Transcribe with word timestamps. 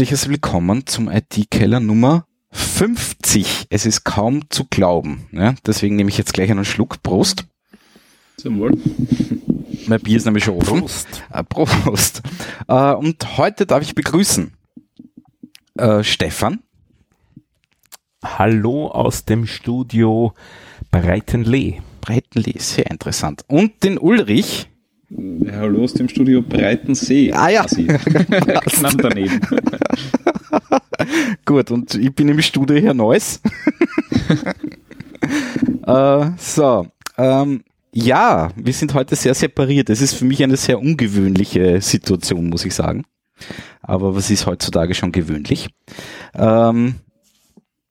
Herzliches 0.00 0.30
Willkommen 0.30 0.86
zum 0.86 1.10
IT-Keller 1.10 1.78
Nummer 1.78 2.24
50. 2.52 3.66
Es 3.68 3.84
ist 3.84 4.02
kaum 4.02 4.48
zu 4.48 4.64
glauben. 4.64 5.28
Ja, 5.30 5.54
deswegen 5.66 5.96
nehme 5.96 6.08
ich 6.08 6.16
jetzt 6.16 6.32
gleich 6.32 6.50
einen 6.50 6.64
Schluck. 6.64 7.02
Prost. 7.02 7.44
Zum 8.38 8.60
Wohl. 8.60 8.78
Mein 9.88 10.00
Bier 10.00 10.16
ist 10.16 10.24
nämlich 10.24 10.44
schon 10.44 10.56
offen. 10.56 10.80
Prost. 10.80 11.22
Äh, 11.30 11.44
Prost. 11.44 12.22
Äh, 12.66 12.94
und 12.94 13.36
heute 13.36 13.66
darf 13.66 13.82
ich 13.82 13.94
begrüßen 13.94 14.54
äh, 15.76 16.02
Stefan. 16.02 16.60
Hallo 18.24 18.88
aus 18.88 19.26
dem 19.26 19.46
Studio 19.46 20.32
Breitenlee. 20.90 21.82
Breitenlee, 22.00 22.58
sehr 22.58 22.90
interessant. 22.90 23.44
Und 23.48 23.84
den 23.84 23.98
Ulrich. 23.98 24.69
Ja, 25.10 25.52
hallo 25.56 25.82
aus 25.82 25.94
dem 25.94 26.08
Studio 26.08 26.40
Breitensee. 26.40 27.32
Ah 27.32 27.48
ja. 27.48 27.64
Knapp 27.64 28.94
daneben. 29.02 29.40
Gut, 31.44 31.72
und 31.72 31.96
ich 31.96 32.14
bin 32.14 32.28
im 32.28 32.40
Studio 32.40 32.76
hier 32.76 32.94
Neues. 32.94 33.40
äh, 35.86 36.30
so, 36.38 36.86
ähm, 37.18 37.64
ja, 37.92 38.50
wir 38.54 38.72
sind 38.72 38.94
heute 38.94 39.16
sehr 39.16 39.34
separiert. 39.34 39.90
Es 39.90 40.00
ist 40.00 40.14
für 40.14 40.24
mich 40.24 40.44
eine 40.44 40.56
sehr 40.56 40.78
ungewöhnliche 40.78 41.80
Situation, 41.80 42.48
muss 42.48 42.64
ich 42.64 42.74
sagen. 42.74 43.04
Aber 43.82 44.14
was 44.14 44.30
ist 44.30 44.46
heutzutage 44.46 44.94
schon 44.94 45.10
gewöhnlich? 45.10 45.70
Ähm, 46.34 46.94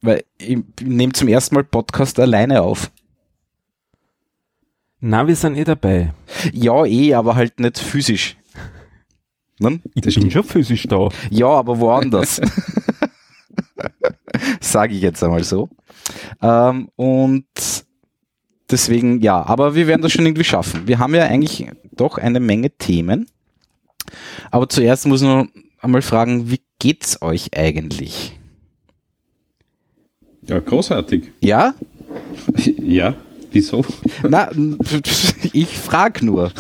weil 0.02 0.24
ich 0.38 0.58
nehme 0.82 1.12
zum 1.12 1.28
ersten 1.28 1.56
Mal 1.56 1.66
Podcast 1.66 2.18
alleine 2.18 2.62
auf. 2.62 2.90
Na, 5.02 5.28
wir 5.28 5.36
sind 5.36 5.56
eh 5.56 5.64
dabei. 5.64 6.14
Ja, 6.52 6.86
eh, 6.86 7.14
aber 7.14 7.36
halt 7.36 7.60
nicht 7.60 7.80
physisch. 7.80 8.36
Ne? 9.60 9.80
Ich 9.94 10.02
das 10.02 10.14
bin 10.16 10.30
stimmt. 10.30 10.34
schon 10.34 10.44
physisch 10.44 10.84
da. 10.88 11.10
Ja, 11.30 11.48
aber 11.48 11.80
woanders. 11.80 12.42
Sage 14.62 14.94
ich 14.94 15.02
jetzt 15.02 15.24
einmal 15.24 15.44
so. 15.44 15.70
Ähm, 16.42 16.90
und 16.96 17.46
deswegen, 18.70 19.22
ja, 19.22 19.46
aber 19.46 19.76
wir 19.76 19.88
werden 19.88 20.02
das 20.02 20.12
schon 20.12 20.26
irgendwie 20.26 20.44
schaffen. 20.44 20.88
Wir 20.88 21.00
haben 21.00 21.16
ja 21.16 21.26
eigentlich 21.26 21.68
doch 21.92 22.18
eine 22.18 22.40
Menge 22.40 22.70
Themen. 22.72 23.28
Aber 24.52 24.68
zuerst 24.70 25.06
muss 25.08 25.22
man 25.22 25.50
einmal 25.80 26.02
fragen, 26.02 26.50
wie 26.52 26.62
geht's 26.80 27.22
euch 27.22 27.56
eigentlich? 27.56 28.38
Ja, 30.44 30.60
großartig. 30.60 31.32
Ja? 31.42 31.74
Ja. 32.82 33.16
Wieso? 33.52 33.84
Na, 34.28 34.50
ich 35.54 35.78
frage 35.78 36.26
nur. 36.26 36.52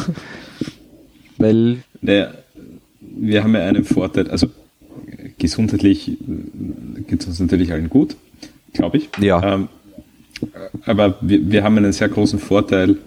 Weil. 1.37 1.83
Naja, 2.01 2.33
wir 2.99 3.43
haben 3.43 3.55
ja 3.55 3.61
einen 3.65 3.85
Vorteil, 3.85 4.29
also 4.29 4.47
gesundheitlich 5.37 6.17
geht 7.07 7.21
es 7.21 7.27
uns 7.27 7.39
natürlich 7.39 7.71
allen 7.71 7.89
gut, 7.89 8.15
glaube 8.73 8.97
ich. 8.97 9.09
Ja. 9.19 9.55
Ähm, 9.55 9.69
aber 10.85 11.17
wir, 11.21 11.51
wir 11.51 11.63
haben 11.63 11.77
einen 11.77 11.93
sehr 11.93 12.09
großen 12.09 12.39
Vorteil 12.39 12.97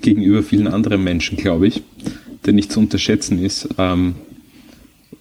gegenüber 0.00 0.42
vielen 0.42 0.66
anderen 0.66 1.02
Menschen, 1.04 1.36
glaube 1.36 1.68
ich, 1.68 1.82
der 2.44 2.52
nicht 2.52 2.72
zu 2.72 2.80
unterschätzen 2.80 3.42
ist. 3.42 3.68
Ähm, 3.78 4.16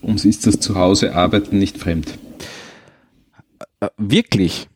uns 0.01 0.25
ist 0.25 0.47
das 0.47 0.59
Zuhause 0.59 1.15
Arbeiten 1.15 1.57
nicht 1.57 1.77
fremd. 1.77 2.17
Äh, 3.79 3.89
wirklich? 3.97 4.67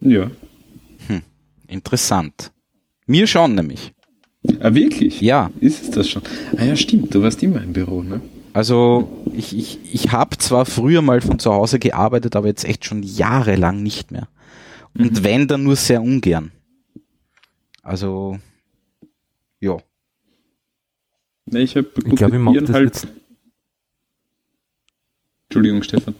Ja. 0.00 0.30
Interessant. 1.68 2.52
Mir 3.06 3.26
schon 3.26 3.54
nämlich. 3.54 3.94
Ah, 4.60 4.74
wirklich? 4.74 5.20
Ja. 5.20 5.50
Ist 5.60 5.82
es 5.84 5.90
das 5.90 6.08
schon? 6.08 6.22
Ah 6.56 6.64
ja, 6.64 6.76
stimmt, 6.76 7.14
du 7.14 7.22
warst 7.22 7.42
immer 7.42 7.62
im 7.62 7.72
Büro, 7.72 8.02
ne? 8.02 8.20
Also 8.52 9.08
ich, 9.32 9.56
ich, 9.56 9.78
ich 9.92 10.10
habe 10.10 10.36
zwar 10.38 10.66
früher 10.66 11.02
mal 11.02 11.20
von 11.20 11.38
zu 11.38 11.52
Hause 11.52 11.78
gearbeitet, 11.78 12.34
aber 12.34 12.48
jetzt 12.48 12.64
echt 12.64 12.84
schon 12.84 13.02
jahrelang 13.02 13.82
nicht 13.82 14.10
mehr. 14.10 14.28
Und 14.98 15.12
mhm. 15.12 15.24
wenn, 15.24 15.48
dann 15.48 15.62
nur 15.62 15.76
sehr 15.76 16.02
ungern. 16.02 16.50
Also, 17.82 18.38
ja. 19.60 19.76
Nee, 21.46 21.60
ich 21.60 21.76
habe 21.76 21.88
ich 22.04 22.16
glaub, 22.16 22.32
ich 22.32 22.38
mag 22.38 22.54
das 22.66 22.76
jetzt 22.80 23.08
Entschuldigung, 25.48 25.82
Stefan. 25.82 26.14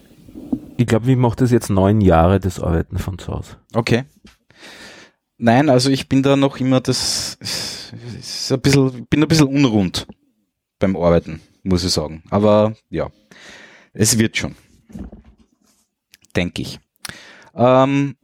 Ich 0.79 0.87
glaube, 0.87 1.11
ich 1.11 1.17
mache 1.17 1.37
das 1.37 1.51
jetzt 1.51 1.69
neun 1.69 2.01
Jahre, 2.01 2.41
das 2.41 2.61
Arbeiten 2.61 2.99
von 2.99 3.19
zu 3.19 3.33
Hause. 3.33 3.57
Okay. 3.75 4.05
Nein, 5.38 5.71
also 5.71 5.88
ich 5.88 6.09
bin 6.09 6.25
da 6.25 6.34
noch 6.37 6.59
immer 6.59 6.81
das, 6.81 7.38
ist 7.41 8.53
ein 8.53 8.60
bisschen, 8.60 9.06
bin 9.06 9.22
ein 9.22 9.28
bisschen 9.28 9.47
unrund 9.47 10.09
beim 10.81 10.97
Arbeiten, 10.97 11.41
muss 11.62 11.84
ich 11.84 11.93
sagen. 11.93 12.25
Aber 12.28 12.75
ja, 12.91 13.10
es 13.93 14.19
wird 14.19 14.37
schon. 14.37 14.56
Denke 16.34 16.62
ich. 16.62 16.81
Ähm, 17.54 18.16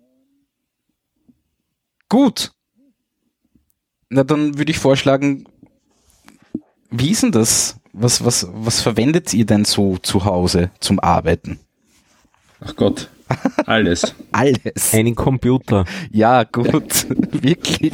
gut. 2.09 2.53
Na, 4.09 4.25
dann 4.25 4.59
würde 4.59 4.73
ich 4.73 4.79
vorschlagen, 4.79 5.45
wie 6.91 7.11
ist 7.11 7.23
denn 7.23 7.33
das? 7.33 7.77
Was, 7.93 8.25
was, 8.25 8.49
was 8.53 8.81
verwendet 8.81 9.33
ihr 9.35 9.47
denn 9.47 9.65
so 9.65 9.99
zu 9.99 10.25
Hause 10.25 10.73
zum 10.81 10.99
Arbeiten? 10.99 11.61
Ach 12.61 12.75
Gott, 12.75 13.09
alles. 13.67 14.15
Alles. 14.33 14.93
Einen 14.93 15.15
Computer. 15.15 15.85
Ja, 16.11 16.45
gut. 16.45 17.07
wirklich. 17.33 17.93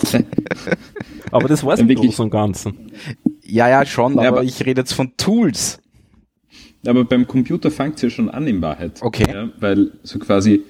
Aber 1.31 1.49
das 1.49 1.65
war 1.65 1.75
es 1.75 1.81
im 1.81 1.89
Großen 1.89 2.25
und 2.25 2.31
Ganzen. 2.31 2.93
Ja, 3.45 3.69
ja, 3.69 3.85
schon, 3.85 4.15
ja, 4.15 4.29
aber, 4.29 4.39
aber, 4.39 4.43
ich 4.45 4.65
rede 4.65 4.81
jetzt 4.81 4.93
von 4.93 5.13
Tools. 5.17 5.79
Aber 6.87 7.05
beim 7.05 7.27
Computer 7.27 7.71
fängt 7.71 7.97
es 7.97 8.03
ja 8.03 8.11
schon 8.11 8.31
an 8.31 8.47
in 8.47 8.63
Wahrheit. 8.63 9.03
Okay. 9.03 9.27
Ja, 9.31 9.51
weil 9.61 9.91
so 10.03 10.19
quasi 10.19 10.63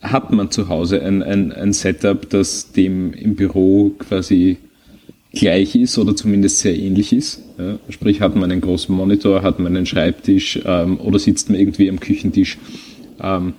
hat 0.00 0.32
man 0.32 0.50
zu 0.50 0.68
Hause 0.68 1.02
ein, 1.02 1.22
ein, 1.22 1.52
ein 1.52 1.72
Setup, 1.72 2.28
das 2.30 2.72
dem 2.72 3.12
im 3.12 3.36
Büro 3.36 3.90
quasi 3.98 4.56
gleich 5.32 5.76
ist 5.76 5.98
oder 5.98 6.16
zumindest 6.16 6.58
sehr 6.58 6.76
ähnlich 6.76 7.12
ist. 7.12 7.42
Ja, 7.58 7.78
sprich, 7.88 8.20
hat 8.20 8.34
man 8.34 8.50
einen 8.50 8.60
großen 8.60 8.94
Monitor, 8.94 9.42
hat 9.42 9.58
man 9.58 9.76
einen 9.76 9.86
Schreibtisch 9.86 10.60
ähm, 10.64 10.98
oder 10.98 11.18
sitzt 11.18 11.50
man 11.50 11.58
irgendwie 11.58 11.88
am 11.88 12.00
Küchentisch. 12.00 12.58
Ähm, 13.20 13.54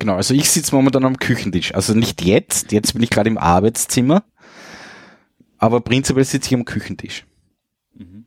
Genau, 0.00 0.16
also 0.16 0.32
ich 0.32 0.50
sitze 0.50 0.74
momentan 0.74 1.04
am 1.04 1.18
Küchentisch. 1.18 1.74
Also 1.74 1.92
nicht 1.94 2.22
jetzt, 2.22 2.72
jetzt 2.72 2.94
bin 2.94 3.02
ich 3.02 3.10
gerade 3.10 3.28
im 3.28 3.36
Arbeitszimmer, 3.36 4.24
aber 5.58 5.82
prinzipiell 5.82 6.24
sitze 6.24 6.48
ich 6.48 6.54
am 6.54 6.64
Küchentisch. 6.64 7.26
Mhm. 7.94 8.24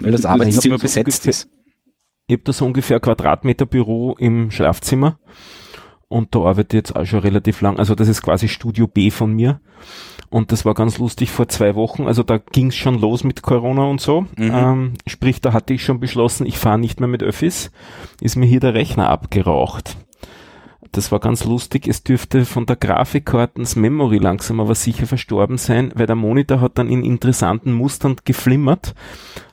Weil 0.00 0.12
das 0.12 0.26
Arbeitszimmer 0.26 0.76
besetzt 0.76 1.26
ist. 1.26 1.48
Ich 2.26 2.34
habe 2.34 2.42
da 2.44 2.52
so 2.52 2.66
ungefähr 2.66 3.00
Quadratmeter 3.00 3.64
Büro 3.64 4.14
im 4.18 4.50
Schlafzimmer 4.50 5.18
und 6.08 6.34
da 6.34 6.40
arbeite 6.40 6.76
ich 6.76 6.80
jetzt 6.82 6.94
auch 6.94 7.06
schon 7.06 7.20
relativ 7.20 7.62
lang. 7.62 7.78
Also 7.78 7.94
das 7.94 8.08
ist 8.08 8.20
quasi 8.20 8.48
Studio 8.48 8.86
B 8.86 9.10
von 9.10 9.32
mir. 9.32 9.62
Und 10.32 10.50
das 10.50 10.64
war 10.64 10.72
ganz 10.72 10.96
lustig 10.96 11.30
vor 11.30 11.46
zwei 11.48 11.74
Wochen. 11.74 12.06
Also 12.06 12.22
da 12.22 12.38
ging 12.38 12.68
es 12.68 12.74
schon 12.74 12.98
los 12.98 13.22
mit 13.22 13.42
Corona 13.42 13.84
und 13.84 14.00
so. 14.00 14.22
Mhm. 14.38 14.50
Ähm, 14.50 14.92
sprich, 15.06 15.42
da 15.42 15.52
hatte 15.52 15.74
ich 15.74 15.84
schon 15.84 16.00
beschlossen, 16.00 16.46
ich 16.46 16.56
fahre 16.56 16.78
nicht 16.78 17.00
mehr 17.00 17.08
mit 17.08 17.22
Öffis. 17.22 17.70
Ist 18.18 18.36
mir 18.36 18.46
hier 18.46 18.58
der 18.58 18.72
Rechner 18.72 19.10
abgeraucht. 19.10 19.94
Das 20.90 21.12
war 21.12 21.20
ganz 21.20 21.44
lustig. 21.44 21.86
Es 21.86 22.02
dürfte 22.02 22.46
von 22.46 22.64
der 22.64 22.76
Grafikkartens 22.76 23.76
Memory 23.76 24.16
langsam 24.16 24.58
aber 24.58 24.74
sicher 24.74 25.06
verstorben 25.06 25.58
sein, 25.58 25.92
weil 25.96 26.06
der 26.06 26.16
Monitor 26.16 26.62
hat 26.62 26.78
dann 26.78 26.88
in 26.88 27.04
interessanten 27.04 27.74
Mustern 27.74 28.16
geflimmert. 28.24 28.94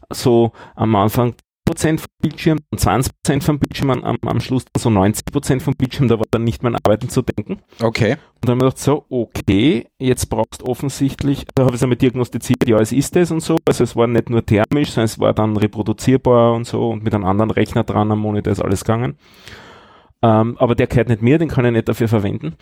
So 0.09 0.53
am 0.75 0.95
Anfang 0.95 1.35
Prozent 1.69 2.01
vom 2.01 2.09
Bildschirm, 2.19 2.57
20 2.75 3.13
Prozent 3.13 3.43
vom 3.43 3.59
Bildschirm, 3.59 3.91
am, 3.91 4.17
am 4.25 4.39
Schluss 4.39 4.65
so 4.75 4.89
90 4.89 5.25
Prozent 5.25 5.61
vom 5.61 5.75
Bildschirm, 5.75 6.07
da 6.07 6.17
war 6.17 6.25
dann 6.31 6.43
nicht 6.43 6.63
mehr 6.63 6.71
an 6.71 6.79
Arbeiten 6.83 7.09
zu 7.09 7.21
denken. 7.21 7.59
Okay. 7.79 8.13
Und 8.13 8.19
dann 8.41 8.51
haben 8.53 8.61
wir 8.61 8.69
gedacht, 8.69 8.79
so, 8.79 9.05
okay, 9.11 9.85
jetzt 9.99 10.31
brauchst 10.31 10.61
du 10.61 10.65
offensichtlich, 10.65 11.45
da 11.53 11.65
habe 11.65 11.73
ich 11.73 11.79
es 11.79 11.83
einmal 11.83 11.97
diagnostiziert, 11.97 12.67
ja, 12.67 12.79
es 12.79 12.91
ist 12.91 13.15
es 13.17 13.29
und 13.29 13.41
so, 13.41 13.57
also 13.67 13.83
es 13.83 13.95
war 13.95 14.07
nicht 14.07 14.31
nur 14.31 14.43
thermisch, 14.43 14.89
sondern 14.89 15.05
es 15.05 15.19
war 15.19 15.31
dann 15.33 15.57
reproduzierbar 15.57 16.55
und 16.55 16.65
so 16.65 16.89
und 16.89 17.03
mit 17.03 17.13
einem 17.13 17.25
anderen 17.25 17.51
Rechner 17.51 17.83
dran 17.83 18.11
am 18.11 18.19
Monitor 18.19 18.51
ist 18.51 18.61
alles 18.61 18.83
gegangen. 18.83 19.19
Ähm, 20.23 20.57
aber 20.57 20.73
der 20.73 20.87
gehört 20.87 21.09
nicht 21.09 21.21
mir, 21.21 21.37
den 21.37 21.49
kann 21.49 21.65
ich 21.65 21.71
nicht 21.71 21.87
dafür 21.87 22.07
verwenden. 22.07 22.55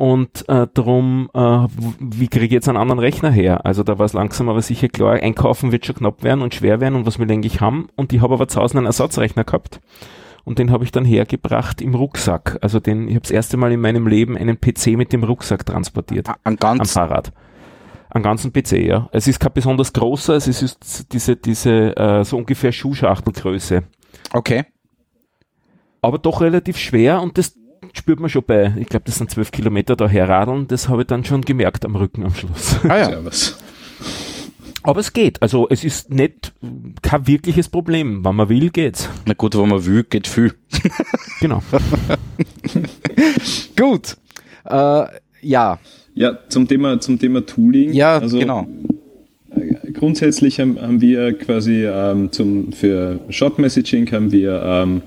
Und 0.00 0.48
äh, 0.48 0.66
darum, 0.72 1.28
äh, 1.34 1.66
wie 1.98 2.28
kriege 2.28 2.46
ich 2.46 2.52
jetzt 2.52 2.70
einen 2.70 2.78
anderen 2.78 3.00
Rechner 3.00 3.30
her? 3.30 3.66
Also 3.66 3.82
da 3.82 3.98
war 3.98 4.06
es 4.06 4.14
langsam 4.14 4.48
aber 4.48 4.62
sicher 4.62 4.88
klar, 4.88 5.16
einkaufen 5.16 5.72
wird 5.72 5.84
schon 5.84 5.96
knapp 5.96 6.22
werden 6.22 6.40
und 6.40 6.54
schwer 6.54 6.80
werden 6.80 6.94
und 6.94 7.04
was 7.04 7.16
ich 7.16 7.20
eigentlich 7.20 7.60
haben. 7.60 7.88
Und 7.96 8.10
ich 8.14 8.22
habe 8.22 8.32
aber 8.32 8.48
zu 8.48 8.62
Hause 8.62 8.78
einen 8.78 8.86
Ersatzrechner 8.86 9.44
gehabt. 9.44 9.82
Und 10.42 10.58
den 10.58 10.70
habe 10.70 10.84
ich 10.84 10.90
dann 10.90 11.04
hergebracht 11.04 11.82
im 11.82 11.94
Rucksack. 11.94 12.56
Also 12.62 12.80
den, 12.80 13.08
ich 13.08 13.14
habe 13.14 13.20
das 13.20 13.30
erste 13.30 13.58
Mal 13.58 13.72
in 13.72 13.80
meinem 13.82 14.06
Leben 14.06 14.38
einen 14.38 14.58
PC 14.58 14.96
mit 14.96 15.12
dem 15.12 15.22
Rucksack 15.22 15.66
transportiert. 15.66 16.30
An 16.44 16.56
ganz 16.56 16.80
am 16.80 16.86
Fahrrad. 16.86 17.34
Einen 18.08 18.24
ganzen 18.24 18.54
PC, 18.54 18.78
ja. 18.78 19.10
Es 19.12 19.28
ist 19.28 19.38
kein 19.38 19.52
besonders 19.52 19.92
großer, 19.92 20.32
es 20.32 20.46
ist 20.46 21.12
diese, 21.12 21.36
diese 21.36 21.94
äh, 21.94 22.24
so 22.24 22.38
ungefähr 22.38 22.72
Schuhschachtelgröße. 22.72 23.82
Okay 24.32 24.64
aber 26.02 26.18
doch 26.18 26.40
relativ 26.40 26.78
schwer 26.78 27.20
und 27.20 27.38
das 27.38 27.54
spürt 27.92 28.20
man 28.20 28.30
schon 28.30 28.44
bei, 28.46 28.72
ich 28.78 28.88
glaube, 28.88 29.04
das 29.06 29.16
sind 29.16 29.30
zwölf 29.30 29.50
Kilometer 29.50 29.96
da 29.96 30.08
herradeln, 30.08 30.68
das 30.68 30.88
habe 30.88 31.02
ich 31.02 31.08
dann 31.08 31.24
schon 31.24 31.42
gemerkt 31.42 31.84
am 31.84 31.96
Rücken 31.96 32.24
am 32.24 32.34
Schluss. 32.34 32.76
Ah 32.88 32.96
ja. 32.98 33.04
Servus. 33.10 33.58
Aber 34.82 35.00
es 35.00 35.12
geht. 35.12 35.42
Also 35.42 35.68
es 35.68 35.84
ist 35.84 36.10
nicht 36.10 36.52
kein 37.02 37.26
wirkliches 37.26 37.68
Problem. 37.68 38.24
Wenn 38.24 38.34
man 38.34 38.48
will, 38.48 38.70
geht's. 38.70 39.10
Na 39.26 39.34
gut, 39.34 39.54
wenn 39.54 39.68
man 39.68 39.84
will, 39.84 40.04
geht 40.04 40.26
viel. 40.26 40.54
Genau. 41.40 41.62
Gut. 43.78 44.16
Äh, 44.64 45.04
ja, 45.42 45.78
Ja, 46.14 46.38
zum 46.48 46.66
Thema, 46.68 47.00
zum 47.00 47.18
Thema 47.18 47.44
Tooling. 47.46 47.92
ja, 47.92 48.18
also 48.18 48.38
genau. 48.38 48.66
Grundsätzlich 49.94 50.60
haben, 50.60 50.80
haben 50.80 51.00
wir 51.00 51.36
quasi 51.36 51.84
ähm, 51.84 52.30
zum, 52.30 52.72
für 52.72 53.20
Short 53.30 53.58
Messaging 53.58 54.10
haben 54.12 54.30
wir 54.32 54.62
ähm, 54.62 55.02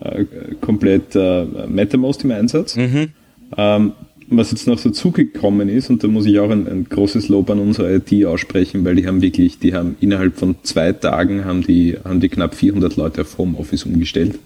äh, 0.00 0.24
komplett 0.60 1.14
äh, 1.14 1.44
MetaMost 1.68 2.24
im 2.24 2.30
Einsatz. 2.32 2.76
Mhm. 2.76 3.08
Ähm, 3.56 3.92
was 4.32 4.52
jetzt 4.52 4.68
noch 4.68 4.80
dazugekommen 4.80 5.68
ist, 5.68 5.90
und 5.90 6.04
da 6.04 6.08
muss 6.08 6.24
ich 6.24 6.38
auch 6.38 6.50
ein, 6.50 6.68
ein 6.68 6.84
großes 6.88 7.28
Lob 7.28 7.50
an 7.50 7.58
unsere 7.58 7.92
IT 7.96 8.24
aussprechen, 8.26 8.84
weil 8.84 8.94
die 8.94 9.06
haben 9.06 9.22
wirklich, 9.22 9.58
die 9.58 9.74
haben 9.74 9.96
innerhalb 10.00 10.36
von 10.38 10.54
zwei 10.62 10.92
Tagen 10.92 11.44
haben 11.44 11.62
die, 11.62 11.96
haben 12.04 12.20
die 12.20 12.28
knapp 12.28 12.54
400 12.54 12.94
Leute 12.96 13.22
auf 13.22 13.38
Homeoffice 13.38 13.84
umgestellt. 13.84 14.38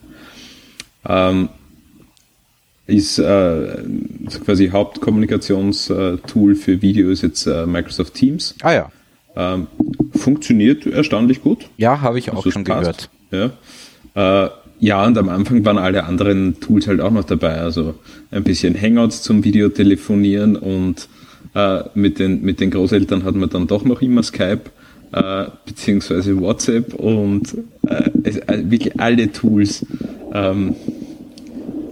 Ähm, 1.07 1.51
ist 2.87 3.19
äh, 3.19 3.83
quasi 4.45 4.69
Hauptkommunikationstool 4.69 6.55
für 6.55 6.81
Video 6.83 7.11
ist 7.11 7.23
jetzt 7.23 7.47
äh, 7.47 7.67
Microsoft 7.67 8.15
Teams. 8.15 8.55
Ah 8.63 8.73
ja. 8.73 8.93
Ähm, 9.37 9.67
funktioniert 10.15 10.87
erstaunlich 10.87 11.43
gut. 11.43 11.69
Ja, 11.77 12.01
habe 12.01 12.19
ich 12.19 12.31
auch 12.31 12.37
Also 12.37 12.51
schon 12.53 12.65
passt. 12.65 13.11
gehört. 13.31 13.53
Ja. 14.15 14.45
Äh, 14.47 14.51
ja, 14.85 15.03
und 15.07 15.17
am 15.17 15.31
Anfang 15.31 15.65
waren 15.65 15.79
alle 15.79 16.05
anderen 16.05 16.61
Tools 16.61 16.87
halt 16.87 17.01
auch 17.01 17.11
noch 17.11 17.25
dabei. 17.25 17.55
Also 17.55 17.95
ein 18.31 18.45
bisschen 18.45 18.79
Hangouts 18.81 19.23
zum 19.23 19.43
Videotelefonieren 19.43 20.57
und 20.57 21.09
äh, 21.55 21.85
mit, 21.95 22.19
den, 22.19 22.43
mit 22.43 22.61
den 22.61 22.71
Großeltern 22.71 23.25
hat 23.25 23.35
man 23.35 23.49
dann 23.49 23.67
doch 23.67 23.87
noch 23.87 24.03
immer 24.03 24.23
Skype 24.23 24.61
äh, 25.13 25.47
beziehungsweise 25.65 26.39
WhatsApp 26.39 26.93
und 26.93 27.57
äh, 27.87 28.11
es, 28.25 28.37
äh, 28.37 28.63
wirklich 28.67 29.01
alle 29.01 29.33
Tools, 29.33 29.87
ähm, 30.35 30.77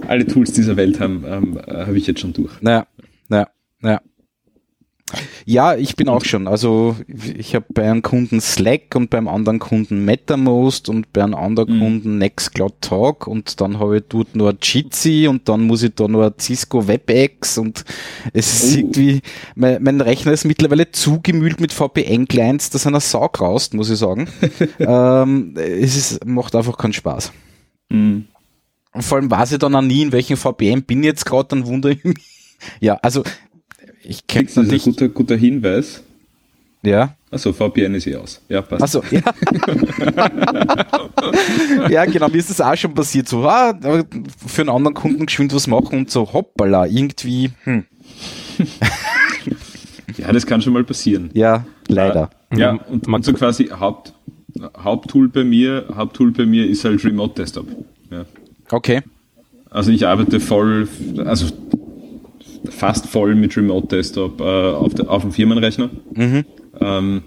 alle 0.06 0.27
Tools 0.27 0.53
dieser 0.53 0.77
Welt 0.77 1.00
haben, 1.00 1.25
haben, 1.25 1.56
äh, 1.67 1.87
habe 1.87 1.97
ich 1.97 2.06
jetzt 2.06 2.21
schon 2.21 2.35
durch. 2.35 2.61
Naja, 2.61 2.87
naja, 3.29 3.49
naja. 3.81 4.03
Ja, 5.44 5.75
ich 5.76 5.94
bin 5.96 6.08
auch 6.08 6.25
schon. 6.25 6.49
Also 6.49 6.96
ich 7.37 7.54
habe 7.54 7.66
bei 7.69 7.90
einem 7.90 8.00
Kunden 8.00 8.40
Slack 8.40 8.94
und 8.94 9.10
beim 9.10 9.28
anderen 9.28 9.58
Kunden 9.58 10.04
MetaMost 10.06 10.88
und 10.88 11.12
bei 11.12 11.22
einem 11.22 11.34
anderen 11.34 11.76
Mhm. 11.76 11.81
Kunden 11.81 12.19
Nextcloud 12.19 12.75
Talk 12.81 13.26
und 13.26 13.60
dann 13.60 13.78
habe 13.78 13.99
ich 13.99 14.04
dort 14.08 14.34
nur 14.34 14.56
Jitsi 14.62 15.26
und 15.28 15.49
dann 15.50 15.62
muss 15.62 15.82
ich 15.82 15.94
da 15.94 16.08
nur 16.08 16.34
Cisco 16.40 16.88
WebEx 16.88 17.58
und 17.58 17.84
es 18.32 18.64
ist 18.64 18.75
Oh. 18.75 18.78
irgendwie, 18.78 19.20
mein, 19.54 19.82
mein 19.82 20.00
Rechner 20.00 20.32
ist 20.32 20.44
mittlerweile 20.46 20.90
zugemüllt 20.90 21.60
mit 21.60 21.72
VPN-Clients, 21.72 22.70
dass 22.70 22.87
einer 22.87 23.00
Sau 23.00 23.28
graust, 23.28 23.75
muss 23.75 23.90
ich 23.90 23.98
sagen. 23.98 24.28
ähm, 24.78 25.55
es 25.56 25.96
ist, 25.96 26.25
macht 26.25 26.55
einfach 26.55 26.78
keinen 26.78 26.94
Spaß. 26.94 27.32
Mhm. 27.90 28.28
Vor 28.98 29.19
allem 29.19 29.31
weiß 29.31 29.52
ich 29.52 29.58
dann 29.58 29.75
auch 29.75 29.82
nie, 29.82 30.02
in 30.02 30.12
welchem 30.12 30.37
VPN 30.38 30.84
bin 30.84 31.00
ich 31.00 31.06
jetzt 31.06 31.26
gerade, 31.26 31.48
dann 31.48 31.66
wundere 31.66 31.93
ich 31.93 32.05
mich. 32.05 32.16
Ja, 32.81 32.94
also 33.02 33.25
ich 34.04 34.26
kenne 34.26 34.44
Das 34.44 34.52
ist 34.52 34.58
ein 34.58 34.64
natürlich, 34.64 34.82
guter, 34.84 35.08
guter 35.08 35.37
Hinweis. 35.37 36.02
ja. 36.82 37.14
Also 37.31 37.54
VPN 37.54 37.94
ist 37.94 38.06
eh 38.06 38.16
aus. 38.16 38.43
Ja, 38.50 38.60
passt. 38.60 38.82
Also 38.82 39.02
ja. 39.10 39.22
ja, 41.88 42.04
genau, 42.04 42.28
mir 42.28 42.37
ist 42.37 42.50
das 42.50 42.60
auch 42.60 42.76
schon 42.76 42.93
passiert. 42.93 43.26
So, 43.26 43.43
ah, 43.49 43.72
für 44.46 44.60
einen 44.62 44.69
anderen 44.69 44.93
Kunden 44.94 45.25
geschwind 45.25 45.54
was 45.54 45.66
machen 45.66 46.00
und 46.00 46.10
so, 46.10 46.31
hoppala, 46.31 46.84
irgendwie, 46.87 47.50
hm, 47.64 47.84
Ja, 50.19 50.31
das 50.31 50.44
kann 50.44 50.60
schon 50.60 50.75
mal 50.75 50.84
passieren. 50.84 51.31
ja, 51.32 51.64
leider. 51.88 52.28
Ja, 52.52 52.58
Ja, 52.58 52.70
und, 52.90 53.06
man- 53.08 53.20
und 53.20 53.25
so 53.25 53.32
quasi 53.32 53.69
Haupt, 53.69 54.12
Haupttool 54.76 55.31
bei 55.31 55.43
mir, 55.43 55.87
Haupttool 55.94 56.32
bei 56.32 56.44
mir 56.44 56.69
ist 56.69 56.84
halt 56.84 57.02
Remote 57.02 57.32
Desktop. 57.40 57.66
Ja. 58.10 58.26
Okay. 58.70 59.00
Also 59.70 59.90
ich 59.90 60.06
arbeite 60.06 60.38
voll, 60.38 60.87
also 61.25 61.46
fast 62.70 63.06
voll 63.06 63.35
mit 63.35 63.56
Remote 63.56 63.88
Desktop 63.88 64.41
äh, 64.41 64.44
auf, 64.44 64.94
der, 64.94 65.11
auf 65.11 65.23
dem 65.23 65.32
Firmenrechner. 65.32 65.91
Mhm. 66.14 66.44
Ähm, 66.81 67.23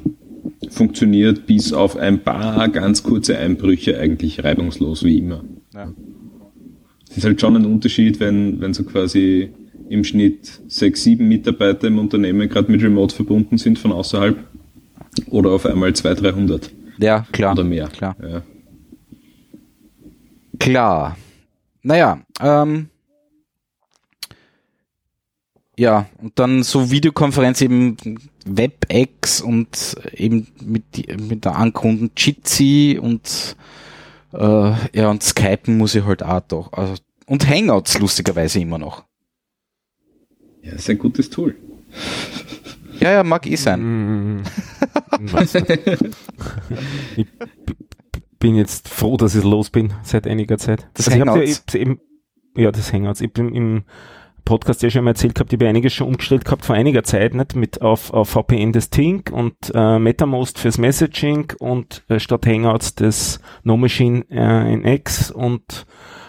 funktioniert 0.69 1.45
bis 1.45 1.73
auf 1.73 1.97
ein 1.97 2.23
paar 2.23 2.69
ganz 2.69 3.03
kurze 3.03 3.37
Einbrüche 3.37 3.99
eigentlich 3.99 4.43
reibungslos 4.43 5.03
wie 5.03 5.17
immer. 5.19 5.43
Ja. 5.73 5.91
Es 7.09 7.17
ist 7.17 7.25
halt 7.25 7.39
schon 7.39 7.55
ein 7.55 7.65
Unterschied, 7.65 8.19
wenn, 8.19 8.59
wenn 8.61 8.73
so 8.73 8.83
quasi 8.83 9.49
im 9.89 10.03
Schnitt 10.03 10.61
sechs, 10.67 11.03
sieben 11.03 11.27
Mitarbeiter 11.27 11.87
im 11.87 11.99
Unternehmen 11.99 12.49
gerade 12.49 12.71
mit 12.71 12.81
Remote 12.81 13.15
verbunden 13.15 13.57
sind 13.57 13.79
von 13.79 13.91
außerhalb 13.91 14.37
oder 15.29 15.51
auf 15.51 15.65
einmal 15.65 15.93
200, 15.93 16.23
300 16.23 16.71
Ja, 16.97 17.25
klar. 17.31 17.53
oder 17.53 17.63
mehr. 17.63 17.87
Klar. 17.87 18.15
Ja. 18.21 18.41
Klar. 20.59 21.17
Naja, 21.83 22.19
ähm, 22.41 22.87
ja, 25.77 26.07
und 26.21 26.37
dann 26.39 26.63
so 26.63 26.89
Videokonferenz 26.91 27.61
eben 27.61 27.97
WebEx 28.45 29.41
und 29.41 29.95
eben 30.13 30.47
mit, 30.63 30.83
mit 31.29 31.45
der 31.45 31.55
Ankunden 31.57 32.11
Jitsi 32.15 32.99
und 33.01 33.55
äh, 34.33 34.73
ja, 34.93 35.09
und 35.09 35.23
Skypen 35.23 35.77
muss 35.77 35.95
ich 35.95 36.05
halt 36.05 36.23
auch 36.23 36.41
doch. 36.41 36.73
Also, 36.73 36.95
und 37.25 37.47
Hangouts 37.49 37.99
lustigerweise 37.99 38.59
immer 38.59 38.77
noch. 38.77 39.03
ja, 40.61 40.73
ist 40.73 40.89
ein 40.89 40.97
gutes 40.99 41.29
Tool. 41.29 41.55
Ja, 42.99 43.11
ja, 43.11 43.23
mag 43.23 43.45
eh 43.47 43.55
sein. 43.55 44.37
Mm, 44.37 44.43
ich 47.15 47.27
b- 47.27 47.45
b- 47.65 47.73
bin 48.39 48.55
jetzt 48.55 48.87
froh, 48.89 49.17
dass 49.17 49.35
ich 49.35 49.43
los 49.43 49.69
bin 49.69 49.93
seit 50.03 50.27
einiger 50.27 50.57
Zeit. 50.57 50.87
Das 50.93 51.07
ich 51.07 51.13
hab's 51.13 51.29
Hangouts. 51.29 51.63
Ja, 51.69 51.73
ich, 51.73 51.81
eben, 51.81 51.99
ja, 52.55 52.71
das 52.71 52.93
Hangouts. 52.93 53.21
Ich 53.21 53.31
bin 53.33 53.53
im 53.53 53.83
Podcast 54.45 54.81
ja 54.83 54.89
schon 54.89 55.03
mal 55.03 55.11
erzählt 55.11 55.35
gehabt, 55.35 55.51
ich 55.51 55.57
habe 55.57 55.67
einiges 55.67 55.93
schon 55.93 56.07
umgestellt 56.07 56.45
gehabt 56.45 56.63
vor 56.65 56.75
einiger 56.75 57.03
Zeit, 57.03 57.33
nicht? 57.33 57.55
Mit 57.55 57.81
auf, 57.81 58.13
auf 58.13 58.29
VPN 58.29 58.71
das 58.71 58.89
Tink 58.89 59.31
und 59.31 59.55
äh, 59.73 59.99
MetaMost 59.99 60.59
fürs 60.59 60.77
Messaging 60.77 61.51
und 61.59 62.03
äh, 62.07 62.19
statt 62.19 62.45
Hangouts 62.45 62.95
das 62.95 63.39
No 63.63 63.75
Machine 63.75 64.23
äh, 64.29 64.73
in 64.73 64.85
X 64.85 65.31
und 65.31 65.85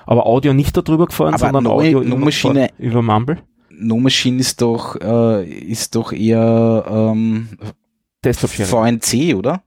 aber 0.07 0.27
Audio 0.27 0.53
nicht 0.55 0.77
darüber 0.77 1.07
gefahren, 1.07 1.35
Aber 1.35 1.39
sondern 1.39 1.65
No- 1.65 1.73
Audio 1.73 2.01
No 2.03 2.17
gefahren 2.17 2.69
über 2.79 3.03
Mumble. 3.03 3.39
No 3.71 3.99
Machine 3.99 4.39
ist 4.39 4.61
doch, 4.63 4.97
äh, 5.01 5.45
ist 5.47 5.95
doch 5.95 6.13
eher 6.13 6.85
ähm. 6.89 7.49
VNC, 8.23 9.35
oder? 9.37 9.63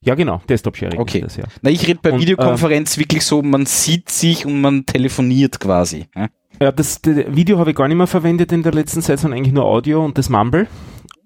Ja, 0.00 0.14
genau, 0.14 0.40
Desktop-Sharing 0.48 1.00
Okay. 1.00 1.18
ist 1.18 1.24
das, 1.24 1.36
ja. 1.36 1.44
Na, 1.62 1.70
ich 1.70 1.86
rede 1.86 1.98
bei 2.00 2.12
Und, 2.12 2.20
Videokonferenz 2.20 2.96
wirklich 2.96 3.24
so, 3.24 3.42
man 3.42 3.66
sieht 3.66 4.08
sich 4.08 4.46
und 4.46 4.60
man 4.60 4.86
telefoniert 4.86 5.58
quasi. 5.58 6.06
Ja? 6.14 6.28
Ja, 6.60 6.72
das, 6.72 7.02
das 7.02 7.16
Video 7.28 7.58
habe 7.58 7.70
ich 7.70 7.76
gar 7.76 7.88
nicht 7.88 7.96
mehr 7.96 8.06
verwendet 8.06 8.50
in 8.52 8.62
der 8.62 8.72
letzten 8.72 9.02
Zeit, 9.02 9.18
sondern 9.20 9.38
eigentlich 9.38 9.52
nur 9.54 9.64
Audio 9.64 10.04
und 10.04 10.16
das 10.18 10.28
Mumble. 10.30 10.66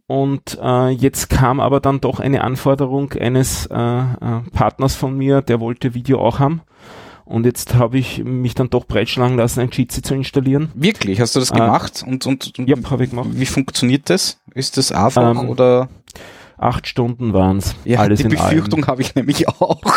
Und 0.06 0.58
äh, 0.60 0.88
jetzt 0.88 1.30
kam 1.30 1.60
aber 1.60 1.78
dann 1.78 2.00
doch 2.00 2.18
eine 2.18 2.42
Anforderung 2.42 3.12
eines 3.12 3.66
äh, 3.66 3.74
äh, 3.76 4.04
Partners 4.52 4.96
von 4.96 5.16
mir, 5.16 5.40
der 5.40 5.60
wollte 5.60 5.94
Video 5.94 6.20
auch 6.20 6.40
haben. 6.40 6.62
Und 7.24 7.46
jetzt 7.46 7.76
habe 7.76 7.96
ich 7.98 8.24
mich 8.24 8.56
dann 8.56 8.70
doch 8.70 8.86
breitschlagen 8.86 9.36
lassen, 9.36 9.60
ein 9.60 9.70
Jitsi 9.70 10.02
zu 10.02 10.16
installieren. 10.16 10.72
Wirklich, 10.74 11.20
hast 11.20 11.36
du 11.36 11.38
das 11.38 11.52
Ah. 11.52 11.58
gemacht? 11.58 12.02
Und, 12.04 12.26
und, 12.26 12.58
und 12.58 12.68
Ja, 12.68 12.74
habe 12.90 13.04
ich 13.04 13.10
gemacht. 13.10 13.28
wie 13.30 13.46
funktioniert 13.46 14.10
das? 14.10 14.40
Ist 14.52 14.76
das 14.78 14.90
einfach 14.90 15.30
Ähm, 15.30 15.48
oder? 15.48 15.88
Acht 16.62 16.86
Stunden 16.86 17.32
waren's. 17.32 17.74
Ja, 17.86 18.00
alles 18.00 18.18
die 18.18 18.24
in 18.24 18.30
Befürchtung 18.32 18.86
habe 18.86 19.00
ich 19.00 19.14
nämlich 19.14 19.48
auch. 19.48 19.80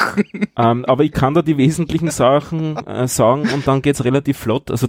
Ähm, 0.55 0.85
aber 0.85 1.03
ich 1.03 1.11
kann 1.11 1.33
da 1.33 1.41
die 1.41 1.57
wesentlichen 1.57 2.11
Sachen 2.11 2.77
äh, 2.85 3.07
sagen 3.07 3.49
und 3.55 3.65
dann 3.65 3.81
geht's 3.81 4.03
relativ 4.05 4.37
flott. 4.37 4.69
Also 4.69 4.87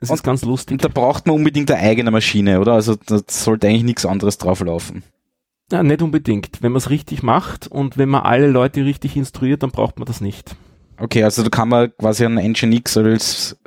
es 0.00 0.10
ist 0.10 0.22
ganz 0.22 0.42
lustig. 0.42 0.72
Und 0.72 0.84
da 0.84 0.88
braucht 0.88 1.26
man 1.26 1.36
unbedingt 1.36 1.70
eine 1.70 1.80
eigene 1.80 2.10
Maschine, 2.10 2.60
oder? 2.60 2.72
Also 2.72 2.94
da 2.94 3.20
sollte 3.28 3.68
eigentlich 3.68 3.82
nichts 3.84 4.06
anderes 4.06 4.38
drauf 4.38 4.60
laufen. 4.60 5.02
Ja, 5.70 5.82
nicht 5.82 6.00
unbedingt. 6.00 6.62
Wenn 6.62 6.72
man 6.72 6.78
es 6.78 6.88
richtig 6.88 7.22
macht 7.22 7.66
und 7.66 7.98
wenn 7.98 8.08
man 8.08 8.22
alle 8.22 8.48
Leute 8.48 8.86
richtig 8.86 9.16
instruiert, 9.16 9.62
dann 9.62 9.70
braucht 9.70 9.98
man 9.98 10.06
das 10.06 10.22
nicht. 10.22 10.56
Okay, 10.98 11.24
also 11.24 11.42
da 11.42 11.50
kann 11.50 11.68
man 11.68 11.92
quasi 11.98 12.24
einen 12.24 12.38
Nginx 12.38 12.96
als 12.96 13.58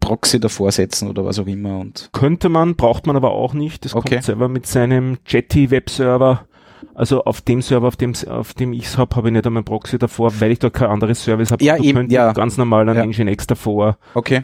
Proxy 0.00 0.40
davor 0.40 0.72
setzen 0.72 1.08
oder 1.10 1.24
was 1.26 1.38
auch 1.38 1.46
immer 1.46 1.78
und 1.80 2.08
Könnte 2.12 2.48
man, 2.48 2.76
braucht 2.76 3.06
man 3.06 3.16
aber 3.16 3.32
auch 3.32 3.52
nicht. 3.52 3.84
Das 3.84 3.94
Okay. 3.94 4.14
kommt 4.14 4.24
selber 4.24 4.48
mit 4.48 4.66
seinem 4.66 5.18
Jetty 5.26 5.70
Webserver. 5.70 6.46
Also 6.94 7.24
auf 7.24 7.40
dem 7.40 7.62
Server, 7.62 7.88
auf 7.88 7.96
dem, 7.96 8.12
auf 8.28 8.54
dem 8.54 8.72
ich 8.72 8.84
es 8.86 8.96
habe, 8.98 9.14
habe 9.16 9.28
ich 9.28 9.32
nicht 9.32 9.46
einmal 9.46 9.62
Proxy 9.62 9.98
davor, 9.98 10.32
weil 10.40 10.52
ich 10.52 10.58
da 10.58 10.70
kein 10.70 10.88
anderes 10.88 11.22
Service 11.24 11.50
habe. 11.50 11.64
Ja, 11.64 11.76
du 11.76 11.82
eben, 11.84 12.10
ja. 12.10 12.32
ganz 12.32 12.56
normal 12.56 12.88
einen 12.88 12.96
Ja. 12.96 13.04
Nginx 13.06 13.46
davor. 13.46 13.98
okay. 14.14 14.42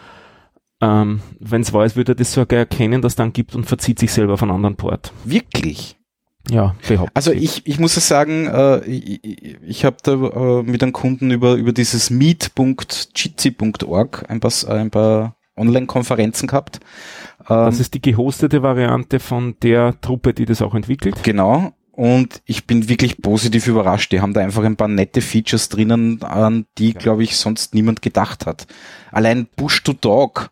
Ähm, 0.81 1.21
Wenn 1.39 1.61
es 1.63 1.73
weiß, 1.73 1.95
würde 1.95 2.13
er 2.13 2.15
das 2.17 2.33
sogar 2.33 2.59
erkennen, 2.59 3.03
dass 3.03 3.13
es 3.13 3.17
dann 3.17 3.33
gibt 3.33 3.55
und 3.55 3.67
verzieht 3.67 3.99
sich 4.01 4.13
selber 4.13 4.33
auf 4.35 4.43
einen 4.43 4.51
anderen 4.51 4.75
Port. 4.77 5.13
Wirklich? 5.25 5.97
Ja, 6.51 6.75
behauptet 6.89 7.15
Also 7.17 7.31
ich, 7.31 7.65
ich 7.69 7.79
muss 7.79 7.95
sagen, 7.95 8.47
äh, 8.49 8.85
ich, 8.87 9.23
ich- 9.63 9.85
habe 9.85 9.97
da 10.03 10.13
äh, 10.15 10.63
mit 10.65 10.83
einem 10.83 10.93
Kunden 10.93 11.31
über, 11.31 11.55
über 11.55 11.73
dieses 11.73 12.11
meet.jitsi.org 13.13 14.25
ein 14.29 14.41
paar, 14.41 14.53
ein 14.69 14.91
paar 14.91 15.37
Online-Konferenzen 15.57 16.49
gehabt. 16.49 16.81
Ähm, 17.41 17.67
Das 17.67 17.79
ist 17.81 17.95
die 17.95 18.03
gehostete 18.03 18.63
Variante 18.65 19.21
von 19.21 19.55
der 19.63 20.01
Truppe, 20.01 20.35
die 20.35 20.47
das 20.47 20.63
auch 20.63 20.75
entwickelt. 20.75 21.23
genau. 21.23 21.73
Und 21.93 22.43
ich 22.47 22.67
bin 22.67 22.89
wirklich 22.89 23.21
positiv 23.21 23.67
überrascht. 23.67 24.13
Die 24.13 24.21
haben 24.21 24.33
da 24.33 24.41
einfach 24.41 24.65
ein 24.65 24.77
paar 24.77 24.89
nette 24.89 25.21
Features 25.21 25.69
drinnen, 25.69 26.23
an 26.23 26.67
die, 26.79 26.95
glaube 26.95 27.23
ich, 27.23 27.37
sonst 27.37 27.75
niemand 27.75 28.03
gedacht 28.03 28.47
hat. 28.47 28.67
Allein 29.11 29.47
Push 29.57 29.83
to 29.85 29.93
Talk. 29.93 30.51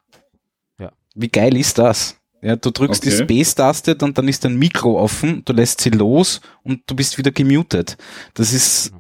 Ja. 0.78 0.92
Wie 1.14 1.28
geil 1.28 1.56
ist 1.56 1.78
das? 1.78 2.16
Ja, 2.42 2.56
du 2.56 2.70
drückst 2.70 3.02
Okay. 3.02 3.10
die 3.10 3.22
Space-Taste 3.22 3.96
und 4.02 4.16
dann 4.16 4.28
ist 4.28 4.44
dein 4.44 4.56
Mikro 4.56 4.98
offen, 4.98 5.42
du 5.44 5.52
lässt 5.52 5.80
sie 5.80 5.90
los 5.90 6.40
und 6.62 6.82
du 6.86 6.94
bist 6.94 7.18
wieder 7.18 7.32
gemutet. 7.32 7.98
Das 8.34 8.52
ist, 8.54 8.92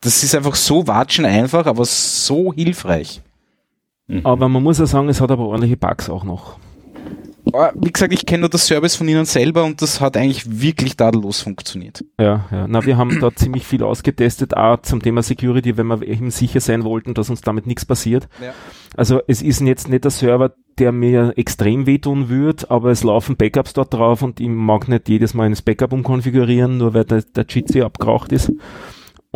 das 0.00 0.22
ist 0.22 0.34
einfach 0.34 0.54
so 0.54 0.86
watschen 0.86 1.24
einfach, 1.24 1.66
aber 1.66 1.84
so 1.86 2.52
hilfreich. 2.52 3.22
Aber 4.24 4.48
man 4.48 4.62
muss 4.62 4.78
ja 4.78 4.86
sagen, 4.86 5.08
es 5.08 5.20
hat 5.20 5.30
aber 5.30 5.46
ordentliche 5.46 5.76
Bugs 5.76 6.08
auch 6.08 6.22
noch. 6.22 6.58
Aber 7.46 7.72
wie 7.76 7.92
gesagt, 7.92 8.12
ich 8.12 8.26
kenne 8.26 8.40
nur 8.40 8.48
das 8.50 8.66
Service 8.66 8.96
von 8.96 9.08
ihnen 9.08 9.24
selber 9.24 9.64
und 9.64 9.80
das 9.80 10.00
hat 10.00 10.16
eigentlich 10.16 10.60
wirklich 10.60 10.96
tadellos 10.96 11.40
funktioniert. 11.40 12.04
Ja, 12.18 12.46
ja. 12.50 12.66
Na, 12.68 12.84
wir 12.84 12.96
haben 12.96 13.20
da 13.20 13.34
ziemlich 13.34 13.64
viel 13.64 13.82
ausgetestet, 13.82 14.56
auch 14.56 14.82
zum 14.82 15.00
Thema 15.00 15.22
Security, 15.22 15.76
wenn 15.76 15.86
wir 15.86 16.02
eben 16.02 16.30
sicher 16.30 16.60
sein 16.60 16.82
wollten, 16.84 17.14
dass 17.14 17.30
uns 17.30 17.40
damit 17.42 17.66
nichts 17.66 17.84
passiert. 17.84 18.28
Ja. 18.42 18.52
Also 18.96 19.20
es 19.28 19.42
ist 19.42 19.60
jetzt 19.60 19.88
nicht 19.88 20.04
der 20.04 20.10
Server, 20.10 20.54
der 20.78 20.92
mir 20.92 21.34
extrem 21.36 21.86
wehtun 21.86 22.28
wird, 22.28 22.70
aber 22.70 22.90
es 22.90 23.04
laufen 23.04 23.36
Backups 23.36 23.72
dort 23.72 23.94
drauf 23.94 24.22
und 24.22 24.40
ich 24.40 24.48
mag 24.48 24.88
nicht 24.88 25.08
jedes 25.08 25.32
Mal 25.32 25.44
ein 25.44 25.56
Backup 25.64 25.92
umkonfigurieren, 25.92 26.78
nur 26.78 26.94
weil 26.94 27.04
der, 27.04 27.22
der 27.22 27.46
Jitsi 27.48 27.82
abgeraucht 27.82 28.32
ist. 28.32 28.52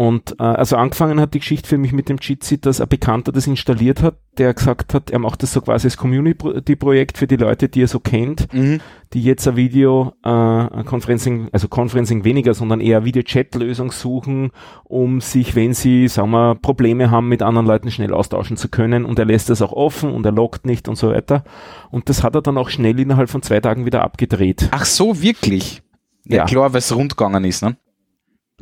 Und 0.01 0.37
äh, 0.41 0.45
also 0.45 0.77
angefangen 0.77 1.21
hat 1.21 1.35
die 1.35 1.41
Geschichte 1.41 1.69
für 1.69 1.77
mich 1.77 1.93
mit 1.93 2.09
dem 2.09 2.17
Jitsi, 2.19 2.59
dass 2.59 2.81
ein 2.81 2.89
Bekannter 2.89 3.33
das 3.33 3.47
installiert 3.47 4.01
hat, 4.01 4.15
der 4.39 4.55
gesagt 4.55 4.95
hat, 4.95 5.11
er 5.11 5.19
macht 5.19 5.43
das 5.43 5.53
so 5.53 5.61
quasi 5.61 5.89
als 5.89 5.99
Community-Projekt 5.99 7.19
für 7.19 7.27
die 7.27 7.37
Leute, 7.37 7.69
die 7.69 7.83
er 7.83 7.87
so 7.87 8.01
kennt 8.01 8.51
Mhm. 8.55 8.81
die 9.13 9.23
jetzt 9.23 9.47
ein 9.47 9.57
Video, 9.57 10.15
äh, 10.25 10.29
ein 10.31 10.87
Conferencing, 10.87 11.51
also 11.53 11.69
Conferencing 11.69 12.25
weniger, 12.25 12.55
sondern 12.55 12.81
eher 12.81 13.05
Video-Chat-Lösung 13.05 13.93
suchen, 13.93 14.53
um 14.85 15.21
sich, 15.21 15.55
wenn 15.55 15.75
sie, 15.75 16.09
sagen 16.09 16.31
wir, 16.31 16.55
Probleme 16.55 17.11
haben, 17.11 17.29
mit 17.29 17.43
anderen 17.43 17.67
Leuten 17.67 17.91
schnell 17.91 18.15
austauschen 18.15 18.57
zu 18.57 18.71
können. 18.71 19.05
Und 19.05 19.19
er 19.19 19.27
lässt 19.27 19.51
das 19.51 19.61
auch 19.61 19.73
offen 19.73 20.11
und 20.13 20.25
er 20.25 20.33
lockt 20.33 20.65
nicht 20.65 20.89
und 20.89 20.97
so 20.97 21.11
weiter. 21.11 21.45
Und 21.91 22.09
das 22.09 22.23
hat 22.23 22.35
er 22.35 22.41
dann 22.41 22.57
auch 22.57 22.71
schnell 22.71 22.99
innerhalb 22.99 23.29
von 23.29 23.43
zwei 23.43 23.61
Tagen 23.61 23.85
wieder 23.85 24.03
abgedreht. 24.03 24.69
Ach 24.71 24.87
so, 24.87 25.21
wirklich? 25.21 25.83
Ja, 26.25 26.37
Ja. 26.39 26.45
klar, 26.47 26.73
weil 26.73 26.79
es 26.79 26.95
rund 26.97 27.19
gegangen 27.19 27.45
ist, 27.45 27.63
ne? 27.63 27.77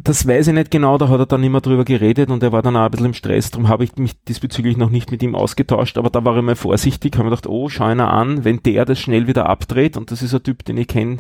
Das 0.05 0.27
weiß 0.27 0.49
ich 0.49 0.55
nicht 0.55 0.71
genau, 0.71 0.97
da 0.97 1.09
hat 1.09 1.19
er 1.21 1.27
dann 1.27 1.43
immer 1.43 1.61
drüber 1.61 1.85
geredet 1.85 2.31
und 2.31 2.43
er 2.43 2.53
war 2.53 2.63
dann 2.63 2.77
auch 2.77 2.85
ein 2.85 2.91
bisschen 2.91 3.07
im 3.07 3.15
Stress, 3.15 3.51
darum 3.51 3.69
habe 3.69 3.85
ich 3.85 3.97
mich 3.97 4.23
diesbezüglich 4.25 4.77
noch 4.77 4.91
nicht 4.91 5.11
mit 5.11 5.23
ihm 5.23 5.35
ausgetauscht, 5.35 5.99
aber 5.99 6.09
da 6.11 6.25
war 6.25 6.37
ich 6.37 6.43
mal 6.43 6.55
vorsichtig, 6.57 7.15
habe 7.15 7.25
mir 7.25 7.31
gedacht, 7.31 7.47
oh, 7.49 7.69
schau 7.69 7.85
einer 7.85 8.13
an, 8.13 8.45
wenn 8.45 8.63
der 8.63 8.85
das 8.85 8.99
schnell 9.01 9.27
wieder 9.27 9.49
abdreht 9.49 9.97
und 9.97 10.11
das 10.11 10.23
ist 10.23 10.35
ein 10.35 10.43
Typ, 10.43 10.65
den 10.65 10.77
ich 10.77 10.87
kenne, 10.89 11.19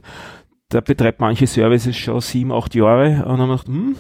der 0.71 0.81
betreibt 0.81 1.21
manche 1.21 1.47
Services 1.47 1.97
schon 1.97 2.21
sieben, 2.21 2.53
acht 2.53 2.75
Jahre 2.75 3.25
und 3.27 3.39
dann 3.39 3.49
habe 3.49 3.55
ich 3.55 3.65
gedacht, 3.65 3.69
hm, 3.69 3.97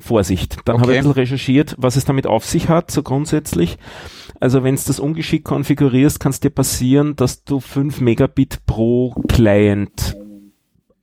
Vorsicht. 0.00 0.58
Dann 0.64 0.80
habe 0.80 0.92
ich 0.92 0.98
ein 0.98 1.06
Okay. 1.06 1.08
bisschen 1.08 1.20
recherchiert, 1.22 1.74
was 1.76 1.96
es 1.96 2.04
damit 2.04 2.26
auf 2.28 2.44
sich 2.44 2.68
hat, 2.68 2.90
so 2.92 3.02
grundsätzlich. 3.02 3.78
Also 4.38 4.62
wenn 4.62 4.76
du 4.76 4.82
das 4.86 5.00
ungeschickt 5.00 5.44
konfigurierst, 5.44 6.20
kann 6.20 6.30
es 6.30 6.38
dir 6.38 6.50
passieren, 6.50 7.16
dass 7.16 7.42
du 7.42 7.58
5 7.58 8.00
Megabit 8.00 8.64
pro 8.64 9.10
Client 9.26 10.16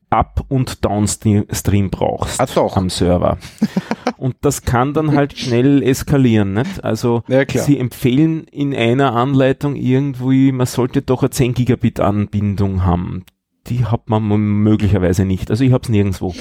Up- 0.10 0.46
und 0.50 0.86
Downstream 0.86 1.90
brauchst 1.90 2.40
Ah, 2.40 2.46
doch. 2.54 2.78
am 2.78 2.90
Server. 2.90 3.38
und 4.18 4.36
das 4.42 4.62
kann 4.64 4.94
dann 4.94 5.16
halt 5.16 5.38
schnell 5.38 5.82
eskalieren. 5.84 6.54
Nicht? 6.54 6.84
Also 6.84 7.24
Ja, 7.28 7.44
sie 7.48 7.78
empfehlen 7.80 8.46
in 8.46 8.74
einer 8.76 9.14
Anleitung 9.14 9.76
irgendwie, 9.76 10.52
man 10.52 10.68
sollte 10.68 11.02
doch 11.02 11.22
eine 11.24 11.32
10 11.32 11.54
Gigabit 11.54 12.00
Anbindung 12.00 12.84
haben. 12.86 13.24
Die 13.68 13.86
hat 13.86 14.10
man 14.10 14.24
möglicherweise 14.28 15.26
nicht. 15.26 15.50
Also 15.50 15.64
ich 15.64 15.72
habe 15.72 15.82
es 15.84 15.90
nirgendwo. 15.90 16.34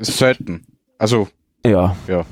Selten. 0.00 0.66
Also, 0.98 1.28
Ja. 1.64 1.96
Ja. 2.06 2.24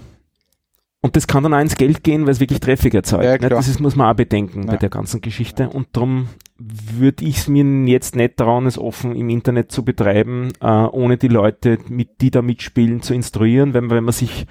Und 1.02 1.14
das 1.14 1.28
kann 1.28 1.44
dann 1.44 1.54
auch 1.54 1.60
ins 1.60 1.76
Geld 1.76 2.02
gehen, 2.02 2.22
weil 2.24 2.32
es 2.32 2.40
wirklich 2.40 2.58
Traffic 2.58 2.92
erzeugt. 2.94 3.24
Ja. 3.42 3.48
Das 3.48 3.68
ist, 3.68 3.78
muss 3.80 3.94
man 3.94 4.10
auch 4.10 4.16
bedenken 4.16 4.66
bei 4.66 4.72
Ja. 4.72 4.78
der 4.78 4.88
ganzen 4.88 5.20
Geschichte. 5.20 5.68
Und 5.68 5.86
darum 5.92 6.28
würde 6.58 7.24
ich 7.24 7.36
es 7.38 7.48
mir 7.48 7.64
jetzt 7.86 8.16
nicht 8.16 8.36
trauen, 8.36 8.66
es 8.66 8.78
offen 8.78 9.14
im 9.14 9.28
Internet 9.28 9.70
zu 9.70 9.84
betreiben, 9.84 10.48
äh, 10.60 10.66
ohne 10.66 11.16
die 11.18 11.28
Leute, 11.28 11.78
mit, 11.88 12.20
die 12.20 12.30
da 12.30 12.40
mitspielen, 12.42 13.02
zu 13.02 13.12
instruieren. 13.14 13.74
Wenn, 13.74 13.90
wenn 13.90 14.04
man 14.04 14.12
sich 14.14 14.46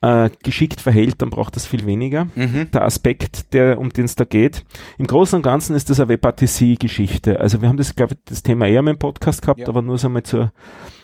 äh, 0.00 0.30
geschickt 0.44 0.80
verhält, 0.80 1.22
dann 1.22 1.30
braucht 1.30 1.56
das 1.56 1.66
viel 1.66 1.84
weniger. 1.86 2.26
mhm. 2.34 2.70
Der 2.72 2.84
Aspekt, 2.84 3.52
der, 3.54 3.78
um 3.78 3.88
den 3.90 4.04
es 4.04 4.14
da 4.14 4.24
geht. 4.24 4.64
Im 4.98 5.06
Großen 5.06 5.36
und 5.36 5.42
Ganzen 5.42 5.74
ist 5.74 5.90
das 5.90 5.98
eine 6.00 6.10
WebRTC-Geschichte. 6.10 7.40
Also 7.40 7.62
wir 7.62 7.68
haben 7.68 7.78
das, 7.78 7.96
glaube 7.96 8.14
ich, 8.14 8.20
das 8.26 8.42
Thema 8.42 8.66
eher 8.68 8.86
im 8.86 8.98
Podcast 8.98 9.42
gehabt, 9.42 9.60
Ja. 9.60 9.68
aber 9.68 9.82
nur 9.82 9.98
so 9.98 10.08
mal 10.08 10.22
zur 10.22 10.52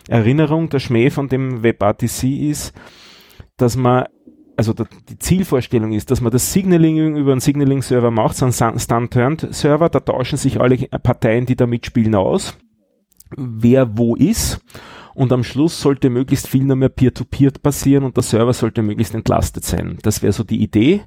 Erinnerung. 0.07 0.69
Der 0.69 0.79
Schmäh 0.79 1.09
von 1.09 1.27
dem 1.27 1.63
WebRTC 1.63 2.23
ist, 2.49 2.73
dass 3.57 3.75
man 3.75 4.05
also 4.57 4.73
die 4.73 5.19
Zielvorstellung 5.19 5.91
ist, 5.91 6.11
dass 6.11 6.21
man 6.21 6.31
das 6.31 6.51
Signaling 6.53 7.15
über 7.15 7.31
einen 7.31 7.41
Signaling-Server 7.41 8.11
macht, 8.11 8.37
so 8.37 8.45
einen 8.45 8.79
Stun-Turned-Server, 8.79 9.89
da 9.89 9.99
tauschen 9.99 10.37
sich 10.37 10.59
alle 10.59 10.77
Parteien, 10.77 11.45
die 11.45 11.55
da 11.55 11.67
mitspielen, 11.67 12.15
aus, 12.15 12.57
wer 13.35 13.97
wo 13.97 14.15
ist 14.15 14.61
und 15.15 15.31
am 15.31 15.43
Schluss 15.43 15.79
sollte 15.79 16.09
möglichst 16.09 16.47
viel 16.47 16.63
nur 16.63 16.75
mehr 16.75 16.89
Peer-to-Peer 16.89 17.51
passieren 17.61 18.03
und 18.03 18.17
der 18.17 18.23
Server 18.23 18.53
sollte 18.53 18.81
möglichst 18.81 19.15
entlastet 19.15 19.63
sein. 19.63 19.97
Das 20.03 20.21
wäre 20.21 20.33
so 20.33 20.43
die 20.43 20.61
Idee. 20.61 21.03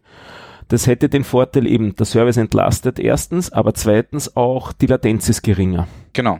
Das 0.69 0.87
hätte 0.87 1.09
den 1.09 1.25
Vorteil 1.25 1.67
eben, 1.67 1.95
der 1.95 2.07
Server 2.07 2.29
ist 2.29 2.37
entlastet 2.37 2.99
erstens, 2.99 3.53
aber 3.53 3.75
zweitens 3.75 4.37
auch 4.37 4.73
die 4.73 4.87
Latenz 4.87 5.29
ist 5.29 5.43
geringer. 5.43 5.89
Genau. 6.13 6.39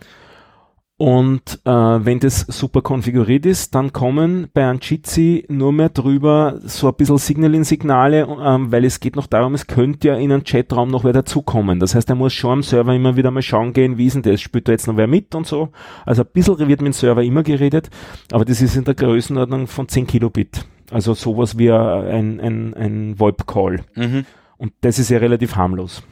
Und 0.99 1.61
äh, 1.65 1.71
wenn 1.71 2.19
das 2.19 2.41
super 2.41 2.83
konfiguriert 2.83 3.47
ist, 3.47 3.73
dann 3.77 3.93
kommen 3.93 4.49
bei 4.53 4.69
einem 4.69 4.81
Jitsi 4.83 5.45
nur 5.49 5.73
mehr 5.73 5.91
drüber 5.91 6.59
so 6.65 6.89
ein 6.89 6.95
bisschen 6.95 7.19
Signaling-Signale, 7.19 8.27
ähm, 8.45 8.73
weil 8.73 8.85
es 8.85 8.99
geht 8.99 9.15
noch 9.15 9.29
darum, 9.29 9.55
es 9.55 9.69
könnte 9.69 10.09
ja 10.09 10.17
in 10.17 10.33
einen 10.33 10.43
Chatraum 10.43 10.91
noch 10.91 11.05
wer 11.05 11.13
dazukommen. 11.13 11.79
Das 11.79 11.95
heißt, 11.95 12.09
er 12.09 12.17
muss 12.17 12.33
schon 12.33 12.51
am 12.51 12.63
Server 12.65 12.93
immer 12.93 13.15
wieder 13.15 13.31
mal 13.31 13.43
schauen 13.43 13.73
gehen, 13.73 13.97
wie 13.97 14.07
ist 14.07 14.15
denn 14.15 14.23
das, 14.25 14.41
spielt 14.41 14.67
da 14.67 14.73
jetzt 14.73 14.89
noch 14.89 14.97
wer 14.97 15.07
mit 15.07 15.37
und 15.37 15.47
so. 15.47 15.69
Also 16.05 16.23
ein 16.23 16.29
bisschen 16.33 16.59
wird 16.59 16.81
mit 16.81 16.89
dem 16.89 16.93
Server 16.93 17.23
immer 17.23 17.45
geredet, 17.45 17.91
aber 18.33 18.45
das 18.45 18.61
ist 18.61 18.75
in 18.75 18.83
der 18.83 18.95
Größenordnung 18.95 19.69
von 19.69 19.87
10 19.87 20.09
Kilobit. 20.09 20.67
Also 20.91 21.15
sowas 21.15 21.57
wie 21.59 21.71
ein, 21.71 22.41
ein, 22.41 22.75
ein 22.75 23.21
VoIP-Call. 23.21 23.83
Mhm. 23.95 24.27
Und 24.57 24.73
das 24.81 24.99
ist 24.99 25.11
ja 25.11 25.19
relativ 25.19 25.55
harmlos. 25.55 26.03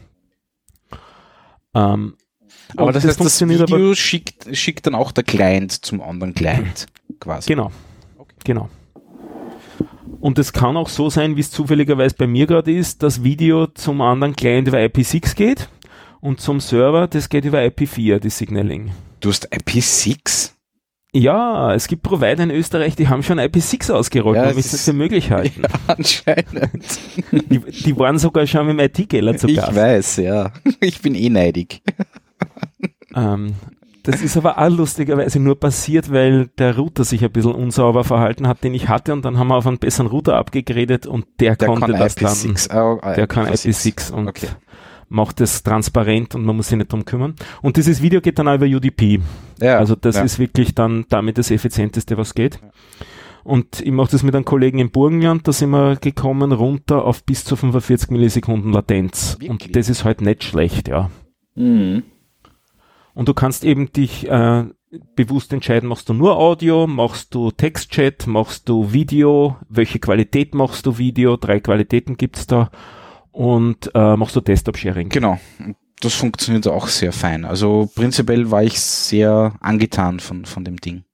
Ähm, 1.75 2.14
Aber 2.76 2.87
und 2.88 2.94
das, 2.96 3.04
heißt, 3.04 3.11
das 3.12 3.16
funktioniert 3.18 3.61
aber- 3.62 3.76
Video 3.76 3.94
schickt, 3.94 4.46
schickt 4.56 4.87
dann 4.87 4.94
auch 4.94 5.12
der 5.12 5.25
Client 5.25 5.73
zum 5.85 6.00
anderen 6.02 6.35
Client, 6.35 6.87
quasi. 7.20 7.49
Genau. 7.52 7.70
Genau. 8.44 8.68
Und 10.20 10.38
es 10.38 10.52
kann 10.52 10.76
auch 10.76 10.88
so 10.88 11.11
sein, 11.11 11.37
wie 11.37 11.40
es 11.40 11.50
zufälligerweise 11.50 12.14
bei 12.16 12.26
mir 12.26 12.46
gerade 12.46 12.73
ist, 12.73 13.02
dass 13.02 13.23
Video 13.23 13.66
zum 13.68 14.00
anderen 14.00 14.35
Client 14.35 14.68
über 14.68 14.78
IP6 14.78 15.35
geht 15.37 15.68
und 16.20 16.40
zum 16.40 16.61
Server, 16.61 17.06
das 17.06 17.28
geht 17.28 17.44
über 17.44 17.61
IP4, 17.61 18.18
die 18.18 18.30
Signaling. 18.30 18.92
Du 19.20 19.28
hast 19.28 19.52
IP6? 19.52 20.52
Ja, 21.12 21.73
es 21.75 21.87
gibt 21.88 22.02
Provider 22.02 22.42
in 22.42 22.50
Österreich, 22.50 22.94
die 22.96 23.08
haben 23.08 23.23
schon 23.23 23.38
IP6 23.40 23.90
ausgerollt, 23.92 24.37
Ja, 24.37 24.42
ja, 24.44 24.49
es 24.50 24.54
damit 24.54 24.66
es 24.66 24.73
ist- 24.75 24.85
für 24.85 24.92
möglich 24.92 25.30
halten. 25.30 25.62
Anscheinend. 25.87 26.70
Die, 27.32 27.58
die 27.58 27.99
waren 27.99 28.18
sogar 28.18 28.46
schon 28.46 28.66
mit 28.66 28.78
dem 28.78 28.80
IT-Geller 29.04 29.37
zu 29.37 29.49
Ich 29.49 29.56
Gast. 29.56 29.75
weiß, 29.75 30.16
ja. 30.18 30.52
Ich 30.80 31.00
bin 31.00 31.14
eh 31.14 31.28
neidig. 31.30 31.82
Ähm, 33.14 33.55
das 34.02 34.23
ist 34.23 34.37
aber 34.37 34.59
auch 34.59 34.69
lustigerweise 34.69 35.40
nur 35.40 35.59
passiert, 35.59 36.12
weil 36.12 36.47
der 36.59 36.76
Router 36.76 37.02
sich 37.05 37.25
ein 37.25 37.33
bisschen 37.33 37.55
unsauber 37.55 38.05
verhalten 38.05 38.47
hat, 38.47 38.62
den 38.62 38.73
ich 38.75 38.88
hatte, 38.88 39.12
und 39.12 39.25
dann 39.25 39.37
haben 39.38 39.49
wir 39.49 39.57
auf 39.57 39.66
einen 39.66 39.78
besseren 39.78 40.07
Router 40.07 40.37
abgegradet 40.37 41.07
und 41.07 41.26
der, 41.40 41.57
Der 41.57 41.66
konnte 41.69 41.93
kann 41.93 41.99
das 42.00 42.14
dann. 42.14 42.33
IP6. 42.33 42.71
Oh, 42.75 43.00
äh, 43.05 43.16
Der 43.16 43.26
kann 43.26 43.47
IP6 43.47 44.12
und 44.12 44.28
Okay. 44.28 44.49
macht 45.09 45.40
es 45.40 45.62
transparent 45.64 46.35
und 46.37 46.45
man 46.45 46.55
muss 46.57 46.69
sich 46.69 46.78
nicht 46.78 46.93
drum 46.93 47.05
kümmern. 47.05 47.35
Und 47.62 47.78
dieses 47.78 48.00
Video 48.00 48.21
geht 48.21 48.38
dann 48.38 48.47
auch 48.47 48.55
über 48.55 48.66
UDP. 48.66 49.21
Ja, 49.61 49.78
also 49.78 49.97
das 49.97 50.16
ja. 50.16 50.23
ist 50.23 50.38
wirklich 50.38 50.75
dann 50.75 51.07
damit 51.09 51.38
das 51.38 51.50
effizienteste, 51.50 52.16
was 52.16 52.35
geht. 52.35 52.61
Und 53.43 53.81
ich 53.81 53.93
mache 53.93 54.11
das 54.11 54.23
mit 54.23 54.35
einem 54.35 54.45
Kollegen 54.45 54.78
im 54.78 54.90
Burgenland, 54.90 55.47
da 55.49 55.52
sind 55.52 55.71
wir 55.71 55.97
gekommen 55.97 56.52
runter 56.52 57.05
auf 57.05 57.25
bis 57.25 57.45
zu 57.45 57.57
45 57.57 58.11
Millisekunden 58.11 58.73
Latenz. 58.73 59.37
Wirklich? 59.40 59.50
Und 59.50 59.76
das 59.76 59.88
ist 59.88 60.05
halt 60.05 60.21
nicht 60.21 60.45
schlecht, 60.45 60.88
ja. 60.88 61.11
Mhm. 61.57 62.02
Und 63.16 63.28
du 63.28 63.35
kannst 63.35 63.64
eben 63.64 63.90
dich 63.92 64.28
äh, 64.28 64.64
bewusst 65.16 65.50
entscheiden, 65.54 65.88
machst 65.88 66.11
du 66.11 66.12
nur 66.12 66.37
Audio, 66.37 66.87
machst 66.87 67.35
du 67.35 67.50
Textchat, 67.50 68.26
machst 68.26 68.68
du 68.68 68.92
Video, 68.92 69.56
welche 69.70 69.99
Qualität 69.99 70.54
machst 70.54 70.85
du 70.85 70.99
Video, 70.99 71.38
drei 71.38 71.58
Qualitäten 71.61 72.18
gibt's 72.18 72.46
da 72.46 72.70
und 73.32 73.90
äh, 73.94 74.16
machst 74.16 74.37
du 74.37 74.42
Desktop-Sharing. 74.42 75.08
Genau. 75.08 75.40
Das 76.00 76.12
funktioniert 76.12 76.68
auch 76.68 76.88
sehr 76.88 77.11
fein. 77.11 77.46
Also 77.46 77.90
prinzipiell 77.94 78.50
war 78.50 78.62
ich 78.62 78.78
sehr 78.78 79.54
angetan 79.61 80.20
von, 80.20 80.44
von 80.44 80.62
dem 80.66 80.76
Ding. 80.76 81.04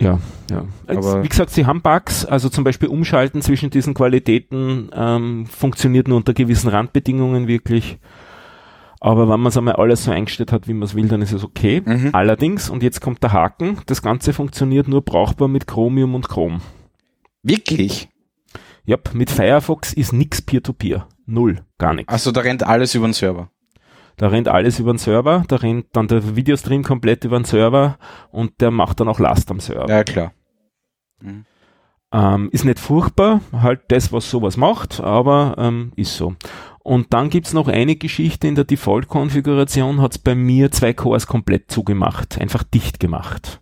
Ja, 0.00 0.18
ja. 0.50 0.64
Aber- 0.86 1.22
wie 1.22 1.28
gesagt, 1.28 1.50
sie 1.50 1.66
haben 1.66 1.82
Bugs, 1.82 2.24
also 2.24 2.48
zum 2.48 2.64
Beispiel 2.64 2.88
Umschalten 2.88 3.42
zwischen 3.42 3.68
diesen 3.68 3.92
Qualitäten 3.92 4.88
ähm, 4.94 5.44
funktioniert 5.44 6.08
nur 6.08 6.16
unter 6.16 6.32
gewissen 6.32 6.68
Randbedingungen 6.68 7.48
wirklich. 7.48 7.98
Aber 9.00 9.28
wenn 9.28 9.40
man 9.40 9.50
es 9.50 9.56
einmal 9.56 9.76
alles 9.76 10.04
so 10.04 10.10
eingestellt 10.10 10.52
hat, 10.52 10.66
wie 10.66 10.72
man 10.72 10.82
es 10.82 10.94
will, 10.94 11.08
dann 11.08 11.22
ist 11.22 11.32
es 11.32 11.44
okay. 11.44 11.82
Mhm. 11.84 12.10
Allerdings, 12.12 12.68
und 12.68 12.82
jetzt 12.82 13.00
kommt 13.00 13.22
der 13.22 13.32
Haken, 13.32 13.78
das 13.86 14.02
Ganze 14.02 14.32
funktioniert 14.32 14.88
nur 14.88 15.02
brauchbar 15.02 15.48
mit 15.48 15.66
Chromium 15.66 16.14
und 16.14 16.28
Chrome. 16.28 16.60
Wirklich? 17.42 18.08
Ja, 18.84 18.96
mit 19.12 19.30
Firefox 19.30 19.92
ist 19.92 20.12
nix 20.12 20.42
Peer-to-Peer. 20.42 21.06
Null, 21.26 21.64
gar 21.76 21.94
nichts. 21.94 22.12
Also 22.12 22.32
da 22.32 22.40
rennt 22.40 22.62
alles 22.62 22.94
über 22.94 23.06
den 23.06 23.12
Server. 23.12 23.50
Da 24.16 24.28
rennt 24.28 24.48
alles 24.48 24.80
über 24.80 24.92
den 24.92 24.98
Server, 24.98 25.44
da 25.46 25.56
rennt 25.56 25.86
dann 25.92 26.08
der 26.08 26.34
Videostream 26.34 26.82
komplett 26.82 27.24
über 27.24 27.38
den 27.38 27.44
Server 27.44 27.98
und 28.32 28.60
der 28.60 28.72
macht 28.72 28.98
dann 28.98 29.08
auch 29.08 29.20
Last 29.20 29.48
am 29.50 29.60
Server. 29.60 29.88
Ja, 29.88 30.02
klar. 30.02 30.32
Ähm, 32.10 32.48
ist 32.50 32.64
nicht 32.64 32.80
furchtbar, 32.80 33.42
halt 33.52 33.82
das, 33.88 34.12
was 34.12 34.28
sowas 34.28 34.56
macht, 34.56 35.00
aber 35.00 35.54
ähm, 35.58 35.92
ist 35.94 36.16
so. 36.16 36.34
Und 36.88 37.12
dann 37.12 37.28
gibt's 37.28 37.52
noch 37.52 37.68
eine 37.68 37.96
Geschichte, 37.96 38.48
in 38.48 38.54
der 38.54 38.64
Default-Konfiguration 38.64 40.00
hat's 40.00 40.16
bei 40.16 40.34
mir 40.34 40.70
zwei 40.70 40.94
Cores 40.94 41.26
komplett 41.26 41.70
zugemacht, 41.70 42.40
einfach 42.40 42.62
dicht 42.62 42.98
gemacht. 42.98 43.60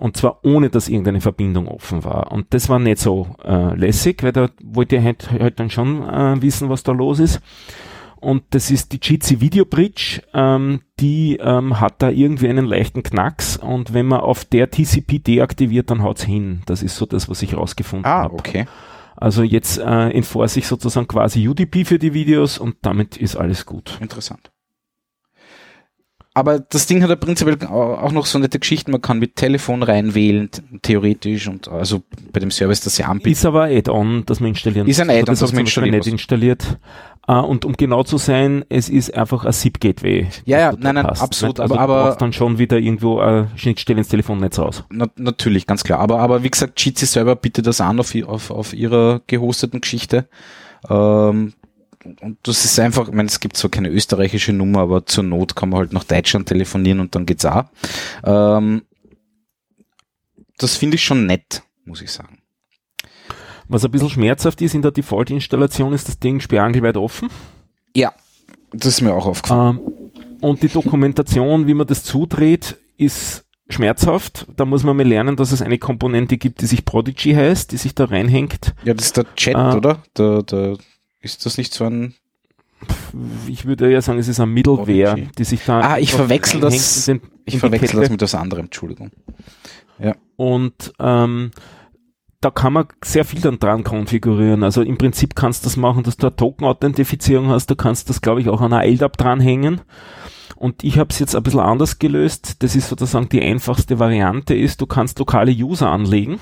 Und 0.00 0.16
zwar 0.16 0.42
ohne, 0.42 0.70
dass 0.70 0.88
irgendeine 0.88 1.20
Verbindung 1.20 1.68
offen 1.68 2.04
war. 2.04 2.32
Und 2.32 2.46
das 2.54 2.70
war 2.70 2.78
nicht 2.78 2.98
so 2.98 3.36
äh, 3.44 3.74
lässig, 3.76 4.22
weil 4.22 4.32
da 4.32 4.48
wollte 4.64 4.96
ich 4.96 5.02
halt, 5.04 5.30
halt 5.30 5.60
dann 5.60 5.68
schon 5.68 6.02
äh, 6.08 6.40
wissen, 6.40 6.70
was 6.70 6.82
da 6.82 6.92
los 6.92 7.18
ist. 7.18 7.40
Und 8.16 8.44
das 8.50 8.70
ist 8.70 8.92
die 8.92 9.00
Jitsi 9.02 9.42
Video 9.42 9.66
Bridge, 9.66 10.22
ähm, 10.32 10.80
die 11.00 11.36
ähm, 11.36 11.80
hat 11.80 12.00
da 12.00 12.08
irgendwie 12.08 12.48
einen 12.48 12.64
leichten 12.64 13.02
Knacks 13.02 13.58
und 13.58 13.92
wenn 13.92 14.06
man 14.06 14.20
auf 14.20 14.46
der 14.46 14.70
TCP 14.70 15.18
deaktiviert, 15.18 15.90
dann 15.90 16.02
haut's 16.02 16.22
hin. 16.22 16.62
Das 16.64 16.82
ist 16.82 16.96
so 16.96 17.04
das, 17.04 17.28
was 17.28 17.42
ich 17.42 17.54
rausgefunden 17.56 18.06
Ah, 18.10 18.22
habe. 18.22 18.34
okay. 18.34 18.64
Also 19.22 19.44
jetzt 19.44 19.78
äh, 19.78 20.08
enforce 20.10 20.56
ich 20.56 20.66
sozusagen 20.66 21.06
quasi 21.06 21.46
UDP 21.46 21.84
für 21.84 22.00
die 22.00 22.12
Videos 22.12 22.58
und 22.58 22.74
damit 22.82 23.16
ist 23.16 23.36
alles 23.36 23.66
gut. 23.66 23.96
Interessant. 24.00 24.50
Aber 26.34 26.58
das 26.58 26.86
Ding 26.86 27.02
hat 27.02 27.10
ja 27.10 27.14
prinzipiell 27.14 27.64
auch 27.68 28.10
noch 28.10 28.26
so 28.26 28.38
nette 28.40 28.58
Geschichten. 28.58 28.90
Man 28.90 29.00
kann 29.00 29.20
mit 29.20 29.36
Telefon 29.36 29.84
reinwählen, 29.84 30.50
theoretisch, 30.80 31.46
und 31.46 31.68
also 31.68 32.02
bei 32.32 32.40
dem 32.40 32.50
Service, 32.50 32.80
das 32.80 32.96
sie 32.96 33.04
anbieten. 33.04 33.30
Ist 33.32 33.44
aber 33.44 33.64
ein 33.64 33.76
Add-on, 33.76 34.24
das 34.26 34.40
man 34.40 34.48
installieren 34.48 34.88
Ist 34.88 34.98
ein 34.98 35.06
muss. 35.06 35.16
Add-on, 35.16 35.26
das, 35.26 35.40
das 35.40 35.52
man 35.52 35.60
installieren 35.60 35.96
nicht 35.96 36.06
installiert. 36.08 36.78
Äh, 37.28 37.34
und 37.34 37.64
um 37.64 37.74
genau 37.74 38.02
zu 38.02 38.18
sein, 38.18 38.64
es 38.68 38.88
ist 38.88 39.14
einfach 39.14 39.44
ein 39.44 39.52
SIP-Gateway. 39.52 40.28
Ja, 40.44 40.58
ja, 40.58 40.72
nein, 40.76 40.96
nein, 40.96 41.06
passt, 41.06 41.22
absolut? 41.22 41.60
Also 41.60 41.74
aber- 41.74 41.86
du 41.86 41.92
aber- 41.92 42.04
brauchst 42.08 42.20
dann 42.22 42.32
schon 42.32 42.58
wieder 42.58 42.78
irgendwo 42.78 43.20
eine 43.20 43.48
Schnittstelle 43.56 43.98
ins 43.98 44.08
Telefonnetz 44.08 44.58
raus. 44.58 44.84
Na, 44.90 45.06
natürlich, 45.16 45.66
ganz 45.66 45.84
klar. 45.84 46.00
Aber, 46.00 46.18
aber 46.18 46.42
wie 46.42 46.50
gesagt, 46.50 46.80
Jitsi 46.84 47.06
selber 47.06 47.36
bietet 47.36 47.66
das 47.66 47.80
an 47.80 48.00
auf, 48.00 48.14
auf, 48.26 48.50
auf 48.50 48.72
ihrer 48.72 49.20
gehosteten 49.26 49.80
Geschichte. 49.80 50.28
Ähm, 50.90 51.52
und 52.20 52.38
das 52.42 52.64
ist 52.64 52.80
einfach, 52.80 53.06
ich 53.06 53.14
meine, 53.14 53.28
es 53.28 53.38
gibt 53.38 53.56
zwar 53.56 53.70
keine 53.70 53.88
österreichische 53.88 54.52
Nummer, 54.52 54.80
aber 54.80 55.06
zur 55.06 55.22
Not 55.22 55.54
kann 55.54 55.68
man 55.68 55.78
halt 55.78 55.92
nach 55.92 56.02
Deutschland 56.02 56.48
telefonieren 56.48 56.98
und 56.98 57.14
dann 57.14 57.26
geht's 57.26 57.44
auch. 57.44 57.64
Ähm, 58.24 58.82
das 60.58 60.76
finde 60.76 60.96
ich 60.96 61.04
schon 61.04 61.26
nett, 61.26 61.62
muss 61.84 62.02
ich 62.02 62.10
sagen. 62.10 62.38
Was 63.72 63.84
ein 63.86 63.90
bisschen 63.90 64.10
schmerzhaft 64.10 64.60
ist 64.60 64.74
in 64.74 64.82
der 64.82 64.90
Default-Installation, 64.90 65.94
ist 65.94 66.06
das 66.06 66.18
Ding 66.18 66.40
sperrangelweit 66.40 66.98
offen. 66.98 67.28
Ja, 67.96 68.12
das 68.72 68.86
ist 68.86 69.00
mir 69.00 69.14
auch 69.14 69.24
aufgefallen. 69.24 69.78
Ähm, 69.78 69.92
und 70.42 70.62
die 70.62 70.68
Dokumentation, 70.68 71.66
wie 71.66 71.72
man 71.72 71.86
das 71.86 72.04
zudreht, 72.04 72.76
ist 72.98 73.44
schmerzhaft. 73.70 74.46
Da 74.56 74.66
muss 74.66 74.82
man 74.84 74.94
mal 74.96 75.06
lernen, 75.08 75.36
dass 75.36 75.52
es 75.52 75.62
eine 75.62 75.78
Komponente 75.78 76.36
gibt, 76.36 76.60
die 76.60 76.66
sich 76.66 76.84
Prodigy 76.84 77.32
heißt, 77.32 77.72
die 77.72 77.78
sich 77.78 77.94
da 77.94 78.04
reinhängt. 78.04 78.74
Ja, 78.84 78.92
das 78.92 79.06
ist 79.06 79.16
der 79.16 79.34
Chat, 79.36 79.54
äh, 79.54 79.76
oder? 79.76 80.02
Der, 80.18 80.42
der, 80.42 80.76
ist 81.20 81.46
das 81.46 81.56
nicht 81.56 81.72
so 81.72 81.84
ein, 81.84 82.14
Ich 83.46 83.64
würde 83.64 83.90
ja 83.90 84.02
sagen, 84.02 84.18
es 84.18 84.28
ist 84.28 84.38
ein 84.40 84.50
Middleware, 84.50 85.12
Prodigy. 85.14 85.28
die 85.38 85.44
sich 85.44 85.64
da. 85.64 85.80
Ah, 85.80 85.98
ich 85.98 86.12
verwechsel 86.12 86.60
das- 86.60 87.06
den- 87.06 87.22
ich 87.46 87.58
verwechsel 87.58 88.00
das 88.00 88.10
mit 88.10 88.20
was 88.20 88.34
anderem, 88.34 88.66
Entschuldigung. 88.66 89.10
Und 90.36 90.92
ähm, 90.98 91.52
da 92.42 92.50
kann 92.50 92.72
man 92.72 92.86
sehr 93.02 93.24
viel 93.24 93.40
dann 93.40 93.58
dran 93.58 93.84
konfigurieren. 93.84 94.64
Also 94.64 94.82
im 94.82 94.98
Prinzip 94.98 95.34
kannst 95.34 95.64
du 95.64 95.66
das 95.66 95.76
machen, 95.76 96.02
dass 96.02 96.16
du 96.16 96.26
eine 96.26 96.36
Token-Authentifizierung 96.36 97.48
hast. 97.48 97.70
Du 97.70 97.76
kannst 97.76 98.10
das, 98.10 98.20
glaube 98.20 98.40
ich, 98.40 98.48
auch 98.48 98.60
an 98.60 98.72
einer 98.72 98.84
LDAP 98.84 99.16
dranhängen. 99.16 99.80
Und 100.56 100.84
ich 100.84 100.98
habe 100.98 101.10
es 101.10 101.20
jetzt 101.20 101.36
ein 101.36 101.42
bisschen 101.42 101.60
anders 101.60 101.98
gelöst. 101.98 102.62
Das 102.62 102.74
ist 102.76 102.88
sozusagen 102.88 103.28
die 103.28 103.42
einfachste 103.42 103.98
Variante 103.98 104.54
ist, 104.54 104.80
du 104.80 104.86
kannst 104.86 105.18
lokale 105.18 105.52
User 105.52 105.88
anlegen 105.88 106.38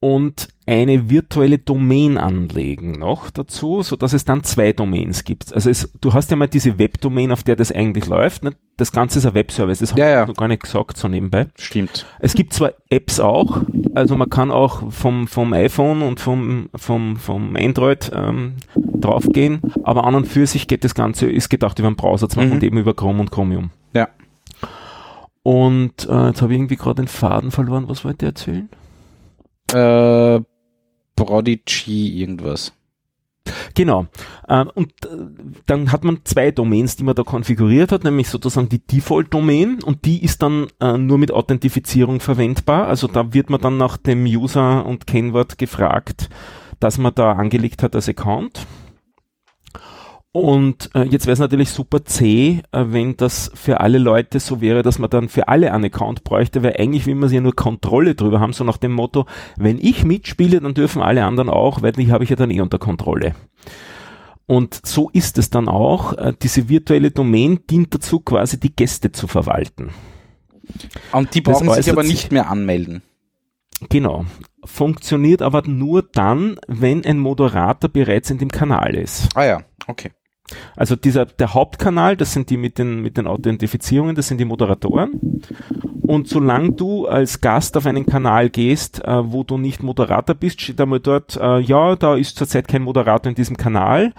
und 0.00 0.48
eine 0.68 1.08
virtuelle 1.10 1.58
Domain 1.58 2.18
anlegen 2.18 2.92
noch 2.92 3.30
dazu, 3.30 3.82
so 3.82 3.94
dass 3.94 4.12
es 4.12 4.24
dann 4.24 4.42
zwei 4.42 4.72
Domains 4.72 5.22
gibt. 5.24 5.54
Also 5.54 5.70
es, 5.70 5.92
du 6.00 6.12
hast 6.12 6.30
ja 6.30 6.36
mal 6.36 6.48
diese 6.48 6.78
Webdomain, 6.78 7.30
auf 7.30 7.44
der 7.44 7.54
das 7.54 7.70
eigentlich 7.70 8.06
läuft. 8.06 8.42
Ne? 8.42 8.52
Das 8.76 8.90
Ganze 8.90 9.20
ist 9.20 9.26
ein 9.26 9.34
Webservice. 9.34 9.78
Das 9.78 9.90
Ja, 9.90 10.04
habe 10.06 10.10
ja. 10.12 10.22
ich 10.22 10.28
noch 10.28 10.34
gar 10.36 10.48
nicht 10.48 10.62
gesagt 10.62 10.96
so 10.96 11.06
nebenbei. 11.06 11.46
Stimmt. 11.56 12.04
Es 12.18 12.34
gibt 12.34 12.52
zwar 12.52 12.72
Apps 12.90 13.20
auch, 13.20 13.60
also 13.94 14.16
man 14.16 14.28
kann 14.28 14.50
auch 14.50 14.92
vom, 14.92 15.28
vom 15.28 15.52
iPhone 15.52 16.02
und 16.02 16.18
vom, 16.18 16.68
vom, 16.74 17.16
vom 17.16 17.54
Android 17.56 18.10
ähm, 18.12 18.54
draufgehen, 18.74 19.60
aber 19.84 20.02
an 20.04 20.16
und 20.16 20.26
für 20.26 20.46
sich 20.48 20.66
geht 20.66 20.82
das 20.82 20.94
Ganze, 20.96 21.30
ist 21.30 21.48
gedacht 21.48 21.78
über 21.78 21.86
einen 21.88 21.96
Browser 21.96 22.28
zu 22.28 22.38
machen 22.38 22.48
Mhm. 22.48 22.54
und 22.56 22.62
eben 22.64 22.78
über 22.78 22.92
Chrome 22.94 23.20
und 23.20 23.30
Chromium. 23.30 23.70
Ja. 23.94 24.08
Und 25.42 26.08
äh, 26.10 26.26
jetzt 26.26 26.42
habe 26.42 26.52
ich 26.52 26.58
irgendwie 26.58 26.76
gerade 26.76 27.02
den 27.02 27.08
Faden 27.08 27.52
verloren, 27.52 27.84
was 27.88 28.04
wollte 28.04 28.26
ich 28.26 28.30
erzählen? 28.30 28.68
Äh, 29.72 30.40
Prodigy 31.16 32.20
irgendwas. 32.20 32.72
Genau. 33.74 34.06
Ähm, 34.48 34.70
und 34.74 34.90
äh, 35.04 35.08
dann 35.66 35.92
hat 35.92 36.04
man 36.04 36.20
zwei 36.24 36.50
Domains, 36.50 36.96
die 36.96 37.04
man 37.04 37.14
da 37.14 37.22
konfiguriert 37.22 37.92
hat, 37.92 38.04
nämlich 38.04 38.28
sozusagen 38.28 38.68
die 38.68 38.84
Default-Domain 38.84 39.82
und 39.82 40.04
die 40.04 40.24
ist 40.24 40.42
dann 40.42 40.68
äh, 40.80 40.96
nur 40.96 41.18
mit 41.18 41.30
Authentifizierung 41.30 42.20
verwendbar. 42.20 42.86
Also 42.88 43.06
da 43.06 43.32
wird 43.32 43.50
man 43.50 43.60
dann 43.60 43.76
nach 43.76 43.96
dem 43.96 44.24
User 44.24 44.84
und 44.86 45.06
Kennwort 45.06 45.58
gefragt, 45.58 46.28
das 46.80 46.98
man 46.98 47.14
da 47.14 47.32
angelegt 47.32 47.82
hat 47.82 47.94
als 47.94 48.08
Account. 48.08 48.66
Und 50.36 50.90
äh, 50.94 51.04
jetzt 51.04 51.24
wäre 51.24 51.32
es 51.32 51.38
natürlich 51.38 51.70
super 51.70 52.04
zäh, 52.04 52.60
äh, 52.70 52.84
wenn 52.88 53.16
das 53.16 53.50
für 53.54 53.80
alle 53.80 53.96
Leute 53.96 54.38
so 54.38 54.60
wäre, 54.60 54.82
dass 54.82 54.98
man 54.98 55.08
dann 55.08 55.30
für 55.30 55.48
alle 55.48 55.72
einen 55.72 55.86
Account 55.86 56.24
bräuchte, 56.24 56.62
weil 56.62 56.76
eigentlich 56.78 57.06
will 57.06 57.14
man 57.14 57.32
ja 57.32 57.40
nur 57.40 57.56
Kontrolle 57.56 58.14
drüber 58.14 58.38
haben, 58.38 58.52
so 58.52 58.62
nach 58.62 58.76
dem 58.76 58.92
Motto, 58.92 59.24
wenn 59.56 59.78
ich 59.78 60.04
mitspiele, 60.04 60.60
dann 60.60 60.74
dürfen 60.74 61.00
alle 61.00 61.24
anderen 61.24 61.48
auch, 61.48 61.80
weil 61.80 61.92
die 61.92 62.12
habe 62.12 62.22
ich 62.22 62.28
ja 62.28 62.36
dann 62.36 62.50
eh 62.50 62.60
unter 62.60 62.78
Kontrolle. 62.78 63.34
Und 64.44 64.78
so 64.86 65.08
ist 65.08 65.38
es 65.38 65.48
dann 65.48 65.70
auch. 65.70 66.12
Äh, 66.12 66.34
Diese 66.42 66.68
virtuelle 66.68 67.12
Domain 67.12 67.60
dient 67.70 67.94
dazu, 67.94 68.20
quasi 68.20 68.60
die 68.60 68.76
Gäste 68.76 69.12
zu 69.12 69.28
verwalten. 69.28 69.88
Und 71.12 71.34
die 71.34 71.40
brauchen 71.40 71.70
sich 71.70 71.90
aber 71.90 72.02
nicht 72.02 72.30
mehr 72.30 72.50
anmelden. 72.50 73.00
Genau. 73.88 74.26
Funktioniert 74.66 75.40
aber 75.40 75.62
nur 75.66 76.02
dann, 76.02 76.58
wenn 76.68 77.06
ein 77.06 77.20
Moderator 77.20 77.88
bereits 77.88 78.28
in 78.28 78.36
dem 78.36 78.50
Kanal 78.50 78.94
ist. 78.96 79.30
Ah 79.34 79.46
ja, 79.46 79.62
okay. 79.86 80.10
Also 80.76 80.96
dieser, 80.96 81.26
der 81.26 81.54
Hauptkanal, 81.54 82.16
das 82.16 82.32
sind 82.32 82.50
die 82.50 82.56
mit 82.56 82.78
den, 82.78 83.02
mit 83.02 83.16
den 83.16 83.26
Authentifizierungen, 83.26 84.14
das 84.14 84.28
sind 84.28 84.38
die 84.38 84.44
Moderatoren. 84.44 85.42
Und 86.02 86.28
solange 86.28 86.72
du 86.72 87.06
als 87.06 87.40
Gast 87.40 87.76
auf 87.76 87.86
einen 87.86 88.06
Kanal 88.06 88.48
gehst, 88.48 89.04
äh, 89.04 89.32
wo 89.32 89.42
du 89.42 89.58
nicht 89.58 89.82
Moderator 89.82 90.36
bist, 90.36 90.60
steht 90.60 90.80
einmal 90.80 91.00
dort, 91.00 91.36
äh, 91.36 91.58
ja, 91.58 91.96
da 91.96 92.14
ist 92.14 92.38
zurzeit 92.38 92.68
kein 92.68 92.82
Moderator 92.82 93.30
in 93.30 93.34
diesem 93.34 93.56
Kanal. 93.56 94.12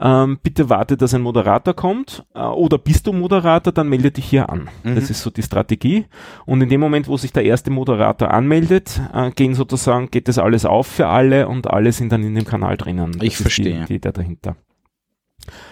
Ähm, 0.00 0.38
bitte 0.42 0.68
warte, 0.68 0.96
dass 0.96 1.14
ein 1.14 1.22
Moderator 1.22 1.74
kommt. 1.74 2.24
Äh, 2.34 2.40
oder 2.40 2.78
bist 2.78 3.06
du 3.06 3.12
Moderator, 3.12 3.72
dann 3.72 3.88
melde 3.88 4.10
dich 4.10 4.24
hier 4.24 4.50
an. 4.50 4.68
Mhm. 4.82 4.94
Das 4.94 5.10
ist 5.10 5.22
so 5.22 5.30
die 5.30 5.42
Strategie. 5.42 6.06
Und 6.46 6.60
in 6.60 6.68
dem 6.68 6.80
Moment, 6.80 7.08
wo 7.08 7.16
sich 7.16 7.32
der 7.32 7.44
erste 7.44 7.70
Moderator 7.70 8.30
anmeldet, 8.32 9.00
äh, 9.12 9.30
gehen 9.30 9.54
sozusagen, 9.54 10.10
geht 10.10 10.28
das 10.28 10.38
alles 10.38 10.64
auf 10.64 10.86
für 10.86 11.08
alle 11.08 11.48
und 11.48 11.68
alle 11.68 11.92
sind 11.92 12.12
dann 12.12 12.22
in 12.22 12.34
dem 12.34 12.44
Kanal 12.44 12.76
drinnen. 12.76 13.12
Ich 13.14 13.18
Das 13.18 13.34
ist 13.34 13.42
verstehe. 13.42 13.80
Die, 13.80 13.86
die 13.86 13.94
Idee 13.96 14.12
dahinter. 14.12 14.56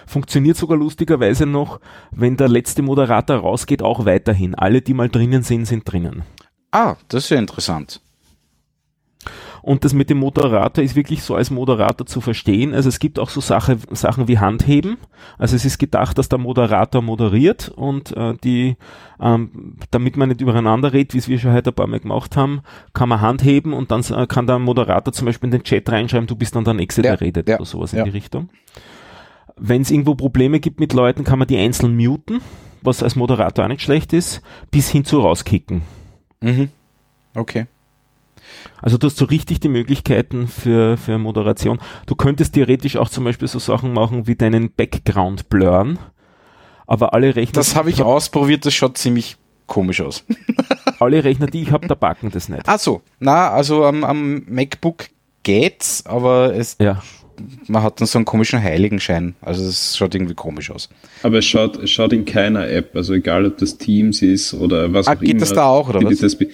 Funktioniert 0.05 0.57
sogar 0.57 0.77
lustigerweise 0.77 1.45
noch, 1.45 1.79
wenn 2.11 2.37
der 2.37 2.49
letzte 2.49 2.81
Moderator 2.81 3.37
rausgeht, 3.37 3.81
auch 3.81 4.05
weiterhin. 4.05 4.55
Alle, 4.55 4.81
die 4.81 4.93
mal 4.93 5.09
drinnen 5.09 5.43
sind, 5.43 5.65
sind 5.65 5.89
drinnen. 5.91 6.23
Ah, 6.71 6.95
das 7.07 7.25
ist 7.25 7.29
ja 7.29 7.37
interessant. 7.37 8.01
Und 9.61 9.85
das 9.85 9.93
mit 9.93 10.09
dem 10.09 10.17
Moderator 10.17 10.83
ist 10.83 10.95
wirklich 10.95 11.21
so 11.21 11.35
als 11.35 11.51
Moderator 11.51 12.07
zu 12.07 12.19
verstehen. 12.19 12.73
Also 12.73 12.89
es 12.89 12.99
gibt 12.99 13.19
auch 13.19 13.29
so 13.29 13.41
Sache, 13.41 13.77
Sachen 13.91 14.27
wie 14.27 14.39
Handheben. 14.39 14.97
Also 15.37 15.55
es 15.55 15.65
ist 15.65 15.77
gedacht, 15.77 16.17
dass 16.17 16.29
der 16.29 16.39
Moderator 16.39 17.01
moderiert 17.01 17.69
und 17.69 18.15
äh, 18.17 18.33
die, 18.43 18.75
ähm, 19.19 19.77
damit 19.91 20.17
man 20.17 20.29
nicht 20.29 20.41
übereinander 20.41 20.93
redet, 20.93 21.13
wie 21.13 21.19
es 21.19 21.27
wir 21.27 21.37
schon 21.37 21.53
heute 21.53 21.69
ein 21.69 21.75
paar 21.75 21.87
Mal 21.87 21.99
gemacht 21.99 22.35
haben, 22.35 22.61
kann 22.93 23.09
man 23.09 23.21
Handheben 23.21 23.73
und 23.73 23.91
dann 23.91 24.01
äh, 24.01 24.25
kann 24.25 24.47
der 24.47 24.57
Moderator 24.57 25.13
zum 25.13 25.25
Beispiel 25.27 25.47
in 25.47 25.51
den 25.51 25.63
Chat 25.63 25.87
reinschreiben, 25.89 26.27
du 26.27 26.35
bist 26.35 26.55
dann 26.55 26.63
der 26.63 26.73
Nächste, 26.73 27.03
Ja, 27.03 27.11
der 27.11 27.21
redet 27.21 27.47
ja, 27.47 27.57
oder 27.57 27.65
sowas 27.65 27.91
ja. 27.91 27.99
in 27.99 28.05
die 28.05 28.11
Richtung. 28.11 28.49
Wenn 29.57 29.81
es 29.81 29.91
irgendwo 29.91 30.15
Probleme 30.15 30.59
gibt 30.59 30.79
mit 30.79 30.93
Leuten, 30.93 31.23
kann 31.23 31.39
man 31.39 31.47
die 31.47 31.57
einzeln 31.57 31.95
muten, 31.95 32.41
was 32.81 33.03
als 33.03 33.15
Moderator 33.15 33.65
auch 33.65 33.69
nicht 33.69 33.81
schlecht 33.81 34.13
ist, 34.13 34.41
bis 34.71 34.89
hin 34.89 35.05
zu 35.05 35.19
rauskicken. 35.19 35.81
Mhm. 36.41 36.69
Okay. 37.35 37.67
Also 38.81 38.97
du 38.97 39.07
hast 39.07 39.17
so 39.17 39.25
richtig 39.25 39.59
die 39.59 39.69
Möglichkeiten 39.69 40.47
für, 40.47 40.97
für 40.97 41.17
Moderation. 41.17 41.79
Du 42.07 42.15
könntest 42.15 42.53
theoretisch 42.53 42.97
auch 42.97 43.09
zum 43.09 43.23
Beispiel 43.23 43.47
so 43.47 43.59
Sachen 43.59 43.93
machen 43.93 44.27
wie 44.27 44.35
deinen 44.35 44.71
Background 44.71 45.49
blurren. 45.49 45.99
Aber 46.87 47.13
alle 47.13 47.35
Rechner. 47.35 47.53
Das 47.53 47.75
habe 47.75 47.89
ich 47.89 48.01
ausprobiert, 48.01 48.65
das 48.65 48.73
schaut 48.73 48.97
ziemlich 48.97 49.37
komisch 49.67 50.01
aus. 50.01 50.25
alle 50.99 51.23
Rechner, 51.23 51.45
die 51.45 51.61
ich 51.61 51.71
habe, 51.71 51.87
da 51.87 51.95
backen 51.95 52.31
das 52.31 52.49
nicht. 52.49 52.63
Ach 52.65 52.79
so, 52.79 53.01
na, 53.19 53.49
also 53.51 53.85
am, 53.85 54.03
am 54.03 54.43
MacBook 54.47 55.05
geht's, 55.43 56.05
aber 56.05 56.53
es, 56.55 56.75
Ja. 56.79 57.01
Man 57.67 57.83
hat 57.83 57.99
dann 58.01 58.07
so 58.07 58.17
einen 58.17 58.25
komischen 58.25 58.61
Heiligenschein. 58.61 59.35
Also 59.41 59.63
es 59.67 59.97
schaut 59.97 60.13
irgendwie 60.15 60.33
komisch 60.33 60.71
aus. 60.71 60.89
Aber 61.23 61.37
es 61.39 61.45
schaut, 61.45 61.81
es 61.81 61.89
schaut 61.91 62.13
in 62.13 62.25
keiner 62.25 62.67
App, 62.69 62.95
also 62.95 63.13
egal 63.13 63.45
ob 63.45 63.57
das 63.57 63.77
Teams 63.77 64.21
ist 64.21 64.53
oder 64.53 64.93
was 64.93 65.07
Ah, 65.07 65.13
auch 65.13 65.19
geht 65.19 65.31
immer. 65.31 65.39
das 65.39 65.53
da 65.53 65.65
auch, 65.65 65.89
oder 65.89 66.01
was? 66.03 66.19
Das, 66.19 66.35
äh, 66.35 66.47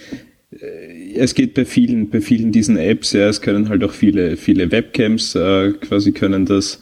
es 1.15 1.33
geht 1.33 1.53
bei 1.53 1.65
vielen, 1.65 2.09
bei 2.09 2.21
vielen 2.21 2.51
diesen 2.51 2.77
Apps, 2.77 3.13
ja, 3.13 3.27
es 3.27 3.41
können 3.41 3.69
halt 3.69 3.83
auch 3.83 3.91
viele, 3.91 4.37
viele 4.37 4.71
Webcams 4.71 5.35
äh, 5.35 5.73
quasi 5.73 6.11
können 6.11 6.45
das, 6.45 6.81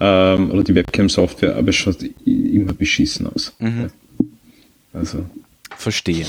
ähm, 0.00 0.50
oder 0.50 0.62
die 0.64 0.74
Webcam-Software, 0.74 1.56
aber 1.56 1.70
es 1.70 1.76
schaut 1.76 1.98
immer 2.24 2.72
beschissen 2.72 3.26
aus. 3.26 3.54
Mhm. 3.58 3.80
Ja. 3.82 4.26
Also, 4.92 5.26
Verstehe. 5.76 6.24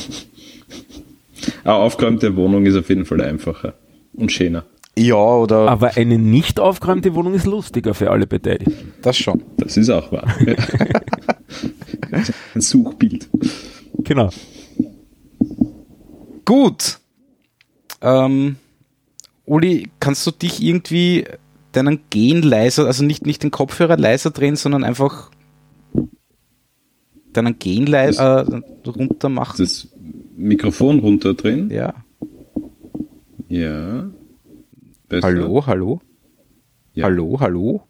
aufgeräumte 1.63 2.35
Wohnung 2.35 2.65
ist 2.65 2.75
auf 2.75 2.89
jeden 2.89 3.05
Fall 3.05 3.21
einfacher 3.21 3.73
und 4.13 4.31
schöner. 4.31 4.65
Ja, 4.97 5.15
oder 5.15 5.69
Aber 5.69 5.95
eine 5.95 6.17
nicht 6.17 6.59
aufgeräumte 6.59 7.13
Wohnung 7.13 7.35
ist 7.35 7.45
lustiger 7.45 7.93
für 7.93 8.09
alle 8.09 8.25
Beteiligten. 8.25 8.93
das 9.03 9.15
schon. 9.17 9.43
Das 9.57 9.77
ist 9.77 9.89
auch 9.89 10.11
wahr. 10.11 10.27
Ein 12.55 12.61
Suchbild. 12.61 13.29
Genau. 13.99 14.29
Gut. 16.45 16.99
Ähm, 18.01 18.55
Uli, 19.45 19.89
kannst 19.99 20.25
du 20.25 20.31
dich 20.31 20.63
irgendwie 20.63 21.25
deinen 21.73 21.99
Gen 22.09 22.41
leiser, 22.41 22.85
also 22.87 23.03
nicht, 23.03 23.25
nicht 23.25 23.43
den 23.43 23.51
Kopfhörer 23.51 23.97
leiser 23.97 24.31
drehen, 24.31 24.55
sondern 24.55 24.83
einfach 24.83 25.29
deinen 27.33 27.59
Gen 27.59 27.85
leiser 27.85 28.47
äh, 28.47 28.89
runter 28.89 29.29
machen? 29.29 29.57
Das 29.59 29.89
Mikrofon 30.35 30.99
runterdrehen. 30.99 31.69
Ja. 31.69 31.93
Ja. 33.47 34.09
Besser. 35.09 35.27
Hallo, 35.27 35.65
hallo? 35.65 36.01
Ja. 36.93 37.05
Hallo, 37.05 37.39
hallo? 37.39 37.83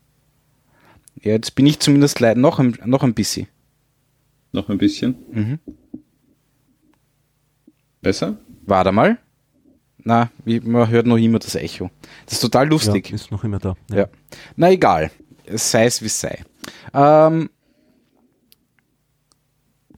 Ja, 1.15 1.31
jetzt 1.31 1.55
bin 1.55 1.65
ich 1.65 1.79
zumindest 1.79 2.19
leid 2.19 2.37
noch 2.37 2.59
ein, 2.59 2.77
noch 2.85 3.03
ein 3.03 3.13
bisschen. 3.13 3.47
Noch 4.51 4.69
ein 4.69 4.77
bisschen. 4.77 5.15
Mhm. 5.31 5.59
Besser? 8.01 8.37
Warte 8.65 8.91
mal. 8.91 9.17
Na, 10.03 10.29
wie- 10.45 10.59
man 10.59 10.87
hört 10.89 11.07
noch 11.07 11.17
immer 11.17 11.39
das 11.39 11.55
Echo. 11.55 11.89
Das 12.25 12.35
ist 12.35 12.41
total 12.41 12.67
lustig. 12.67 13.09
Ja, 13.09 13.15
ist 13.15 13.31
noch 13.31 13.43
immer 13.43 13.59
da. 13.59 13.75
Ja. 13.91 14.07
Na 14.55 14.71
egal. 14.71 15.11
Es 15.45 15.71
sei 15.71 15.85
es 15.85 16.01
wie 16.01 16.05
es 16.05 16.19
sei. 16.19 16.43
Ähm, 16.93 17.49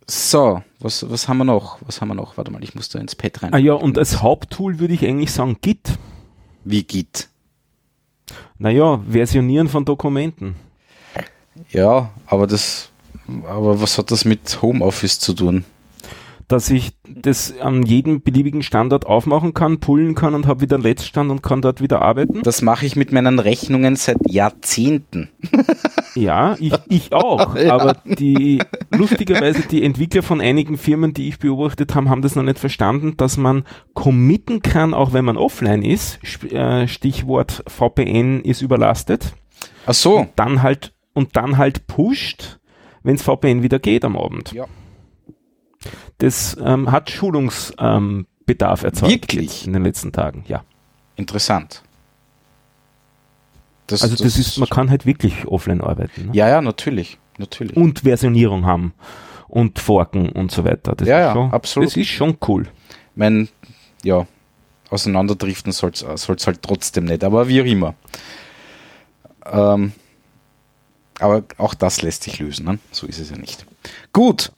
so, 0.08 0.64
was, 0.80 1.08
was 1.10 1.28
haben 1.28 1.38
wir 1.40 1.44
noch? 1.46 1.80
Was 1.86 2.02
haben 2.02 2.08
wir 2.08 2.16
noch? 2.16 2.38
Warte 2.38 2.52
mal, 2.52 2.64
ich 2.64 2.74
muss 2.76 2.90
da 2.90 3.00
ins 3.00 3.16
Pad 3.16 3.44
rein. 3.44 3.54
Ah 3.54 3.58
ja, 3.58 3.74
und 3.74 3.98
als 3.98 4.22
Haupttool 4.22 4.80
würde 4.80 4.94
ich 4.94 5.06
eigentlich 5.06 5.32
sagen 5.32 5.58
Git. 5.62 5.98
Wie 6.70 6.84
Git? 6.84 7.28
Naja, 8.60 9.02
Versionieren 9.10 9.70
von 9.70 9.86
Dokumenten. 9.86 10.56
Ja, 11.72 12.12
aber 12.28 12.46
das, 12.46 12.92
aber 13.48 13.82
was 13.82 13.98
hat 13.98 14.12
das 14.12 14.24
mit 14.24 14.62
Homeoffice 14.62 15.18
zu 15.18 15.34
tun? 15.34 15.66
Dass 16.50 16.70
ich 16.70 16.92
das 17.08 17.58
an 17.62 17.84
jedem 17.84 18.22
beliebigen 18.22 18.64
Standort 18.64 19.06
aufmachen 19.06 19.54
kann, 19.54 19.80
pullen 19.80 20.16
kann 20.16 20.34
und 20.34 20.48
habe 20.48 20.60
wieder 20.60 20.76
einen 20.76 20.84
Letztstand 20.84 21.32
und 21.32 21.42
kann 21.42 21.62
dort 21.62 21.80
wieder 21.80 22.02
arbeiten. 22.02 22.42
Das 22.44 22.62
mache 22.62 22.86
ich 22.86 22.98
mit 22.98 23.14
meinen 23.14 23.40
Rechnungen 23.40 23.96
seit 23.96 24.18
Jahrzehnten. 24.30 25.30
Ja, 26.16 26.58
ich, 26.60 26.74
ich 26.90 27.14
auch. 27.14 27.56
Ja. 27.60 27.74
Aber 27.74 27.98
die 28.04 28.62
lustigerweise 28.90 29.62
die 29.68 29.84
Entwickler 29.84 30.24
von 30.24 30.42
einigen 30.42 30.78
Firmen, 30.78 31.14
die 31.14 31.28
ich 31.28 31.40
beobachtet 31.40 31.94
habe, 31.94 32.10
haben 32.10 32.22
das 32.22 32.36
noch 32.36 32.44
nicht 32.44 32.58
verstanden, 32.58 33.16
dass 33.16 33.38
man 33.38 33.64
committen 33.94 34.62
kann, 34.62 34.94
auch 34.94 35.14
wenn 35.14 35.24
man 35.24 35.38
offline 35.38 35.84
ist. 35.84 36.20
Äh, 36.52 36.88
Stichwort 36.88 37.64
VPN 37.68 38.42
ist 38.42 38.62
überlastet. 38.62 39.34
Ach 39.86 39.94
so. 39.94 40.28
Dann 40.36 40.62
halt 40.62 40.94
und 41.14 41.36
dann 41.36 41.58
halt 41.58 41.88
pusht, 41.88 42.60
wenns 43.04 43.24
VPN 43.24 43.62
wieder 43.62 43.80
geht 43.80 44.06
am 44.06 44.18
Abend. 44.18 44.52
Ja. 44.54 44.66
Das 46.18 46.58
ähm, 46.64 46.92
hat 46.92 47.10
Schulungsbedarf 47.10 48.82
ähm, 48.82 48.86
erzeugt 48.86 49.12
Wirklich? 49.12 49.66
in 49.66 49.74
den 49.74 49.84
letzten 49.84 50.12
Tagen. 50.12 50.44
Ja. 50.48 50.64
Interessant. 51.16 51.84
Das, 53.88 54.04
Also 54.04 54.16
das, 54.24 54.38
ist, 54.38 54.58
man 54.58 54.70
kann 54.70 54.90
halt 54.90 55.06
wirklich 55.06 55.48
offline 55.48 55.82
arbeiten. 55.82 56.28
Ne? 56.28 56.32
ja, 56.34 56.48
ja, 56.48 56.62
natürlich, 56.62 57.18
natürlich. 57.38 57.76
und 57.76 58.00
Versionierung 58.02 58.66
haben 58.66 58.94
und 59.48 59.80
forken 59.80 60.30
und 60.30 60.52
so 60.52 60.64
weiter. 60.64 60.96
Das 60.96 61.08
Ja, 61.08 61.20
ist 61.20 61.26
ja, 61.26 61.34
schon, 61.34 61.52
absolut. 61.52 61.90
Das 61.90 61.98
ist 61.98 62.08
schon 62.08 62.38
cool. 62.48 62.68
mein, 63.16 63.50
ja, 64.04 64.28
auseinanderdriften 64.92 65.72
soll 65.72 65.92
es 65.94 66.28
halt 66.28 66.62
trotzdem 66.62 67.06
nicht, 67.06 67.24
aber 67.24 67.48
wie 67.48 67.62
auch 67.62 67.66
immer. 67.66 67.96
Ähm, 69.46 69.94
aber 71.20 71.44
auch 71.58 71.74
das 71.74 72.02
lässt 72.02 72.24
sich 72.24 72.40
lösen, 72.40 72.66
ne? 72.66 72.80
so 72.92 73.08
ist 73.08 73.20
es 73.20 73.30
ja 73.30 73.38
nicht. 73.38 73.66
Gut, 74.14 74.52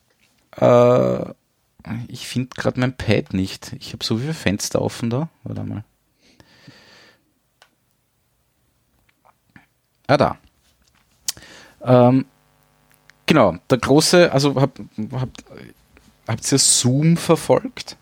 äh, 0.57 1.33
ich 2.07 2.27
finde 2.27 2.49
gerade 2.55 2.79
mein 2.79 2.95
Pad 2.95 3.33
nicht. 3.33 3.73
Ich 3.79 3.93
habe 3.93 4.03
so 4.03 4.17
viele 4.17 4.33
Fenster 4.33 4.81
offen 4.81 5.09
da. 5.09 5.29
Warte 5.43 5.63
mal. 5.63 5.83
Ah, 10.07 10.17
da. 10.17 10.37
Ähm, 11.83 12.25
genau, 13.25 13.57
der 13.69 13.77
große, 13.77 14.31
also 14.31 14.55
hab, 14.55 14.77
hab, 15.13 15.29
habt 16.27 16.51
ihr 16.51 16.57
Zoom 16.57 17.17
verfolgt? 17.17 17.95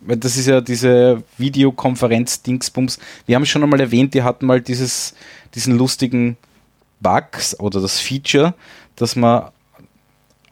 Weil 0.00 0.16
das 0.16 0.36
ist 0.36 0.46
ja 0.46 0.60
diese 0.60 1.22
Videokonferenz-Dingsbums. 1.36 2.98
Wir 3.26 3.36
haben 3.36 3.46
schon 3.46 3.62
einmal 3.62 3.80
erwähnt, 3.80 4.14
die 4.14 4.22
hatten 4.22 4.46
mal 4.46 4.60
dieses, 4.60 5.14
diesen 5.54 5.76
lustigen 5.76 6.36
Bugs 7.00 7.58
oder 7.58 7.80
das 7.80 8.00
Feature, 8.00 8.54
dass 8.94 9.16
man 9.16 9.50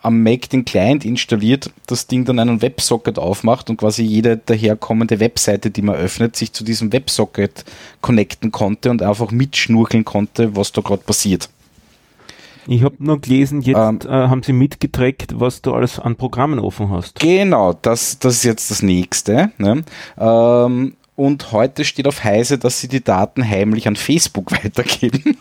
am 0.05 0.23
Mac 0.23 0.51
den 0.51 0.65
Client 0.65 1.05
installiert, 1.05 1.71
das 1.87 2.07
Ding 2.07 2.25
dann 2.27 2.39
einen 2.39 2.61
Websocket 2.61 3.19
aufmacht 3.19 3.71
und 3.71 3.79
quasi 3.79 4.03
jede 4.03 4.37
daherkommende 4.37 5.19
Webseite, 5.19 5.71
die 5.71 5.83
man 5.83 5.95
öffnet, 5.95 6.37
sich 6.37 6.53
zu 6.53 6.63
diesem 6.63 6.93
Websocket 6.93 7.65
connecten 8.03 8.53
konnte 8.53 8.91
und 8.91 9.03
einfach 9.03 9.31
mitschnurkeln 9.31 10.05
konnte, 10.05 10.57
was 10.57 10.73
da 10.73 10.83
gerade 10.83 11.03
passiert. 11.03 11.49
Ich 12.67 12.83
habe 12.83 12.97
nur 12.99 13.21
gelesen, 13.21 13.63
jetzt 13.63 14.05
Ähm. 14.05 14.11
äh, 14.11 14.29
haben 14.29 14.43
sie 14.43 14.53
mitgetrackt, 14.53 15.41
was 15.41 15.63
du 15.63 15.73
alles 15.73 15.99
an 15.99 16.17
Programmen 16.17 16.59
offen 16.59 16.91
hast. 16.91 17.19
Genau, 17.21 17.73
das, 17.73 18.19
das 18.19 18.37
ist 18.37 18.45
jetzt 18.45 18.71
das 18.71 18.83
nächste. 18.83 19.53
Ne? 19.59 19.85
Ähm, 20.19 20.95
und 21.17 21.53
heute 21.53 21.85
steht 21.85 22.07
auf 22.07 22.25
Heise, 22.25 22.59
dass 22.59 22.81
sie 22.81 22.89
die 22.89 23.03
Daten 23.05 23.47
heimlich 23.49 23.89
an 23.89 23.97
Facebook 23.97 24.53
weitergeben. 24.65 25.39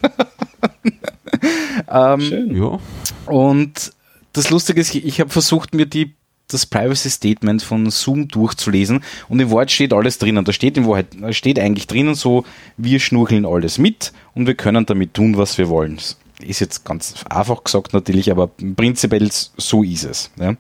ähm, 1.92 2.22
Schön. 2.22 2.56
Ja, 2.56 2.80
und 3.26 3.94
das 4.34 4.50
Lustige 4.50 4.82
ist, 4.82 4.94
ich 4.94 5.20
habe 5.20 5.30
versucht, 5.30 5.74
mir 5.74 5.86
die, 5.86 6.16
das 6.48 6.66
Privacy 6.66 7.10
Statement 7.10 7.62
von 7.62 7.90
Zoom 7.90 8.28
durchzulesen 8.28 9.04
und 9.30 9.40
im 9.40 9.50
Wort 9.50 9.72
steht 9.72 9.94
alles 9.94 10.18
drinnen. 10.18 10.44
Da 10.44 10.52
steht 10.52 10.76
in 10.76 10.88
Wahrheit, 10.88 11.08
da 11.20 11.32
steht 11.32 11.60
eigentlich 11.60 11.88
drinnen 11.88 12.16
so, 12.16 12.44
wir 12.76 13.00
schnurkeln 13.00 13.46
alles 13.46 13.78
mit 13.78 14.12
und 14.34 14.48
wir 14.48 14.56
können 14.56 14.86
damit 14.86 15.14
tun, 15.14 15.38
was 15.38 15.58
wir 15.58 15.70
wollen. 15.70 16.00
Ist 16.40 16.60
jetzt 16.60 16.84
ganz 16.84 17.24
einfach 17.30 17.64
gesagt 17.64 17.94
natürlich, 17.94 18.32
aber 18.32 18.48
prinzipiell 18.76 19.30
so 19.32 19.84
ist 19.84 20.04
es. 20.04 20.32
Ja. 20.38 20.56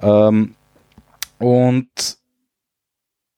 Ähm, 0.00 0.54
und 1.38 1.88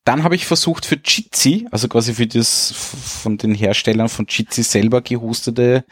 dann 0.04 0.24
habe 0.24 0.34
ich 0.34 0.46
versucht 0.46 0.86
für 0.86 0.96
Jitsi, 0.96 1.68
also 1.70 1.86
quasi 1.86 2.14
für 2.14 2.26
das 2.26 2.72
von 2.72 3.38
den 3.38 3.54
Herstellern 3.54 4.08
von 4.08 4.26
Jitsi 4.28 4.62
selber 4.62 5.02
gehostete 5.02 5.84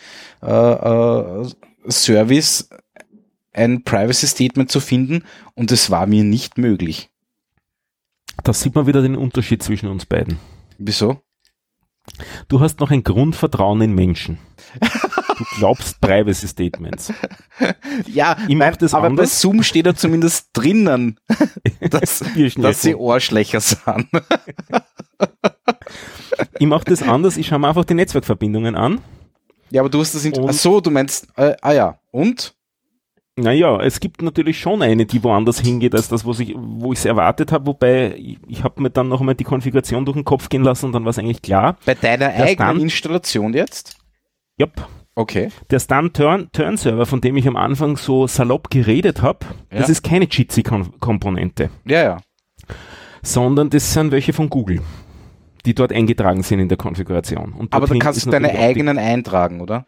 äh, 0.43 0.47
äh, 0.47 1.49
Service 1.89 2.69
ein 3.57 3.83
Privacy 3.83 4.27
Statement 4.27 4.71
zu 4.71 4.81
finden 4.81 5.25
und 5.55 5.73
es 5.73 5.91
war 5.91 6.07
mir 6.07 6.25
nicht 6.25 6.59
möglich. 6.59 7.11
da 8.45 8.53
sieht 8.53 8.75
man 8.75 8.87
wieder 8.87 9.03
den 9.03 9.17
Unterschied 9.17 9.63
zwischen 9.63 9.89
uns 9.89 10.07
beiden. 10.07 10.39
Wieso? 10.79 11.21
Du 12.49 12.61
hast 12.61 12.79
noch 12.81 12.91
ein 12.93 13.03
Grundvertrauen 13.03 13.81
in 13.81 13.93
Menschen. 13.95 14.39
Du 14.81 15.45
glaubst 15.59 16.01
Privacy 16.01 16.47
Statements. 16.47 17.13
Ja, 18.07 18.37
Ich 18.47 18.55
mach 18.55 18.77
das 18.77 18.95
aber 18.95 19.09
anders. 19.09 19.31
bei 19.31 19.35
Zoom 19.35 19.63
steht 19.65 19.87
da 19.87 19.95
zumindest 19.95 20.51
drinnen, 20.53 21.19
dass, 21.91 22.23
dass 22.57 22.83
sie. 22.83 22.95
Ohrschlächer 22.95 23.61
sind. 23.61 24.07
Ich 26.59 26.67
mache 26.67 26.85
das 26.85 27.03
anders, 27.03 27.37
ich 27.37 27.47
schaue 27.49 27.59
mir 27.59 27.69
einfach 27.69 27.85
die 27.85 27.95
Netzwerkverbindungen 27.95 28.75
an. 28.77 29.01
Ja, 29.71 29.83
aber 29.83 29.89
du 29.91 30.01
hast 30.01 30.15
das 30.15 30.25
in, 30.25 30.33
ach 30.49 30.53
so, 30.53 30.81
du 30.81 30.91
meinst, 30.91 31.29
äh, 31.37 31.55
ah 31.63 31.73
ja, 31.73 31.99
und? 32.11 32.55
Naja, 33.39 33.79
es 33.83 34.01
gibt 34.01 34.23
natürlich 34.23 34.59
schon 34.59 34.81
eine, 34.81 35.05
die 35.05 35.23
woanders 35.23 35.61
hingeht, 35.61 35.95
als 35.95 36.09
das, 36.09 36.25
was 36.25 36.41
ich, 36.41 36.55
wo 36.57 36.93
ich 36.95 36.99
es 37.01 37.05
erwartet 37.05 37.53
habe, 37.53 37.67
wobei 37.67 38.15
ich, 38.17 38.39
ich 38.49 38.65
habe 38.65 38.81
mir 38.81 38.89
dann 38.91 39.09
noch 39.09 39.21
einmal 39.21 39.35
die 39.35 39.45
Konfiguration 39.45 40.07
durch 40.07 40.15
den 40.17 40.25
Kopf 40.25 40.49
gehen 40.49 40.63
lassen 40.65 40.87
und 40.87 40.93
dann 40.93 41.05
war 41.05 41.11
es 41.11 41.19
eigentlich 41.19 41.43
klar. 41.43 41.77
Bei 41.85 41.95
deiner 41.95 42.29
eigenen 42.29 42.55
Stand- 42.57 42.81
Installation 42.83 43.53
jetzt? 43.53 43.99
Jupp. 44.59 44.89
Okay. 45.15 45.51
Der 45.71 45.81
Stun-Turn-Server, 45.81 47.05
von 47.07 47.21
dem 47.21 47.37
ich 47.37 47.47
am 47.47 47.57
Anfang 47.57 47.97
so 47.99 48.27
salopp 48.27 48.71
geredet 48.71 49.21
habe, 49.23 49.41
Ja. 49.71 49.79
das 49.81 49.91
ist 49.91 50.03
keine 50.03 50.27
Jitsi-Komponente, 50.27 51.69
Ja, 51.85 52.03
ja. 52.03 52.17
sondern 53.23 53.69
das 53.71 53.93
sind 53.93 54.13
welche 54.13 54.33
von 54.33 54.49
Google, 54.49 54.81
die 55.67 55.75
dort 55.75 55.93
eingetragen 55.93 56.43
sind 56.43 56.61
in 56.61 56.69
der 56.69 56.79
Konfiguration. 56.79 57.69
Aber 57.71 57.87
da 57.87 57.95
kannst 57.99 58.25
du 58.25 58.31
deine 58.31 58.51
eigenen 58.59 58.97
eintragen, 58.99 59.61
oder? 59.61 59.87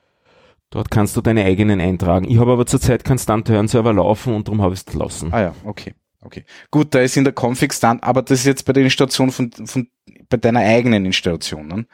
Dort 0.70 0.90
kannst 0.90 1.16
du 1.16 1.20
deine 1.22 1.44
eigenen 1.44 1.80
eintragen. 1.80 2.26
Ich 2.30 2.38
habe 2.38 2.52
aber 2.52 2.66
zurzeit 2.66 3.04
keinen 3.04 3.18
Stun-Turn-Server 3.18 3.92
laufen 3.92 4.34
und 4.34 4.48
darum 4.48 4.60
habe 4.60 4.74
ich 4.74 4.80
es 4.80 4.86
gelassen. 4.86 5.32
Ah 5.32 5.40
ja, 5.40 5.54
okay. 5.64 5.94
Okay. 6.20 6.44
Gut, 6.72 6.94
da 6.94 6.98
ist 7.00 7.16
in 7.16 7.22
der 7.22 7.32
Config 7.32 7.72
stand, 7.72 8.02
aber 8.02 8.22
das 8.22 8.40
ist 8.40 8.46
jetzt 8.46 8.64
bei 8.64 8.72
der 8.72 8.82
Installation 8.82 9.30
von, 9.30 9.52
von 9.52 9.86
bei 10.28 10.36
deiner 10.36 10.60
eigenen 10.60 11.06
Installation. 11.06 11.68
Ne? 11.68 11.86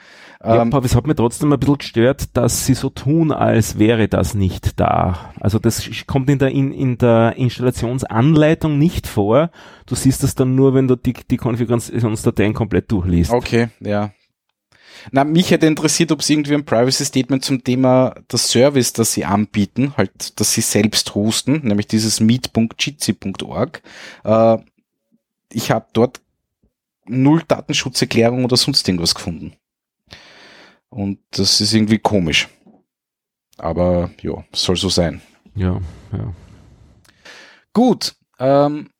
Ja, 0.42 0.62
Ähm, 0.62 0.72
aber 0.72 0.84
es 0.86 0.96
hat 0.96 1.06
mir 1.06 1.14
trotzdem 1.14 1.52
ein 1.52 1.60
bisschen 1.60 1.78
gestört, 1.78 2.36
dass 2.36 2.64
sie 2.64 2.72
so 2.74 2.88
tun, 2.88 3.32
als 3.32 3.78
wäre 3.78 4.08
das 4.08 4.34
nicht 4.34 4.80
da. 4.80 5.32
Also 5.40 5.58
das 5.58 5.88
kommt 6.06 6.30
in 6.30 6.38
der, 6.38 6.50
in, 6.50 6.72
in 6.72 6.96
der 6.96 7.34
Installationsanleitung 7.36 8.78
nicht 8.78 9.06
vor. 9.06 9.50
Du 9.86 9.94
siehst 9.94 10.22
das 10.22 10.34
dann 10.34 10.54
nur, 10.54 10.74
wenn 10.74 10.88
du 10.88 10.96
die, 10.96 11.12
die 11.30 11.36
Konfigurationsdateien 11.36 12.54
komplett 12.54 12.90
durchliest. 12.90 13.30
okay, 13.30 13.68
ja. 13.80 14.10
Na, 15.10 15.24
mich 15.24 15.50
hätte 15.50 15.66
interessiert, 15.66 16.12
ob 16.12 16.20
es 16.20 16.30
irgendwie 16.30 16.54
ein 16.54 16.64
Privacy 16.64 17.04
Statement 17.04 17.44
zum 17.44 17.62
Thema 17.62 18.14
das 18.28 18.48
Service, 18.48 18.92
das 18.92 19.12
sie 19.12 19.24
anbieten, 19.24 19.94
halt, 19.96 20.38
dass 20.40 20.52
sie 20.52 20.60
selbst 20.60 21.14
hosten, 21.14 21.60
nämlich 21.62 21.86
dieses 21.86 22.20
meet.jitsi.org. 22.20 23.82
Äh, 24.24 24.58
ich 25.52 25.70
habe 25.70 25.86
dort 25.92 26.20
null 27.06 27.42
Datenschutzerklärung 27.46 28.44
oder 28.44 28.56
sonst 28.56 28.88
irgendwas 28.88 29.14
gefunden. 29.14 29.54
Und 30.88 31.18
das 31.30 31.60
ist 31.60 31.74
irgendwie 31.74 31.98
komisch. 31.98 32.48
Aber 33.58 34.10
ja, 34.22 34.44
soll 34.52 34.76
so 34.76 34.88
sein. 34.88 35.20
Ja, 35.54 35.80
ja. 36.12 36.32
Gut. 37.72 38.14
Ähm, 38.38 38.90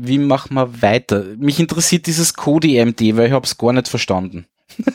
wie 0.00 0.18
machen 0.18 0.54
wir 0.54 0.80
weiter? 0.80 1.24
Mich 1.38 1.58
interessiert 1.58 2.06
dieses 2.06 2.34
CodeMD, 2.34 3.16
weil 3.16 3.26
ich 3.26 3.32
habe 3.32 3.44
es 3.44 3.58
gar 3.58 3.72
nicht 3.72 3.88
verstanden. 3.88 4.46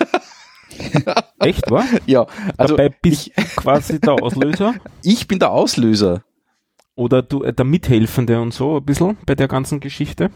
Echt, 1.39 1.69
wa? 1.69 1.83
Ja, 2.05 2.25
also 2.57 2.77
Dabei 2.77 2.95
bist 3.01 3.31
du 3.35 3.43
quasi 3.55 3.99
der 3.99 4.13
Auslöser 4.13 4.75
ich 5.03 5.27
bin 5.27 5.39
der 5.39 5.51
Auslöser. 5.51 6.23
oder 6.95 7.21
du 7.21 7.43
äh, 7.43 7.53
der 7.53 7.65
Mithelfende 7.65 8.41
und 8.41 8.53
so 8.53 8.77
ein 8.77 8.85
bisschen 8.85 9.17
bei 9.25 9.35
der 9.35 9.47
ganzen 9.47 9.79
Geschichte. 9.79 10.31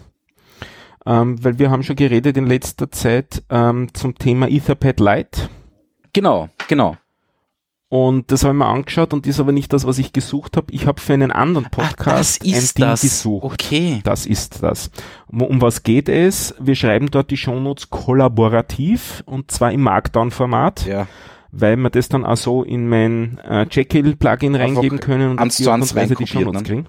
Ähm, 1.05 1.41
weil 1.43 1.57
wir 1.57 1.71
haben 1.71 1.83
schon 1.83 1.95
geredet 1.95 2.35
in 2.35 2.45
letzter 2.45 2.91
Zeit 2.91 3.43
ähm, 3.49 3.87
zum 3.93 4.15
Thema 4.15 4.49
Etherpad 4.49 4.99
Lite. 4.99 5.49
Genau, 6.11 6.49
genau. 6.67 6.97
Und 7.89 8.31
das 8.33 8.43
habe 8.43 8.53
ich 8.53 8.57
mir 8.57 8.65
angeschaut 8.65 9.13
und 9.13 9.25
ist 9.27 9.39
aber 9.39 9.53
nicht 9.53 9.71
das, 9.71 9.87
was 9.87 9.97
ich 9.97 10.11
gesucht 10.11 10.57
habe. 10.57 10.67
Ich 10.71 10.87
habe 10.87 10.99
für 10.99 11.13
einen 11.13 11.31
anderen 11.31 11.69
Podcast 11.71 12.43
ein 12.43 12.51
Ding 12.51 12.95
gesucht. 13.01 13.45
Okay. 13.45 14.01
Das 14.03 14.25
ist 14.25 14.61
das. 14.61 14.91
Um 15.27 15.61
was 15.61 15.83
geht 15.83 16.09
es? 16.09 16.53
Wir 16.59 16.75
schreiben 16.75 17.09
dort 17.09 17.31
die 17.31 17.37
Shownotes 17.37 17.89
kollaborativ 17.89 19.23
und 19.25 19.51
zwar 19.51 19.71
im 19.71 19.81
Markdown-Format, 19.83 20.85
Ja. 20.85 21.07
weil 21.51 21.77
wir 21.77 21.89
das 21.89 22.09
dann 22.09 22.25
auch 22.25 22.35
so 22.35 22.63
in 22.63 22.89
mein 22.89 23.37
äh, 23.39 23.65
Jekyll-Plugin 23.71 24.55
reingeben 24.55 24.99
können 24.99 25.31
und 25.31 25.39
eins 25.39 25.55
zu 25.55 25.71
eins 25.71 25.93
die 25.93 26.27
Shownotes 26.27 26.61
ne? 26.63 26.67
kriegen. 26.67 26.87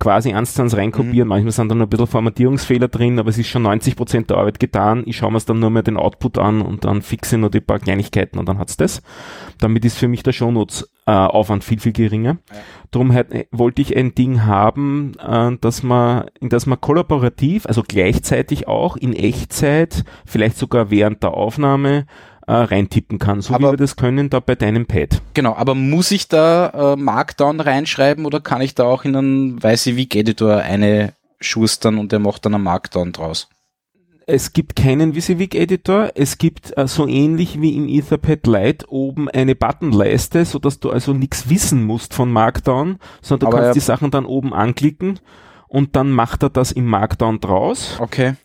Quasi 0.00 0.32
eins 0.32 0.54
zu 0.54 0.62
eins 0.62 0.76
reinkopieren. 0.76 1.28
Manchmal 1.28 1.52
sind 1.52 1.68
da 1.68 1.74
noch 1.74 1.86
ein 1.86 1.88
bisschen 1.88 2.06
Formatierungsfehler 2.06 2.88
drin, 2.88 3.18
aber 3.18 3.30
es 3.30 3.38
ist 3.38 3.48
schon 3.48 3.66
90% 3.66 4.26
der 4.26 4.36
Arbeit 4.36 4.58
getan. 4.58 5.04
Ich 5.06 5.16
schaue 5.16 5.32
mir 5.32 5.40
dann 5.40 5.60
nur 5.60 5.70
mehr 5.70 5.82
den 5.82 5.96
Output 5.96 6.38
an 6.38 6.62
und 6.62 6.84
dann 6.84 7.02
fixe 7.02 7.38
nur 7.38 7.50
die 7.50 7.60
paar 7.60 7.78
Kleinigkeiten 7.78 8.38
und 8.38 8.48
dann 8.48 8.58
hat's 8.58 8.76
das. 8.76 9.02
Damit 9.58 9.84
ist 9.84 9.96
für 9.96 10.08
mich 10.08 10.22
der 10.22 10.32
Shownotes 10.32 10.90
äh, 11.06 11.12
Aufwand 11.12 11.64
viel, 11.64 11.78
viel 11.80 11.92
geringer. 11.92 12.38
Drum 12.90 13.12
halt, 13.12 13.32
äh, 13.32 13.46
wollte 13.50 13.82
ich 13.82 13.96
ein 13.96 14.14
Ding 14.14 14.44
haben, 14.44 15.12
äh, 15.18 15.56
dass 15.60 15.82
man, 15.82 16.26
in 16.40 16.48
das 16.48 16.66
man 16.66 16.80
kollaborativ, 16.80 17.66
also 17.66 17.82
gleichzeitig 17.86 18.66
auch 18.68 18.96
in 18.96 19.12
Echtzeit, 19.12 20.04
vielleicht 20.24 20.56
sogar 20.56 20.90
während 20.90 21.22
der 21.22 21.34
Aufnahme, 21.34 22.06
äh, 22.46 22.52
reintippen 22.52 23.18
kann, 23.18 23.40
so 23.40 23.50
wie 23.50 23.54
Aber- 23.56 23.72
wir 23.72 23.76
das 23.76 23.96
können 23.96 24.30
da 24.30 24.40
bei 24.40 24.54
deinem 24.54 24.86
Pad. 24.86 25.20
Genau, 25.34 25.54
aber 25.54 25.74
muss 25.74 26.10
ich 26.10 26.28
da 26.28 26.94
äh, 26.94 26.96
Markdown 26.96 27.60
reinschreiben 27.60 28.26
oder 28.26 28.40
kann 28.40 28.60
ich 28.60 28.74
da 28.74 28.84
auch 28.84 29.04
in 29.04 29.16
einen 29.16 29.62
WYSIWYG 29.62 30.16
Editor 30.20 30.56
eine 30.58 31.12
schustern 31.40 31.98
und 31.98 32.12
der 32.12 32.18
macht 32.18 32.44
dann 32.46 32.54
einen 32.54 32.64
Markdown 32.64 33.12
draus? 33.12 33.48
Es 34.26 34.54
gibt 34.54 34.74
keinen 34.74 35.14
WYSIWYG-Editor. 35.14 36.12
Es 36.14 36.38
gibt 36.38 36.74
äh, 36.78 36.86
so 36.88 37.06
ähnlich 37.06 37.60
wie 37.60 37.76
im 37.76 37.86
Etherpad 37.88 38.46
Lite 38.46 38.86
oben 38.90 39.28
eine 39.28 39.54
Buttonleiste, 39.54 40.46
so 40.46 40.58
dass 40.58 40.80
du 40.80 40.90
also 40.90 41.12
nichts 41.12 41.50
wissen 41.50 41.84
musst 41.84 42.14
von 42.14 42.32
Markdown, 42.32 42.98
sondern 43.20 43.50
du 43.50 43.56
Aber 43.56 43.64
kannst 43.64 43.76
die 43.76 43.84
Sachen 43.84 44.10
dann 44.10 44.24
oben 44.24 44.54
anklicken 44.54 45.20
und 45.68 45.94
dann 45.94 46.10
macht 46.10 46.42
er 46.42 46.48
das 46.48 46.72
im 46.72 46.86
Markdown 46.86 47.40
draus. 47.40 47.96
Okay. 47.98 48.36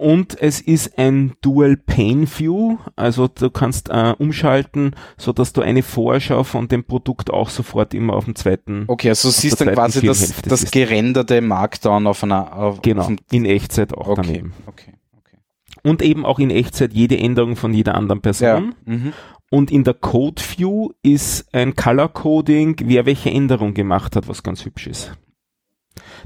Und 0.00 0.40
es 0.40 0.62
ist 0.62 0.96
ein 0.96 1.34
Dual 1.42 1.76
Pane 1.76 2.26
View, 2.26 2.78
also 2.96 3.28
du 3.28 3.50
kannst 3.50 3.90
äh, 3.90 4.14
umschalten, 4.16 4.92
so 5.18 5.34
dass 5.34 5.52
du 5.52 5.60
eine 5.60 5.82
Vorschau 5.82 6.42
von 6.42 6.68
dem 6.68 6.84
Produkt 6.84 7.30
auch 7.30 7.50
sofort 7.50 7.92
immer 7.92 8.14
auf 8.14 8.24
dem 8.24 8.34
zweiten, 8.34 8.84
Okay, 8.86 9.10
also 9.10 9.28
Auf 9.28 9.34
siehst 9.34 9.60
dann 9.60 9.74
quasi 9.74 10.00
das, 10.00 10.40
das 10.40 10.70
gerenderte 10.70 11.42
Markdown 11.42 12.06
auf 12.06 12.24
einer 12.24 12.56
auf, 12.56 12.80
genau, 12.80 13.02
auf 13.02 13.12
in 13.30 13.44
Echtzeit 13.44 13.92
auch 13.92 14.08
okay, 14.08 14.22
daneben. 14.24 14.54
okay, 14.64 14.94
okay. 15.18 15.36
Und 15.82 16.00
eben 16.00 16.24
auch 16.24 16.38
in 16.38 16.48
Echtzeit 16.48 16.94
jede 16.94 17.18
Änderung 17.18 17.56
von 17.56 17.74
jeder 17.74 17.94
anderen 17.94 18.22
Person. 18.22 18.74
Ja. 18.86 18.94
Mhm. 18.94 19.12
Und 19.50 19.70
in 19.70 19.84
der 19.84 19.92
Code 19.92 20.40
View 20.40 20.92
ist 21.02 21.52
ein 21.52 21.76
Color 21.76 22.08
Coding, 22.08 22.76
wer 22.84 23.04
welche 23.04 23.30
Änderung 23.30 23.74
gemacht 23.74 24.16
hat, 24.16 24.28
was 24.28 24.42
ganz 24.42 24.64
hübsch 24.64 24.86
ist. 24.86 25.12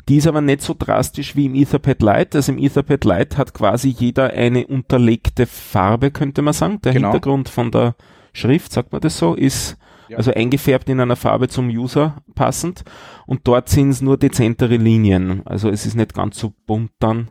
Die 0.08 0.16
ist 0.16 0.26
aber 0.26 0.40
nicht 0.40 0.60
so 0.62 0.74
drastisch 0.78 1.34
wie 1.34 1.46
im 1.46 1.54
Etherpad 1.54 2.02
Lite. 2.02 2.38
Also 2.38 2.52
im 2.52 2.58
Etherpad 2.58 3.04
Lite 3.04 3.38
hat 3.38 3.54
quasi 3.54 3.88
jeder 3.88 4.30
eine 4.30 4.66
unterlegte 4.66 5.46
Farbe, 5.46 6.10
könnte 6.10 6.42
man 6.42 6.52
sagen. 6.52 6.80
Der 6.82 6.92
Genau. 6.92 7.08
Hintergrund 7.12 7.48
von 7.48 7.70
der 7.70 7.94
Schrift, 8.32 8.72
sagt 8.72 8.92
man 8.92 9.00
das 9.00 9.16
so, 9.18 9.34
ist 9.34 9.76
Ja. 10.08 10.18
also 10.18 10.32
eingefärbt 10.34 10.88
in 10.90 11.00
einer 11.00 11.16
Farbe 11.16 11.48
zum 11.48 11.68
User 11.68 12.16
passend. 12.34 12.84
Und 13.26 13.46
dort 13.48 13.70
sind 13.70 13.90
es 13.90 14.02
nur 14.02 14.18
dezentere 14.18 14.76
Linien. 14.76 15.40
Also 15.46 15.70
es 15.70 15.86
ist 15.86 15.94
nicht 15.94 16.12
ganz 16.12 16.38
so 16.38 16.52
bunt 16.66 16.90
dann. 16.98 17.30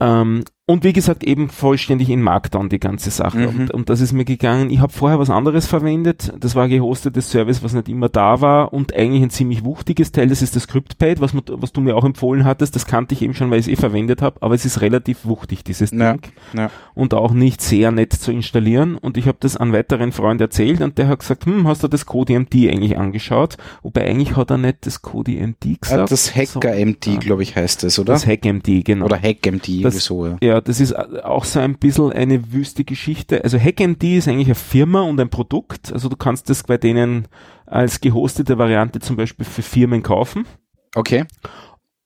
Ähm, 0.00 0.44
und 0.66 0.84
wie 0.84 0.92
gesagt, 0.92 1.24
eben 1.24 1.48
vollständig 1.48 2.08
in 2.08 2.22
Markdown 2.22 2.68
die 2.68 2.78
ganze 2.78 3.10
Sache. 3.10 3.38
Mhm. 3.38 3.46
Und, 3.48 3.70
und 3.72 3.90
das 3.90 4.00
ist 4.00 4.12
mir 4.12 4.24
gegangen. 4.24 4.70
Ich 4.70 4.78
habe 4.78 4.92
vorher 4.92 5.18
was 5.18 5.28
anderes 5.28 5.66
verwendet. 5.66 6.32
Das 6.38 6.54
war 6.54 6.64
ein 6.64 6.70
gehostetes 6.70 7.30
Service, 7.30 7.64
was 7.64 7.72
nicht 7.74 7.88
immer 7.88 8.08
da 8.08 8.40
war 8.40 8.72
und 8.72 8.94
eigentlich 8.94 9.22
ein 9.24 9.30
ziemlich 9.30 9.64
wuchtiges 9.64 10.12
Teil. 10.12 10.28
Das 10.28 10.40
ist 10.40 10.54
das 10.54 10.62
ScriptPad, 10.62 11.20
was, 11.20 11.34
was 11.34 11.72
du 11.72 11.80
mir 11.80 11.96
auch 11.96 12.04
empfohlen 12.04 12.44
hattest. 12.44 12.76
Das 12.76 12.86
kannte 12.86 13.12
ich 13.14 13.22
eben 13.22 13.34
schon, 13.34 13.50
weil 13.50 13.58
ich 13.58 13.66
es 13.66 13.72
eh 13.72 13.76
verwendet 13.76 14.22
habe. 14.22 14.40
Aber 14.40 14.54
es 14.54 14.64
ist 14.64 14.80
relativ 14.80 15.26
wuchtig, 15.26 15.64
dieses 15.64 15.90
Ja, 15.90 16.12
Ding. 16.12 16.32
ja. 16.56 16.70
Und 16.94 17.12
auch 17.12 17.32
nicht 17.32 17.60
sehr 17.60 17.90
nett 17.90 18.12
zu 18.12 18.30
installieren. 18.30 18.96
Und 18.96 19.16
ich 19.16 19.26
habe 19.26 19.38
das 19.40 19.56
an 19.56 19.72
weiteren 19.72 20.12
Freund 20.12 20.40
erzählt 20.40 20.80
und 20.80 20.96
der 20.96 21.08
hat 21.08 21.18
gesagt, 21.18 21.44
hm, 21.44 21.66
hast 21.66 21.82
du 21.82 21.88
das 21.88 22.06
CodeMD 22.06 22.54
eigentlich 22.70 22.96
angeschaut? 22.96 23.56
Wobei 23.82 24.06
eigentlich 24.08 24.36
hat 24.36 24.50
er 24.50 24.58
nicht 24.58 24.86
das 24.86 25.02
CodeMD 25.02 25.64
Äh, 25.66 25.76
gesagt. 25.80 26.12
Das 26.12 26.36
HackerMD, 26.36 27.04
So, 27.04 27.18
glaube 27.18 27.42
ich, 27.42 27.56
heißt 27.56 27.82
es, 27.82 27.98
oder? 27.98 28.12
das 28.12 28.26
HackMD, 28.28 28.84
genau. 28.84 29.06
Oder 29.06 29.20
HackMD, 29.20 29.82
Das- 29.82 30.04
so, 30.04 30.26
ja. 30.26 30.36
Ja, 30.40 30.51
das 30.60 30.80
ist 30.80 30.94
auch 30.94 31.44
so 31.44 31.60
ein 31.60 31.78
bisschen 31.78 32.12
eine 32.12 32.52
wüste 32.52 32.84
Geschichte. 32.84 33.42
Also 33.44 33.58
HackMD 33.58 34.02
ist 34.04 34.28
eigentlich 34.28 34.48
eine 34.48 34.54
Firma 34.54 35.02
und 35.02 35.20
ein 35.20 35.30
Produkt. 35.30 35.92
Also 35.92 36.08
du 36.08 36.16
kannst 36.16 36.50
das 36.50 36.64
bei 36.64 36.76
denen 36.76 37.28
als 37.66 38.00
gehostete 38.00 38.58
Variante 38.58 39.00
zum 39.00 39.16
Beispiel 39.16 39.46
für 39.46 39.62
Firmen 39.62 40.02
kaufen. 40.02 40.46
Okay. 40.94 41.24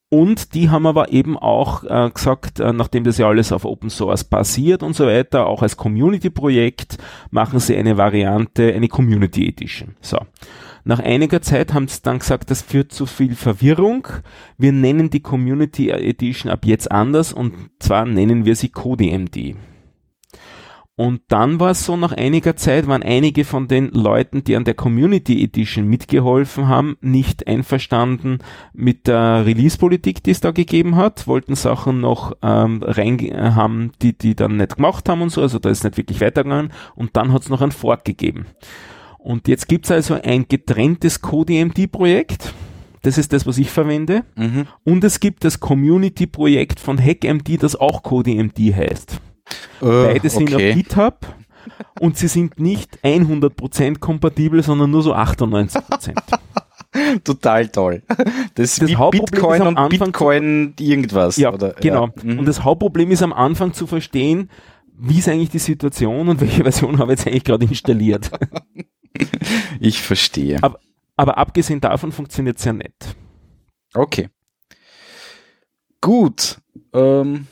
Und 0.08 0.54
die 0.54 0.70
haben 0.70 0.86
aber 0.86 1.12
eben 1.12 1.36
auch 1.36 1.82
äh, 1.82 2.10
gesagt, 2.10 2.60
äh, 2.60 2.72
nachdem 2.72 3.02
das 3.02 3.18
ja 3.18 3.26
alles 3.26 3.50
auf 3.50 3.64
Open 3.64 3.90
Source 3.90 4.22
basiert 4.22 4.84
und 4.84 4.94
so 4.94 5.06
weiter, 5.06 5.46
auch 5.46 5.62
als 5.62 5.76
Community-Projekt, 5.76 6.98
machen 7.30 7.58
sie 7.58 7.76
eine 7.76 7.96
Variante, 7.96 8.72
eine 8.72 8.88
Community 8.88 9.48
Edition. 9.48 9.96
So. 10.00 10.18
Nach 10.88 11.00
einiger 11.00 11.42
Zeit 11.42 11.74
haben 11.74 11.88
sie 11.88 12.00
dann 12.00 12.20
gesagt, 12.20 12.48
das 12.48 12.62
führt 12.62 12.92
zu 12.92 13.06
viel 13.06 13.34
Verwirrung. 13.34 14.06
Wir 14.56 14.70
nennen 14.70 15.10
die 15.10 15.18
Community 15.18 15.90
Edition 15.90 16.48
ab 16.48 16.64
jetzt 16.64 16.92
anders 16.92 17.32
und 17.32 17.54
zwar 17.80 18.06
nennen 18.06 18.44
wir 18.44 18.54
sie 18.54 18.68
CodeMD. 18.68 19.56
Und 20.94 21.22
dann 21.26 21.58
war 21.58 21.72
es 21.72 21.84
so, 21.84 21.96
nach 21.96 22.12
einiger 22.12 22.54
Zeit 22.54 22.86
waren 22.86 23.02
einige 23.02 23.44
von 23.44 23.66
den 23.66 23.90
Leuten, 23.90 24.44
die 24.44 24.54
an 24.54 24.62
der 24.62 24.74
Community 24.74 25.42
Edition 25.42 25.88
mitgeholfen 25.88 26.68
haben, 26.68 26.96
nicht 27.00 27.48
einverstanden 27.48 28.38
mit 28.72 29.08
der 29.08 29.44
Release-Politik, 29.44 30.22
die 30.22 30.30
es 30.30 30.40
da 30.40 30.52
gegeben 30.52 30.94
hat, 30.94 31.26
wollten 31.26 31.56
Sachen 31.56 32.00
noch 32.00 32.36
ähm, 32.42 32.80
rein 32.84 33.18
äh, 33.18 33.50
haben, 33.56 33.90
die 34.02 34.16
die 34.16 34.36
dann 34.36 34.56
nicht 34.56 34.76
gemacht 34.76 35.08
haben 35.08 35.22
und 35.22 35.30
so, 35.30 35.42
also 35.42 35.58
da 35.58 35.68
ist 35.68 35.82
nicht 35.82 35.96
wirklich 35.96 36.20
weitergegangen 36.20 36.72
und 36.94 37.16
dann 37.16 37.32
hat 37.32 37.42
es 37.42 37.48
noch 37.48 37.60
einen 37.60 37.72
Fork 37.72 38.04
gegeben. 38.04 38.46
Und 39.26 39.48
jetzt 39.48 39.66
gibt's 39.66 39.90
also 39.90 40.20
ein 40.22 40.46
getrenntes 40.48 41.20
CodeMD-Projekt. 41.20 42.54
Das 43.02 43.18
ist 43.18 43.32
das, 43.32 43.44
was 43.44 43.58
ich 43.58 43.72
verwende. 43.72 44.22
Mhm. 44.36 44.68
Und 44.84 45.02
es 45.02 45.18
gibt 45.18 45.42
das 45.42 45.58
Community-Projekt 45.58 46.78
von 46.78 46.96
HackMD, 46.96 47.60
das 47.60 47.74
auch 47.74 48.04
CodeMD 48.04 48.56
heißt. 48.72 49.20
Beide 49.80 50.28
sind 50.30 50.50
auf 50.50 50.54
okay. 50.54 50.74
GitHub 50.74 51.26
und 51.98 52.16
sie 52.16 52.28
sind 52.28 52.60
nicht 52.60 53.00
100% 53.02 53.98
kompatibel, 53.98 54.62
sondern 54.62 54.92
nur 54.92 55.02
so 55.02 55.12
98%. 55.12 56.14
Total 57.24 57.66
toll. 57.66 58.04
Das 58.54 58.78
ist 58.78 58.82
Das 58.82 58.94
Hauptproblem 58.94 59.32
Bitcoin 59.32 59.54
ist 59.54 59.60
am 59.60 59.66
und 59.66 59.78
Anfang 59.78 60.12
Bitcoin 60.12 60.74
irgendwas. 60.78 61.36
Ja, 61.36 61.52
oder? 61.52 61.74
genau. 61.80 62.06
Ja. 62.06 62.12
Mhm. 62.22 62.38
Und 62.38 62.46
das 62.46 62.62
Hauptproblem 62.62 63.10
ist 63.10 63.24
am 63.24 63.32
Anfang 63.32 63.72
zu 63.72 63.88
verstehen, 63.88 64.50
wie 64.96 65.18
ist 65.18 65.28
eigentlich 65.28 65.50
die 65.50 65.58
Situation 65.58 66.28
und 66.28 66.40
welche 66.40 66.62
Version 66.62 66.98
habe 67.00 67.12
ich 67.12 67.18
jetzt 67.18 67.26
eigentlich 67.26 67.44
gerade 67.44 67.66
installiert. 67.66 68.30
Ich 69.80 70.02
verstehe. 70.02 70.62
Aber- 70.62 70.80
Aber 71.16 71.38
abgesehen 71.38 71.80
davon 71.80 72.12
funktioniert 72.12 72.58
sehr 72.58 72.72
nett. 72.74 73.16
Okay. 73.94 74.28
Gut. 76.00 76.58
Ähm, 76.92 77.46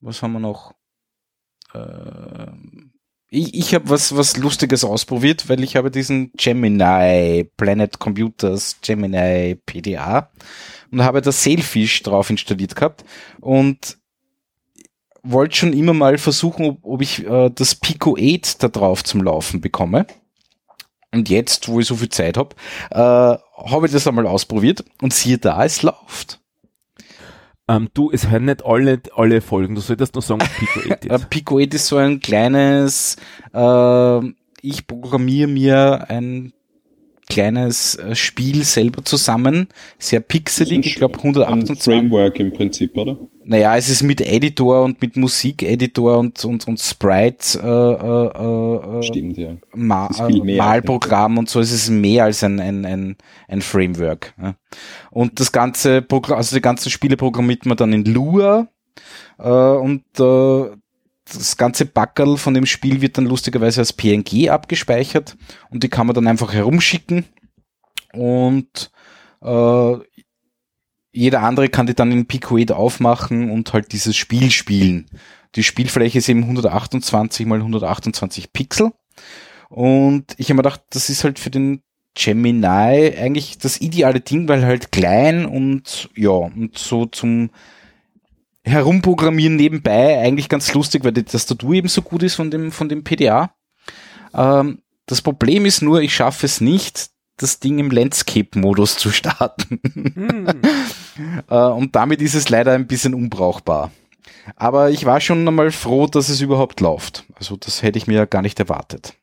was 0.00 0.22
haben 0.22 0.32
wir 0.34 0.40
noch? 0.40 0.72
Ähm, 1.74 2.92
ich 3.28 3.54
ich 3.54 3.74
habe 3.74 3.88
was, 3.90 4.16
was 4.16 4.36
Lustiges 4.36 4.84
ausprobiert, 4.84 5.48
weil 5.48 5.62
ich 5.64 5.74
habe 5.76 5.90
diesen 5.90 6.30
Gemini 6.36 7.44
Planet 7.56 7.98
Computers 7.98 8.76
Gemini 8.82 9.56
PDA 9.66 10.30
und 10.92 11.02
habe 11.02 11.20
das 11.20 11.42
Sailfish 11.42 12.02
drauf 12.04 12.30
installiert 12.30 12.76
gehabt 12.76 13.04
und 13.40 13.98
wollte 15.24 15.56
schon 15.56 15.72
immer 15.72 15.92
mal 15.92 16.18
versuchen, 16.18 16.66
ob, 16.66 16.78
ob 16.84 17.02
ich 17.02 17.26
äh, 17.26 17.50
das 17.50 17.74
Pico 17.74 18.16
8 18.16 18.62
da 18.62 18.68
drauf 18.68 19.02
zum 19.02 19.22
Laufen 19.24 19.60
bekomme. 19.60 20.06
Und 21.16 21.28
jetzt, 21.30 21.68
wo 21.68 21.80
ich 21.80 21.86
so 21.86 21.96
viel 21.96 22.10
Zeit 22.10 22.36
habe, 22.36 22.54
äh, 22.90 22.98
habe 22.98 23.86
ich 23.86 23.92
das 23.92 24.06
einmal 24.06 24.26
ausprobiert 24.26 24.84
und 25.00 25.14
siehe 25.14 25.38
da, 25.38 25.64
es 25.64 25.82
läuft. 25.82 26.40
Ähm, 27.68 27.88
du, 27.94 28.10
es 28.12 28.28
hören 28.30 28.44
nicht 28.44 28.64
alle, 28.64 29.00
alle 29.16 29.40
Folgen. 29.40 29.74
Du 29.74 29.80
solltest 29.80 30.14
nur 30.14 30.22
sagen, 30.22 30.42
Pico 30.58 30.80
8 30.92 31.04
Äh, 31.06 31.14
ist. 31.16 31.30
Pico 31.30 31.58
8 31.58 31.74
ist 31.74 31.86
so 31.86 31.96
ein 31.96 32.20
kleines, 32.20 33.16
äh, 33.54 34.18
ich 34.60 34.86
programmiere 34.86 35.48
mir 35.48 36.06
ein 36.10 36.52
kleines 37.28 37.96
äh, 37.96 38.14
Spiel 38.14 38.64
selber 38.64 39.04
zusammen, 39.04 39.68
sehr 39.98 40.20
pixelig, 40.20 40.86
ich 40.86 40.94
glaube 40.94 41.14
Ein 41.14 41.34
128. 41.34 41.82
Framework 41.82 42.38
im 42.40 42.52
Prinzip, 42.52 42.96
oder? 42.96 43.18
Naja, 43.44 43.76
es 43.76 43.88
ist 43.88 44.02
mit 44.02 44.20
Editor 44.20 44.84
und 44.84 45.00
mit 45.00 45.16
Musikeditor 45.16 46.18
und, 46.18 46.44
und, 46.44 46.66
und 46.66 46.80
Sprite 46.80 47.60
äh, 47.62 48.98
äh, 48.98 48.98
äh, 48.98 49.02
Stimmt, 49.02 49.38
ja. 49.38 49.56
Ma 49.74 50.08
äh, 50.28 50.56
Malprogramm 50.56 51.38
und 51.38 51.48
so, 51.48 51.60
es 51.60 51.72
ist 51.72 51.90
mehr 51.90 52.24
als 52.24 52.42
ein, 52.42 52.58
ein, 52.58 52.84
ein, 52.84 53.16
ein 53.48 53.62
Framework. 53.62 54.34
Ja. 54.40 54.54
Und 55.10 55.38
das 55.38 55.52
ganze 55.52 56.02
Programm, 56.02 56.38
also 56.38 56.56
die 56.56 56.62
ganzen 56.62 56.90
Spiele 56.90 57.16
programmiert 57.16 57.66
man 57.66 57.76
dann 57.76 57.92
in 57.92 58.04
Lua 58.04 58.68
äh, 59.38 59.48
und 59.48 60.02
äh, 60.18 60.76
das 61.32 61.56
ganze 61.56 61.86
Backerl 61.86 62.36
von 62.36 62.54
dem 62.54 62.66
Spiel 62.66 63.00
wird 63.00 63.18
dann 63.18 63.26
lustigerweise 63.26 63.80
als 63.80 63.92
PNG 63.92 64.48
abgespeichert 64.48 65.36
und 65.70 65.82
die 65.82 65.88
kann 65.88 66.06
man 66.06 66.14
dann 66.14 66.28
einfach 66.28 66.52
herumschicken 66.52 67.24
und 68.12 68.90
äh, 69.42 69.96
jeder 71.12 71.42
andere 71.42 71.68
kann 71.68 71.86
die 71.86 71.94
dann 71.94 72.12
in 72.12 72.26
Pico 72.26 72.58
8 72.58 72.72
aufmachen 72.72 73.50
und 73.50 73.72
halt 73.72 73.92
dieses 73.92 74.16
Spiel 74.16 74.50
spielen. 74.50 75.06
Die 75.54 75.62
Spielfläche 75.62 76.18
ist 76.18 76.28
eben 76.28 76.42
128 76.42 77.46
mal 77.46 77.58
128 77.58 78.52
Pixel. 78.52 78.92
Und 79.70 80.34
ich 80.36 80.48
habe 80.48 80.56
mir 80.56 80.62
gedacht, 80.62 80.82
das 80.90 81.08
ist 81.08 81.24
halt 81.24 81.38
für 81.38 81.50
den 81.50 81.82
Gemini 82.14 82.66
eigentlich 82.66 83.58
das 83.58 83.80
ideale 83.80 84.20
Ding, 84.20 84.46
weil 84.48 84.64
halt 84.64 84.92
klein 84.92 85.46
und 85.46 86.10
ja, 86.14 86.30
und 86.30 86.76
so 86.76 87.06
zum 87.06 87.50
Herumprogrammieren 88.66 89.54
nebenbei 89.54 90.18
eigentlich 90.18 90.48
ganz 90.48 90.74
lustig, 90.74 91.04
weil 91.04 91.12
die 91.12 91.22
Tastatur 91.22 91.72
eben 91.74 91.88
so 91.88 92.02
gut 92.02 92.24
ist 92.24 92.34
von 92.34 92.50
dem, 92.50 92.72
von 92.72 92.88
dem 92.88 93.04
PDA. 93.04 93.54
Ähm, 94.34 94.82
das 95.06 95.22
Problem 95.22 95.66
ist 95.66 95.82
nur, 95.82 96.00
ich 96.00 96.14
schaffe 96.14 96.46
es 96.46 96.60
nicht, 96.60 97.10
das 97.36 97.60
Ding 97.60 97.78
im 97.78 97.90
Landscape-Modus 97.90 98.96
zu 98.98 99.10
starten. 99.10 99.80
Hm. 99.92 100.46
Äh, 101.48 101.54
und 101.54 101.96
damit 101.96 102.20
ist 102.20 102.34
es 102.34 102.50
leider 102.50 102.72
ein 102.72 102.86
bisschen 102.86 103.14
unbrauchbar. 103.14 103.90
Aber 104.54 104.90
ich 104.90 105.06
war 105.06 105.18
schon 105.18 105.48
einmal 105.48 105.70
froh, 105.70 106.06
dass 106.06 106.28
es 106.28 106.42
überhaupt 106.42 106.82
läuft. 106.82 107.24
Also 107.36 107.56
das 107.56 107.82
hätte 107.82 107.96
ich 107.96 108.06
mir 108.06 108.16
ja 108.16 108.24
gar 108.26 108.42
nicht 108.42 108.60
erwartet. 108.60 109.14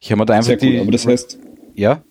Ich 0.00 0.10
habe 0.10 0.20
mir 0.20 0.24
da 0.24 0.32
einfach 0.32 0.46
Sehr 0.46 0.62
cool, 0.62 0.70
die, 0.70 0.80
aber 0.80 0.90
das 0.90 1.06
heißt, 1.06 1.38
ja, 1.74 2.02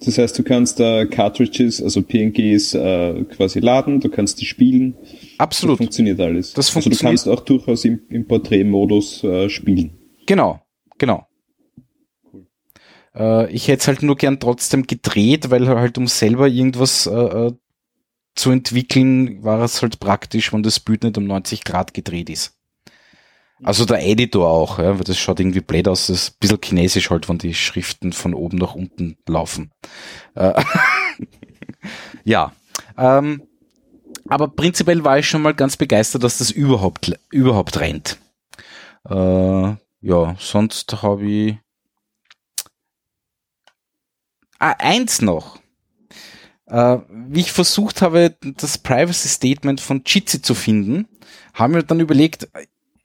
das 0.00 0.18
heißt, 0.18 0.38
du 0.38 0.42
kannst 0.42 0.80
da 0.80 1.04
Cartridges, 1.04 1.82
also 1.82 2.02
PNGs 2.02 2.74
äh, 2.74 3.24
quasi 3.24 3.60
laden, 3.60 4.00
du 4.00 4.08
kannst 4.08 4.40
die 4.40 4.46
spielen. 4.46 4.94
Das 5.00 5.38
absolut. 5.38 5.78
funktioniert 5.78 6.20
alles. 6.20 6.52
Das 6.52 6.66
also 6.66 6.80
du 6.80 6.82
funktioniert. 6.84 7.24
kannst 7.24 7.28
auch 7.28 7.44
durchaus 7.44 7.84
im, 7.84 8.00
im 8.08 8.26
Porträtmodus 8.26 9.24
äh, 9.24 9.48
spielen. 9.48 9.92
Genau, 10.26 10.60
genau. 10.98 11.26
Äh, 13.14 13.50
ich 13.52 13.68
hätte 13.68 13.80
es 13.80 13.88
halt 13.88 14.02
nur 14.02 14.16
gern 14.16 14.40
trotzdem 14.40 14.86
gedreht, 14.86 15.50
weil 15.50 15.66
halt 15.68 15.98
um 15.98 16.06
selber 16.06 16.48
irgendwas 16.48 17.06
äh, 17.06 17.14
äh, 17.14 17.52
zu 18.34 18.50
entwickeln, 18.50 19.42
war 19.42 19.62
es 19.62 19.82
halt 19.82 19.98
praktisch, 19.98 20.52
wenn 20.52 20.62
das 20.62 20.80
Bild 20.80 21.04
nicht 21.04 21.16
um 21.16 21.24
90 21.24 21.64
Grad 21.64 21.94
gedreht 21.94 22.28
ist. 22.28 22.55
Also 23.62 23.86
der 23.86 24.06
Editor 24.06 24.48
auch, 24.48 24.78
ja, 24.78 24.98
weil 24.98 25.04
das 25.04 25.18
schaut 25.18 25.40
irgendwie 25.40 25.60
blöd 25.60 25.88
aus, 25.88 26.08
das 26.08 26.16
ist 26.16 26.30
ein 26.30 26.36
bisschen 26.40 26.58
chinesisch 26.62 27.10
halt, 27.10 27.28
wenn 27.28 27.38
die 27.38 27.54
Schriften 27.54 28.12
von 28.12 28.34
oben 28.34 28.58
nach 28.58 28.74
unten 28.74 29.16
laufen. 29.26 29.72
Äh, 30.34 30.62
ja, 32.24 32.52
ähm, 32.98 33.42
aber 34.28 34.48
prinzipiell 34.48 35.04
war 35.04 35.18
ich 35.18 35.28
schon 35.28 35.42
mal 35.42 35.54
ganz 35.54 35.76
begeistert, 35.76 36.22
dass 36.22 36.38
das 36.38 36.50
überhaupt, 36.50 37.18
überhaupt 37.30 37.80
rennt. 37.80 38.18
Äh, 39.08 39.76
ja, 40.00 40.36
sonst 40.38 41.02
habe 41.02 41.26
ich 41.26 41.58
ah, 44.58 44.74
eins 44.78 45.22
noch. 45.22 45.58
Äh, 46.66 46.98
wie 47.08 47.40
ich 47.40 47.52
versucht 47.52 48.02
habe, 48.02 48.36
das 48.40 48.78
Privacy 48.78 49.28
Statement 49.28 49.80
von 49.80 50.02
Jitsi 50.04 50.42
zu 50.42 50.54
finden, 50.54 51.08
haben 51.54 51.74
wir 51.74 51.82
dann 51.82 52.00
überlegt, 52.00 52.48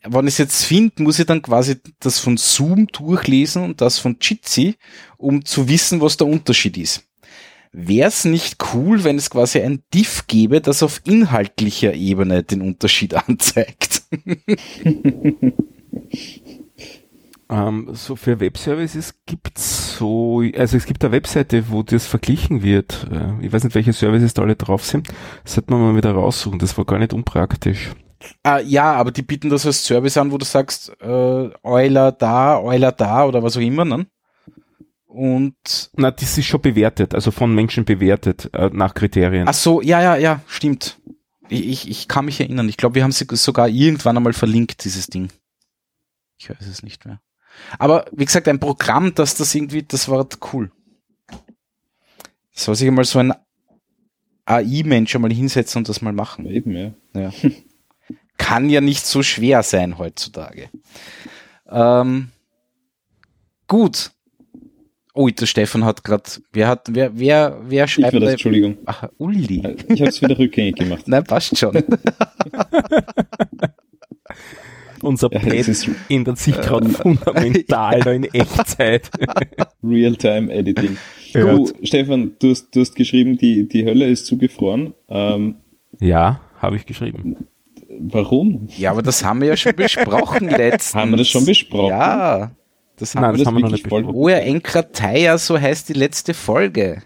wenn 0.04 0.28
ich 0.28 0.34
es 0.34 0.38
jetzt 0.40 0.64
finde, 0.66 1.04
muss 1.04 1.20
ich 1.20 1.26
dann 1.26 1.42
quasi 1.42 1.78
das 2.00 2.20
von 2.20 2.38
Zoom 2.38 2.88
durchlesen 2.88 3.64
und 3.64 3.82
das 3.82 4.00
von 4.00 4.18
Jitsi, 4.22 4.76
um 5.18 5.46
zu 5.46 5.68
wissen, 5.68 6.02
was 6.02 6.18
der 6.18 6.28
Unterschied 6.28 6.78
ist. 6.78 7.04
Wäre 7.74 8.10
es 8.10 8.26
nicht 8.26 8.58
cool, 8.74 9.04
wenn 9.06 9.18
es 9.18 9.30
quasi 9.30 9.62
ein 9.62 9.84
Diff 9.94 10.28
gäbe, 10.28 10.60
das 10.60 10.84
auf 10.84 11.02
inhaltlicher 11.06 11.94
Ebene 11.94 12.44
den 12.44 12.62
Unterschied 12.62 13.14
anzeigt? 13.28 14.04
Ähm, 17.50 17.90
so 17.94 18.16
für 18.16 18.40
Webservices 18.40 19.16
gibt's 19.26 19.98
so, 19.98 20.42
also 20.56 20.78
es 20.78 20.86
gibt 20.86 21.04
eine 21.04 21.12
Webseite, 21.12 21.70
wo 21.70 21.84
das 21.84 22.08
verglichen 22.08 22.64
wird. 22.64 23.08
Äh, 23.12 23.46
Ich 23.46 23.52
weiß 23.52 23.64
nicht, 23.66 23.76
welche 23.76 23.94
Services 23.94 24.34
da 24.34 24.42
alle 24.42 24.56
drauf 24.56 24.86
sind. 24.86 25.10
Das 25.44 25.54
sollte 25.56 25.72
man 25.72 25.82
mal 25.82 25.96
wieder 25.96 26.12
raussuchen. 26.14 26.60
Das 26.60 26.78
war 26.78 26.86
gar 26.86 27.00
nicht 27.00 27.14
unpraktisch. 27.14 27.92
Ah, 28.44 28.60
ja, 28.60 28.94
aber 28.94 29.12
die 29.12 29.22
bieten 29.22 29.50
das 29.50 29.66
als 29.66 29.84
Service 29.86 30.18
an, 30.18 30.32
wo 30.32 30.38
du 30.38 30.46
sagst, 30.46 30.92
äh, 31.02 31.50
Euler 31.64 32.12
da, 32.12 32.60
Euler 32.60 32.92
da 32.92 33.26
oder 33.26 33.44
was 33.44 33.58
auch 33.58 33.62
immer, 33.62 33.86
ne? 33.86 34.08
Und 35.08 35.92
Na, 35.98 36.10
das 36.12 36.38
ist 36.38 36.46
schon 36.46 36.62
bewertet, 36.62 37.14
also 37.14 37.32
von 37.32 37.54
Menschen 37.54 37.84
bewertet 37.84 38.50
äh, 38.54 38.70
nach 38.72 38.94
Kriterien. 38.94 39.48
ach 39.48 39.54
so, 39.54 39.82
ja, 39.82 40.02
ja, 40.02 40.16
ja, 40.16 40.42
stimmt. 40.48 41.00
Ich, 41.50 41.68
ich, 41.68 41.90
ich 41.90 42.08
kann 42.08 42.26
mich 42.26 42.40
erinnern. 42.40 42.70
Ich 42.70 42.78
glaube, 42.78 42.96
wir 42.96 43.04
haben 43.04 43.12
sie 43.12 43.26
sogar 43.32 43.68
irgendwann 43.68 44.16
einmal 44.16 44.32
verlinkt, 44.34 44.86
dieses 44.86 45.08
Ding. 45.08 45.28
Ich 46.38 46.50
weiß 46.50 46.65
es 46.65 46.82
nicht 46.82 47.06
mehr. 47.06 47.19
Aber 47.78 48.06
wie 48.13 48.26
gesagt, 48.26 48.48
ein 48.48 48.60
Programm, 48.60 49.13
das 49.13 49.36
das 49.36 49.54
irgendwie, 49.54 49.84
das 49.84 50.08
war 50.08 50.26
cool. 50.54 50.72
Soll 52.54 52.76
sich 52.76 52.88
einmal 52.88 53.06
so 53.06 53.19
ein 53.19 53.34
AI-Mensch 54.46 55.13
einmal 55.15 55.34
hinsetzen 55.34 55.80
und 55.80 55.90
das 55.90 56.02
mal 56.02 56.13
machen. 56.13 56.46
Eben, 56.46 56.72
ja. 56.76 56.94
Ja. 57.13 57.34
Kann 58.42 58.69
ja 58.69 58.81
nicht 58.81 59.06
so 59.06 59.21
schwer 59.23 59.63
sein 59.63 59.98
heutzutage. 59.98 60.69
Ähm, 61.69 62.29
gut. 63.67 64.12
Oh, 65.13 65.27
der 65.27 65.46
Stefan 65.46 65.83
hat 65.85 66.04
gerade, 66.04 66.23
wer 66.54 66.67
hat, 66.69 66.87
wer, 66.89 67.12
wer, 67.19 67.60
wer 67.65 67.85
Ich 67.85 67.92
schreibt 67.92 68.13
war 68.13 68.19
das, 68.21 68.27
da- 68.27 68.31
Entschuldigung. 68.31 68.77
Ach, 68.85 69.10
Uli. 69.17 69.60
Äh, 69.63 69.75
Ich 69.94 70.00
habe 70.02 70.10
es 70.10 70.21
wieder 70.21 70.37
rückgängig 70.39 70.75
gemacht. 70.77 71.08
Nein, 71.08 71.23
passt 71.23 71.58
schon. 71.58 71.75
Unser 75.02 75.31
Ja, 75.33 75.39
Pad 75.39 75.87
ändert 76.10 76.37
sich 76.37 76.56
gerade 76.56 76.87
fundamental 76.89 78.00
da 78.04 78.12
in 78.12 78.23
Echtzeit. 78.25 79.10
Real-Time-Editing. 79.83 80.96
Du, 81.33 81.71
Stefan, 81.83 82.33
du 82.39 82.52
hast, 82.52 82.69
du 82.75 82.81
hast 82.81 82.96
geschrieben, 82.96 83.37
die, 83.37 83.67
die 83.67 83.83
Hölle 83.85 84.08
ist 84.08 84.27
zugefroren. 84.27 84.94
Ähm, 85.10 85.56
ja, 86.00 86.39
habe 86.60 86.75
ich 86.75 86.85
geschrieben. 86.85 87.48
Warum? 88.12 88.67
Ja, 88.77 88.91
aber 88.91 89.02
das 89.02 89.23
haben 89.23 89.41
wir 89.41 89.49
ja 89.49 89.58
schon 89.58 89.75
besprochen 89.75 90.49
letztens. 90.49 90.95
Haben 90.95 91.12
wir 91.12 91.17
das 91.17 91.27
schon 91.27 91.45
besprochen? 91.45 91.89
Ja. 91.89 92.52
Das 92.97 93.15
Nein, 93.15 93.23
haben 93.25 93.33
das 93.33 93.39
das 93.39 93.47
haben 93.47 93.56
wir 93.58 93.62
noch 93.62 93.71
nicht 93.71 93.83
besprochen. 93.83 94.15
Oja 94.15 94.37
Enkrataya, 94.37 95.37
so 95.37 95.60
heißt 95.60 95.89
die 95.89 95.93
letzte 95.93 96.33
Folge. 96.33 97.04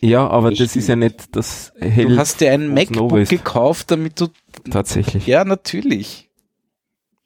Ja, 0.00 0.26
aber 0.28 0.50
Das 0.50 0.58
das, 0.60 0.76
ist 0.76 0.88
ja 0.88 0.96
nicht 0.96 1.36
das 1.36 1.72
Du 1.78 1.86
Hell 1.86 2.16
hast 2.16 2.40
dir 2.40 2.52
ein 2.52 2.70
was 2.70 2.88
MacBook 2.90 3.28
gekauft, 3.28 3.90
damit 3.90 4.18
du, 4.20 4.28
tatsächlich. 4.70 5.26
ja, 5.26 5.44
natürlich. 5.44 6.30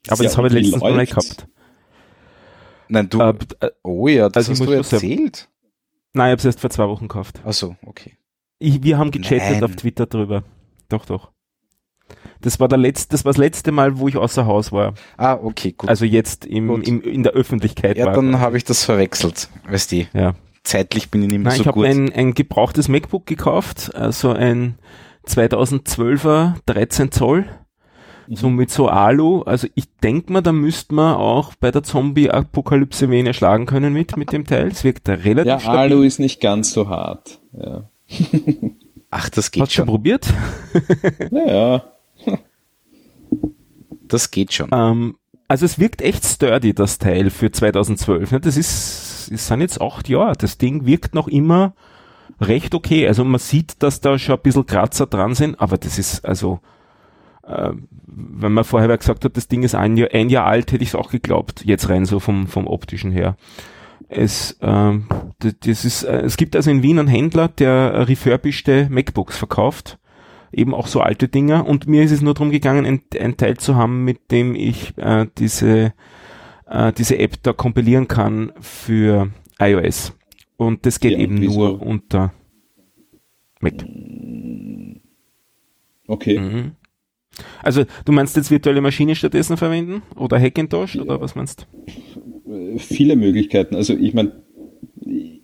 aber 0.09 0.23
Ja, 0.23 0.29
das 0.29 0.37
habe 0.37 0.47
ich 0.47 0.53
letztens 0.53 0.81
noch 0.83 0.95
nicht 0.95 1.09
gehabt. 1.11 1.47
Nein, 2.87 3.09
du, 3.09 3.19
Äh, 3.21 3.33
äh, 3.61 3.71
oh 3.83 4.07
ja, 4.07 4.29
das 4.29 4.49
also 4.49 4.63
hast 4.63 4.67
du 4.67 4.73
erzählt. 4.73 5.49
nein, 6.13 6.27
ich 6.27 6.31
habe 6.31 6.39
es 6.39 6.45
erst 6.45 6.59
vor 6.59 6.69
zwei 6.69 6.87
Wochen 6.87 7.07
gekauft. 7.07 7.41
Ach 7.45 7.53
so, 7.53 7.75
okay. 7.85 8.17
Ich, 8.59 8.83
wir 8.83 8.97
haben 8.97 9.11
gechattet 9.11 9.51
Nein. 9.51 9.63
auf 9.63 9.75
Twitter 9.75 10.05
drüber. 10.05 10.43
Doch, 10.89 11.05
doch. 11.05 11.31
Das 12.45 12.59
war 12.59 12.67
der 12.67 12.77
letzte, 12.77 13.09
das 13.11 13.25
war 13.25 13.31
das 13.31 13.37
letzte 13.37 13.71
Mal, 13.71 13.97
wo 13.97 14.07
ich 14.07 14.17
außer 14.17 14.45
Haus 14.45 14.71
war. 14.71 14.93
Ah, 15.17 15.33
okay, 15.41 15.73
gut. 15.77 15.89
Also 15.89 16.05
jetzt 16.05 16.45
im, 16.45 16.67
Gut. 16.67 16.87
im, 16.87 17.01
in 17.01 17.23
der 17.23 17.33
Öffentlichkeit 17.33 17.97
ja, 17.97 18.05
war. 18.05 18.13
dann 18.13 18.39
habe 18.39 18.55
ich 18.57 18.63
das 18.63 18.83
verwechselt. 18.85 19.49
Weißt 19.67 19.91
du, 19.91 20.05
Ja. 20.13 20.35
zeitlich 20.63 21.09
bin 21.09 21.23
ich 21.23 21.29
nicht 21.29 21.39
mehr 21.39 21.49
Nein, 21.49 21.55
so 21.57 21.61
ich 21.63 21.67
habe 21.67 21.79
gut. 21.79 21.87
ein, 21.87 22.13
ein 22.13 22.33
gebrauchtes 22.35 22.87
MacBook 22.87 23.25
gekauft, 23.25 23.93
also 23.95 24.31
ein 24.31 24.75
2012er 25.27 26.53
13 26.67 27.11
Zoll, 27.11 27.45
Mhm. 28.27 28.35
so 28.35 28.49
mit 28.49 28.71
so 28.71 28.87
Alu. 28.89 29.41
Also 29.43 29.67
ich 29.75 29.85
denke 30.03 30.31
mal, 30.33 30.41
da 30.41 30.51
müsste 30.51 30.93
man 30.95 31.15
auch 31.15 31.53
bei 31.59 31.69
der 31.71 31.83
Zombie-Apokalypse 31.83 33.09
wen 33.09 33.25
erschlagen 33.27 33.65
können 33.67 33.93
mit, 33.93 34.17
mit 34.17 34.31
dem 34.31 34.45
Teil. 34.45 34.67
Es 34.67 34.83
wirkt 34.83 35.07
relativ 35.09 35.45
Ja, 35.45 35.59
stabil. 35.59 35.79
Alu 35.79 36.01
ist 36.03 36.19
nicht 36.19 36.41
ganz 36.41 36.71
so 36.73 36.89
hart. 36.89 37.39
Ja. 37.53 37.89
Ach, 39.11 39.29
das 39.29 39.51
geht 39.51 39.61
Hast 39.63 39.71
du 39.71 39.75
schon 39.75 39.85
schon. 39.85 39.87
probiert? 39.87 40.27
Naja, 41.31 41.83
Das 44.07 44.31
geht 44.31 44.53
schon. 44.53 44.69
Ähm, 44.71 45.15
also 45.47 45.65
es 45.65 45.79
wirkt 45.79 46.01
echt 46.01 46.25
sturdy, 46.25 46.73
das 46.73 46.97
Teil 46.97 47.29
für 47.29 47.51
2012. 47.51 48.31
ne? 48.31 48.39
Das 48.39 48.57
ist, 48.57 49.29
es 49.31 49.47
sind 49.47 49.61
jetzt 49.61 49.81
acht 49.81 50.09
Jahre. 50.09 50.33
Das 50.37 50.57
Ding 50.57 50.85
wirkt 50.85 51.13
noch 51.13 51.27
immer 51.27 51.73
recht 52.41 52.73
okay. 52.73 53.07
Also 53.07 53.23
man 53.23 53.39
sieht, 53.39 53.81
dass 53.83 54.01
da 54.01 54.17
schon 54.17 54.35
ein 54.35 54.41
bisschen 54.41 54.65
Kratzer 54.65 55.05
dran 55.05 55.35
sind, 55.35 55.59
aber 55.59 55.77
das 55.77 55.99
ist 55.99 56.25
also, 56.25 56.59
äh, 57.43 57.71
wenn 58.07 58.51
man 58.53 58.63
vorher 58.63 58.97
gesagt 58.97 59.23
hat, 59.23 59.37
das 59.37 59.47
Ding 59.47 59.63
ist 59.63 59.75
ein 59.75 59.97
Jahr, 59.97 60.09
ein 60.13 60.29
Jahr 60.29 60.45
alt, 60.45 60.71
hätte 60.71 60.83
ich 60.83 60.89
es 60.89 60.95
auch 60.95 61.11
geglaubt. 61.11 61.63
Jetzt 61.63 61.89
rein 61.89 62.05
so 62.05 62.19
vom, 62.19 62.47
vom 62.47 62.67
optischen 62.67 63.11
her. 63.11 63.37
Es, 64.07 64.57
ähm, 64.61 65.05
das 65.39 65.85
ist, 65.85 66.03
äh, 66.03 66.21
es 66.21 66.37
gibt 66.37 66.55
also 66.55 66.69
in 66.71 66.83
Wien 66.83 66.99
einen 66.99 67.07
Händler, 67.07 67.47
der 67.47 68.07
refurbischte 68.07 68.87
MacBooks 68.89 69.37
verkauft 69.37 69.97
eben 70.51 70.73
auch 70.73 70.87
so 70.87 71.01
alte 71.01 71.27
Dinger 71.27 71.67
und 71.67 71.87
mir 71.87 72.03
ist 72.03 72.11
es 72.11 72.21
nur 72.21 72.33
darum 72.33 72.51
gegangen, 72.51 72.85
ein, 72.85 73.01
ein 73.19 73.37
Teil 73.37 73.57
zu 73.57 73.75
haben, 73.75 74.03
mit 74.03 74.31
dem 74.31 74.55
ich 74.55 74.93
äh, 74.97 75.27
diese, 75.37 75.93
äh, 76.67 76.93
diese 76.93 77.17
App 77.19 77.41
da 77.43 77.53
kompilieren 77.53 78.07
kann 78.07 78.51
für 78.59 79.29
iOS. 79.59 80.13
Und 80.57 80.85
das 80.85 80.99
geht 80.99 81.13
Ja, 81.13 81.19
eben 81.19 81.35
nur 81.35 81.81
unter 81.81 82.33
Mac. 83.59 83.73
okay. 86.07 86.39
Mhm. 86.39 86.71
Also 87.61 87.83
du 88.05 88.11
meinst 88.11 88.35
jetzt 88.37 88.51
virtuelle 88.51 88.81
Maschine 88.81 89.15
stattdessen 89.15 89.57
verwenden 89.57 90.01
oder 90.15 90.39
Hackintosh 90.39 90.95
oder 90.95 91.19
was 91.19 91.35
meinst 91.35 91.67
Viele 92.77 93.15
Möglichkeiten. 93.15 93.75
Also 93.75 93.93
ich 93.93 94.13
meine, 94.13 94.43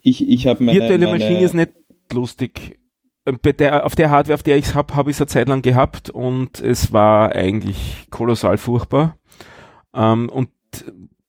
ich, 0.02 0.28
ich 0.28 0.48
habe 0.48 0.64
meine, 0.64 0.80
Virtuelle 0.80 1.08
meine 1.08 1.20
Maschine 1.20 1.44
ist 1.44 1.54
nicht 1.54 1.72
lustig. 2.14 2.80
Äh, 3.26 3.34
Bei 3.34 3.52
der, 3.52 3.86
auf 3.86 3.96
der 3.96 4.10
Hardware, 4.10 4.36
auf 4.36 4.44
der 4.44 4.58
ich 4.58 4.66
es 4.66 4.76
habe, 4.76 4.96
habe 4.96 5.10
ich 5.10 5.18
es 5.18 5.22
eine 5.22 5.28
Zeit 5.28 5.48
lang 5.48 5.62
gehabt 5.62 6.10
und 6.10 6.60
es 6.60 6.94
war 6.94 7.34
eigentlich 7.34 8.08
kolossal 8.10 8.58
furchtbar. 8.58 9.18
Ähm, 9.94 10.30
und 10.30 10.50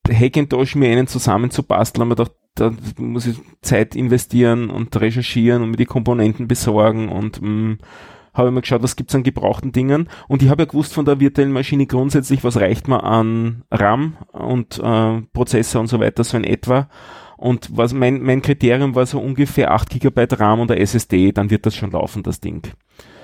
Hackintosh 0.09 0.75
mir 0.75 0.91
einen 0.91 1.07
zusammenzubasteln, 1.07 2.03
haben 2.03 2.11
wir 2.11 2.17
gedacht, 2.17 2.37
da 2.55 2.73
muss 2.99 3.27
ich 3.27 3.41
Zeit 3.63 3.97
investieren 3.97 4.69
und 4.69 4.95
recherchieren 5.01 5.63
und 5.63 5.71
mir 5.71 5.77
die 5.77 5.87
Komponenten 5.87 6.49
besorgen 6.49 7.09
und 7.09 7.41
mh, 7.41 7.79
habe 8.35 8.49
ich 8.49 8.55
mal 8.55 8.61
geschaut, 8.61 8.83
was 8.83 8.97
gibt's 8.97 9.15
an 9.15 9.23
gebrauchten 9.23 9.73
Dingen 9.73 10.09
und 10.29 10.43
ich 10.43 10.51
habe 10.51 10.63
ja 10.63 10.67
gewusst 10.67 10.93
von 10.93 11.05
der 11.05 11.21
virtuellen 11.21 11.53
Maschine 11.53 11.87
grundsätzlich, 11.87 12.45
was 12.45 12.59
reicht 12.59 12.89
mir 12.89 13.05
an 13.05 13.65
RAM 13.71 14.17
und 14.33 14.79
äh, 14.79 15.23
Prozessor 15.33 15.81
und 15.81 15.87
so 15.87 16.01
weiter, 16.01 16.25
so 16.25 16.37
in 16.37 16.45
etwa. 16.45 16.89
Und 17.43 17.77
was 17.77 17.93
mein, 17.93 18.23
mein 18.23 18.41
Kriterium 18.41 18.95
war 18.95 19.05
so 19.05 19.19
ungefähr 19.21 19.73
8 19.73 19.91
GB 19.91 20.27
RAM 20.31 20.61
und 20.61 20.71
eine 20.71 20.81
SSD, 20.81 21.33
dann 21.33 21.51
wird 21.51 21.67
das 21.67 21.75
schon 21.75 21.91
laufen, 21.91 22.23
das 22.23 22.39
Ding. 22.39 22.63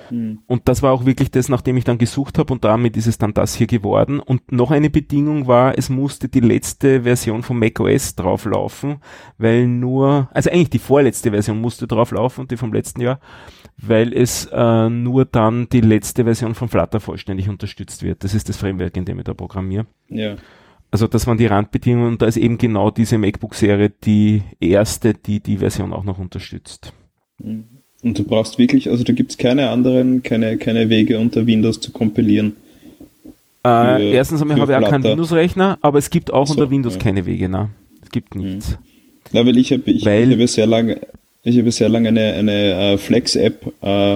Hm. 0.09 0.39
Und 0.45 0.67
das 0.67 0.83
war 0.83 0.91
auch 0.91 1.05
wirklich 1.05 1.31
das, 1.31 1.47
nachdem 1.47 1.77
ich 1.77 1.85
dann 1.85 1.97
gesucht 1.97 2.37
habe 2.37 2.51
und 2.51 2.65
damit 2.65 2.97
ist 2.97 3.07
es 3.07 3.17
dann 3.17 3.33
das 3.33 3.55
hier 3.55 3.67
geworden. 3.67 4.19
Und 4.19 4.51
noch 4.51 4.71
eine 4.71 4.89
Bedingung 4.89 5.47
war, 5.47 5.77
es 5.77 5.89
musste 5.89 6.27
die 6.27 6.41
letzte 6.41 7.03
Version 7.03 7.43
von 7.43 7.59
macOS 7.59 8.15
drauflaufen, 8.15 8.97
weil 9.37 9.67
nur, 9.67 10.27
also 10.33 10.49
eigentlich 10.49 10.71
die 10.71 10.79
vorletzte 10.79 11.31
Version 11.31 11.61
musste 11.61 11.87
drauflaufen, 11.87 12.45
die 12.49 12.57
vom 12.57 12.73
letzten 12.73 12.99
Jahr, 12.99 13.21
weil 13.77 14.11
es 14.11 14.49
äh, 14.51 14.89
nur 14.89 15.23
dann 15.23 15.69
die 15.69 15.79
letzte 15.79 16.25
Version 16.25 16.55
von 16.55 16.67
Flutter 16.67 16.99
vollständig 16.99 17.47
unterstützt 17.47 18.03
wird. 18.03 18.25
Das 18.25 18.33
ist 18.33 18.49
das 18.49 18.57
Framework, 18.57 18.97
in 18.97 19.05
dem 19.05 19.19
ich 19.19 19.23
da 19.23 19.33
programmiere. 19.33 19.85
Ja. 20.09 20.35
Also 20.91 21.07
das 21.07 21.27
waren 21.27 21.37
die 21.37 21.45
Randbedingungen 21.45 22.13
und 22.13 22.21
da 22.21 22.25
ist 22.25 22.37
eben 22.37 22.57
genau 22.57 22.89
diese 22.89 23.17
MacBook-Serie 23.17 23.91
die 24.03 24.41
erste, 24.59 25.13
die 25.13 25.39
die 25.39 25.57
Version 25.57 25.93
auch 25.93 26.03
noch 26.03 26.17
unterstützt. 26.17 26.93
Und 27.39 28.17
du 28.17 28.23
brauchst 28.23 28.57
wirklich, 28.57 28.89
also 28.89 29.03
da 29.03 29.13
gibt's 29.13 29.37
keine 29.37 29.69
anderen, 29.69 30.23
keine, 30.23 30.57
keine 30.57 30.89
Wege 30.89 31.19
unter 31.19 31.45
Windows 31.45 31.79
zu 31.79 31.91
kompilieren. 31.91 32.55
Äh, 33.63 33.69
Für- 33.69 34.01
erstens 34.13 34.41
einmal 34.41 34.59
habe 34.59 34.71
ich 34.71 34.77
auch 34.77 34.89
keinen. 34.89 35.03
Windows-Rechner, 35.03 35.77
aber 35.81 35.99
es 35.99 36.09
gibt 36.09 36.31
auch 36.31 36.47
so, 36.47 36.53
unter 36.53 36.71
Windows 36.71 36.95
ja. 36.95 36.99
keine 37.01 37.25
Wege, 37.25 37.49
ne? 37.49 37.69
Es 38.01 38.09
gibt 38.09 38.35
nichts. 38.35 38.77
Na, 39.31 39.45
weil 39.45 39.57
ich 39.57 39.71
habe 39.71 39.91
ich, 39.91 40.05
Weil- 40.05 40.27
ich 40.29 40.33
habe 40.33 40.47
sehr 40.47 40.65
lange, 40.65 40.99
ich 41.43 41.57
habe 41.59 41.71
sehr 41.71 41.89
lange 41.89 42.07
eine, 42.09 42.33
eine 42.33 42.93
äh, 42.93 42.97
Flex-App 42.97 43.73
äh, 43.81 44.15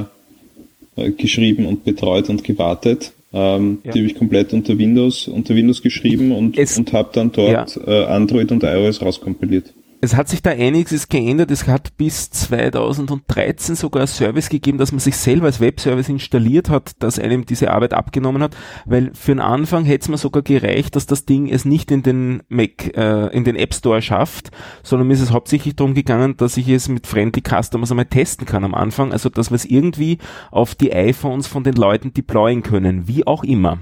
äh, 0.96 1.12
geschrieben 1.12 1.66
und 1.66 1.84
betreut 1.84 2.30
und 2.30 2.44
gewartet. 2.44 3.12
Ähm, 3.34 3.80
Ja. 3.84 3.92
Die 3.92 4.00
habe 4.00 4.08
ich 4.08 4.16
komplett 4.16 4.54
unter 4.54 4.78
Windows, 4.78 5.28
unter 5.28 5.56
Windows 5.56 5.82
geschrieben 5.82 6.32
und, 6.32 6.58
Es- 6.58 6.78
und 6.78 6.94
habe 6.94 7.10
dann 7.14 7.32
dort 7.32 7.80
äh, 7.88 8.06
Android 8.06 8.52
und 8.52 8.64
iOS 8.64 9.02
rauskompiliert. 9.02 9.74
Es 10.04 10.18
hat 10.18 10.28
sich 10.28 10.42
da 10.42 10.50
einiges 10.50 11.08
geändert. 11.08 11.50
Es 11.50 11.66
hat 11.66 11.96
bis 11.96 12.30
2013 12.30 13.76
sogar 13.76 14.06
Service 14.06 14.50
gegeben, 14.50 14.78
dass 14.78 14.92
man 14.92 15.00
sich 15.00 15.16
selber 15.16 15.46
als 15.46 15.62
Webservice 15.62 16.10
installiert 16.10 16.70
hat, 16.70 16.92
das 17.00 17.20
einem 17.20 17.46
diese 17.46 17.72
Arbeit 17.72 17.94
abgenommen 17.94 18.44
hat, 18.44 18.54
weil 18.86 19.12
für 19.14 19.32
den 19.32 19.40
Anfang 19.40 19.86
hätte 19.86 20.02
es 20.02 20.10
mir 20.10 20.18
sogar 20.18 20.44
gereicht, 20.44 20.98
dass 20.98 21.06
das 21.06 21.24
Ding 21.24 21.48
es 21.48 21.64
nicht 21.64 21.90
in 21.90 22.04
den 22.04 22.44
Mac, 22.50 22.98
äh, 22.98 23.28
in 23.28 23.46
den 23.46 23.56
App 23.56 23.74
Store 23.74 24.02
schafft, 24.02 24.52
sondern 24.84 25.08
mir 25.08 25.14
ist 25.14 25.22
es 25.22 25.32
hauptsächlich 25.32 25.78
darum 25.78 25.94
gegangen, 25.94 26.36
dass 26.36 26.58
ich 26.58 26.68
es 26.68 26.90
mit 26.90 27.08
Friendly 27.08 27.42
Customers 27.42 27.90
einmal 27.90 28.04
testen 28.04 28.46
kann 28.46 28.66
am 28.66 28.74
Anfang, 28.74 29.14
also 29.14 29.30
dass 29.30 29.52
wir 29.52 29.56
es 29.56 29.64
irgendwie 29.64 30.18
auf 30.52 30.76
die 30.76 30.92
iPhones 30.92 31.48
von 31.48 31.64
den 31.64 31.76
Leuten 31.76 32.14
deployen 32.14 32.62
können, 32.62 33.08
wie 33.08 33.26
auch 33.26 33.46
immer. 33.46 33.80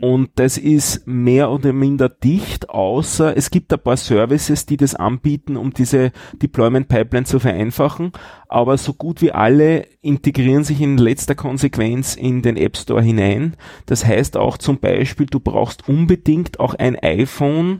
Und 0.00 0.30
das 0.34 0.58
ist 0.58 1.06
mehr 1.06 1.50
oder 1.50 1.72
minder 1.72 2.08
dicht, 2.08 2.68
außer 2.68 3.36
es 3.36 3.50
gibt 3.50 3.72
ein 3.72 3.78
paar 3.78 3.96
Services, 3.96 4.66
die 4.66 4.76
das 4.76 4.96
anbieten, 4.96 5.56
um 5.56 5.72
diese 5.72 6.10
Deployment 6.42 6.88
Pipeline 6.88 7.26
zu 7.26 7.38
vereinfachen. 7.38 8.10
Aber 8.48 8.76
so 8.76 8.92
gut 8.92 9.22
wie 9.22 9.30
alle 9.30 9.86
integrieren 10.02 10.64
sich 10.64 10.80
in 10.80 10.98
letzter 10.98 11.36
Konsequenz 11.36 12.16
in 12.16 12.42
den 12.42 12.56
App 12.56 12.76
Store 12.76 13.02
hinein. 13.02 13.56
Das 13.86 14.04
heißt 14.04 14.36
auch 14.36 14.58
zum 14.58 14.78
Beispiel, 14.78 15.26
du 15.26 15.38
brauchst 15.38 15.88
unbedingt 15.88 16.58
auch 16.58 16.74
ein 16.74 16.98
iPhone, 16.98 17.78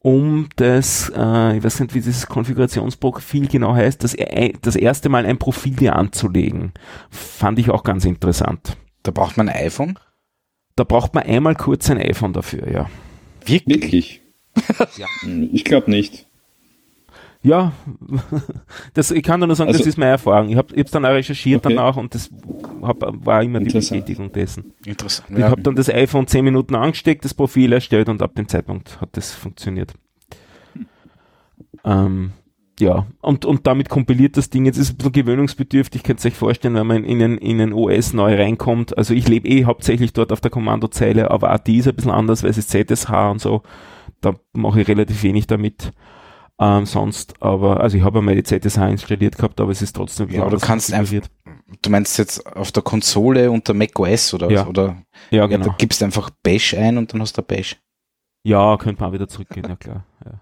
um 0.00 0.48
das, 0.56 1.12
äh, 1.16 1.56
ich 1.56 1.62
weiß 1.62 1.78
nicht, 1.78 1.94
wie 1.94 2.00
dieses 2.00 2.26
Konfigurationsprofil 2.26 3.46
genau 3.46 3.72
heißt, 3.72 4.02
das, 4.02 4.14
e- 4.14 4.54
das 4.60 4.74
erste 4.74 5.08
Mal 5.08 5.26
ein 5.26 5.38
Profil 5.38 5.76
dir 5.76 5.94
anzulegen. 5.94 6.72
Fand 7.08 7.60
ich 7.60 7.70
auch 7.70 7.84
ganz 7.84 8.04
interessant. 8.04 8.76
Da 9.04 9.12
braucht 9.12 9.36
man 9.36 9.48
ein 9.48 9.64
iPhone. 9.66 9.96
Da 10.76 10.84
braucht 10.84 11.14
man 11.14 11.24
einmal 11.24 11.54
kurz 11.54 11.90
ein 11.90 11.98
iPhone 11.98 12.32
dafür, 12.32 12.70
ja. 12.70 12.90
Wirklich? 13.44 13.66
Wirklich? 13.66 14.18
Ja. 14.98 15.06
Hm, 15.20 15.48
Ich 15.52 15.64
glaube 15.64 15.90
nicht. 15.90 16.26
Ja, 17.44 17.72
das, 18.94 19.10
ich 19.10 19.22
kann 19.24 19.40
nur 19.40 19.54
sagen, 19.56 19.68
das 19.72 19.78
Also- 19.78 19.88
ist 19.88 19.96
meine 19.98 20.12
Erfahrung. 20.12 20.48
Ich 20.50 20.56
habe 20.56 20.74
es 20.80 20.90
dann 20.92 21.04
auch 21.04 21.10
recherchiert 21.10 21.64
Okay. 21.66 21.74
danach 21.74 21.96
und 21.96 22.14
das 22.14 22.30
hab, 22.82 22.98
war 23.26 23.42
immer 23.42 23.58
die. 23.60 23.72
Bestätigung 23.72 24.30
dessen. 24.30 24.74
Interessant. 24.86 25.30
Ich 25.36 25.42
habe 25.42 25.60
dann 25.60 25.74
das 25.74 25.88
iPhone 25.88 26.26
10 26.28 26.44
Minuten 26.44 26.74
angesteckt, 26.76 27.24
das 27.24 27.34
Profil 27.34 27.72
erstellt 27.72 28.08
und 28.08 28.22
ab 28.22 28.34
dem 28.36 28.46
Zeitpunkt 28.46 29.00
hat 29.00 29.08
das 29.16 29.32
funktioniert. 29.32 29.92
Ähm, 31.84 32.32
ja, 32.82 33.06
und, 33.20 33.44
und 33.44 33.66
damit 33.66 33.88
kompiliert 33.88 34.36
das 34.36 34.50
Ding. 34.50 34.64
Jetzt 34.64 34.76
ist 34.76 34.88
es 34.88 34.90
ein 34.94 34.96
bisschen 34.96 35.12
gewöhnungsbedürftig, 35.12 36.02
könnt 36.02 36.24
ihr 36.24 36.30
euch 36.30 36.36
vorstellen, 36.36 36.74
wenn 36.74 36.86
man 36.86 37.04
in 37.04 37.22
einen, 37.22 37.38
in 37.38 37.60
einen 37.60 37.72
OS 37.72 38.12
neu 38.12 38.34
reinkommt. 38.34 38.98
Also 38.98 39.14
ich 39.14 39.28
lebe 39.28 39.48
eh 39.48 39.64
hauptsächlich 39.64 40.12
dort 40.12 40.32
auf 40.32 40.40
der 40.40 40.50
Kommandozeile, 40.50 41.30
aber 41.30 41.54
auch 41.54 41.58
die 41.58 41.78
ist 41.78 41.88
ein 41.88 41.94
bisschen 41.94 42.10
anders, 42.10 42.42
weil 42.42 42.50
es 42.50 42.58
ist 42.58 42.70
ZSH 42.70 43.10
und 43.30 43.40
so. 43.40 43.62
Da 44.20 44.34
mache 44.52 44.80
ich 44.80 44.88
relativ 44.88 45.22
wenig 45.22 45.46
damit. 45.46 45.92
Ähm, 46.58 46.86
sonst, 46.86 47.40
aber, 47.40 47.80
also 47.80 47.96
ich 47.96 48.04
habe 48.04 48.18
einmal 48.18 48.34
die 48.34 48.42
ZSH 48.42 48.78
installiert 48.78 49.36
gehabt, 49.36 49.60
aber 49.60 49.70
es 49.70 49.82
ist 49.82 49.94
trotzdem 49.94 50.30
Ja, 50.30 50.42
aber 50.42 50.50
du 50.50 50.58
kannst 50.58 50.92
konfiguriert. 50.92 51.30
Du 51.80 51.90
meinst 51.90 52.18
jetzt 52.18 52.46
auf 52.46 52.70
der 52.72 52.82
Konsole 52.82 53.50
unter 53.50 53.74
macOS 53.74 54.34
oder 54.34 54.50
Ja. 54.50 54.66
Oder 54.66 55.02
Ja, 55.30 55.38
ja, 55.38 55.46
genau. 55.46 55.66
da 55.66 55.74
gibst 55.78 56.02
einfach 56.02 56.30
Bash 56.42 56.74
ein 56.74 56.98
und 56.98 57.12
dann 57.12 57.20
hast 57.20 57.38
du 57.38 57.42
Bash. 57.42 57.80
Ja, 58.44 58.76
könnte 58.76 59.00
man 59.00 59.10
auch 59.10 59.14
wieder 59.14 59.28
zurückgehen, 59.28 59.66
ja 59.68 59.76
klar. 59.76 60.04
Ja. 60.24 60.40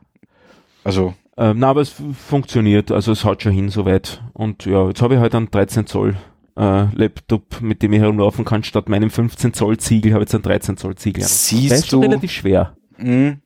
Also, 0.84 1.14
Ähm, 1.36 1.58
na, 1.58 1.68
aber 1.70 1.80
es 1.80 1.94
funktioniert, 2.26 2.90
also 2.90 3.12
es 3.12 3.24
haut 3.24 3.42
schon 3.42 3.52
hin 3.52 3.68
soweit. 3.70 4.22
Und 4.32 4.66
ja, 4.66 4.88
jetzt 4.88 5.00
habe 5.00 5.14
ich 5.14 5.20
halt 5.20 5.34
einen 5.34 5.50
13 5.50 5.86
Zoll 5.86 6.16
äh, 6.56 6.84
Laptop, 6.94 7.60
mit 7.60 7.82
dem 7.82 7.92
ich 7.92 8.00
herumlaufen 8.00 8.44
kann, 8.44 8.62
statt 8.64 8.88
meinem 8.88 9.10
15 9.10 9.54
Zoll 9.54 9.78
Ziegel 9.78 10.12
habe 10.12 10.22
ich 10.24 10.28
jetzt 10.28 10.34
einen 10.34 10.42
13 10.42 10.76
Zoll 10.76 10.96
Ziegel. 10.96 11.22
Ist 11.22 11.46
siehst 11.46 11.88
schon 11.88 12.00
du, 12.02 12.06
relativ 12.08 12.30
schwer. 12.32 12.76
mh, 12.98 13.36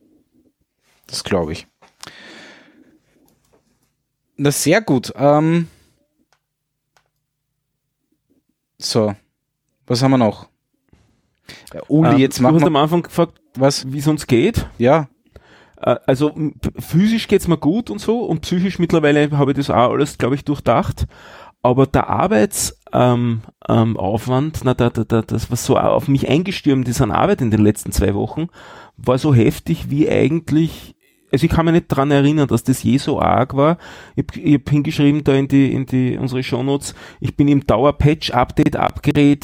das 1.07 1.23
glaube 1.23 1.53
ich. 1.53 1.67
Na, 4.37 4.51
sehr 4.51 4.81
gut. 4.81 5.13
Ähm, 5.15 5.67
so, 8.77 9.15
was 9.87 10.01
haben 10.03 10.11
wir 10.11 10.17
noch? 10.17 10.49
Äh, 11.71 11.79
Uli, 11.87 12.09
Ähm, 12.09 12.17
jetzt 12.17 12.39
du 12.39 12.43
machen 12.43 12.55
hast 12.55 12.61
wir 12.63 12.67
am 12.67 12.75
Anfang 12.75 13.03
gefragt, 13.03 13.39
was? 13.55 13.89
wie 13.91 13.99
es 13.99 14.07
uns 14.07 14.27
geht. 14.27 14.67
Ja, 14.77 15.07
Also 15.77 16.29
m- 16.29 16.53
p- 16.59 16.71
physisch 16.81 17.27
geht's 17.27 17.47
mir 17.47 17.57
gut 17.57 17.89
und 17.89 17.99
so 17.99 18.19
und 18.23 18.41
psychisch 18.41 18.79
mittlerweile 18.79 19.29
habe 19.37 19.51
ich 19.51 19.57
das 19.57 19.69
auch 19.69 19.91
alles, 19.91 20.17
glaube 20.17 20.35
ich, 20.35 20.45
durchdacht. 20.45 21.05
Aber 21.61 21.87
der 21.87 22.09
Arbeitsaufwand, 22.09 22.81
ähm, 22.93 23.41
ähm, 23.67 24.51
na, 24.63 24.73
da, 24.75 24.89
da, 24.89 25.03
da, 25.03 25.21
das, 25.23 25.49
was 25.51 25.65
so 25.65 25.77
auf 25.77 26.07
mich 26.07 26.29
eingestürmt 26.29 26.87
ist 26.87 27.01
an 27.01 27.11
Arbeit 27.11 27.41
in 27.41 27.49
den 27.51 27.63
letzten 27.63 27.91
zwei 27.91 28.13
Wochen, 28.13 28.47
war 28.97 29.17
so 29.17 29.33
heftig 29.33 29.89
wie 29.89 30.07
eigentlich, 30.09 30.95
also 31.31 31.45
ich 31.45 31.51
kann 31.51 31.65
mich 31.65 31.73
nicht 31.73 31.87
dran 31.87 32.11
erinnern, 32.11 32.47
dass 32.47 32.63
das 32.63 32.83
je 32.83 32.97
so 32.97 33.19
arg 33.19 33.55
war. 33.55 33.79
Ich 34.15 34.25
habe 34.27 34.39
ich 34.39 34.53
hab 34.53 34.69
hingeschrieben 34.69 35.23
da 35.23 35.33
in 35.33 35.47
die, 35.47 35.73
in 35.73 35.87
die, 35.87 36.17
unsere 36.17 36.43
Shownotes, 36.43 36.93
ich 37.19 37.35
bin 37.35 37.47
im 37.47 37.65
Dauer-Patch, 37.65 38.29
Update, 38.31 38.75
Upgrade, 38.75 39.39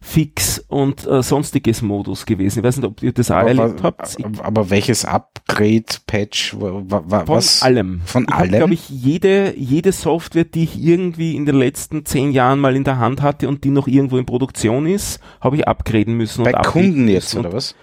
Fix 0.00 0.58
und 0.68 1.06
äh, 1.06 1.22
sonstiges 1.22 1.82
Modus 1.82 2.26
gewesen. 2.26 2.60
Ich 2.60 2.64
weiß 2.64 2.76
nicht, 2.78 2.86
ob 2.86 3.02
ihr 3.02 3.12
das 3.12 3.30
auch 3.30 3.46
erlebt 3.46 3.82
habt. 3.82 4.16
Ich 4.18 4.24
aber, 4.24 4.44
aber 4.44 4.70
welches 4.70 5.04
Upgrade, 5.04 5.84
Patch, 6.06 6.54
wa, 6.58 6.82
wa, 6.86 7.02
wa, 7.06 7.18
von 7.24 7.36
was? 7.36 7.62
allem. 7.62 8.00
Von 8.04 8.24
ich 8.28 8.34
allem? 8.34 8.50
glaube 8.50 8.74
ich, 8.74 8.88
jede, 8.88 9.54
jede 9.56 9.92
Software, 9.92 10.44
die 10.44 10.64
ich 10.64 10.82
irgendwie 10.82 11.36
in 11.36 11.46
den 11.46 11.56
letzten 11.56 12.04
zehn 12.04 12.32
Jahren 12.32 12.58
mal 12.58 12.76
in 12.76 12.84
der 12.84 12.98
Hand 12.98 13.22
hatte 13.22 13.48
und 13.48 13.64
die 13.64 13.70
noch 13.70 13.86
irgendwo 13.88 14.18
in 14.18 14.26
Produktion 14.26 14.86
ist, 14.86 15.20
habe 15.40 15.56
ich 15.56 15.68
upgraden 15.68 16.14
müssen. 16.14 16.44
Bei 16.44 16.52
Kunden 16.52 17.08
jetzt, 17.08 17.36
oder 17.36 17.52
was? 17.52 17.74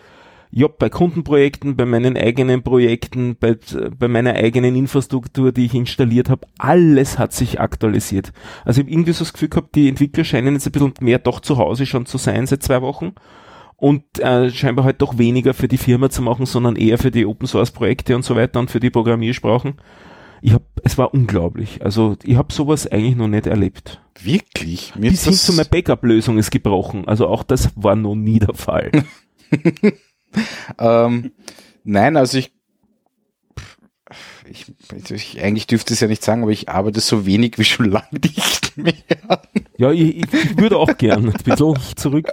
Ja, 0.56 0.68
bei 0.68 0.88
Kundenprojekten, 0.88 1.76
bei 1.76 1.86
meinen 1.86 2.16
eigenen 2.16 2.62
Projekten, 2.62 3.36
bei, 3.40 3.58
bei 3.98 4.08
meiner 4.08 4.36
eigenen 4.36 4.76
Infrastruktur, 4.76 5.52
die 5.52 5.66
ich 5.66 5.74
installiert 5.74 6.30
habe, 6.30 6.46
alles 6.60 7.18
hat 7.18 7.34
sich 7.34 7.60
aktualisiert. 7.60 8.32
Also 8.64 8.80
ich 8.80 8.86
habe 8.86 8.94
irgendwie 8.94 9.14
so 9.14 9.24
das 9.24 9.34
Gefühl 9.34 9.50
gehabt, 9.50 9.74
die 9.74 9.90
Entwickler 9.90 10.24
scheinen 10.24 10.54
jetzt 10.54 10.68
ein 10.68 10.72
bisschen 10.72 10.94
mehr 11.00 11.18
doch 11.18 11.40
zu 11.40 11.58
Hause 11.58 11.88
schon 11.88 12.06
zu 12.06 12.20
sein 12.20 12.46
seit 12.46 12.62
zwei 12.62 12.84
Wochen 12.84 13.14
und 13.78 14.20
äh, 14.20 14.52
scheinbar 14.52 14.86
halt 14.86 15.02
doch 15.02 15.18
weniger 15.18 15.56
für 15.56 15.68
die 15.68 15.80
Firma 15.80 16.12
zu 16.12 16.22
machen, 16.22 16.46
sondern 16.46 16.76
eher 16.76 17.00
für 17.00 17.10
die 17.10 17.26
Open 17.26 17.48
Source 17.48 17.72
Projekte 17.72 18.16
und 18.16 18.24
so 18.24 18.36
weiter 18.36 18.60
und 18.60 18.70
für 18.70 18.80
die 18.80 18.92
Programmiersprachen. 18.92 19.74
Ich 20.44 20.54
habe, 20.54 20.66
es 20.84 21.00
war 21.00 21.16
unglaublich. 21.16 21.84
Also 21.84 22.16
ich 22.24 22.36
habe 22.36 22.54
sowas 22.54 22.86
eigentlich 22.86 23.16
noch 23.16 23.28
nicht 23.28 23.48
erlebt. 23.48 24.04
Wirklich? 24.22 24.94
Mir 24.96 25.10
Bis 25.10 25.24
hin 25.24 25.34
zu 25.34 25.54
meiner 25.54 25.68
Backup-Lösung 25.68 26.38
ist 26.38 26.52
gebrochen. 26.52 27.08
Also 27.08 27.26
auch 27.26 27.42
das 27.42 27.72
war 27.76 27.96
noch 27.96 28.14
nie 28.14 28.38
der 28.38 28.54
Fall. 28.54 28.92
Ähm, 30.80 31.32
nein, 31.84 32.18
also 32.18 32.38
ich, 32.38 32.52
ich, 34.50 34.66
ich, 35.10 35.42
eigentlich 35.42 35.68
dürfte 35.68 35.94
es 35.94 36.00
ja 36.00 36.08
nicht 36.08 36.24
sagen, 36.24 36.44
aber 36.44 36.52
ich 36.52 36.70
arbeite 36.70 37.00
so 37.00 37.26
wenig 37.26 37.58
wie 37.58 37.64
schon 37.64 37.90
lange 37.90 38.08
nicht 38.22 38.78
mehr. 38.78 38.94
Ja, 39.78 39.92
ich, 39.92 40.18
ich, 40.18 40.58
würde 40.58 40.78
auch 40.78 40.98
gern 40.98 41.26
ein 41.30 41.34
bisschen 41.44 41.76
zurück. 41.96 42.32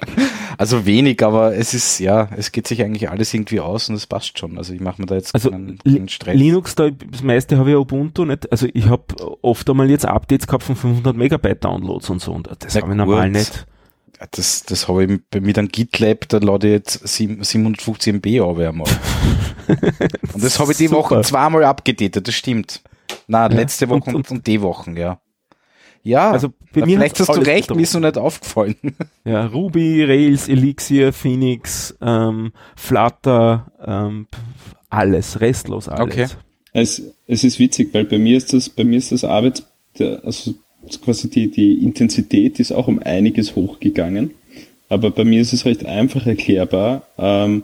Also 0.58 0.84
wenig, 0.84 1.22
aber 1.22 1.54
es 1.54 1.72
ist, 1.74 2.00
ja, 2.00 2.28
es 2.36 2.52
geht 2.52 2.66
sich 2.66 2.82
eigentlich 2.82 3.08
alles 3.08 3.32
irgendwie 3.32 3.60
aus 3.60 3.88
und 3.88 3.94
es 3.94 4.06
passt 4.06 4.38
schon. 4.38 4.58
Also 4.58 4.74
ich 4.74 4.80
mache 4.80 5.00
mir 5.00 5.06
da 5.06 5.14
jetzt 5.14 5.34
Also 5.34 5.50
keinen, 5.50 5.78
keinen 5.78 6.08
Stress. 6.08 6.36
Linux, 6.36 6.74
da, 6.74 6.90
das 6.90 7.22
meiste 7.22 7.56
habe 7.56 7.70
ich 7.70 7.76
Ubuntu 7.76 8.24
nicht. 8.24 8.50
Also 8.52 8.66
ich 8.72 8.86
habe 8.86 9.04
oft 9.42 9.68
einmal 9.70 9.88
jetzt 9.90 10.04
Updates 10.04 10.46
gehabt 10.46 10.64
von 10.64 10.76
500 10.76 11.16
Megabyte 11.16 11.64
Downloads 11.64 12.10
und 12.10 12.20
so. 12.20 12.32
Und 12.32 12.48
das 12.58 12.76
habe 12.76 12.90
ich 12.90 12.96
normal 12.96 13.30
gut. 13.30 13.38
nicht. 13.38 13.66
Das, 14.32 14.64
das 14.64 14.86
habe 14.88 15.04
ich 15.04 15.20
bei 15.30 15.40
mir 15.40 15.52
dann 15.54 15.68
GitLab, 15.68 16.28
da 16.28 16.38
lade 16.38 16.66
ich 16.68 16.72
jetzt 16.74 17.08
sieben- 17.08 17.42
750 17.42 18.14
MB 18.14 18.40
auf 18.42 18.58
einmal. 18.58 18.88
Und 20.34 20.42
das 20.44 20.58
habe 20.58 20.72
ich 20.72 20.78
die 20.78 20.88
Super. 20.88 20.98
Woche 20.98 21.20
zweimal 21.22 21.64
abgedatet, 21.64 22.28
das 22.28 22.34
stimmt. 22.34 22.82
Na, 23.26 23.48
Ja, 23.48 23.54
letzte 23.56 23.88
Woche 23.88 24.10
und- 24.10 24.14
und, 24.16 24.30
und, 24.30 24.46
die 24.46 24.60
Wochen, 24.60 24.96
ja. 24.96 25.20
Ja, 26.02 26.30
Also 26.30 26.48
bei 26.72 26.86
mir 26.86 26.96
vielleicht 26.96 27.20
hast 27.20 27.28
du 27.28 27.40
recht, 27.40 27.74
mir 27.74 27.82
ist 27.82 27.92
noch 27.94 28.00
nicht 28.00 28.16
aufgefallen. 28.18 28.76
Ja, 29.24 29.46
Ruby, 29.46 30.02
Rails, 30.04 30.48
Elixir, 30.48 31.12
Phoenix, 31.12 31.94
ähm, 32.00 32.52
Flutter, 32.76 33.70
ähm, 33.84 34.26
alles, 34.88 35.40
restlos 35.40 35.88
alles. 35.88 36.14
Okay. 36.14 36.26
Es, 36.72 37.02
es 37.26 37.44
ist 37.44 37.58
witzig, 37.58 37.92
weil 37.92 38.04
bei 38.04 38.18
mir 38.18 38.36
ist 38.36 38.52
das, 38.52 38.68
bei 38.68 38.84
mir 38.84 38.96
ist 38.98 39.12
das 39.12 39.24
Arbeit, 39.24 39.62
der, 39.98 40.24
also 40.24 40.54
quasi 41.02 41.28
die, 41.28 41.50
die 41.50 41.74
Intensität 41.84 42.60
ist 42.60 42.72
auch 42.72 42.88
um 42.88 42.98
einiges 42.98 43.56
hochgegangen. 43.56 44.30
Aber 44.88 45.10
bei 45.10 45.24
mir 45.24 45.40
ist 45.40 45.52
es 45.52 45.64
recht 45.66 45.86
einfach 45.86 46.26
erklärbar. 46.26 47.02
Ähm, 47.18 47.62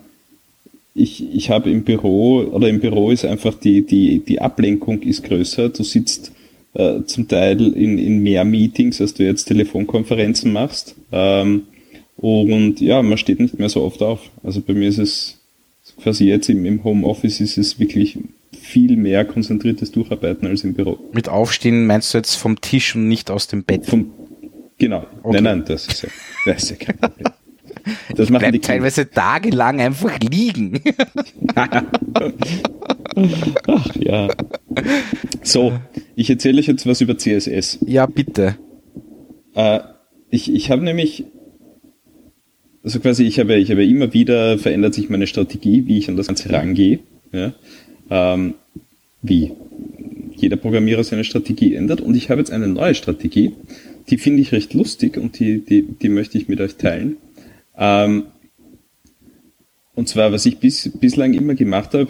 ich, 0.94 1.24
ich 1.34 1.50
habe 1.50 1.70
im 1.70 1.82
Büro 1.84 2.38
oder 2.38 2.68
im 2.68 2.80
Büro 2.80 3.10
ist 3.10 3.24
einfach 3.24 3.54
die, 3.54 3.82
die, 3.82 4.20
die 4.20 4.40
Ablenkung 4.40 5.02
ist 5.02 5.24
größer. 5.24 5.68
Du 5.68 5.82
sitzt 5.82 6.32
äh, 6.74 7.02
zum 7.04 7.28
Teil 7.28 7.60
in, 7.74 7.98
in 7.98 8.22
mehr 8.22 8.44
Meetings, 8.44 9.00
als 9.00 9.14
du 9.14 9.24
jetzt 9.24 9.44
Telefonkonferenzen 9.44 10.52
machst. 10.52 10.94
Ähm, 11.12 11.64
und 12.16 12.80
ja, 12.80 13.02
man 13.02 13.18
steht 13.18 13.40
nicht 13.40 13.58
mehr 13.58 13.68
so 13.68 13.82
oft 13.82 14.02
auf. 14.02 14.30
Also 14.42 14.60
bei 14.60 14.72
mir 14.72 14.88
ist 14.88 14.98
es 14.98 15.38
quasi 16.02 16.26
jetzt 16.26 16.48
im, 16.48 16.64
im 16.64 16.82
Homeoffice 16.84 17.40
ist 17.40 17.58
es 17.58 17.78
wirklich 17.78 18.18
viel 18.56 18.96
mehr 18.96 19.24
konzentriertes 19.24 19.92
Durcharbeiten 19.92 20.46
als 20.46 20.64
im 20.64 20.74
Büro. 20.74 20.98
Mit 21.12 21.28
Aufstehen 21.28 21.86
meinst 21.86 22.12
du 22.12 22.18
jetzt 22.18 22.34
vom 22.34 22.60
Tisch 22.60 22.94
und 22.96 23.08
nicht 23.08 23.30
aus 23.30 23.46
dem 23.46 23.64
Bett? 23.64 23.86
Vom, 23.86 24.12
genau. 24.78 25.06
Okay. 25.22 25.34
Nein, 25.40 25.44
nein, 25.44 25.64
das 25.66 25.86
ist 25.86 26.02
ja, 26.02 26.08
das 26.44 26.64
ist 26.64 26.70
ja 26.70 26.76
kein 26.76 26.98
Problem. 26.98 27.26
Das 28.16 28.30
machen 28.30 28.50
die 28.50 28.58
teilweise 28.58 29.08
tagelang 29.08 29.80
einfach 29.80 30.18
liegen. 30.18 30.82
Ach 33.66 33.96
ja. 33.96 34.28
So, 35.42 35.78
ich 36.16 36.28
erzähle 36.28 36.58
euch 36.58 36.66
jetzt 36.66 36.84
was 36.86 37.00
über 37.00 37.16
CSS. 37.16 37.78
ja, 37.86 38.06
bitte. 38.06 38.56
Äh, 39.54 39.80
ich 40.30 40.52
ich 40.52 40.70
habe 40.70 40.82
nämlich, 40.82 41.24
also 42.82 42.98
quasi, 43.00 43.24
ich 43.24 43.38
habe, 43.38 43.54
ich 43.56 43.70
habe 43.70 43.84
immer 43.86 44.12
wieder 44.12 44.58
verändert 44.58 44.94
sich 44.94 45.08
meine 45.08 45.26
Strategie, 45.26 45.86
wie 45.86 45.98
ich 45.98 46.08
an 46.08 46.16
das 46.16 46.26
Ganze 46.26 46.52
rangehe. 46.52 47.00
Ja? 47.32 47.52
Ähm, 48.10 48.54
wie 49.22 49.52
jeder 50.36 50.56
Programmierer 50.56 51.02
seine 51.04 51.24
Strategie 51.24 51.74
ändert. 51.74 52.00
Und 52.00 52.14
ich 52.14 52.30
habe 52.30 52.40
jetzt 52.40 52.50
eine 52.50 52.68
neue 52.68 52.94
Strategie, 52.94 53.54
die 54.08 54.18
finde 54.18 54.42
ich 54.42 54.52
recht 54.52 54.74
lustig 54.74 55.16
und 55.16 55.38
die, 55.38 55.64
die, 55.64 55.82
die 55.82 56.08
möchte 56.08 56.38
ich 56.38 56.48
mit 56.48 56.60
euch 56.60 56.76
teilen. 56.76 57.16
Ähm, 57.76 58.24
und 59.94 60.08
zwar, 60.08 60.30
was 60.30 60.46
ich 60.46 60.58
bis, 60.58 60.90
bislang 61.00 61.32
immer 61.32 61.54
gemacht 61.54 61.94
habe, 61.94 62.08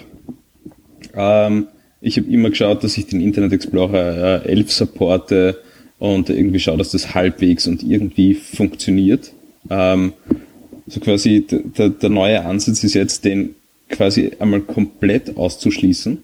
ähm, 1.15 1.69
ich 2.01 2.19
habe 2.19 2.31
immer 2.31 2.51
geschaut, 2.51 2.85
dass 2.85 2.99
ich 2.99 3.07
den 3.07 3.21
Internet 3.21 3.53
Explorer 3.53 4.45
äh, 4.45 4.49
11 4.49 4.73
supporte 4.73 5.59
und 5.99 6.29
irgendwie 6.29 6.61
schaue, 6.61 6.79
dass 6.79 6.91
das 6.91 7.15
halbwegs 7.15 7.67
und 7.67 7.83
irgendwie 7.83 8.35
funktioniert. 8.35 9.33
Ähm, 9.71 10.13
so 10.87 11.01
quasi 11.01 11.47
der, 11.47 11.89
der 11.89 12.11
neue 12.11 12.45
Ansatz 12.45 12.85
ist 12.85 12.95
jetzt, 12.95 13.25
den 13.25 13.55
quasi 13.89 14.33
einmal 14.39 14.61
komplett 14.61 15.37
auszuschließen, 15.37 16.23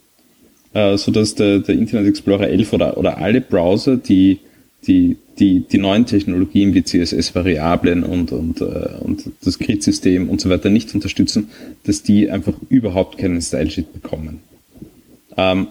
äh, 0.74 0.96
so 0.96 1.12
dass 1.12 1.34
der, 1.34 1.60
der 1.60 1.74
Internet 1.74 2.08
Explorer 2.08 2.48
11 2.48 2.72
oder, 2.72 2.96
oder 2.96 3.18
alle 3.18 3.40
Browser, 3.40 3.96
die 3.96 4.40
die, 4.86 5.16
die, 5.38 5.60
die 5.60 5.78
neuen 5.78 6.06
Technologien 6.06 6.74
wie 6.74 6.82
CSS-Variablen 6.82 8.02
und, 8.02 8.32
und, 8.32 8.60
äh, 8.60 8.64
und 9.00 9.30
das 9.44 9.58
Grid-System 9.58 10.28
und 10.28 10.40
so 10.40 10.50
weiter 10.50 10.70
nicht 10.70 10.94
unterstützen, 10.94 11.50
dass 11.84 12.02
die 12.02 12.30
einfach 12.30 12.54
überhaupt 12.68 13.18
keinen 13.18 13.40
Style-Sheet 13.40 13.92
bekommen. 13.92 14.40
Ähm, 15.36 15.68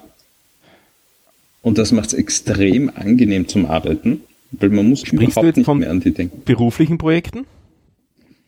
und 1.61 1.77
das 1.77 1.91
macht 1.91 2.07
es 2.07 2.13
extrem 2.13 2.89
angenehm 2.95 3.47
zum 3.47 3.65
Arbeiten, 3.65 4.21
weil 4.51 4.69
man 4.69 4.89
muss 4.89 5.01
Sprichst 5.01 5.37
überhaupt 5.37 5.57
nicht 5.57 5.67
mehr 5.67 5.91
an 5.91 5.99
die 5.99 6.11
denken. 6.11 6.41
Beruflichen 6.45 6.97
Projekten? 6.97 7.45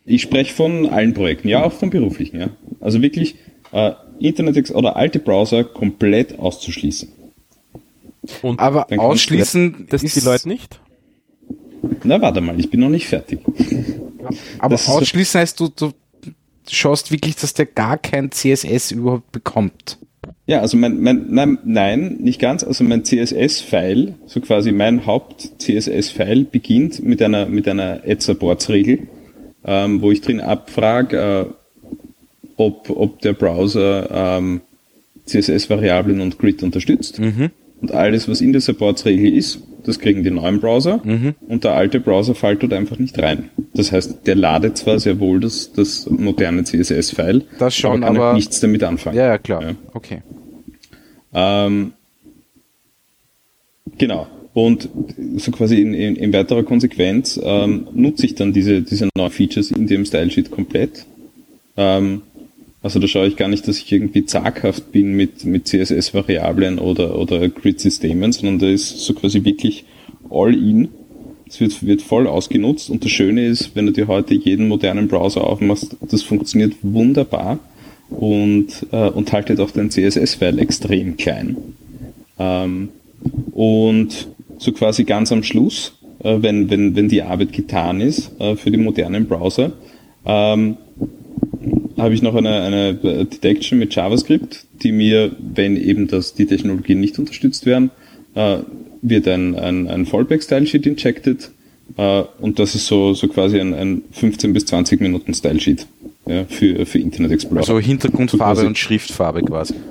Ich 0.05 0.21
spreche 0.21 0.53
von 0.53 0.87
allen 0.87 1.13
Projekten, 1.13 1.47
ja, 1.47 1.63
auch 1.63 1.73
von 1.73 1.89
beruflichen, 1.89 2.39
ja. 2.39 2.49
Also 2.83 3.01
wirklich 3.01 3.35
äh, 3.71 3.91
Internet 4.19 4.71
oder 4.71 4.95
alte 4.95 5.19
Browser 5.19 5.63
komplett 5.63 6.37
auszuschließen. 6.37 7.09
Und 8.41 8.59
Aber 8.59 8.87
ausschließen 8.95 9.87
das 9.89 10.03
ist, 10.03 10.15
die 10.15 10.21
Leute 10.21 10.47
nicht? 10.47 10.79
Na, 12.03 12.21
warte 12.21 12.41
mal, 12.41 12.59
ich 12.59 12.69
bin 12.69 12.79
noch 12.79 12.89
nicht 12.89 13.07
fertig. 13.07 13.39
aber 14.59 14.75
das 14.75 14.87
ausschließen 14.87 15.41
heißt 15.41 15.59
du, 15.59 15.69
du 15.69 15.91
schaust 16.69 17.11
wirklich, 17.11 17.35
dass 17.35 17.53
der 17.53 17.65
gar 17.65 17.97
kein 17.97 18.31
CSS 18.31 18.91
überhaupt 18.91 19.31
bekommt. 19.31 19.97
Ja, 20.45 20.59
also 20.59 20.77
mein, 20.77 21.01
mein 21.01 21.25
nein, 21.29 21.57
nein, 21.63 22.17
nicht 22.19 22.39
ganz. 22.39 22.63
Also 22.63 22.83
mein 22.83 23.05
CSS-File, 23.05 24.15
so 24.25 24.41
quasi 24.41 24.71
mein 24.71 25.05
Haupt-CSS-File 25.05 26.45
beginnt 26.45 27.03
mit 27.03 27.21
einer 27.21 27.45
mit 27.45 27.67
einer 27.67 28.01
Add-Supports-Regel, 28.05 29.07
ähm, 29.65 30.01
wo 30.01 30.11
ich 30.11 30.21
drin 30.21 30.41
abfrage, 30.41 31.17
äh, 31.17 31.45
ob, 32.57 32.89
ob 32.89 33.19
der 33.21 33.33
Browser 33.33 34.09
ähm, 34.37 34.61
CSS-Variablen 35.25 36.19
und 36.21 36.37
Grid 36.37 36.63
unterstützt. 36.63 37.19
Mhm. 37.19 37.49
Und 37.81 37.91
alles, 37.91 38.27
was 38.29 38.41
in 38.41 38.51
der 38.53 38.61
Supports-Regel 38.61 39.33
ist, 39.35 39.59
das 39.85 39.99
kriegen 39.99 40.23
die 40.23 40.31
neuen 40.31 40.61
Browser 40.61 41.01
Mhm. 41.03 41.35
und 41.49 41.65
der 41.65 41.73
alte 41.73 41.99
Browser 41.99 42.35
fällt 42.35 42.63
dort 42.63 42.71
einfach 42.73 42.97
nicht 42.99 43.19
rein. 43.21 43.49
Das 43.73 43.91
heißt, 43.91 44.25
der 44.25 44.35
ladet 44.35 44.77
zwar 44.77 44.99
sehr 44.99 45.19
wohl 45.19 45.41
das, 45.41 45.73
das 45.73 46.09
moderne 46.09 46.63
CSS-File, 46.63 47.43
Das 47.59 47.75
schon, 47.75 47.91
aber 47.91 48.05
kann 48.05 48.15
aber- 48.15 48.25
halt 48.27 48.35
nichts 48.35 48.59
damit 48.61 48.83
anfangen. 48.83 49.17
Ja, 49.17 49.25
ja, 49.27 49.37
klar. 49.37 49.61
Ja. 49.63 49.75
Okay. 49.93 50.21
Ähm, 51.33 51.91
genau. 53.97 54.27
Und 54.53 54.87
so 55.37 55.51
quasi 55.51 55.81
in, 55.81 55.93
in, 55.93 56.15
in 56.15 56.31
weiterer 56.31 56.63
Konsequenz 56.63 57.39
ähm, 57.43 57.87
nutze 57.93 58.25
ich 58.27 58.35
dann 58.35 58.53
diese, 58.53 58.81
diese 58.83 59.09
neuen 59.17 59.31
Features 59.31 59.71
in 59.71 59.87
dem 59.87 60.05
Stylesheet 60.05 60.51
komplett. 60.51 61.05
Ähm, 61.75 62.21
also 62.83 62.99
da 62.99 63.07
schaue 63.07 63.27
ich 63.27 63.37
gar 63.37 63.47
nicht, 63.47 63.67
dass 63.67 63.77
ich 63.77 63.91
irgendwie 63.91 64.25
zaghaft 64.25 64.91
bin 64.91 65.13
mit, 65.13 65.45
mit 65.45 65.67
CSS-Variablen 65.67 66.79
oder, 66.79 67.17
oder 67.17 67.47
Grid-Systemen, 67.47 68.33
sondern 68.33 68.59
da 68.59 68.67
ist 68.67 68.99
so 68.99 69.13
quasi 69.13 69.45
wirklich 69.45 69.85
all 70.29 70.53
in. 70.53 70.89
Es 71.47 71.61
wird, 71.61 71.85
wird 71.85 72.01
voll 72.01 72.27
ausgenutzt 72.27 72.89
und 72.89 73.05
das 73.05 73.11
Schöne 73.11 73.45
ist, 73.45 73.75
wenn 73.75 73.85
du 73.85 73.93
dir 73.93 74.07
heute 74.07 74.33
jeden 74.33 74.67
modernen 74.67 75.07
Browser 75.07 75.45
aufmachst, 75.45 75.95
das 76.01 76.23
funktioniert 76.23 76.73
wunderbar 76.81 77.59
und, 78.09 78.67
äh, 78.91 79.09
und 79.09 79.31
haltet 79.31 79.61
auch 79.61 79.71
dein 79.71 79.89
CSS-File 79.89 80.59
extrem 80.59 81.15
klein. 81.15 81.55
Ähm, 82.37 82.89
und 83.53 84.27
so 84.57 84.73
quasi 84.73 85.05
ganz 85.05 85.31
am 85.31 85.43
Schluss, 85.43 85.93
äh, 86.23 86.37
wenn, 86.41 86.69
wenn, 86.69 86.95
wenn 86.97 87.07
die 87.07 87.21
Arbeit 87.21 87.53
getan 87.53 88.01
ist 88.01 88.31
äh, 88.39 88.57
für 88.57 88.71
die 88.71 88.77
modernen 88.77 89.27
Browser, 89.27 89.71
ähm, 90.25 90.77
habe 92.03 92.13
ich 92.13 92.21
noch 92.21 92.35
eine, 92.35 92.61
eine 92.61 92.93
Detection 92.93 93.79
mit 93.79 93.95
JavaScript, 93.95 94.65
die 94.83 94.91
mir, 94.91 95.31
wenn 95.39 95.77
eben 95.77 96.07
das, 96.07 96.33
die 96.33 96.45
Technologien 96.45 96.99
nicht 96.99 97.17
unterstützt 97.17 97.65
werden, 97.65 97.91
äh, 98.35 98.57
wird 99.01 99.27
ein, 99.27 99.55
ein, 99.55 99.87
ein 99.87 100.05
Fallback-Style-Sheet 100.05 100.85
injected 100.85 101.51
äh, 101.97 102.23
und 102.39 102.59
das 102.59 102.75
ist 102.75 102.87
so, 102.87 103.13
so 103.13 103.27
quasi 103.27 103.59
ein, 103.59 103.73
ein 103.73 104.01
15 104.11 104.53
bis 104.53 104.65
20 104.65 105.01
Minuten 105.01 105.33
Style-Sheet 105.33 105.87
ja, 106.25 106.45
für, 106.45 106.85
für 106.85 106.99
Internet 106.99 107.31
Explorer. 107.31 107.61
Also 107.61 107.79
Hintergrundfarbe 107.79 108.65
und 108.65 108.77
Schriftfarbe 108.77 109.41
quasi. 109.41 109.75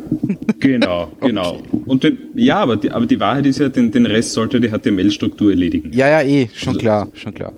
Genau, 0.59 1.11
genau. 1.21 1.61
Und 1.87 2.05
den, 2.05 2.19
ja, 2.37 2.61
aber 2.61 2.77
die, 2.77 2.93
aber 2.93 3.05
die 3.05 3.19
Wahrheit 3.19 3.47
ist 3.47 3.59
ja, 3.59 3.69
den, 3.69 3.91
den 3.91 4.07
Rest 4.07 4.33
sollte 4.33 4.61
die 4.61 4.69
HTML-Struktur 4.69 5.51
erledigen. 5.51 5.91
Ja, 5.93 6.09
ja, 6.09 6.23
eh, 6.23 6.49
schon 6.55 6.79
klar, 6.79 7.09
schon 7.15 7.35
klar. 7.35 7.53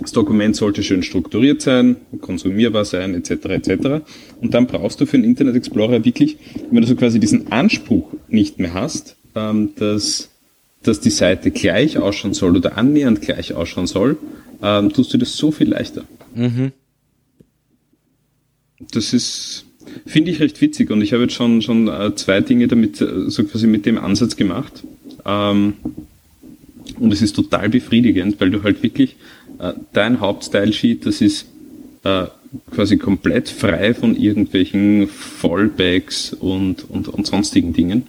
Das 0.00 0.12
Dokument 0.12 0.56
sollte 0.56 0.82
schön 0.82 1.02
strukturiert 1.02 1.60
sein, 1.60 1.96
konsumierbar 2.20 2.84
sein, 2.84 3.14
etc. 3.14 3.30
etc. 3.46 4.04
Und 4.40 4.54
dann 4.54 4.66
brauchst 4.66 5.00
du 5.00 5.06
für 5.06 5.18
den 5.18 5.24
Internet 5.24 5.56
Explorer 5.56 6.04
wirklich, 6.04 6.38
wenn 6.70 6.80
du 6.80 6.86
so 6.86 6.96
quasi 6.96 7.20
diesen 7.20 7.52
Anspruch 7.52 8.12
nicht 8.28 8.58
mehr 8.58 8.74
hast, 8.74 9.16
ähm, 9.34 9.70
dass, 9.76 10.30
dass 10.82 11.00
die 11.00 11.10
Seite 11.10 11.50
gleich 11.50 11.98
ausschauen 11.98 12.34
soll 12.34 12.56
oder 12.56 12.78
annähernd 12.78 13.20
gleich 13.20 13.52
ausschauen 13.52 13.86
soll, 13.86 14.16
ähm, 14.62 14.92
tust 14.92 15.12
du 15.12 15.18
das 15.18 15.36
so 15.36 15.50
viel 15.50 15.68
leichter. 15.68 16.04
Das 18.90 19.12
ist, 19.12 19.66
finde 20.06 20.30
ich 20.30 20.40
recht 20.40 20.60
witzig 20.60 20.90
und 20.90 21.02
ich 21.02 21.12
habe 21.12 21.24
jetzt 21.24 21.34
schon, 21.34 21.62
schon 21.62 21.88
äh, 21.88 22.14
zwei 22.14 22.40
Dinge 22.40 22.68
damit, 22.68 23.00
äh, 23.00 23.28
so 23.28 23.44
quasi 23.44 23.66
mit 23.66 23.86
dem 23.86 23.98
Ansatz 23.98 24.36
gemacht. 24.36 24.82
Ähm, 25.26 25.74
und 26.98 27.12
es 27.12 27.22
ist 27.22 27.34
total 27.34 27.68
befriedigend, 27.68 28.40
weil 28.40 28.50
du 28.50 28.62
halt 28.62 28.82
wirklich 28.82 29.16
dein 29.92 30.20
Hauptstyle-Sheet, 30.20 31.06
das 31.06 31.20
ist 31.20 31.46
äh, 32.04 32.26
quasi 32.70 32.96
komplett 32.96 33.48
frei 33.48 33.94
von 33.94 34.16
irgendwelchen 34.16 35.08
Fallbacks 35.08 36.32
und, 36.32 36.88
und, 36.88 37.08
und 37.08 37.26
sonstigen 37.26 37.72
Dingen. 37.72 38.06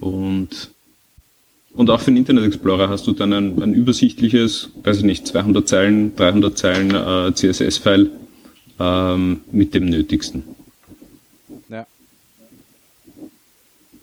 Und, 0.00 0.70
und 1.74 1.90
auch 1.90 2.00
für 2.00 2.10
den 2.10 2.18
Internet 2.18 2.44
Explorer 2.44 2.88
hast 2.88 3.06
du 3.06 3.12
dann 3.12 3.32
ein, 3.32 3.62
ein 3.62 3.74
übersichtliches, 3.74 4.70
weiß 4.82 4.98
ich 4.98 5.04
nicht, 5.04 5.26
200 5.26 5.68
Zeilen, 5.68 6.16
300 6.16 6.58
Zeilen 6.58 6.94
äh, 6.94 7.32
CSS-File 7.34 8.10
ähm, 8.80 9.40
mit 9.52 9.74
dem 9.74 9.86
Nötigsten. 9.86 10.42
Ja. 11.68 11.86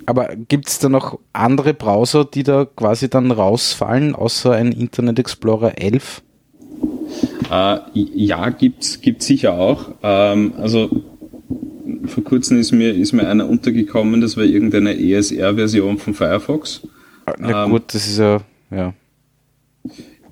Aber 0.05 0.29
gibt 0.35 0.69
es 0.69 0.79
da 0.79 0.89
noch 0.89 1.19
andere 1.33 1.73
Browser, 1.73 2.25
die 2.25 2.43
da 2.43 2.65
quasi 2.65 3.09
dann 3.09 3.31
rausfallen, 3.31 4.15
außer 4.15 4.53
ein 4.53 4.71
Internet 4.71 5.19
Explorer 5.19 5.77
11? 5.77 6.21
Äh, 7.51 7.79
ja, 7.93 8.49
gibt's 8.49 9.01
gibt's 9.01 9.25
sicher 9.25 9.53
auch. 9.53 9.91
Ähm, 10.03 10.53
also 10.57 11.03
vor 12.05 12.23
kurzem 12.23 12.59
ist 12.59 12.71
mir 12.71 12.93
ist 12.93 13.13
mir 13.13 13.27
einer 13.27 13.47
untergekommen, 13.47 14.21
das 14.21 14.37
war 14.37 14.43
irgendeine 14.43 14.99
ESR-Version 14.99 15.97
von 15.97 16.13
Firefox. 16.13 16.81
Na 17.37 17.65
Ähm, 17.65 17.71
gut, 17.71 17.93
das 17.93 18.07
ist 18.07 18.19
ja, 18.19 18.41
ja. 18.71 18.93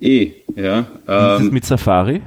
Eh, 0.00 0.32
ja. 0.54 0.80
Ist 0.80 0.88
das 1.06 1.40
Ähm, 1.42 1.50
mit 1.52 1.64
Safari? 1.64 2.22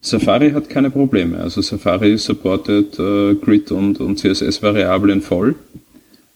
Safari 0.00 0.52
hat 0.52 0.68
keine 0.68 0.90
Probleme. 0.90 1.38
Also 1.38 1.60
Safari 1.60 2.16
supportet 2.16 2.98
äh, 2.98 3.34
Grid 3.34 3.72
und, 3.72 4.00
und 4.00 4.18
CSS-Variablen 4.18 5.20
voll. 5.20 5.56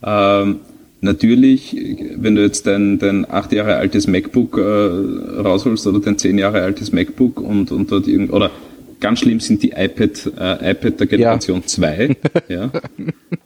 Ähm, 0.03 0.61
natürlich, 1.01 1.77
wenn 2.17 2.35
du 2.35 2.43
jetzt 2.43 2.67
dein, 2.67 2.99
dein 2.99 3.31
acht 3.31 3.53
Jahre 3.53 3.77
altes 3.77 4.07
MacBook 4.07 4.59
äh, 4.59 5.41
rausholst 5.41 5.87
oder 5.87 6.01
dein 6.01 6.19
zehn 6.19 6.39
Jahre 6.39 6.63
altes 6.63 6.93
MacBook 6.93 7.41
und, 7.41 7.73
und 7.73 7.91
dort 7.91 8.07
irgend 8.07 8.33
oder 8.33 8.51
ganz 9.01 9.21
schlimm 9.21 9.41
sind 9.41 9.63
die 9.63 9.71
iPad, 9.71 10.33
äh, 10.39 10.73
iPad 10.73 11.01
der 11.01 11.07
Generation 11.07 11.67
2, 11.67 12.17
ja, 12.49 12.71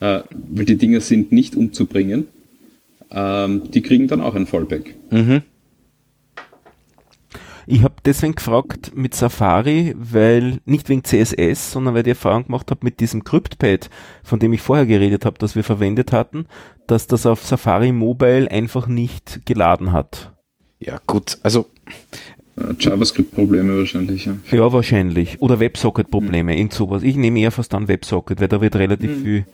äh, 0.00 0.22
weil 0.50 0.64
die 0.64 0.76
Dinger 0.76 1.00
sind 1.00 1.32
nicht 1.32 1.56
umzubringen. 1.56 2.26
Ähm, 3.10 3.70
die 3.72 3.82
kriegen 3.82 4.08
dann 4.08 4.20
auch 4.20 4.34
ein 4.34 4.46
Fallback. 4.46 4.94
Mhm. 5.10 5.42
Ich 7.66 7.82
habe 7.82 7.94
deswegen 8.04 8.34
gefragt 8.34 8.92
mit 8.94 9.14
Safari, 9.14 9.94
weil 9.96 10.58
nicht 10.66 10.90
wegen 10.90 11.02
CSS, 11.02 11.72
sondern 11.72 11.94
weil 11.94 12.00
ich 12.00 12.04
die 12.04 12.10
Erfahrung 12.10 12.44
gemacht 12.44 12.70
habe 12.70 12.80
mit 12.82 13.00
diesem 13.00 13.24
CryptPad, 13.24 13.88
von 14.22 14.38
dem 14.38 14.52
ich 14.52 14.60
vorher 14.60 14.84
geredet 14.84 15.24
habe, 15.24 15.38
das 15.38 15.56
wir 15.56 15.64
verwendet 15.64 16.12
hatten, 16.12 16.46
dass 16.86 17.06
das 17.06 17.26
auf 17.26 17.44
Safari 17.44 17.92
Mobile 17.92 18.50
einfach 18.50 18.86
nicht 18.86 19.40
geladen 19.46 19.92
hat. 19.92 20.32
Ja, 20.80 21.00
gut, 21.06 21.38
also 21.42 21.66
Äh, 22.56 22.74
JavaScript-Probleme 22.78 23.78
wahrscheinlich, 23.78 24.26
ja. 24.26 24.36
Ja, 24.50 24.72
wahrscheinlich. 24.72 25.42
Oder 25.42 25.58
WebSocket-Probleme, 25.58 26.56
irgend 26.56 26.72
sowas. 26.72 27.02
Ich 27.02 27.16
nehme 27.16 27.40
eher 27.40 27.50
fast 27.50 27.74
an 27.74 27.88
WebSocket, 27.88 28.40
weil 28.40 28.48
da 28.48 28.60
wird 28.60 28.76
relativ 28.76 29.22
viel 29.22 29.46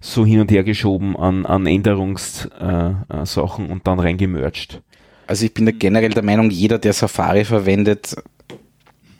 so 0.00 0.24
hin 0.24 0.40
und 0.40 0.50
her 0.50 0.64
geschoben 0.64 1.16
an, 1.16 1.44
an 1.44 1.66
Änderungssachen 1.66 3.04
äh, 3.10 3.26
Sachen 3.26 3.68
und 3.68 3.86
dann 3.86 4.00
reingemerged. 4.00 4.80
Also 5.26 5.44
ich 5.44 5.52
bin 5.52 5.66
da 5.66 5.72
generell 5.72 6.10
der 6.10 6.22
Meinung, 6.22 6.50
jeder, 6.50 6.78
der 6.78 6.94
Safari 6.94 7.44
verwendet, 7.44 8.16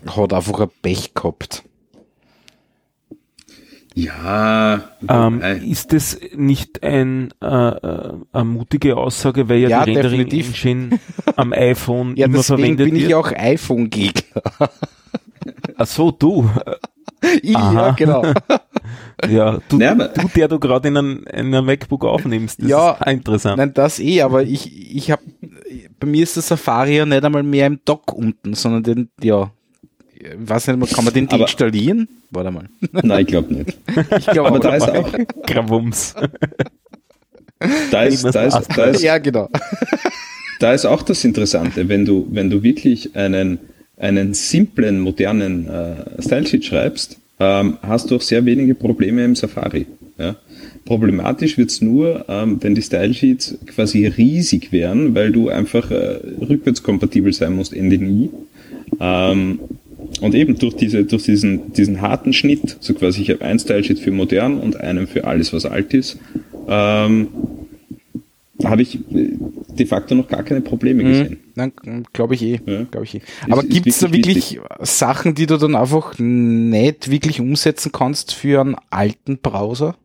hat 0.06 0.32
einfach 0.32 0.60
ein 0.60 0.68
Pech 0.80 1.12
gehabt. 1.12 1.62
Ja, 3.94 4.82
Ähm, 5.08 5.40
ist 5.68 5.92
das 5.92 6.18
nicht 6.36 6.82
ein, 6.82 7.30
äh, 7.42 7.46
äh, 7.46 8.12
eine 8.32 8.44
mutige 8.44 8.96
Aussage, 8.96 9.48
weil 9.48 9.58
ja, 9.58 9.68
Ja, 9.68 9.84
die 9.84 9.92
Rendering 9.92 10.28
definitiv. 10.28 10.64
Engine 10.64 11.00
am 11.36 11.52
iPhone 11.56 12.16
Ja, 12.16 12.26
immer 12.26 12.42
verwendet 12.42 12.86
bin 12.86 12.96
ich 12.96 13.08
wird? 13.08 13.14
auch 13.14 13.32
iPhone-Gegner. 13.32 14.42
Ach 15.76 15.86
so, 15.86 16.10
du. 16.10 16.48
Ich, 17.42 17.54
Aha. 17.54 17.88
ja, 17.88 17.90
genau. 17.90 18.22
Ja, 19.28 19.58
du, 19.68 19.84
aber- 19.86 20.08
du 20.08 20.28
der 20.34 20.48
du 20.48 20.58
gerade 20.58 20.88
in 20.88 20.96
einem, 20.96 21.24
in 21.24 21.54
einem 21.54 21.66
MacBook 21.66 22.06
aufnimmst. 22.06 22.62
Das 22.62 22.68
Ja, 22.70 22.92
ist 22.92 23.06
interessant. 23.12 23.58
Nein, 23.58 23.74
das 23.74 24.00
eh, 24.00 24.22
aber 24.22 24.42
ich, 24.44 24.96
ich 24.96 25.10
habe, 25.10 25.20
bei 25.98 26.06
mir 26.06 26.22
ist 26.22 26.36
der 26.36 26.42
Safari 26.42 26.96
ja 26.96 27.04
nicht 27.04 27.22
einmal 27.22 27.42
mehr 27.42 27.66
im 27.66 27.80
Dock 27.84 28.14
unten, 28.14 28.54
sondern 28.54 28.82
den, 28.84 29.10
ja, 29.22 29.50
nicht, 30.20 30.94
kann 30.94 31.04
man 31.04 31.14
den 31.14 31.28
Aber- 31.28 31.38
deinstallieren? 31.38 32.08
Warte 32.30 32.50
mal. 32.50 32.68
Nein, 33.02 33.22
ich 33.22 33.26
glaube 33.26 33.54
nicht. 33.54 33.76
Ich 34.18 34.26
glaube 34.26 34.48
Aber 34.48 34.58
auch. 34.58 34.62
da 34.62 34.76
ist 34.76 34.88
auch, 34.88 35.12
Gravums. 35.46 36.14
da 37.90 38.02
ist, 38.04 38.24
da 38.24 38.44
ist, 38.44 38.68
da 38.76 38.84
ist, 38.84 39.02
ja, 39.02 39.18
genau. 39.18 39.48
da 40.60 40.72
ist 40.72 40.86
auch 40.86 41.02
das 41.02 41.24
Interessante, 41.24 41.88
wenn 41.88 42.04
du, 42.04 42.26
wenn 42.30 42.50
du 42.50 42.62
wirklich 42.62 43.14
einen, 43.16 43.58
einen 43.96 44.34
simplen, 44.34 45.00
modernen 45.00 45.68
äh, 45.68 46.22
Stylesheet 46.22 46.64
schreibst, 46.64 47.18
ähm, 47.38 47.78
hast 47.82 48.10
du 48.10 48.16
auch 48.16 48.22
sehr 48.22 48.44
wenige 48.44 48.74
Probleme 48.74 49.24
im 49.24 49.34
Safari. 49.34 49.86
Ja? 50.18 50.36
Problematisch 50.84 51.56
wird's 51.58 51.80
nur, 51.80 52.24
ähm, 52.28 52.58
wenn 52.60 52.74
die 52.74 52.82
Stylesheets 52.82 53.58
quasi 53.66 54.06
riesig 54.06 54.72
wären, 54.72 55.14
weil 55.14 55.32
du 55.32 55.48
einfach 55.48 55.90
äh, 55.90 56.20
rückwärtskompatibel 56.40 57.32
sein 57.32 57.54
musst, 57.54 57.72
Ende 57.72 57.98
nie. 57.98 58.30
Ähm, 59.00 59.60
und 60.20 60.34
eben 60.34 60.58
durch, 60.58 60.74
diese, 60.74 61.04
durch 61.04 61.24
diesen, 61.24 61.72
diesen 61.72 62.00
harten 62.00 62.32
Schnitt, 62.32 62.76
so 62.80 62.94
quasi 62.94 63.22
ich 63.22 63.30
habe 63.30 63.44
ein 63.44 63.58
Stylesheet 63.58 63.98
für 63.98 64.10
modern 64.10 64.58
und 64.58 64.78
einen 64.78 65.06
für 65.06 65.24
alles, 65.24 65.52
was 65.52 65.66
alt 65.66 65.94
ist, 65.94 66.18
ähm, 66.68 67.28
habe 68.64 68.82
ich 68.82 68.96
äh, 68.96 69.36
de 69.78 69.86
facto 69.86 70.14
noch 70.14 70.28
gar 70.28 70.42
keine 70.42 70.60
Probleme 70.60 71.04
gesehen. 71.04 71.40
Nein, 71.54 71.72
glaube 72.12 72.34
ich 72.34 72.42
eh. 72.42 72.60
Ja. 72.66 72.84
Glaub 72.90 73.04
ich 73.04 73.14
eh. 73.16 73.20
Aber 73.48 73.62
gibt 73.62 73.86
es 73.86 73.98
da 73.98 74.12
wirklich 74.12 74.58
wirklich 74.58 74.60
Sachen, 74.80 75.34
die 75.34 75.46
du 75.46 75.56
dann 75.56 75.74
einfach 75.74 76.18
nicht 76.18 77.10
wirklich 77.10 77.40
umsetzen 77.40 77.92
kannst 77.92 78.34
für 78.34 78.60
einen 78.60 78.76
alten 78.90 79.38
Browser? 79.38 79.96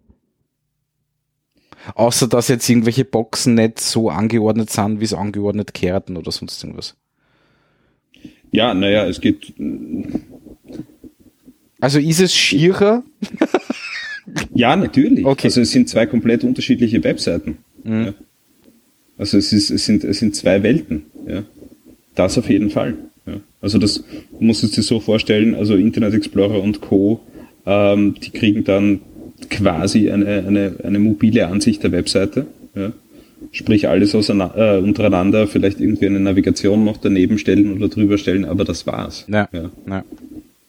Außer 1.93 2.27
dass 2.27 2.47
jetzt 2.47 2.67
irgendwelche 2.67 3.05
Boxen 3.05 3.55
nicht 3.55 3.79
so 3.79 4.09
angeordnet 4.09 4.71
sind, 4.71 4.99
wie 4.99 5.05
es 5.05 5.13
angeordnet 5.13 5.73
kehrten 5.73 6.17
oder 6.17 6.31
sonst 6.31 6.63
irgendwas. 6.63 6.95
Ja, 8.55 8.73
naja, 8.73 9.05
es 9.05 9.19
geht. 9.19 9.53
Also 11.81 11.99
ist 11.99 12.21
es 12.21 12.33
schierer? 12.33 13.03
ja, 14.53 14.75
natürlich. 14.75 15.25
Okay. 15.25 15.47
Also 15.47 15.61
es 15.61 15.71
sind 15.71 15.89
zwei 15.89 16.05
komplett 16.05 16.43
unterschiedliche 16.43 17.03
Webseiten. 17.03 17.57
Mhm. 17.83 18.05
Ja. 18.05 18.13
Also 19.17 19.37
es, 19.37 19.51
ist, 19.51 19.69
es, 19.69 19.85
sind, 19.85 20.03
es 20.03 20.19
sind 20.19 20.35
zwei 20.35 20.63
Welten. 20.63 21.03
Ja. 21.27 21.43
Das 22.15 22.37
auf 22.37 22.49
jeden 22.49 22.69
Fall. 22.69 22.95
Ja. 23.25 23.41
Also 23.61 23.77
das 23.77 24.03
muss 24.39 24.63
es 24.63 24.71
dir 24.71 24.83
so 24.83 24.99
vorstellen, 24.99 25.53
also 25.53 25.75
Internet 25.75 26.13
Explorer 26.13 26.61
und 26.61 26.81
Co., 26.81 27.19
ähm, 27.65 28.15
die 28.23 28.29
kriegen 28.29 28.63
dann 28.63 29.01
quasi 29.49 30.09
eine, 30.11 30.45
eine, 30.47 30.75
eine 30.83 30.99
mobile 30.99 31.47
Ansicht 31.47 31.83
der 31.83 31.91
Webseite. 31.91 32.45
Ja. 32.75 32.93
Sprich 33.55 33.87
alles 33.87 34.13
auseinander, 34.13 34.79
äh, 34.79 34.81
untereinander, 34.81 35.47
vielleicht 35.47 35.79
irgendwie 35.79 36.07
eine 36.07 36.19
Navigation 36.19 36.83
noch 36.83 36.97
daneben 36.97 37.37
stellen 37.37 37.71
oder 37.71 37.87
drüber 37.87 38.17
stellen, 38.17 38.43
aber 38.43 38.65
das 38.65 38.85
war's. 38.85 39.23
Ja. 39.29 39.47
Ja. 39.53 39.71
ja. 39.87 40.03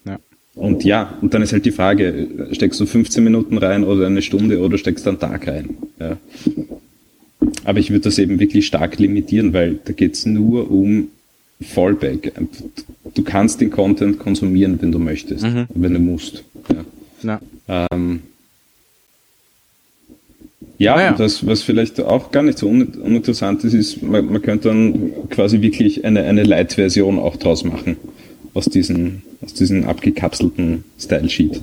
ja. 0.05 0.19
Und 0.55 0.85
ja, 0.85 1.19
und 1.21 1.35
dann 1.35 1.43
ist 1.43 1.53
halt 1.53 1.65
die 1.67 1.73
Frage, 1.73 2.29
steckst 2.53 2.79
du 2.79 2.87
15 2.87 3.25
Minuten 3.25 3.59
rein 3.59 3.83
oder 3.83 4.07
eine 4.07 4.23
Stunde 4.23 4.61
oder 4.61 4.79
steckst 4.79 5.05
du 5.05 5.11
einen 5.11 5.19
Tag 5.19 5.49
rein? 5.49 5.71
Ja. 5.99 6.17
Aber 7.65 7.81
ich 7.81 7.91
würde 7.91 8.05
das 8.05 8.21
eben 8.21 8.39
wirklich 8.39 8.69
stark 8.69 9.01
limitieren, 9.01 9.53
weil 9.53 9.81
da 9.85 9.93
geht's 9.93 10.25
nur 10.25 10.71
um 10.71 11.09
Fallback. 11.61 12.35
Du 13.17 13.25
kannst 13.25 13.61
den 13.61 13.71
Content 13.73 14.21
konsumieren, 14.21 14.79
wenn 14.81 14.93
du 14.93 15.01
möchtest, 15.01 15.43
Mhm. 15.43 15.67
wenn 15.75 15.93
du 15.95 15.99
musst. 15.99 16.45
Ja. 17.23 17.41
ja. 17.69 17.87
Ähm, 17.91 18.21
ja, 20.79 20.95
Ah 20.95 21.03
ja. 21.03 21.11
und 21.11 21.21
das, 21.21 21.47
was 21.47 21.63
vielleicht 21.63 22.01
auch 22.01 22.31
gar 22.31 22.43
nicht 22.43 22.59
so 22.59 22.69
un 22.69 22.87
uninteressant 23.03 23.65
ist, 23.65 23.75
ist, 23.75 24.03
man, 24.03 24.27
man 24.27 24.43
könnte 24.43 24.69
dann 24.69 25.13
quasi 25.31 25.63
wirklich 25.63 26.05
eine, 26.05 26.25
eine 26.25 26.43
Light-Version 26.43 27.19
auch 27.19 27.37
draus 27.37 27.65
machen 27.65 27.97
aus 28.57 28.67
diesen, 28.67 29.23
aus 29.43 29.55
diesen 29.55 29.85
abgekapselten 29.85 30.85
Style-Sheet. 30.99 31.61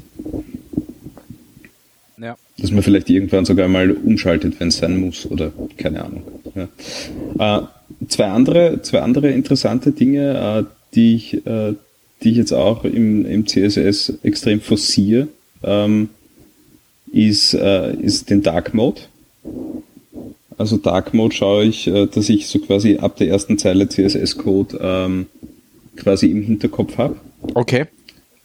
ja. 2.22 2.38
Dass 2.58 2.72
man 2.72 2.84
vielleicht 2.84 3.10
irgendwann 3.10 3.46
sogar 3.46 3.68
mal 3.68 3.92
umschaltet, 3.92 4.60
wenn 4.60 4.68
es 4.68 4.78
sein 4.78 4.98
muss 4.98 5.30
oder 5.30 5.52
keine 5.78 6.06
Ahnung. 6.06 6.24
Ja. 6.56 7.60
Äh, 7.60 7.68
zwei, 8.08 8.26
andere, 8.26 8.82
zwei 8.84 9.02
andere 9.02 9.32
interessante 9.32 9.92
Dinge, 9.92 10.66
äh, 10.66 10.72
die, 10.94 11.16
ich, 11.16 11.46
äh, 11.48 11.74
die 12.22 12.30
ich 12.30 12.38
jetzt 12.38 12.54
auch 12.54 12.84
im, 12.84 13.26
im 13.26 13.48
CSS 13.48 14.14
extrem 14.22 14.62
forciere, 14.62 15.28
ähm, 15.64 16.10
ist, 17.14 17.54
äh, 17.54 17.94
ist 17.96 18.30
den 18.30 18.42
Dark 18.42 18.74
Mode. 18.74 19.02
Also 20.58 20.78
Dark 20.78 21.14
Mode 21.14 21.34
schaue 21.34 21.66
ich, 21.66 21.88
äh, 21.88 22.08
dass 22.08 22.30
ich 22.30 22.48
so 22.48 22.60
quasi 22.60 22.98
ab 22.98 23.18
der 23.18 23.30
ersten 23.30 23.58
Zeile 23.58 23.88
CSS-Code 23.88 24.80
ähm, 24.82 25.28
quasi 25.96 26.28
im 26.28 26.42
Hinterkopf 26.42 26.98
habe 26.98 27.16
Okay. 27.54 27.86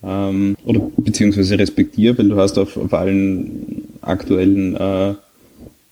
ähm, 0.03 0.57
oder 0.65 0.91
beziehungsweise 0.97 1.59
respektiere, 1.59 2.17
weil 2.19 2.29
du 2.29 2.37
hast 2.37 2.59
auf, 2.59 2.77
auf 2.77 2.93
allen 2.93 3.85
aktuellen 4.03 4.77
äh, 4.77 5.15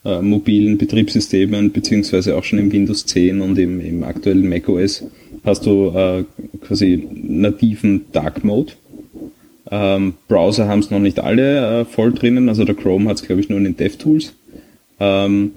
äh, 0.04 0.22
mobilen 0.22 0.78
Betriebssystemen 0.78 1.72
beziehungsweise 1.72 2.36
auch 2.36 2.44
schon 2.44 2.58
im 2.58 2.72
Windows 2.72 3.06
10 3.06 3.40
und 3.40 3.58
im, 3.58 3.80
im 3.80 4.04
aktuellen 4.04 4.48
macOS 4.48 5.04
hast 5.44 5.64
du 5.66 5.88
äh, 5.94 6.24
quasi 6.60 7.08
nativen 7.12 8.04
Dark 8.12 8.44
Mode. 8.44 8.72
Ähm, 9.70 10.14
Browser 10.28 10.68
haben 10.68 10.78
es 10.78 10.90
noch 10.90 11.00
nicht 11.00 11.18
alle 11.20 11.80
äh, 11.80 11.84
voll 11.84 12.12
drinnen, 12.12 12.48
also 12.48 12.64
der 12.64 12.74
Chrome 12.74 13.08
hat 13.08 13.16
es 13.16 13.22
glaube 13.22 13.40
ich 13.40 13.48
nur 13.48 13.58
in 13.58 13.64
den 13.64 13.76
DevTools. 13.76 14.34
Ähm, 15.00 15.52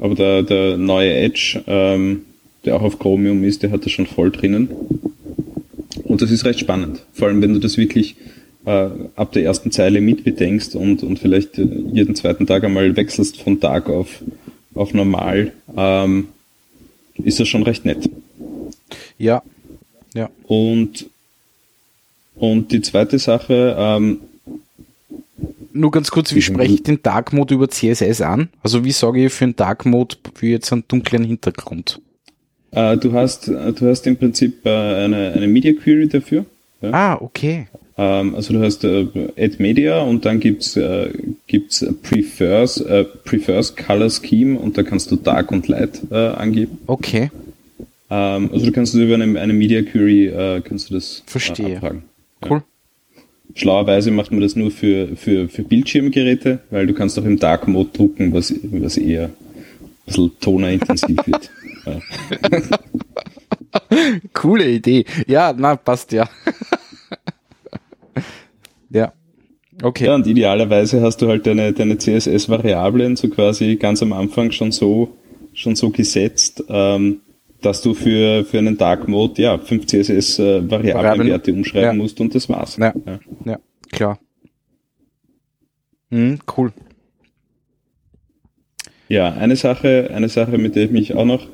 aber 0.00 0.14
der, 0.14 0.42
der 0.42 0.76
neue 0.76 1.12
Edge, 1.12 1.62
ähm, 1.66 2.22
der 2.64 2.76
auch 2.76 2.82
auf 2.82 2.98
Chromium 2.98 3.44
ist, 3.44 3.62
der 3.62 3.70
hat 3.70 3.84
das 3.84 3.92
schon 3.92 4.06
voll 4.06 4.30
drinnen. 4.30 4.68
Und 6.04 6.22
das 6.22 6.30
ist 6.30 6.44
recht 6.44 6.60
spannend. 6.60 7.04
Vor 7.12 7.28
allem, 7.28 7.42
wenn 7.42 7.54
du 7.54 7.60
das 7.60 7.76
wirklich 7.76 8.16
äh, 8.64 8.88
ab 9.16 9.32
der 9.32 9.44
ersten 9.44 9.70
Zeile 9.70 10.00
mitbedenkst 10.00 10.74
und, 10.74 11.02
und 11.02 11.18
vielleicht 11.18 11.58
äh, 11.58 11.66
jeden 11.92 12.14
zweiten 12.14 12.46
Tag 12.46 12.64
einmal 12.64 12.96
wechselst 12.96 13.40
von 13.40 13.60
Tag 13.60 13.88
auf, 13.88 14.22
auf 14.74 14.94
normal, 14.94 15.52
ähm, 15.76 16.28
ist 17.16 17.40
das 17.40 17.48
schon 17.48 17.62
recht 17.62 17.84
nett. 17.84 18.08
Ja. 19.18 19.42
Ja. 20.14 20.30
Und, 20.46 21.06
und 22.40 22.72
die 22.72 22.82
zweite 22.82 23.18
Sache, 23.18 23.76
ähm, 23.78 24.18
Nur 25.72 25.92
ganz 25.92 26.10
kurz, 26.10 26.34
wie 26.34 26.42
spreche 26.42 26.74
ich 26.74 26.82
den 26.82 27.00
Dark 27.02 27.32
Mode 27.32 27.54
über 27.54 27.68
CSS 27.68 28.20
an? 28.22 28.48
Also 28.62 28.84
wie 28.84 28.92
sage 28.92 29.24
ich 29.24 29.32
für 29.32 29.44
einen 29.44 29.54
Dark 29.54 29.86
Mode 29.86 30.16
für 30.34 30.46
jetzt 30.46 30.72
einen 30.72 30.84
dunklen 30.88 31.22
Hintergrund? 31.22 32.00
äh, 32.72 32.96
du 32.96 33.12
hast, 33.12 33.48
äh, 33.48 33.72
du 33.72 33.88
hast 33.88 34.06
im 34.06 34.16
Prinzip 34.16 34.64
äh, 34.64 34.70
eine, 34.70 35.32
eine 35.32 35.46
Media 35.46 35.72
Query 35.72 36.08
dafür. 36.08 36.44
Ja? 36.80 36.90
Ah, 36.92 37.18
okay. 37.20 37.66
Ähm, 37.98 38.34
also 38.34 38.54
du 38.54 38.62
hast 38.62 38.84
äh, 38.84 39.06
Add 39.36 39.56
Media 39.58 40.00
und 40.00 40.24
dann 40.24 40.40
gibt's 40.40 40.76
äh, 40.76 41.10
gibt's 41.46 41.84
Prefers, 42.02 42.80
äh, 42.80 43.04
Prefers 43.04 43.74
Color 43.76 44.10
Scheme 44.10 44.58
und 44.58 44.78
da 44.78 44.82
kannst 44.82 45.10
du 45.10 45.16
Dark 45.16 45.52
und 45.52 45.68
Light 45.68 46.00
äh, 46.10 46.14
angeben. 46.14 46.78
Okay. 46.86 47.30
Ähm, 48.08 48.50
also 48.52 48.66
du 48.66 48.72
kannst 48.72 48.94
über 48.94 49.14
eine, 49.14 49.38
eine 49.38 49.52
Media 49.52 49.82
Query 49.82 50.28
äh, 50.28 50.60
kannst 50.62 50.90
du 50.90 50.94
das 50.94 51.22
Verstehe. 51.26 51.70
Äh, 51.70 51.74
abfragen. 51.76 52.02
Cool. 52.48 52.62
Schlauerweise 53.54 54.10
macht 54.10 54.30
man 54.30 54.40
das 54.40 54.56
nur 54.56 54.70
für, 54.70 55.16
für, 55.16 55.48
für 55.48 55.62
Bildschirmgeräte, 55.62 56.60
weil 56.70 56.86
du 56.86 56.94
kannst 56.94 57.18
auch 57.18 57.24
im 57.24 57.38
Dark 57.38 57.66
Mode 57.66 57.90
drucken, 57.92 58.32
was, 58.32 58.54
was 58.62 58.96
eher 58.96 59.24
ein 59.24 59.32
bisschen 60.06 60.30
tonerintensiv 60.40 61.18
wird. 61.26 61.50
Coole 64.32 64.68
Idee. 64.68 65.04
Ja, 65.26 65.52
na, 65.56 65.76
passt 65.76 66.12
ja. 66.12 66.28
ja. 68.90 69.12
Okay. 69.82 70.06
Ja, 70.06 70.14
und 70.14 70.26
idealerweise 70.26 71.00
hast 71.00 71.22
du 71.22 71.28
halt 71.28 71.46
deine, 71.46 71.72
deine 71.72 71.96
CSS-Variablen 71.98 73.16
so 73.16 73.28
quasi 73.28 73.76
ganz 73.76 74.02
am 74.02 74.12
Anfang 74.12 74.52
schon 74.52 74.72
so, 74.72 75.16
schon 75.54 75.74
so 75.74 75.90
gesetzt, 75.90 76.64
ähm, 76.68 77.20
dass 77.62 77.82
du 77.82 77.94
für, 77.94 78.44
für 78.44 78.58
einen 78.58 78.76
Dark 78.78 79.08
Mode, 79.08 79.42
ja, 79.42 79.58
fünf 79.58 79.86
CSS-Variablenwerte 79.86 81.52
umschreiben 81.52 81.84
Ja. 81.86 81.92
musst 81.94 82.20
und 82.20 82.34
das 82.34 82.48
war's. 82.48 82.76
Ja. 82.76 82.92
Ja, 83.44 83.58
klar. 83.90 84.18
Hm, 86.10 86.38
cool. 86.56 86.72
Ja, 89.08 89.32
eine 89.32 89.56
Sache, 89.56 90.10
eine 90.14 90.28
Sache, 90.28 90.56
mit 90.58 90.76
der 90.76 90.84
ich 90.84 90.90
mich 90.90 91.14
auch 91.14 91.24
noch, 91.24 91.46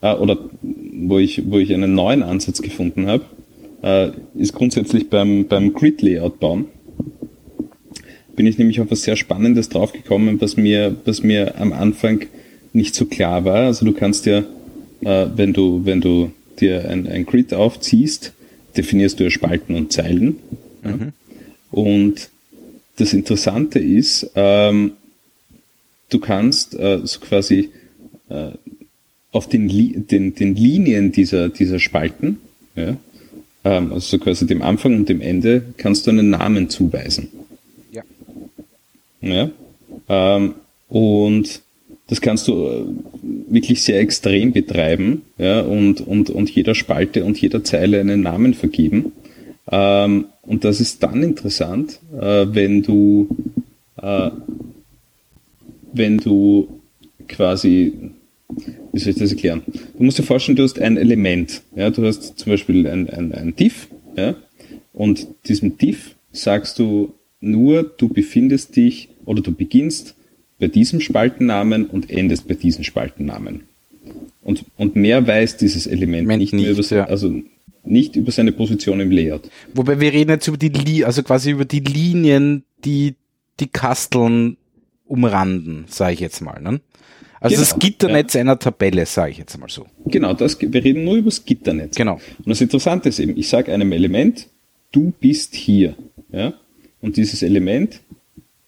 äh, 0.00 0.12
oder 0.14 0.36
wo 0.62 1.18
ich, 1.18 1.48
wo 1.50 1.58
ich 1.58 1.72
einen 1.72 1.94
neuen 1.94 2.22
Ansatz 2.22 2.60
gefunden 2.60 3.06
habe, 3.06 3.24
äh, 3.82 4.10
ist 4.36 4.52
grundsätzlich 4.52 5.10
beim, 5.10 5.46
beim 5.46 5.72
Grid-Layout 5.72 6.40
bauen. 6.40 6.66
Bin 8.34 8.46
ich 8.46 8.58
nämlich 8.58 8.80
auf 8.80 8.90
was 8.90 9.02
sehr 9.02 9.14
Spannendes 9.16 9.68
draufgekommen, 9.68 10.40
was 10.40 10.56
mir, 10.56 10.96
was 11.04 11.22
mir 11.22 11.54
am 11.60 11.72
Anfang 11.72 12.22
nicht 12.72 12.94
so 12.96 13.04
klar 13.06 13.44
war. 13.44 13.66
Also 13.66 13.84
du 13.86 13.92
kannst 13.92 14.26
ja, 14.26 14.42
äh, 15.04 15.28
wenn 15.36 15.52
du, 15.52 15.84
wenn 15.84 16.00
du 16.00 16.32
dir 16.60 16.88
ein, 16.88 17.06
ein 17.06 17.26
Grid 17.26 17.52
aufziehst, 17.52 18.32
definierst 18.76 19.18
du 19.18 19.24
ja 19.24 19.30
Spalten 19.30 19.74
und 19.74 19.92
Zeilen. 19.92 20.36
Ja. 20.84 20.98
Und 21.70 22.30
das 22.96 23.12
Interessante 23.12 23.78
ist, 23.78 24.30
ähm, 24.34 24.92
du 26.10 26.18
kannst 26.20 26.78
äh, 26.78 27.00
so 27.04 27.20
quasi 27.20 27.70
äh, 28.28 28.50
auf 29.32 29.48
den, 29.48 29.68
Li 29.68 29.94
den, 29.96 30.34
den 30.34 30.54
Linien 30.54 31.10
dieser, 31.10 31.48
dieser 31.48 31.80
Spalten, 31.80 32.38
ja, 32.76 32.96
ähm, 33.64 33.92
also 33.92 34.16
so 34.16 34.18
quasi 34.18 34.46
dem 34.46 34.62
Anfang 34.62 34.94
und 34.94 35.08
dem 35.08 35.20
Ende, 35.20 35.62
kannst 35.76 36.06
du 36.06 36.12
einen 36.12 36.30
Namen 36.30 36.70
zuweisen. 36.70 37.28
Ja. 37.90 38.02
Ja? 39.20 39.50
Ähm, 40.08 40.54
und 40.88 41.62
das 42.08 42.20
kannst 42.20 42.48
du 42.48 42.66
äh, 42.66 42.84
wirklich 43.48 43.82
sehr 43.82 44.00
extrem 44.00 44.52
betreiben 44.52 45.22
ja, 45.38 45.60
und, 45.60 46.00
und, 46.00 46.30
und 46.30 46.50
jeder 46.50 46.74
Spalte 46.74 47.24
und 47.24 47.40
jeder 47.40 47.64
Zeile 47.64 48.00
einen 48.00 48.20
Namen 48.20 48.54
vergeben. 48.54 49.12
Ähm, 49.70 50.26
und 50.42 50.64
das 50.64 50.80
ist 50.80 51.02
dann 51.02 51.22
interessant, 51.22 52.00
äh, 52.20 52.46
wenn 52.50 52.82
du 52.82 53.28
äh, 53.96 54.30
wenn 55.94 56.18
du 56.18 56.80
quasi, 57.28 57.92
wie 58.92 58.98
soll 58.98 59.12
ich 59.12 59.18
das 59.18 59.30
erklären? 59.30 59.62
Du 59.96 60.02
musst 60.02 60.18
dir 60.18 60.24
vorstellen, 60.24 60.56
du 60.56 60.64
hast 60.64 60.78
ein 60.78 60.96
Element. 60.96 61.62
Ja, 61.74 61.90
du 61.90 62.04
hast 62.04 62.38
zum 62.38 62.50
Beispiel 62.50 62.86
ein, 62.86 63.08
ein, 63.08 63.32
ein 63.32 63.56
Diff, 63.56 63.88
ja, 64.16 64.34
und 64.92 65.26
diesem 65.48 65.78
Diff 65.78 66.14
sagst 66.32 66.78
du 66.78 67.14
nur, 67.40 67.84
du 67.84 68.08
befindest 68.08 68.76
dich 68.76 69.08
oder 69.24 69.40
du 69.42 69.52
beginnst 69.52 70.14
bei 70.58 70.68
diesem 70.68 71.00
Spaltennamen 71.00 71.86
und 71.86 72.10
endest 72.10 72.48
bei 72.48 72.54
diesem 72.54 72.84
Spaltennamen. 72.84 73.64
Und, 74.42 74.64
und 74.76 74.94
mehr 74.94 75.26
weiß 75.26 75.56
dieses 75.56 75.86
Element 75.86 76.24
Moment 76.24 76.40
nicht, 76.40 76.52
mehr 76.52 76.70
nicht, 76.70 76.78
über, 76.78 76.96
ja. 76.96 77.04
also 77.06 77.34
nicht 77.82 78.16
über 78.16 78.30
seine 78.30 78.52
Position 78.52 79.00
im 79.00 79.10
Layout. 79.10 79.48
Wobei 79.74 80.00
wir 80.00 80.12
reden 80.12 80.30
jetzt 80.30 80.46
über 80.46 80.56
die, 80.56 80.68
Li 80.68 81.04
also 81.04 81.22
quasi 81.22 81.50
über 81.50 81.64
die 81.64 81.80
Linien, 81.80 82.64
die 82.84 83.14
die 83.60 83.68
Kasteln 83.68 84.56
umranden, 85.06 85.84
sage 85.88 86.14
ich 86.14 86.20
jetzt 86.20 86.40
mal. 86.40 86.60
Ne? 86.60 86.80
Also 87.40 87.56
Genau, 87.56 87.68
das 87.68 87.78
Gitternetz 87.78 88.36
einer 88.36 88.58
Tabelle, 88.58 89.06
sage 89.06 89.32
ich 89.32 89.38
jetzt 89.38 89.58
mal 89.58 89.68
so. 89.68 89.86
Genau, 90.06 90.34
das, 90.34 90.60
wir 90.60 90.84
reden 90.84 91.04
nur 91.04 91.16
über 91.16 91.30
das 91.30 91.44
Gitternetz. 91.44 91.94
Genau. 91.94 92.14
Und 92.38 92.48
das 92.48 92.60
Interessante 92.60 93.08
ist 93.08 93.18
eben, 93.18 93.36
ich 93.36 93.48
sage 93.48 93.72
einem 93.72 93.92
Element, 93.92 94.48
du 94.92 95.12
bist 95.20 95.54
hier. 95.54 95.94
Ja? 96.32 96.54
Und 97.00 97.16
dieses 97.16 97.42
Element 97.42 98.00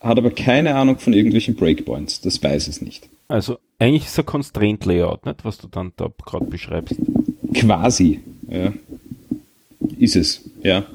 hat 0.01 0.19
aber 0.19 0.31
keine 0.31 0.75
Ahnung 0.75 0.99
von 0.99 1.13
irgendwelchen 1.13 1.55
Breakpoints. 1.55 2.21
Das 2.21 2.43
weiß 2.43 2.69
es 2.69 2.81
nicht. 2.81 3.09
Also 3.29 3.59
eigentlich 3.79 4.05
ist 4.05 4.19
ein 4.19 4.27
Constraint 4.27 4.85
Layout, 4.85 5.27
nicht, 5.27 5.45
was 5.45 5.59
du 5.59 5.69
dann 5.69 5.93
da 5.97 6.11
gerade 6.25 6.47
beschreibst. 6.47 6.97
Quasi. 7.55 8.21
Ja. 8.49 8.73
Ist 9.99 10.17
es. 10.17 10.43
Ja. 10.63 10.87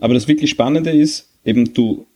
Aber 0.00 0.14
das 0.14 0.28
wirklich 0.28 0.50
Spannende 0.50 0.90
ist, 0.90 1.28
eben 1.44 1.74
du, 1.74 2.06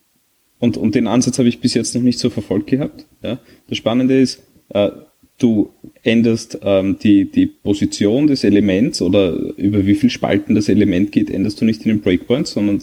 und, 0.59 0.77
und 0.77 0.95
den 0.95 1.07
Ansatz 1.07 1.39
habe 1.39 1.49
ich 1.49 1.61
bis 1.61 1.75
jetzt 1.75 1.95
noch 1.95 2.03
nicht 2.03 2.19
so 2.19 2.31
verfolgt 2.31 2.69
gehabt. 2.69 3.07
Ja. 3.23 3.39
Das 3.69 3.79
Spannende 3.79 4.21
ist, 4.21 4.43
äh, 4.71 4.91
du 5.39 5.71
änderst 6.03 6.59
ähm, 6.63 6.99
die, 7.03 7.31
die 7.31 7.47
Position 7.47 8.27
des 8.27 8.45
Elements 8.45 9.03
oder 9.03 9.33
über 9.57 9.85
wie 9.85 9.95
viel 9.95 10.11
Spalten 10.11 10.55
das 10.55 10.69
Element 10.69 11.13
geht, 11.13 11.31
änderst 11.31 11.61
du 11.61 11.65
nicht 11.65 11.83
in 11.83 11.89
den 11.89 12.01
Breakpoints, 12.01 12.53
sondern 12.53 12.83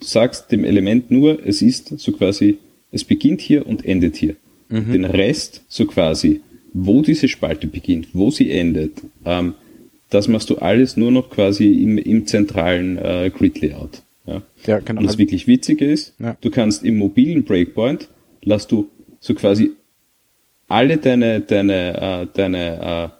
sagst 0.00 0.50
dem 0.52 0.64
Element 0.64 1.10
nur, 1.10 1.44
es 1.46 1.62
ist 1.62 1.98
so 1.98 2.12
quasi, 2.12 2.58
es 2.92 3.04
beginnt 3.04 3.40
hier 3.40 3.66
und 3.66 3.84
endet 3.84 4.16
hier. 4.16 4.36
Den 4.70 5.06
Rest, 5.06 5.62
so 5.68 5.86
quasi, 5.86 6.42
wo 6.74 7.00
diese 7.00 7.26
Spalte 7.26 7.66
beginnt, 7.66 8.08
wo 8.12 8.30
sie 8.30 8.50
endet, 8.50 8.92
ähm, 9.24 9.54
das 10.10 10.28
machst 10.28 10.50
du 10.50 10.56
alles 10.56 10.96
nur 10.96 11.10
noch 11.10 11.30
quasi 11.30 11.72
im, 11.72 11.96
im 11.96 12.26
zentralen 12.26 12.98
äh, 12.98 13.30
Grid-Layout. 13.34 14.02
Ja. 14.26 14.42
Ja, 14.66 14.78
genau. 14.80 15.00
Und 15.00 15.06
das 15.06 15.16
wirklich 15.16 15.46
Witzige 15.46 15.86
ist, 15.90 16.14
Ja. 16.18 16.36
du 16.40 16.50
kannst 16.50 16.84
im 16.84 16.98
mobilen 16.98 17.44
Breakpoint, 17.44 18.08
lass 18.42 18.66
du 18.66 18.90
so 19.20 19.34
quasi 19.34 19.70
alle 20.68 20.98
deine, 20.98 21.40
deine, 21.40 21.96
äh, 22.22 22.26
deine 22.34 23.10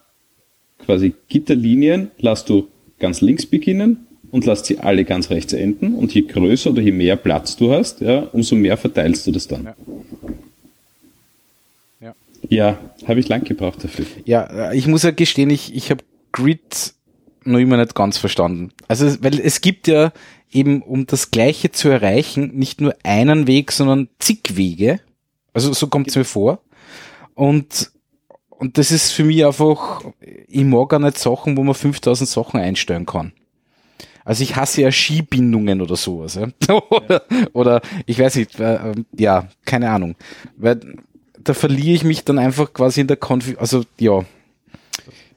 äh, 0.81 0.85
quasi 0.85 1.15
Gitterlinien, 1.29 2.11
lass 2.19 2.45
du 2.45 2.69
ganz 2.99 3.23
links 3.23 3.47
beginnen 3.47 4.07
und 4.31 4.45
lass 4.45 4.67
sie 4.67 4.79
alle 4.79 5.05
ganz 5.05 5.31
rechts 5.31 5.53
enden. 5.53 5.95
Und 5.95 6.15
je 6.15 6.23
größer 6.23 6.71
oder 6.71 6.83
je 6.83 6.93
mehr 6.93 7.17
Platz 7.17 7.57
du 7.57 7.73
hast, 7.73 8.01
ja, 8.01 8.21
umso 8.33 8.57
mehr 8.57 8.77
verteilst 8.77 9.27
du 9.27 9.33
das 9.33 9.49
dann. 9.49 9.65
Ja. 9.65 9.75
Ja. 12.01 12.15
Ja, 12.49 12.79
habe 13.07 13.21
ich 13.21 13.29
lang 13.29 13.45
gebraucht 13.45 13.85
dafür. 13.85 14.07
Ja, 14.25 14.73
ich 14.73 14.87
muss 14.87 15.03
ja 15.03 15.11
gestehen, 15.11 15.51
ich, 15.51 15.75
ich 15.75 15.91
habe 15.91 16.05
Grid 16.33 16.93
noch 17.45 17.59
immer 17.59 17.77
nicht 17.77 17.95
ganz 17.95 18.19
verstanden. 18.19 18.73
Also, 18.87 19.23
weil 19.23 19.41
es 19.41 19.61
gibt 19.61 19.89
ja 19.89 20.13
eben, 20.53 20.83
um 20.83 21.07
das 21.07 21.31
Gleiche 21.31 21.73
zu 21.73 21.89
erreichen, 21.89 22.53
nicht 22.55 22.81
nur 22.81 22.95
einen 23.03 23.47
Weg, 23.47 23.73
sondern 23.73 24.09
zig 24.19 24.57
Wege. 24.57 25.01
Also 25.53 25.73
so 25.73 25.89
kommt 25.89 26.09
es 26.09 26.17
mir 26.17 26.25
vor. 26.25 26.61
Und, 27.35 27.91
und 28.51 28.79
das 28.79 28.91
ist 28.91 29.13
für 29.13 29.25
mich 29.25 29.45
einfach, 29.45 30.03
ich 30.21 30.65
mag 30.65 30.91
gar 30.91 30.99
nicht 30.99 31.19
Sachen, 31.19 31.57
wo 31.57 31.65
man 31.65 31.75
5000 31.75 32.29
Sachen 32.29 32.61
einstellen 32.61 33.07
kann. 33.07 33.33
Also 34.29 34.43
ich 34.43 34.57
hasse 34.57 34.83
ja 34.83 34.93
Skibindungen 34.93 35.81
oder 35.81 35.97
sowas. 35.97 36.35
Ja? 36.35 36.49
oder, 36.91 37.23
oder 37.55 37.81
ich 38.05 38.19
weiß 38.19 38.37
nicht, 38.37 38.61
äh, 38.61 38.75
ähm, 38.75 39.07
ja, 39.17 39.49
keine 39.65 39.89
Ahnung. 39.89 40.17
Weil 40.59 40.81
da 41.43 41.55
verliere 41.55 41.95
ich 41.95 42.05
mich 42.05 42.25
dann 42.25 42.39
einfach 42.39 42.75
quasi 42.75 43.01
in 43.01 43.07
der 43.07 43.17
Konfi 43.17 43.57
also 43.59 43.85
ja, 43.99 44.21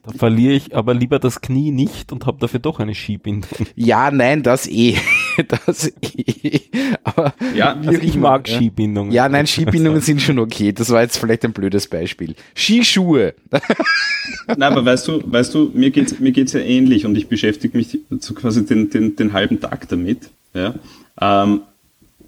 Da 0.04 0.12
verliere 0.12 0.56
ich 0.56 0.76
aber 0.76 0.94
lieber 0.94 1.20
das 1.20 1.40
Knie 1.40 1.72
nicht 1.72 2.12
und 2.12 2.26
habe 2.26 2.40
dafür 2.40 2.60
doch 2.60 2.82
eine 2.82 2.94
Skibindung. 2.94 3.50
Ja, 3.78 4.12
nein, 4.12 4.44
das 4.44 4.68
eh. 4.68 4.98
Das 5.66 5.92
eh. 6.02 6.60
Aber 7.04 7.34
Ja, 7.56 7.76
Also 7.76 8.02
ich 8.02 8.16
mag 8.16 8.48
ja. 8.48 8.56
Skibindungen. 8.56 9.12
Ja, 9.12 9.30
nein, 9.30 9.48
Skibindungen 9.48 10.02
sind 10.02 10.22
schon 10.22 10.40
okay. 10.40 10.72
Das 10.72 10.90
war 10.90 11.02
jetzt 11.02 11.18
vielleicht 11.18 11.46
ein 11.46 11.54
blödes 11.54 11.88
Beispiel. 11.88 12.36
Skischuhe. 12.56 13.34
Nein, 14.48 14.64
aber 14.64 14.86
weißt 14.86 15.08
du, 15.08 15.22
weißt 15.26 15.54
du, 15.54 15.72
mir 15.74 15.92
geht's 15.92 16.20
mir 16.20 16.32
geht's 16.32 16.54
ja 16.54 16.60
ähnlich 16.60 17.06
und 17.06 17.16
ich 17.18 17.28
beschäftige 17.28 17.78
mich 17.78 17.98
so 18.20 18.34
quasi 18.34 18.66
den, 18.66 18.90
den, 18.90 19.16
den 19.16 19.34
halben 19.34 19.60
Tag 19.60 19.88
damit. 19.90 20.30
Ja? 20.54 20.76
Ähm, 21.20 21.62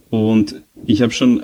und 0.10 0.56
ich 0.86 1.02
habe 1.02 1.12
schon 1.12 1.44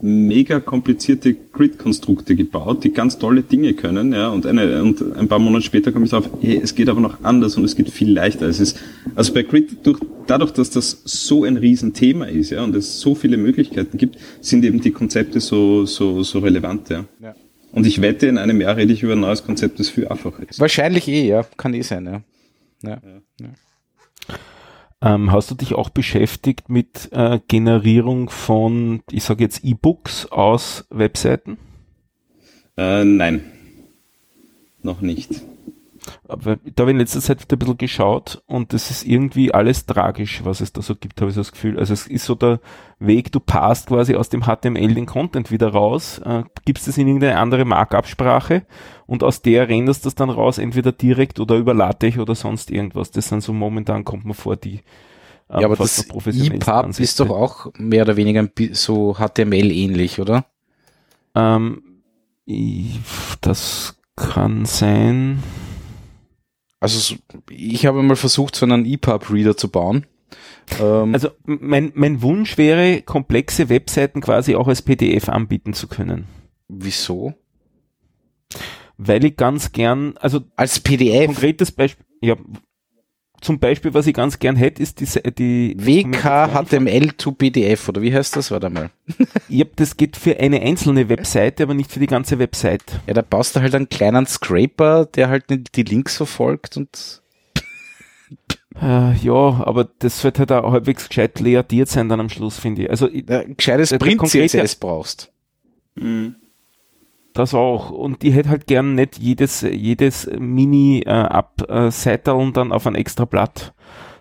mega 0.00 0.60
komplizierte 0.60 1.34
Grid-Konstrukte 1.34 2.36
gebaut, 2.36 2.84
die 2.84 2.92
ganz 2.92 3.18
tolle 3.18 3.42
Dinge 3.42 3.74
können, 3.74 4.12
ja, 4.12 4.28
und 4.28 4.46
eine, 4.46 4.82
und 4.82 5.16
ein 5.16 5.28
paar 5.28 5.38
Monate 5.38 5.64
später 5.64 5.92
komme 5.92 6.04
ich 6.04 6.10
drauf, 6.10 6.28
hey, 6.40 6.60
es 6.62 6.74
geht 6.74 6.88
aber 6.88 7.00
noch 7.00 7.22
anders 7.24 7.56
und 7.56 7.64
es 7.64 7.76
geht 7.76 7.90
viel 7.90 8.12
leichter. 8.12 8.46
Es 8.46 8.60
ist, 8.60 8.78
also 9.14 9.34
bei 9.34 9.42
Grid, 9.42 9.86
durch, 9.86 9.98
dadurch, 10.26 10.52
dass 10.52 10.70
das 10.70 11.02
so 11.04 11.44
ein 11.44 11.56
Riesenthema 11.56 12.26
ist, 12.26 12.50
ja, 12.50 12.62
und 12.64 12.74
es 12.76 13.00
so 13.00 13.14
viele 13.14 13.36
Möglichkeiten 13.36 13.98
gibt, 13.98 14.18
sind 14.40 14.64
eben 14.64 14.80
die 14.80 14.92
Konzepte 14.92 15.40
so, 15.40 15.84
so, 15.86 16.22
so 16.22 16.38
relevant, 16.38 16.88
ja. 16.90 17.04
Ja. 17.20 17.34
Und 17.72 17.86
ich 17.86 18.00
wette, 18.00 18.26
in 18.26 18.38
einem 18.38 18.60
Jahr 18.60 18.76
rede 18.76 18.92
ich 18.92 19.02
über 19.02 19.12
ein 19.12 19.20
neues 19.20 19.44
Konzept, 19.44 19.78
das 19.78 19.90
viel 19.90 20.08
einfacher 20.08 20.42
ist. 20.48 20.58
Wahrscheinlich 20.58 21.06
eh, 21.08 21.26
ja. 21.28 21.44
Kann 21.56 21.74
eh 21.74 21.82
sein, 21.82 22.06
ja. 22.06 22.22
ja. 22.82 23.00
Ähm, 25.00 25.30
hast 25.30 25.50
du 25.50 25.54
dich 25.54 25.74
auch 25.74 25.90
beschäftigt 25.90 26.68
mit 26.68 27.10
äh, 27.12 27.38
Generierung 27.46 28.30
von, 28.30 29.02
ich 29.10 29.22
sage 29.22 29.44
jetzt 29.44 29.64
E-Books 29.64 30.26
aus 30.26 30.86
Webseiten? 30.90 31.56
Äh, 32.76 33.04
nein. 33.04 33.44
Noch 34.82 35.00
nicht. 35.00 35.42
Aber 36.26 36.56
da 36.56 36.82
habe 36.82 36.90
ich 36.90 36.94
in 36.94 36.98
letzter 36.98 37.20
Zeit 37.20 37.40
wieder 37.40 37.56
ein 37.56 37.58
bisschen 37.58 37.78
geschaut 37.78 38.42
und 38.46 38.72
das 38.72 38.90
ist 38.90 39.04
irgendwie 39.04 39.52
alles 39.52 39.86
tragisch, 39.86 40.44
was 40.44 40.60
es 40.60 40.72
da 40.72 40.82
so 40.82 40.94
gibt, 40.94 41.20
habe 41.20 41.30
ich 41.30 41.34
so 41.34 41.40
das 41.40 41.52
Gefühl. 41.52 41.78
Also 41.78 41.92
es 41.92 42.06
ist 42.06 42.24
so 42.24 42.34
der 42.34 42.60
Weg, 42.98 43.32
du 43.32 43.40
passt 43.40 43.88
quasi 43.88 44.14
aus 44.14 44.28
dem 44.28 44.42
HTML 44.42 44.94
den 44.94 45.06
Content 45.06 45.50
wieder 45.50 45.68
raus, 45.68 46.18
äh, 46.24 46.42
gibst 46.64 46.88
es 46.88 46.98
in 46.98 47.06
irgendeine 47.06 47.38
andere 47.38 47.64
Markup-Sprache 47.64 48.62
und 49.06 49.22
aus 49.22 49.42
der 49.42 49.68
renderst 49.68 50.04
das 50.06 50.14
dann 50.14 50.30
raus, 50.30 50.58
entweder 50.58 50.92
direkt 50.92 51.40
oder 51.40 51.56
über 51.56 51.74
LaTeX 51.74 52.18
oder 52.18 52.34
sonst 52.34 52.70
irgendwas. 52.70 53.10
Das 53.10 53.28
sind 53.28 53.42
so 53.42 53.52
momentan, 53.52 54.04
kommt 54.04 54.24
man 54.24 54.34
vor, 54.34 54.56
die 54.56 54.80
ähm, 55.50 55.60
Ja, 55.60 55.66
aber 55.66 55.76
das 55.76 56.04
EPUB 56.08 56.68
Ansätze. 56.68 57.02
ist 57.02 57.20
doch 57.20 57.30
auch 57.30 57.72
mehr 57.78 58.02
oder 58.02 58.16
weniger 58.16 58.48
so 58.72 59.14
HTML 59.14 59.70
ähnlich, 59.70 60.20
oder? 60.20 60.44
Ähm, 61.34 61.82
das 63.40 63.98
kann 64.16 64.64
sein. 64.64 65.42
Also 66.80 66.98
so- 66.98 67.16
ich 67.50 67.86
habe 67.86 68.02
mal 68.02 68.16
versucht, 68.16 68.54
so 68.54 68.64
einen 68.66 68.84
EPUB-Reader 68.86 69.56
zu 69.56 69.68
bauen. 69.68 70.06
Ähm, 70.80 71.14
Also 71.14 71.30
mein, 71.44 71.92
mein 71.94 72.22
Wunsch 72.22 72.58
wäre, 72.58 73.02
komplexe 73.02 73.68
Webseiten 73.68 74.20
quasi 74.20 74.54
auch 74.54 74.68
als 74.68 74.82
PDF 74.82 75.28
anbieten 75.28 75.72
zu 75.72 75.88
können. 75.88 76.26
wieso? 76.68 77.34
Weil 78.98 79.24
ich 79.24 79.36
ganz 79.36 79.72
gern, 79.72 80.16
also 80.18 80.40
Als 80.56 80.80
PDF? 80.80 81.26
konkretes 81.26 81.70
Beispiel, 81.72 82.04
ja, 82.20 82.36
zum 83.40 83.58
Beispiel, 83.58 83.94
was 83.94 84.06
ich 84.06 84.14
ganz 84.14 84.38
gern 84.38 84.56
hätte, 84.56 84.82
ist 84.82 85.00
die, 85.00 85.04
Se- 85.06 85.22
die 85.22 85.74
WK 85.78 86.48
HTML 86.52 87.12
to 87.12 87.32
PDF, 87.32 87.88
oder 87.88 88.02
wie 88.02 88.12
heißt 88.14 88.36
das? 88.36 88.50
Warte 88.50 88.70
mal. 88.70 88.90
Ja, 89.48 89.64
das 89.76 89.96
geht 89.96 90.16
für 90.16 90.38
eine 90.38 90.60
einzelne 90.60 91.08
Webseite, 91.08 91.62
aber 91.62 91.74
nicht 91.74 91.90
für 91.90 92.00
die 92.00 92.06
ganze 92.06 92.38
Website. 92.38 92.82
Ja, 93.06 93.14
da 93.14 93.22
baust 93.22 93.56
du 93.56 93.60
halt 93.60 93.74
einen 93.74 93.88
kleinen 93.88 94.26
Scraper, 94.26 95.06
der 95.06 95.28
halt 95.30 95.44
die 95.74 95.82
Links 95.82 96.16
verfolgt 96.16 96.76
und 96.76 97.22
Äh, 98.80 99.14
ja, 99.16 99.32
aber 99.32 99.88
das 99.98 100.22
wird 100.22 100.38
halt 100.38 100.52
auch 100.52 100.70
halbwegs 100.70 101.08
gescheit 101.08 101.40
layertiert 101.40 101.88
sein 101.88 102.08
dann 102.08 102.20
am 102.20 102.28
Schluss, 102.28 102.58
finde 102.58 102.82
ich. 102.82 102.90
Also 102.90 103.08
äh, 103.08 103.22
gescheites 103.56 103.88
Der- 103.88 103.98
der 103.98 104.06
Print 104.06 104.18
konkrete- 104.20 104.46
CSS 104.58 104.76
brauchst. 104.76 105.32
Das 107.38 107.54
auch. 107.54 107.90
Und 107.90 108.24
ich 108.24 108.34
hätte 108.34 108.48
halt 108.48 108.66
gern 108.66 108.94
nicht 108.94 109.18
jedes, 109.18 109.62
jedes 109.62 110.28
Mini 110.38 111.02
äh, 111.06 112.30
und 112.32 112.56
dann 112.56 112.72
auf 112.72 112.86
ein 112.86 112.94
extra 112.94 113.24
Blatt, 113.24 113.72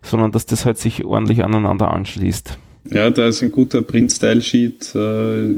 sondern 0.01 0.31
dass 0.31 0.45
das 0.45 0.65
halt 0.65 0.77
sich 0.77 1.05
ordentlich 1.05 1.43
aneinander 1.43 1.91
anschließt. 1.91 2.57
Ja, 2.91 3.09
da 3.09 3.27
ist 3.27 3.41
ein 3.43 3.51
guter 3.51 3.81
Print-Style-Sheet, 3.81 4.95
äh, 4.95 5.49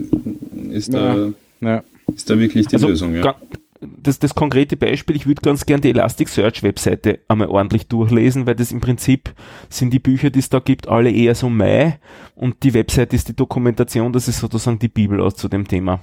ist, 0.72 0.94
da, 0.94 1.30
Ja. 1.62 1.84
ist 2.14 2.30
da 2.30 2.40
wirklich 2.40 2.68
die 2.68 2.76
Also 2.76 2.88
Lösung, 2.88 3.14
ja. 3.14 3.36
das, 3.82 4.18
das 4.20 4.34
konkrete 4.34 4.78
Beispiel, 4.78 5.16
ich 5.16 5.28
würde 5.28 5.42
ganz 5.42 5.66
gern 5.66 5.82
die 5.82 5.90
Elasticsearch-Webseite 5.90 7.20
einmal 7.28 7.50
ordentlich 7.50 7.88
durchlesen, 7.88 8.48
weil 8.48 8.56
das 8.56 8.72
im 8.72 8.80
Prinzip 8.80 9.34
sind 9.70 9.94
die 9.94 10.00
Bücher, 10.00 10.32
die 10.32 10.40
es 10.40 10.50
da 10.50 10.60
gibt, 10.60 10.88
alle 10.88 11.12
eher 11.12 11.36
so 11.36 11.50
Mai 11.50 12.00
und 12.36 12.64
die 12.64 12.74
Webseite 12.74 13.16
ist 13.16 13.28
die 13.28 13.36
Dokumentation, 13.36 14.12
das 14.12 14.28
ist 14.28 14.40
sozusagen 14.40 14.80
die 14.80 14.88
Bibel 14.88 15.22
aus 15.22 15.36
zu 15.36 15.48
dem 15.50 15.68
Thema. 15.68 16.00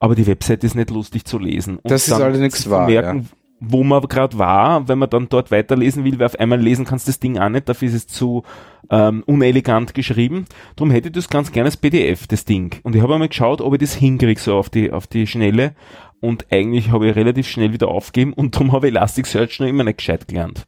Aber 0.00 0.14
die 0.14 0.26
Webseite 0.26 0.66
ist 0.66 0.74
nicht 0.74 0.90
lustig 0.90 1.24
zu 1.24 1.38
lesen. 1.38 1.78
Und 1.78 1.90
Das 1.90 2.06
ist 2.06 2.12
allerdings 2.12 2.68
wahr, 2.70 2.86
Merken, 2.86 3.28
Wo 3.60 3.82
man 3.82 4.00
gerade 4.02 4.38
war, 4.38 4.86
wenn 4.86 4.98
man 4.98 5.10
dann 5.10 5.28
dort 5.28 5.50
weiterlesen 5.50 6.04
will, 6.04 6.18
weil 6.20 6.26
auf 6.26 6.38
einmal 6.38 6.60
lesen 6.60 6.84
kannst 6.84 7.08
du 7.08 7.10
das 7.10 7.18
Ding 7.18 7.38
auch 7.38 7.48
nicht, 7.48 7.68
dafür 7.68 7.88
ist 7.88 7.94
es 7.94 8.06
zu 8.06 8.44
ähm, 8.90 9.24
unelegant 9.26 9.94
geschrieben. 9.94 10.44
Darum 10.76 10.92
hätte 10.92 11.08
ich 11.08 11.14
das 11.14 11.28
ganz 11.28 11.50
gerne 11.50 11.66
als 11.66 11.76
PDF, 11.76 12.28
das 12.28 12.44
Ding. 12.44 12.76
Und 12.84 12.94
ich 12.94 13.02
habe 13.02 13.14
einmal 13.14 13.28
geschaut, 13.28 13.60
ob 13.60 13.74
ich 13.74 13.80
das 13.80 13.94
hinkriege, 13.94 14.40
so 14.40 14.56
auf 14.56 14.70
die, 14.70 14.92
auf 14.92 15.08
die 15.08 15.26
Schnelle. 15.26 15.74
Und 16.20 16.46
eigentlich 16.50 16.90
habe 16.90 17.08
ich 17.08 17.16
relativ 17.16 17.48
schnell 17.48 17.72
wieder 17.72 17.88
aufgegeben 17.88 18.32
und 18.32 18.54
darum 18.54 18.72
habe 18.72 18.86
ich 18.86 18.92
Elasticsearch 18.92 19.58
noch 19.60 19.66
immer 19.66 19.84
nicht 19.84 19.98
gescheit 19.98 20.28
gelernt. 20.28 20.66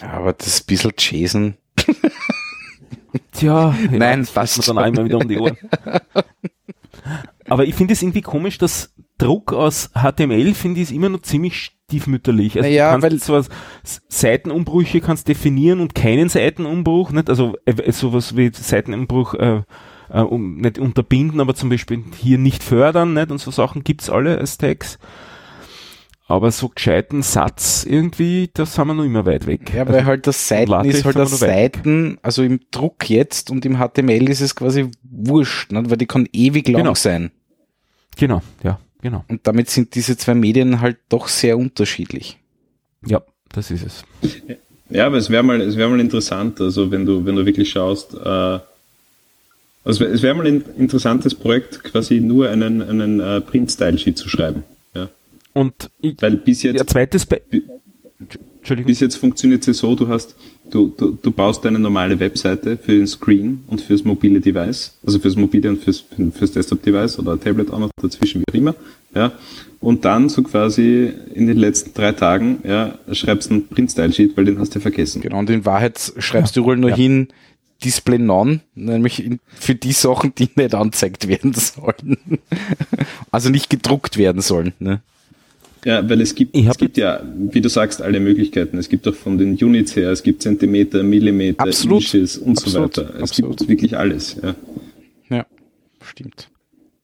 Ja, 0.00 0.10
aber 0.12 0.32
das 0.32 0.46
ist 0.48 0.62
ein 0.62 0.66
bisschen 0.66 0.92
JSON. 0.96 1.54
Tja, 3.32 3.74
Nein, 3.90 4.20
das 4.20 4.30
passt 4.30 4.68
dann 4.68 4.78
einmal 4.78 5.04
wieder 5.04 5.18
um 5.18 5.28
die 5.28 5.38
Ohren. 5.38 5.56
Aber 7.52 7.64
ich 7.66 7.74
finde 7.74 7.92
es 7.92 8.02
irgendwie 8.02 8.22
komisch, 8.22 8.56
dass 8.58 8.94
Druck 9.18 9.52
aus 9.52 9.90
HTML 9.94 10.54
finde 10.54 10.80
ich 10.80 10.92
immer 10.92 11.08
noch 11.10 11.20
ziemlich 11.20 11.56
stiefmütterlich. 11.86 12.56
Also 12.56 12.68
Naja, 12.68 12.96
du 12.96 13.02
weil- 13.02 13.10
kannst 13.10 13.26
zwar 13.26 13.44
Seitenumbrüche 14.08 15.00
kannst 15.00 15.28
definieren 15.28 15.80
und 15.80 15.94
keinen 15.94 16.28
Seitenumbruch, 16.28 17.12
nicht? 17.12 17.28
Also 17.28 17.54
äh, 17.66 17.92
sowas 17.92 18.36
wie 18.36 18.50
Seitenumbruch 18.52 19.34
äh, 19.34 19.62
äh, 20.10 20.20
um, 20.20 20.56
nicht 20.56 20.78
unterbinden, 20.78 21.40
aber 21.40 21.54
zum 21.54 21.68
Beispiel 21.68 22.02
hier 22.16 22.38
nicht 22.38 22.62
fördern, 22.62 23.12
nicht? 23.14 23.30
Und 23.30 23.38
so 23.38 23.50
Sachen 23.50 23.84
gibt's 23.84 24.08
alle 24.10 24.38
als 24.38 24.58
Tags. 24.58 24.98
Aber 26.26 26.50
so 26.50 26.70
gescheiten 26.70 27.20
Satz 27.22 27.84
irgendwie, 27.86 28.48
da 28.54 28.64
sind 28.64 28.86
wir 28.86 28.94
noch 28.94 29.04
immer 29.04 29.26
weit 29.26 29.46
weg. 29.46 29.74
Ja, 29.74 29.86
weil 29.86 30.06
halt 30.06 30.26
das 30.26 30.48
Seiten 30.48 30.70
LaTeX 30.70 30.94
ist 30.98 31.04
halt 31.04 31.16
das. 31.16 31.38
Seiten, 31.38 32.16
also 32.22 32.42
im 32.42 32.60
Druck 32.70 33.10
jetzt 33.10 33.50
und 33.50 33.66
im 33.66 33.76
HTML 33.76 34.30
ist 34.30 34.40
es 34.40 34.54
quasi 34.56 34.88
wurscht, 35.02 35.72
ne? 35.72 35.82
weil 35.90 35.98
die 35.98 36.06
kann 36.06 36.26
ewig 36.32 36.66
lang 36.68 36.82
Genau. 36.84 36.94
sein. 36.94 37.30
Genau, 38.16 38.42
ja, 38.62 38.78
genau. 39.00 39.24
Und 39.28 39.46
damit 39.46 39.70
sind 39.70 39.94
diese 39.94 40.16
zwei 40.16 40.34
Medien 40.34 40.80
halt 40.80 40.98
doch 41.08 41.28
sehr 41.28 41.56
unterschiedlich. 41.58 42.38
Ja, 43.06 43.22
das 43.50 43.70
ist 43.70 43.84
es. 43.84 44.04
Ja, 44.90 45.06
aber 45.06 45.16
es 45.16 45.30
wäre 45.30 45.42
mal, 45.42 45.60
es 45.60 45.76
wäre 45.76 45.88
mal 45.88 46.00
interessant, 46.00 46.60
also 46.60 46.90
wenn 46.90 47.06
du, 47.06 47.24
wenn 47.24 47.36
du 47.36 47.46
wirklich 47.46 47.70
schaust, 47.70 48.14
äh, 48.14 48.58
also 49.84 50.04
es 50.04 50.22
wäre 50.22 50.34
mal 50.34 50.46
ein 50.46 50.64
interessantes 50.78 51.34
Projekt, 51.34 51.82
quasi 51.82 52.20
nur 52.20 52.48
einen, 52.48 52.82
einen 52.82 53.20
äh, 53.20 53.40
Print-Style-Sheet 53.40 54.16
zu 54.16 54.28
schreiben. 54.28 54.62
Ja. 54.94 55.08
Und 55.54 55.90
ich, 56.00 56.20
Weil 56.20 56.36
bis 56.36 56.62
jetzt, 56.62 56.78
ja, 56.78 56.86
zweites 56.86 57.26
Be 57.26 57.40
Entschuldigung. 58.58 58.86
bis 58.86 59.00
jetzt 59.00 59.16
funktioniert 59.16 59.66
es 59.66 59.78
so, 59.78 59.96
du 59.96 60.06
hast, 60.06 60.36
du, 60.72 60.92
du, 60.96 61.16
du 61.22 61.30
baust 61.30 61.64
eine 61.66 61.78
normale 61.78 62.18
Webseite 62.18 62.76
für 62.76 62.92
den 62.98 63.06
Screen 63.06 63.62
und 63.68 63.80
fürs 63.80 64.02
mobile 64.04 64.40
Device, 64.40 64.98
also 65.06 65.18
fürs 65.20 65.36
mobile 65.36 65.68
und 65.70 65.82
fürs, 65.82 66.04
fürs 66.34 66.52
Desktop-Device 66.52 67.18
oder 67.20 67.38
Tablet 67.38 67.70
auch 67.70 67.78
noch 67.78 67.90
dazwischen, 68.02 68.40
wie 68.42 68.50
auch 68.50 68.54
immer, 68.54 68.74
ja. 69.14 69.32
Und 69.80 70.04
dann 70.04 70.28
so 70.28 70.42
quasi 70.42 71.12
in 71.34 71.46
den 71.48 71.56
letzten 71.56 71.92
drei 71.92 72.12
Tagen, 72.12 72.58
ja, 72.64 72.98
schreibst 73.12 73.50
einen 73.50 73.66
Print-Style-Sheet, 73.68 74.36
weil 74.36 74.44
den 74.46 74.58
hast 74.58 74.74
du 74.74 74.80
vergessen. 74.80 75.20
Genau, 75.22 75.38
und 75.38 75.50
in 75.50 75.64
Wahrheit 75.64 76.12
schreibst 76.18 76.56
du 76.56 76.60
überall 76.60 76.76
nur 76.76 76.90
Ja. 76.90 76.96
hin 76.96 77.28
Display 77.84 78.18
None, 78.18 78.60
nämlich 78.76 79.28
für 79.58 79.74
die 79.74 79.90
Sachen, 79.92 80.34
die 80.36 80.48
nicht 80.54 80.74
angezeigt 80.74 81.26
werden 81.26 81.52
sollen. 81.56 82.16
also 83.32 83.50
nicht 83.50 83.70
gedruckt 83.70 84.16
werden 84.18 84.40
sollen. 84.40 84.72
Ne? 84.78 85.00
Ja, 85.84 86.08
weil 86.08 86.20
es 86.20 86.34
gibt, 86.34 86.56
es 86.56 86.78
gibt 86.78 86.96
ja, 86.96 87.20
wie 87.36 87.60
du 87.60 87.68
sagst, 87.68 88.02
alle 88.02 88.20
Möglichkeiten. 88.20 88.78
Es 88.78 88.88
gibt 88.88 89.06
auch 89.08 89.14
von 89.14 89.36
den 89.36 89.54
Units 89.56 89.96
her, 89.96 90.10
es 90.10 90.22
gibt 90.22 90.42
Zentimeter, 90.42 91.02
Millimeter, 91.02 91.60
Absolut. 91.64 92.02
Inches 92.02 92.38
und 92.38 92.56
Absolut. 92.58 92.94
so 92.94 93.02
weiter. 93.02 93.14
Es 93.16 93.22
Absolut. 93.30 93.58
gibt 93.58 93.70
wirklich 93.70 93.96
alles. 93.98 94.36
Ja. 94.42 94.54
Ja, 95.28 95.46
stimmt. 96.00 96.48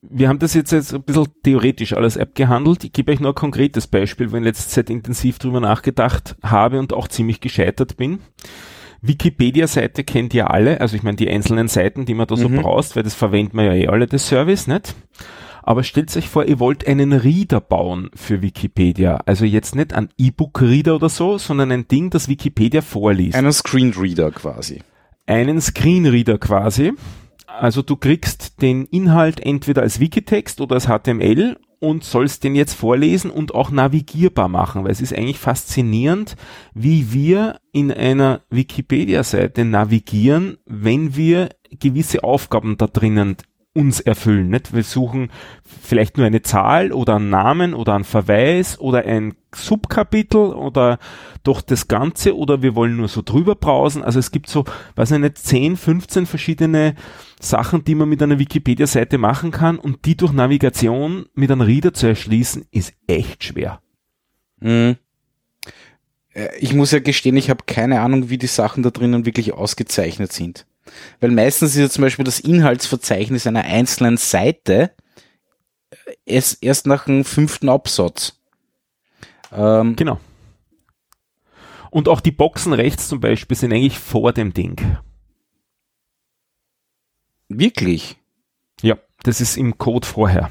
Wir 0.01 0.29
haben 0.29 0.39
das 0.39 0.53
jetzt, 0.53 0.71
jetzt 0.71 0.93
ein 0.93 1.03
bisschen 1.03 1.25
theoretisch 1.43 1.91
alles 1.91 2.17
abgehandelt. 2.17 2.85
Ich 2.85 2.93
gebe 2.93 3.11
euch 3.11 3.19
nur 3.19 3.31
ein 3.31 3.35
konkretes 3.35 3.85
Beispiel, 3.87 4.31
wo 4.31 4.35
ich 4.35 4.39
in 4.39 4.43
letzter 4.45 4.69
Zeit 4.69 4.89
intensiv 4.89 5.39
drüber 5.39 5.59
nachgedacht 5.59 6.37
habe 6.41 6.79
und 6.79 6.93
auch 6.93 7.09
ziemlich 7.09 7.41
gescheitert 7.41 7.97
bin. 7.97 8.19
Wikipedia-Seite 9.01 10.03
kennt 10.03 10.33
ihr 10.33 10.51
alle, 10.51 10.81
also 10.81 10.95
ich 10.95 11.03
meine 11.03 11.17
die 11.17 11.29
einzelnen 11.29 11.67
Seiten, 11.67 12.05
die 12.05 12.13
man 12.13 12.27
da 12.27 12.35
so 12.37 12.49
Mhm. 12.49 12.57
brauchst, 12.61 12.95
weil 12.95 13.03
das 13.03 13.15
verwenden 13.15 13.57
wir 13.57 13.63
ja 13.65 13.73
eh 13.73 13.87
alle, 13.87 14.07
das 14.07 14.27
Service, 14.27 14.67
nicht? 14.67 14.95
Aber 15.69 15.83
stellt 15.83 16.17
euch 16.17 16.27
vor, 16.27 16.45
ihr 16.45 16.59
wollt 16.59 16.87
einen 16.87 17.13
Reader 17.13 17.61
bauen 17.61 18.09
für 18.15 18.41
Wikipedia. 18.41 19.21
Also 19.27 19.45
jetzt 19.45 19.75
nicht 19.75 19.93
ein 19.93 20.09
E-Book-Reader 20.17 20.95
oder 20.95 21.09
so, 21.09 21.37
sondern 21.37 21.71
ein 21.71 21.87
Ding, 21.87 22.09
das 22.09 22.27
Wikipedia 22.27 22.81
vorliest. 22.81 23.35
Einen 23.35 23.51
Screenreader 23.51 24.31
quasi. 24.31 24.81
einen 25.27 25.61
Screenreader 25.61 26.39
quasi. 26.39 26.93
Also 27.45 27.83
du 27.83 27.97
kriegst 27.97 28.63
den 28.63 28.85
Inhalt 28.85 29.41
entweder 29.41 29.83
als 29.83 29.99
Wikitext 29.99 30.59
oder 30.59 30.73
als 30.73 30.87
HTML 30.87 31.59
und 31.77 32.03
sollst 32.03 32.43
den 32.43 32.55
jetzt 32.55 32.73
vorlesen 32.73 33.29
und 33.29 33.53
auch 33.53 33.69
navigierbar 33.69 34.47
machen, 34.47 34.85
weil 34.85 34.91
es 34.91 35.01
ist 35.01 35.13
eigentlich 35.13 35.37
faszinierend, 35.37 36.35
wie 36.73 37.13
wir 37.13 37.59
in 37.71 37.91
einer 37.91 38.41
Wikipedia-Seite 38.49 39.65
navigieren, 39.65 40.57
wenn 40.65 41.15
wir 41.15 41.49
gewisse 41.79 42.23
Aufgaben 42.23 42.75
da 42.75 42.87
drinnen 42.87 43.37
uns 43.73 43.99
erfüllen. 43.99 44.49
Nicht? 44.49 44.73
Wir 44.73 44.83
suchen 44.83 45.31
vielleicht 45.63 46.17
nur 46.17 46.25
eine 46.25 46.41
Zahl 46.41 46.91
oder 46.91 47.17
einen 47.17 47.29
Namen 47.29 47.73
oder 47.73 47.95
einen 47.95 48.03
Verweis 48.03 48.79
oder 48.79 49.05
ein 49.05 49.35
Subkapitel 49.53 50.53
oder 50.53 50.97
doch 51.43 51.61
das 51.61 51.87
Ganze 51.87 52.35
oder 52.35 52.61
wir 52.61 52.75
wollen 52.75 52.97
nur 52.97 53.07
so 53.07 53.21
drüber 53.21 53.55
browsen. 53.55 54.03
Also 54.03 54.19
es 54.19 54.31
gibt 54.31 54.49
so, 54.49 54.65
weiß 54.95 55.11
ich 55.11 55.19
nicht, 55.19 55.37
10, 55.37 55.77
15 55.77 56.25
verschiedene 56.25 56.95
Sachen, 57.39 57.83
die 57.83 57.95
man 57.95 58.09
mit 58.09 58.21
einer 58.21 58.39
Wikipedia-Seite 58.39 59.17
machen 59.17 59.51
kann 59.51 59.77
und 59.77 60.05
die 60.05 60.17
durch 60.17 60.33
Navigation 60.33 61.27
mit 61.33 61.51
einem 61.51 61.61
Reader 61.61 61.93
zu 61.93 62.07
erschließen, 62.07 62.65
ist 62.71 62.93
echt 63.07 63.43
schwer. 63.43 63.81
Mhm. 64.59 64.97
Ich 66.59 66.73
muss 66.73 66.91
ja 66.91 66.99
gestehen, 66.99 67.37
ich 67.37 67.49
habe 67.49 67.63
keine 67.65 68.01
Ahnung, 68.01 68.29
wie 68.29 68.37
die 68.37 68.47
Sachen 68.47 68.83
da 68.83 68.91
drinnen 68.91 69.25
wirklich 69.25 69.53
ausgezeichnet 69.53 70.31
sind. 70.31 70.65
Weil 71.19 71.31
meistens 71.31 71.71
ist 71.71 71.77
ja 71.81 71.89
zum 71.89 72.03
Beispiel 72.03 72.25
das 72.25 72.39
Inhaltsverzeichnis 72.39 73.47
einer 73.47 73.63
einzelnen 73.63 74.17
Seite 74.17 74.91
äh, 75.91 75.95
erst, 76.25 76.63
erst 76.63 76.87
nach 76.87 77.05
dem 77.05 77.23
fünften 77.25 77.69
Absatz. 77.69 78.39
Ähm, 79.51 79.95
Genau. 79.95 80.19
Und 81.91 82.07
auch 82.07 82.21
die 82.21 82.31
Boxen 82.31 82.73
rechts 82.73 83.07
zum 83.07 83.19
Beispiel 83.19 83.57
sind 83.57 83.73
eigentlich 83.73 83.97
vor 83.97 84.31
dem 84.31 84.53
Ding. 84.53 84.79
wirklich? 87.47 88.15
Ja, 88.81 88.97
das 89.23 89.41
ist 89.41 89.57
im 89.57 89.77
Code 89.77 90.05
vorher. 90.07 90.49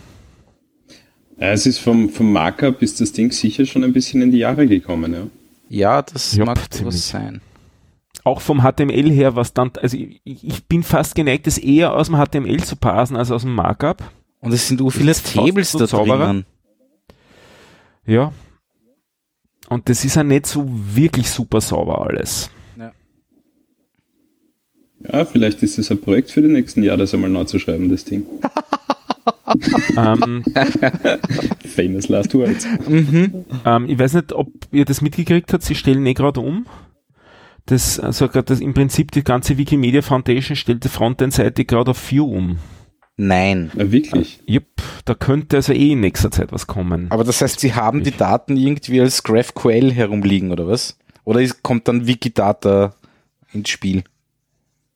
Ja, 1.39 1.53
Es 1.53 1.65
ist 1.67 1.79
vom, 1.79 2.11
vom 2.11 2.33
Markup 2.33 2.83
ist 2.83 3.01
das 3.01 3.13
Ding 3.13 3.31
sicher 3.31 3.65
schon 3.67 3.85
ein 3.85 3.93
bisschen 3.93 4.21
in 4.21 4.33
die 4.33 4.39
Jahre 4.39 4.67
gekommen. 4.67 5.13
Ja. 5.15 5.27
Ja, 5.71 6.03
das 6.03 6.35
Jupp, 6.35 6.47
mag 6.47 6.73
ziemlich. 6.73 6.95
was 6.95 7.09
sein. 7.09 7.41
Auch 8.29 8.41
vom 8.41 8.61
HTML 8.61 9.11
her, 9.11 9.35
was 9.37 9.53
dann, 9.55 9.73
also 9.81 9.97
ich, 9.97 10.21
ich 10.25 10.65
bin 10.67 10.83
fast 10.83 11.15
geneigt, 11.15 11.47
das 11.47 11.59
eher 11.59 11.95
aus 11.95 12.09
dem 12.09 12.17
HTML 12.17 12.63
zu 12.63 12.77
parsen 12.77 13.17
als 13.17 13.31
aus 13.31 13.43
dem 13.43 13.55
Markup. 13.55 14.03
Und 14.41 14.53
es 14.53 14.69
sind 14.69 14.79
so 14.79 14.91
viele 14.91 15.13
Tables 15.13 15.73
da 15.73 15.87
drinnen. 15.87 16.47
Ja. 18.07 18.33
Und 19.69 19.89
das 19.89 20.05
ist 20.05 20.15
ja 20.15 20.25
nicht 20.25 20.47
so 20.47 20.65
wirklich 20.69 21.29
super 21.29 21.61
sauber 21.61 22.03
alles. 22.03 22.51
ja, 25.01 25.25
vielleicht 25.25 25.63
ist 25.63 25.79
es 25.79 25.91
ein 25.91 26.01
Projekt 26.01 26.31
für 26.31 26.43
die 26.43 26.49
nächsten 26.49 26.83
Jahre, 26.83 26.99
das 26.99 27.15
einmal 27.15 27.31
neu 27.31 27.45
zu 27.45 27.59
schreiben, 27.59 27.91
das 27.91 28.05
Ding. 28.05 28.27
ähm, 29.97 30.45
Famous 31.67 32.09
last 32.09 32.35
words. 32.35 32.67
ähm, 33.65 33.87
ich 33.89 33.99
weiß 33.99 34.15
nicht, 34.15 34.33
ob 34.33 34.49
ihr 34.73 34.85
das 34.85 35.01
mitgekriegt 35.01 35.53
habt, 35.53 35.63
sie 35.63 35.75
stellen 35.75 36.07
eh 36.07 36.15
gerade 36.15 36.41
um. 36.41 36.67
Das, 37.69 38.01
also 38.01 38.29
gerade 38.29 38.45
das 38.45 38.61
im 38.61 38.73
Prinzip 38.73 39.11
die 39.11 39.23
ganze 39.23 39.59
Wikimedia 39.59 40.01
Foundation 40.01 40.57
stellt 40.57 40.85
die 40.85 40.89
Frontend-Seite 40.89 41.67
gerade 41.67 41.91
auf 41.91 42.11
Vue 42.11 42.23
um. 42.23 42.59
Nein. 43.19 43.71
Ja, 43.77 43.93
wirklich. 43.93 44.41
Jupp, 44.47 44.65
da 45.05 45.15
könnte 45.15 45.57
also 45.57 45.75
eh 45.75 45.93
in 45.93 46.01
nächster 46.01 46.31
Zeit 46.31 46.51
was 46.51 46.67
kommen. 46.67 47.11
Aber 47.11 47.25
das 47.25 47.43
heißt, 47.43 47.61
sie 47.61 47.75
haben 47.75 48.03
die 48.03 48.17
Daten 48.17 48.57
irgendwie 48.57 49.03
als 49.03 49.23
GraphQL 49.23 49.93
herumliegen, 49.93 50.51
oder 50.51 50.67
was? 50.67 50.97
Oder 51.25 51.47
kommt 51.63 51.89
dann 51.89 52.07
Wikidata 52.07 52.95
ins 53.53 53.69
Spiel? 53.69 54.03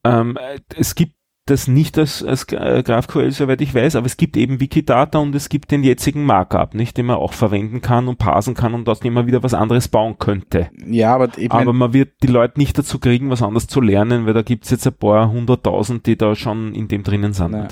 Ähm, 0.05 0.39
äh, 0.41 0.59
es 0.75 0.95
gibt 0.95 1.13
das 1.53 1.69
nicht 1.69 1.97
als, 1.99 2.23
als 2.25 2.45
äh, 2.53 2.83
GraphQL, 2.83 3.31
soweit 3.31 3.61
ich 3.61 3.75
weiß, 3.75 3.95
aber 3.97 4.07
es 4.07 4.17
gibt 4.17 4.37
eben 4.37 4.59
Wikidata 4.59 5.19
und 5.19 5.35
es 5.35 5.49
gibt 5.49 5.71
den 5.71 5.85
jetzigen 5.85 6.25
Markup, 6.25 6.75
nicht, 6.75 6.97
den 6.97 7.07
man 7.07 7.17
auch 7.17 7.33
verwenden 7.33 7.81
kann 7.81 8.09
und 8.09 8.19
parsen 8.19 8.55
kann 8.55 8.75
und 8.75 8.89
aus 8.89 9.01
dem 9.01 9.13
man 9.13 9.27
wieder 9.27 9.43
was 9.43 9.55
anderes 9.55 9.89
bauen 9.89 10.17
könnte. 10.19 10.71
Ja, 10.87 11.15
aber 11.15 11.29
ich 11.37 11.51
aber 11.53 11.73
man 11.73 11.93
wird 11.93 12.15
die 12.23 12.27
Leute 12.29 12.59
nicht 12.59 12.77
dazu 12.77 12.99
kriegen, 12.99 13.31
was 13.31 13.43
anderes 13.43 13.69
zu 13.69 13.81
lernen, 13.81 14.27
weil 14.27 14.35
da 14.35 14.43
gibt's 14.43 14.71
jetzt 14.71 14.87
ein 14.87 14.95
paar 14.95 15.31
hunderttausend, 15.31 16.07
die 16.07 16.17
da 16.17 16.35
schon 16.35 16.75
in 16.75 16.89
dem 16.89 17.03
drinnen 17.05 17.33
sind. 17.33 17.53
Ja. 17.53 17.69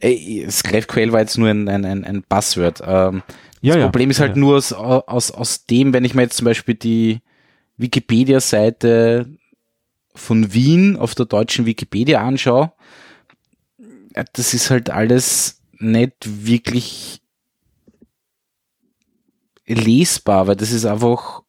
ey, 0.00 0.42
das 0.46 0.62
GraphQL 0.62 1.12
war 1.12 1.20
jetzt 1.20 1.36
nur 1.36 1.48
ein, 1.50 1.68
ein, 1.68 1.84
ein, 1.84 2.04
ein 2.04 2.24
Buzzword. 2.28 2.82
Ähm, 2.86 3.22
Ja, 3.60 3.74
das 3.74 3.80
ja. 3.80 3.84
Problem 3.84 4.10
ist 4.10 4.20
halt 4.20 4.36
Ja. 4.36 4.40
nur 4.40 4.56
aus, 4.56 4.72
aus, 4.72 5.30
aus 5.30 5.66
dem, 5.66 5.92
wenn 5.92 6.04
ich 6.04 6.14
mir 6.14 6.22
jetzt 6.22 6.36
zum 6.36 6.44
Beispiel 6.44 6.74
die 6.74 7.20
Wikipedia-Seite 7.76 9.26
von 10.14 10.54
Wien 10.54 10.96
auf 10.96 11.14
der 11.14 11.26
deutschen 11.26 11.66
Wikipedia 11.66 12.20
anschaue, 12.20 12.72
das 14.32 14.54
ist 14.54 14.70
halt 14.70 14.90
alles 14.90 15.60
nicht 15.78 16.46
wirklich 16.46 17.20
lesbar, 19.66 20.46
weil 20.46 20.56
das 20.56 20.70
ist 20.72 20.84
einfach 20.84 21.42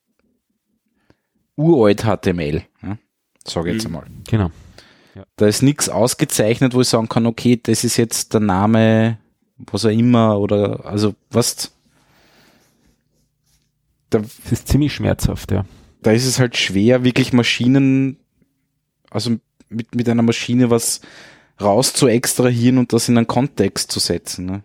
uralt 1.56 2.04
HTML. 2.04 2.64
Ja? 2.82 2.98
Sag 3.46 3.66
ich 3.68 3.74
jetzt 3.74 3.88
Mhm. 3.90 3.96
einmal. 3.96 4.08
Genau. 4.28 4.52
Da 5.38 5.48
ist 5.48 5.62
nichts 5.62 5.88
ausgezeichnet, 5.88 6.74
wo 6.74 6.82
ich 6.82 6.90
sagen 6.90 7.08
kann, 7.08 7.26
okay, 7.26 7.58
das 7.62 7.84
ist 7.86 7.96
jetzt 7.96 8.34
der 8.34 8.42
Name, 8.42 9.18
was 9.58 9.86
auch 9.86 9.90
immer, 9.90 10.40
oder 10.40 10.86
also 10.86 11.16
was. 11.32 11.72
Da, 14.10 14.20
Das 14.20 14.52
ist 14.52 14.68
ziemlich 14.68 14.94
schmerzhaft, 14.94 15.52
ja. 15.52 15.66
da 16.02 16.12
ist 16.12 16.26
es 16.26 16.38
halt 16.40 16.58
schwer, 16.58 17.04
wirklich 17.04 17.32
Maschinen, 17.34 18.18
also 19.10 19.38
mit, 19.70 19.96
mit 19.96 20.08
einer 20.10 20.22
Maschine 20.22 20.70
was 20.70 21.02
raus 21.62 21.94
zu 21.94 22.08
extrahieren 22.08 22.78
und 22.78 22.94
das 22.94 23.10
in 23.10 23.18
einen 23.18 23.28
Kontext 23.28 23.92
zu 23.92 24.00
setzen. 24.00 24.46
Ne? 24.46 24.64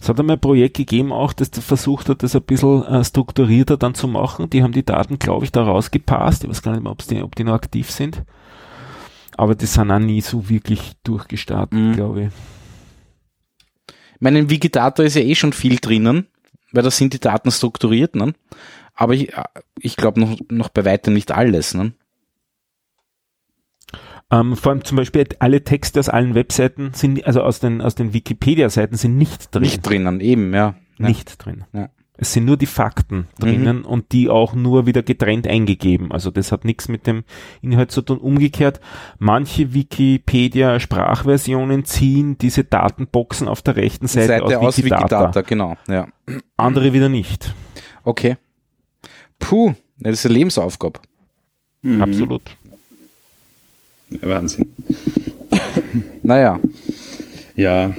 Es 0.00 0.08
hat 0.08 0.18
einmal 0.18 0.36
ein 0.36 0.40
Projekt 0.40 0.76
gegeben 0.76 1.12
auch, 1.12 1.32
das 1.32 1.50
versucht 1.50 2.08
hat, 2.08 2.22
das 2.22 2.36
ein 2.36 2.42
bisschen 2.42 2.84
äh, 2.84 3.04
strukturierter 3.04 3.76
dann 3.76 3.94
zu 3.94 4.08
machen. 4.08 4.50
Die 4.50 4.62
haben 4.62 4.72
die 4.72 4.84
Daten, 4.84 5.18
glaube 5.18 5.44
ich, 5.44 5.52
da 5.52 5.62
rausgepasst. 5.62 6.44
Ich 6.44 6.50
weiß 6.50 6.62
gar 6.62 6.72
nicht 6.72 6.82
mehr, 6.82 6.94
die, 7.10 7.22
ob 7.22 7.34
die 7.34 7.44
noch 7.44 7.54
aktiv 7.54 7.90
sind. 7.90 8.22
Aber 9.36 9.54
die 9.54 9.66
sind 9.66 9.90
auch 9.90 9.98
nie 9.98 10.20
so 10.20 10.48
wirklich 10.48 10.92
durchgestartet, 11.04 11.78
mhm. 11.78 11.92
glaube 11.92 12.22
ich. 12.22 12.28
Ich 14.14 14.20
meine, 14.20 14.40
in 14.40 14.50
Wikidata 14.50 15.04
ist 15.04 15.14
ja 15.14 15.22
eh 15.22 15.36
schon 15.36 15.52
viel 15.52 15.76
drinnen, 15.76 16.26
weil 16.72 16.82
da 16.82 16.90
sind 16.90 17.12
die 17.12 17.20
Daten 17.20 17.52
strukturiert, 17.52 18.16
ne? 18.16 18.34
Aber 18.94 19.14
ich, 19.14 19.32
ich 19.78 19.94
glaube 19.94 20.18
noch, 20.18 20.36
noch 20.50 20.70
bei 20.70 20.84
weitem 20.84 21.14
nicht 21.14 21.30
alles, 21.30 21.72
ne? 21.72 21.92
Ähm, 24.30 24.56
vor 24.56 24.72
allem 24.72 24.84
zum 24.84 24.96
Beispiel 24.96 25.26
alle 25.38 25.64
Texte 25.64 26.00
aus 26.00 26.08
allen 26.08 26.34
Webseiten 26.34 26.90
sind, 26.92 27.24
also 27.26 27.42
aus 27.42 27.60
den, 27.60 27.80
aus 27.80 27.94
den 27.94 28.12
Wikipedia-Seiten 28.12 28.96
sind 28.96 29.16
nicht 29.16 29.54
drin. 29.54 29.62
Nicht 29.62 29.86
drinnen, 29.86 30.20
eben, 30.20 30.52
ja. 30.52 30.74
Nicht 30.98 31.30
ja. 31.30 31.36
drin. 31.38 31.64
Ja. 31.72 31.88
Es 32.20 32.32
sind 32.32 32.46
nur 32.46 32.56
die 32.56 32.66
Fakten 32.66 33.28
drinnen 33.38 33.78
mhm. 33.78 33.84
und 33.84 34.10
die 34.10 34.28
auch 34.28 34.52
nur 34.52 34.86
wieder 34.86 35.04
getrennt 35.04 35.46
eingegeben. 35.46 36.10
Also 36.10 36.32
das 36.32 36.50
hat 36.50 36.64
nichts 36.64 36.88
mit 36.88 37.06
dem 37.06 37.22
Inhalt 37.62 37.92
zu 37.92 38.02
tun. 38.02 38.18
Umgekehrt, 38.18 38.80
manche 39.20 39.72
Wikipedia-Sprachversionen 39.72 41.84
ziehen 41.84 42.36
diese 42.36 42.64
Datenboxen 42.64 43.46
auf 43.46 43.62
der 43.62 43.76
rechten 43.76 44.08
Seite, 44.08 44.26
Seite 44.26 44.58
aus, 44.58 44.66
aus 44.66 44.78
Wikidata. 44.78 45.04
Wikidata. 45.04 45.42
Genau, 45.42 45.76
ja. 45.86 46.08
Andere 46.56 46.92
wieder 46.92 47.08
nicht. 47.08 47.54
Okay. 48.02 48.36
Puh, 49.38 49.74
das 49.98 50.14
ist 50.14 50.26
eine 50.26 50.34
Lebensaufgabe. 50.34 50.98
Mhm. 51.82 52.02
Absolut. 52.02 52.42
Wahnsinn. 54.20 54.66
naja. 56.22 56.60
Ja, 57.56 57.94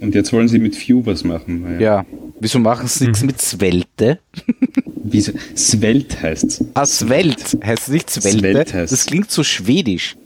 und 0.00 0.14
jetzt 0.14 0.32
wollen 0.32 0.48
sie 0.48 0.58
mit 0.58 0.76
View 0.76 1.02
was 1.04 1.24
machen. 1.24 1.64
Ja. 1.74 1.80
ja. 1.80 2.06
Wieso 2.40 2.58
machen 2.58 2.88
sie 2.88 3.04
nichts 3.04 3.20
mhm. 3.20 3.26
mit 3.26 3.40
Svelte? 3.40 4.18
Wieso? 5.04 5.32
Svelt 5.54 6.22
heißt 6.22 6.64
Ah, 6.74 6.86
Svelt 6.86 7.58
heißt 7.62 7.90
nicht 7.90 8.08
Svelte. 8.08 8.38
Svelt 8.38 8.74
heißt. 8.74 8.92
Das 8.92 9.06
klingt 9.06 9.30
so 9.30 9.44
schwedisch. 9.44 10.16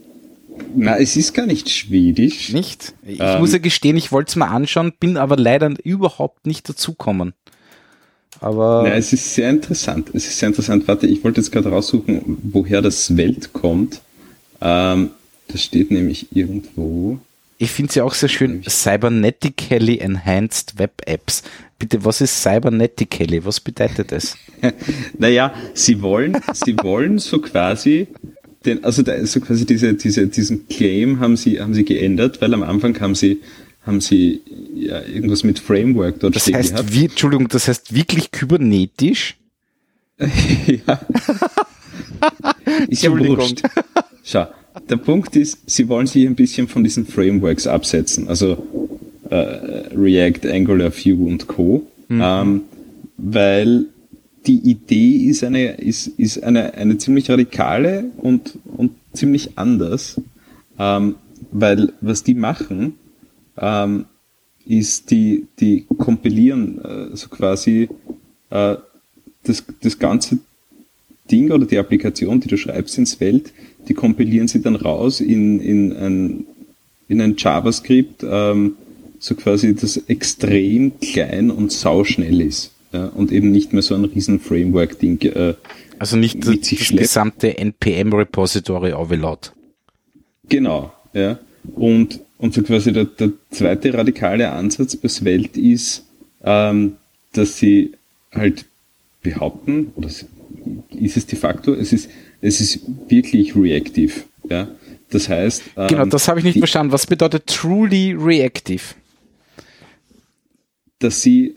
Na, 0.73 0.97
es 0.97 1.17
ist 1.17 1.33
gar 1.33 1.45
nicht 1.45 1.69
schwedisch. 1.69 2.53
Nicht? 2.53 2.93
Ich 3.05 3.19
ähm, 3.19 3.39
muss 3.39 3.51
ja 3.51 3.57
gestehen, 3.57 3.97
ich 3.97 4.13
wollte 4.13 4.29
es 4.29 4.35
mal 4.37 4.47
anschauen, 4.47 4.93
bin 4.97 5.17
aber 5.17 5.35
leider 5.35 5.73
überhaupt 5.83 6.47
nicht 6.47 6.67
dazukommen. 6.69 7.33
Aber. 8.39 8.83
Na, 8.85 8.95
es 8.95 9.11
ist 9.11 9.33
sehr 9.33 9.49
interessant. 9.49 10.09
Es 10.13 10.25
ist 10.27 10.39
sehr 10.39 10.47
interessant. 10.47 10.87
Warte, 10.87 11.07
ich 11.07 11.23
wollte 11.23 11.41
jetzt 11.41 11.51
gerade 11.51 11.69
raussuchen, 11.69 12.37
woher 12.43 12.81
das 12.81 13.05
Svelte 13.05 13.49
kommt. 13.49 14.01
Ähm, 14.65 15.11
das 15.47 15.61
steht 15.61 15.91
nämlich 15.91 16.35
irgendwo. 16.35 17.19
Ich 17.59 17.71
finde 17.71 17.93
sie 17.93 18.01
auch 18.01 18.15
sehr 18.15 18.29
schön. 18.29 18.63
Cybernetically 18.67 19.99
Enhanced 19.99 20.79
Web 20.79 21.03
Apps. 21.05 21.43
Bitte, 21.77 22.03
was 22.03 22.19
ist 22.19 22.41
Cybernetically? 22.41 23.45
Was 23.45 23.59
bedeutet 23.59 24.11
das? 24.11 24.35
naja, 25.19 25.53
sie 25.75 26.01
wollen, 26.01 26.37
sie 26.53 26.75
wollen 26.81 27.19
so 27.19 27.39
quasi 27.39 28.07
den, 28.65 28.83
also 28.83 29.03
da, 29.03 29.23
so 29.25 29.39
quasi 29.39 29.65
diese, 29.65 29.93
diese, 29.93 30.27
diesen 30.27 30.67
Claim 30.67 31.19
haben 31.19 31.37
sie, 31.37 31.61
haben 31.61 31.75
sie 31.75 31.85
geändert, 31.85 32.41
weil 32.41 32.53
am 32.53 32.63
Anfang 32.63 32.99
haben 32.99 33.13
sie, 33.13 33.41
haben 33.85 34.01
sie 34.01 34.41
ja, 34.73 35.01
irgendwas 35.03 35.43
mit 35.43 35.59
Framework 35.59 36.19
dort 36.19 36.35
das 36.35 36.41
stehen 36.41 36.55
heißt, 36.55 36.73
gehabt. 36.73 36.91
Wie, 36.91 37.05
Entschuldigung, 37.05 37.47
das 37.49 37.67
heißt 37.67 37.93
wirklich 37.93 38.31
kybernetisch? 38.31 39.37
ja. 40.17 40.99
ist 42.89 43.03
ja 43.03 43.11
wurscht. 43.11 43.61
Schau, 44.25 44.47
der 44.89 44.97
Punkt 44.97 45.35
ist, 45.35 45.59
sie 45.67 45.87
wollen 45.87 46.07
sich 46.07 46.25
ein 46.25 46.35
bisschen 46.35 46.67
von 46.67 46.83
diesen 46.83 47.05
Frameworks 47.05 47.67
absetzen, 47.67 48.27
also 48.27 48.57
äh, 49.29 49.35
React, 49.95 50.51
Angular, 50.51 50.91
Vue 50.91 51.25
und 51.27 51.47
Co. 51.47 51.85
Mhm. 52.07 52.21
Ähm, 52.23 52.61
weil 53.17 53.85
die 54.47 54.57
Idee 54.57 55.27
ist 55.27 55.43
eine, 55.43 55.73
ist, 55.73 56.07
ist 56.07 56.43
eine, 56.43 56.73
eine 56.73 56.97
ziemlich 56.97 57.29
radikale 57.29 58.05
und, 58.17 58.57
und 58.75 58.91
ziemlich 59.13 59.57
anders, 59.57 60.19
ähm, 60.77 61.15
weil 61.51 61.93
was 62.01 62.23
die 62.23 62.33
machen, 62.33 62.95
ähm, 63.57 64.05
ist 64.65 65.11
die, 65.11 65.47
die 65.59 65.85
kompilieren 65.97 66.83
äh, 66.83 67.15
so 67.15 67.29
quasi 67.29 67.89
äh, 68.49 68.75
das, 69.43 69.63
das 69.81 69.99
ganze 69.99 70.39
Ding 71.31 71.51
oder 71.51 71.65
die 71.65 71.77
Applikation, 71.77 72.39
die 72.39 72.47
du 72.47 72.57
schreibst 72.57 72.97
ins 72.97 73.15
Feld, 73.15 73.51
die 73.87 73.93
kompilieren 73.93 74.47
sie 74.47 74.61
dann 74.61 74.75
raus 74.75 75.21
in, 75.21 75.59
in, 75.59 75.93
ein, 75.93 76.45
in 77.07 77.21
ein 77.21 77.35
JavaScript, 77.37 78.25
ähm, 78.27 78.75
so 79.19 79.35
quasi 79.35 79.75
das 79.75 79.97
extrem 80.07 80.99
klein 80.99 81.51
und 81.51 81.71
sauschnell 81.71 82.41
ist. 82.41 82.71
Ja, 82.93 83.07
und 83.07 83.31
eben 83.31 83.51
nicht 83.51 83.73
mehr 83.73 83.81
so 83.81 83.95
ein 83.95 84.05
riesen 84.05 84.39
Framework-Ding. 84.39 85.21
Äh, 85.21 85.55
also 85.99 86.17
nicht 86.17 86.45
das, 86.45 86.59
das 86.61 86.89
gesamte 86.89 87.57
NPM-Repository 87.57 88.93
overload. 88.93 89.49
Genau, 90.47 90.93
ja. 91.13 91.39
Und, 91.75 92.19
und 92.37 92.53
so 92.53 92.61
quasi 92.61 92.93
der, 92.93 93.05
der 93.05 93.31
zweite 93.49 93.93
radikale 93.93 94.51
Ansatz 94.51 94.95
bei 94.95 95.07
Svelte 95.07 95.59
ist, 95.59 96.05
ähm, 96.43 96.97
dass 97.33 97.57
sie 97.57 97.93
halt 98.31 98.65
behaupten, 99.23 99.91
oder 99.95 100.07
ist 100.07 101.17
es 101.17 101.25
de 101.25 101.37
facto, 101.37 101.73
es 101.73 101.91
ist, 101.91 102.09
es 102.45 102.61
ist 102.61 102.81
wirklich 103.09 103.55
reactive. 103.55 104.13
Ja? 104.49 104.67
Das 105.09 105.29
heißt. 105.29 105.63
Ähm, 105.77 105.87
genau, 105.87 106.05
das 106.05 106.27
habe 106.27 106.39
ich 106.39 106.45
nicht 106.45 106.55
die, 106.55 106.59
verstanden. 106.59 106.91
Was 106.91 107.07
bedeutet 107.07 107.47
truly 107.47 108.13
reactive? 108.13 108.81
Dass 110.99 111.21
sie, 111.21 111.55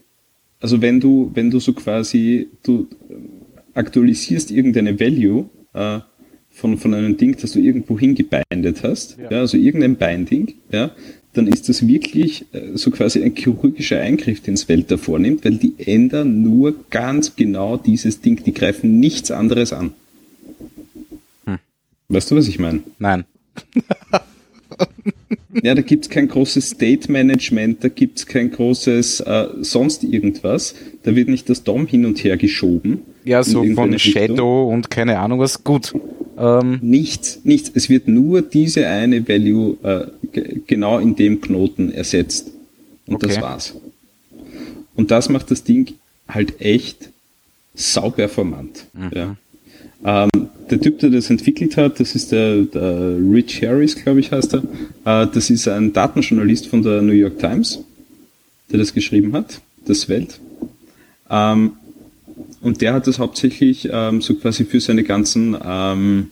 also 0.60 0.80
wenn 0.80 1.00
du, 1.00 1.30
wenn 1.34 1.50
du 1.50 1.60
so 1.60 1.72
quasi, 1.72 2.48
du 2.62 2.88
aktualisierst 3.74 4.50
irgendeine 4.50 4.98
Value 4.98 5.48
äh, 5.74 6.00
von, 6.50 6.78
von 6.78 6.94
einem 6.94 7.16
Ding, 7.16 7.36
das 7.40 7.52
du 7.52 7.60
irgendwo 7.60 7.98
hingebindet 7.98 8.82
hast, 8.82 9.18
ja. 9.18 9.30
ja. 9.30 9.40
also 9.40 9.56
irgendein 9.56 9.96
Binding, 9.96 10.54
ja, 10.72 10.90
dann 11.34 11.46
ist 11.46 11.68
das 11.68 11.86
wirklich 11.86 12.46
äh, 12.52 12.76
so 12.76 12.90
quasi 12.90 13.22
ein 13.22 13.36
chirurgischer 13.36 14.00
Eingriff, 14.00 14.40
den 14.40 14.56
Svelte 14.56 14.98
vornimmt, 14.98 15.44
weil 15.44 15.56
die 15.56 15.74
ändern 15.78 16.42
nur 16.42 16.74
ganz 16.90 17.36
genau 17.36 17.76
dieses 17.76 18.20
Ding, 18.20 18.42
die 18.42 18.54
greifen 18.54 18.98
nichts 18.98 19.30
anderes 19.30 19.72
an. 19.72 19.92
Weißt 22.08 22.30
du, 22.30 22.36
was 22.36 22.48
ich 22.48 22.58
meine? 22.58 22.80
Nein. 22.98 23.24
ja, 25.62 25.74
da 25.74 25.82
gibt's 25.82 26.08
kein 26.08 26.28
großes 26.28 26.70
State 26.70 27.10
Management, 27.12 27.84
da 27.84 27.88
gibt's 27.88 28.26
kein 28.26 28.50
großes 28.50 29.20
äh, 29.20 29.48
sonst 29.60 30.04
irgendwas. 30.04 30.74
Da 31.02 31.14
wird 31.14 31.28
nicht 31.28 31.50
das 31.50 31.64
DOM 31.64 31.86
hin 31.86 32.06
und 32.06 32.22
her 32.24 32.36
geschoben. 32.36 33.02
Ja, 33.24 33.42
so 33.42 33.62
von 33.74 33.98
Shadow 33.98 34.70
und 34.72 34.90
keine 34.90 35.18
Ahnung 35.18 35.38
was. 35.40 35.64
Gut. 35.64 35.94
Ähm. 36.38 36.78
Nichts, 36.80 37.40
nichts. 37.44 37.70
Es 37.74 37.90
wird 37.90 38.08
nur 38.08 38.40
diese 38.40 38.86
eine 38.86 39.28
Value 39.28 39.76
äh, 39.82 40.06
genau 40.66 40.98
in 40.98 41.14
dem 41.14 41.40
Knoten 41.42 41.92
ersetzt. 41.92 42.50
Und 43.06 43.16
okay. 43.16 43.26
das 43.26 43.40
war's. 43.40 43.74
Und 44.94 45.10
das 45.10 45.28
macht 45.28 45.50
das 45.50 45.62
Ding 45.62 45.94
halt 46.26 46.60
echt 46.60 47.10
sauperformant. 47.74 48.86
Mhm. 48.94 49.10
Ja. 49.14 49.36
Ähm, 50.04 50.30
der 50.70 50.80
Typ, 50.80 50.98
der 50.98 51.10
das 51.10 51.30
entwickelt 51.30 51.76
hat, 51.76 51.98
das 52.00 52.14
ist 52.14 52.32
der, 52.32 52.62
der 52.62 53.16
Rich 53.16 53.62
Harris, 53.62 53.96
glaube 53.96 54.20
ich, 54.20 54.30
heißt 54.30 54.54
er. 54.54 54.62
Äh, 55.04 55.26
das 55.32 55.50
ist 55.50 55.66
ein 55.68 55.92
Datenjournalist 55.92 56.68
von 56.68 56.82
der 56.82 57.02
New 57.02 57.12
York 57.12 57.38
Times, 57.38 57.80
der 58.70 58.78
das 58.78 58.92
geschrieben 58.92 59.32
hat, 59.32 59.60
das 59.86 60.08
Welt. 60.08 60.38
Ähm, 61.30 61.72
und 62.60 62.80
der 62.80 62.94
hat 62.94 63.06
das 63.06 63.18
hauptsächlich 63.18 63.88
ähm, 63.90 64.20
so 64.20 64.34
quasi 64.34 64.64
für 64.64 64.80
seine 64.80 65.04
ganzen 65.04 65.56
ähm, 65.64 66.30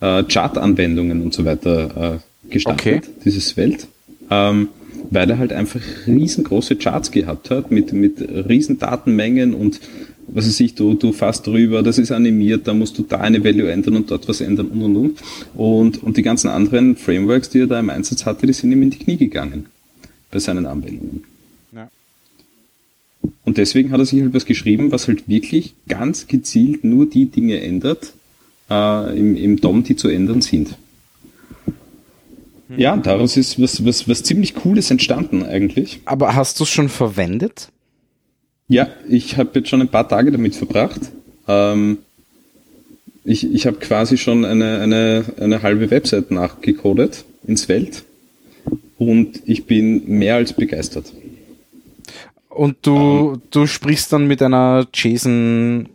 äh, 0.00 0.22
Chart-Anwendungen 0.24 1.22
und 1.22 1.34
so 1.34 1.44
weiter 1.44 2.20
äh, 2.46 2.50
gestartet, 2.50 2.86
okay. 2.86 3.00
dieses 3.24 3.52
Feld. 3.52 3.86
Ähm, 4.30 4.68
weil 5.10 5.30
er 5.30 5.38
halt 5.38 5.52
einfach 5.52 5.80
riesengroße 6.06 6.76
Charts 6.76 7.10
gehabt 7.10 7.50
hat 7.50 7.70
mit, 7.70 7.92
mit 7.92 8.20
riesen 8.20 8.78
Datenmengen 8.78 9.54
und 9.54 9.80
was 10.28 10.46
weiß 10.46 10.60
ich, 10.60 10.74
du, 10.74 10.94
du 10.94 11.12
fährst 11.12 11.46
drüber, 11.46 11.82
das 11.82 11.98
ist 11.98 12.12
animiert, 12.12 12.66
da 12.66 12.74
musst 12.74 12.98
du 12.98 13.02
da 13.02 13.18
eine 13.18 13.42
Value 13.42 13.70
ändern 13.70 13.96
und 13.96 14.10
dort 14.10 14.28
was 14.28 14.40
ändern 14.40 14.68
und 14.68 14.82
und 14.82 14.96
und. 14.96 15.18
Und, 15.54 16.02
und 16.02 16.16
die 16.16 16.22
ganzen 16.22 16.48
anderen 16.48 16.96
Frameworks, 16.96 17.50
die 17.50 17.60
er 17.60 17.66
da 17.66 17.80
im 17.80 17.90
Einsatz 17.90 18.26
hatte, 18.26 18.46
die 18.46 18.52
sind 18.52 18.72
ihm 18.72 18.82
in 18.82 18.90
die 18.90 18.98
Knie 18.98 19.16
gegangen 19.16 19.66
bei 20.30 20.38
seinen 20.38 20.66
Anwendungen. 20.66 21.24
Und 23.44 23.56
deswegen 23.56 23.90
hat 23.90 23.98
er 23.98 24.06
sich 24.06 24.20
halt 24.20 24.34
was 24.34 24.44
geschrieben, 24.44 24.92
was 24.92 25.08
halt 25.08 25.28
wirklich 25.28 25.74
ganz 25.88 26.26
gezielt 26.26 26.84
nur 26.84 27.06
die 27.08 27.26
Dinge 27.26 27.60
ändert 27.60 28.12
äh, 28.70 29.18
im, 29.18 29.36
im 29.36 29.60
DOM, 29.60 29.82
die 29.82 29.96
zu 29.96 30.08
ändern 30.08 30.42
sind. 30.42 30.76
Ja, 32.76 32.96
daraus 32.98 33.38
ist 33.38 33.60
was, 33.60 33.84
was, 33.86 34.06
was 34.06 34.22
ziemlich 34.22 34.54
Cooles 34.54 34.90
entstanden 34.90 35.42
eigentlich. 35.42 36.00
Aber 36.04 36.34
hast 36.34 36.60
du 36.60 36.64
es 36.64 36.70
schon 36.70 36.90
verwendet? 36.90 37.70
Ja, 38.68 38.88
ich 39.08 39.36
habe 39.38 39.50
jetzt 39.58 39.68
schon 39.68 39.80
ein 39.80 39.88
paar 39.88 40.08
Tage 40.08 40.30
damit 40.30 40.54
verbracht. 40.54 41.00
Ähm, 41.46 41.98
ich, 43.24 43.50
ich 43.52 43.66
habe 43.66 43.78
quasi 43.78 44.16
schon 44.16 44.44
eine, 44.44 44.80
eine, 44.80 45.24
eine 45.40 45.62
halbe 45.62 45.90
Website 45.90 46.30
nachgecodet 46.30 47.24
ins 47.46 47.68
Welt 47.68 48.04
und 48.98 49.42
ich 49.46 49.64
bin 49.64 50.06
mehr 50.06 50.36
als 50.36 50.52
begeistert. 50.52 51.12
Und 52.48 52.76
du, 52.82 53.34
ähm. 53.34 53.42
du 53.50 53.66
sprichst 53.66 54.12
dann 54.12 54.26
mit 54.26 54.42
einer 54.42 54.86
JSON 54.92 55.88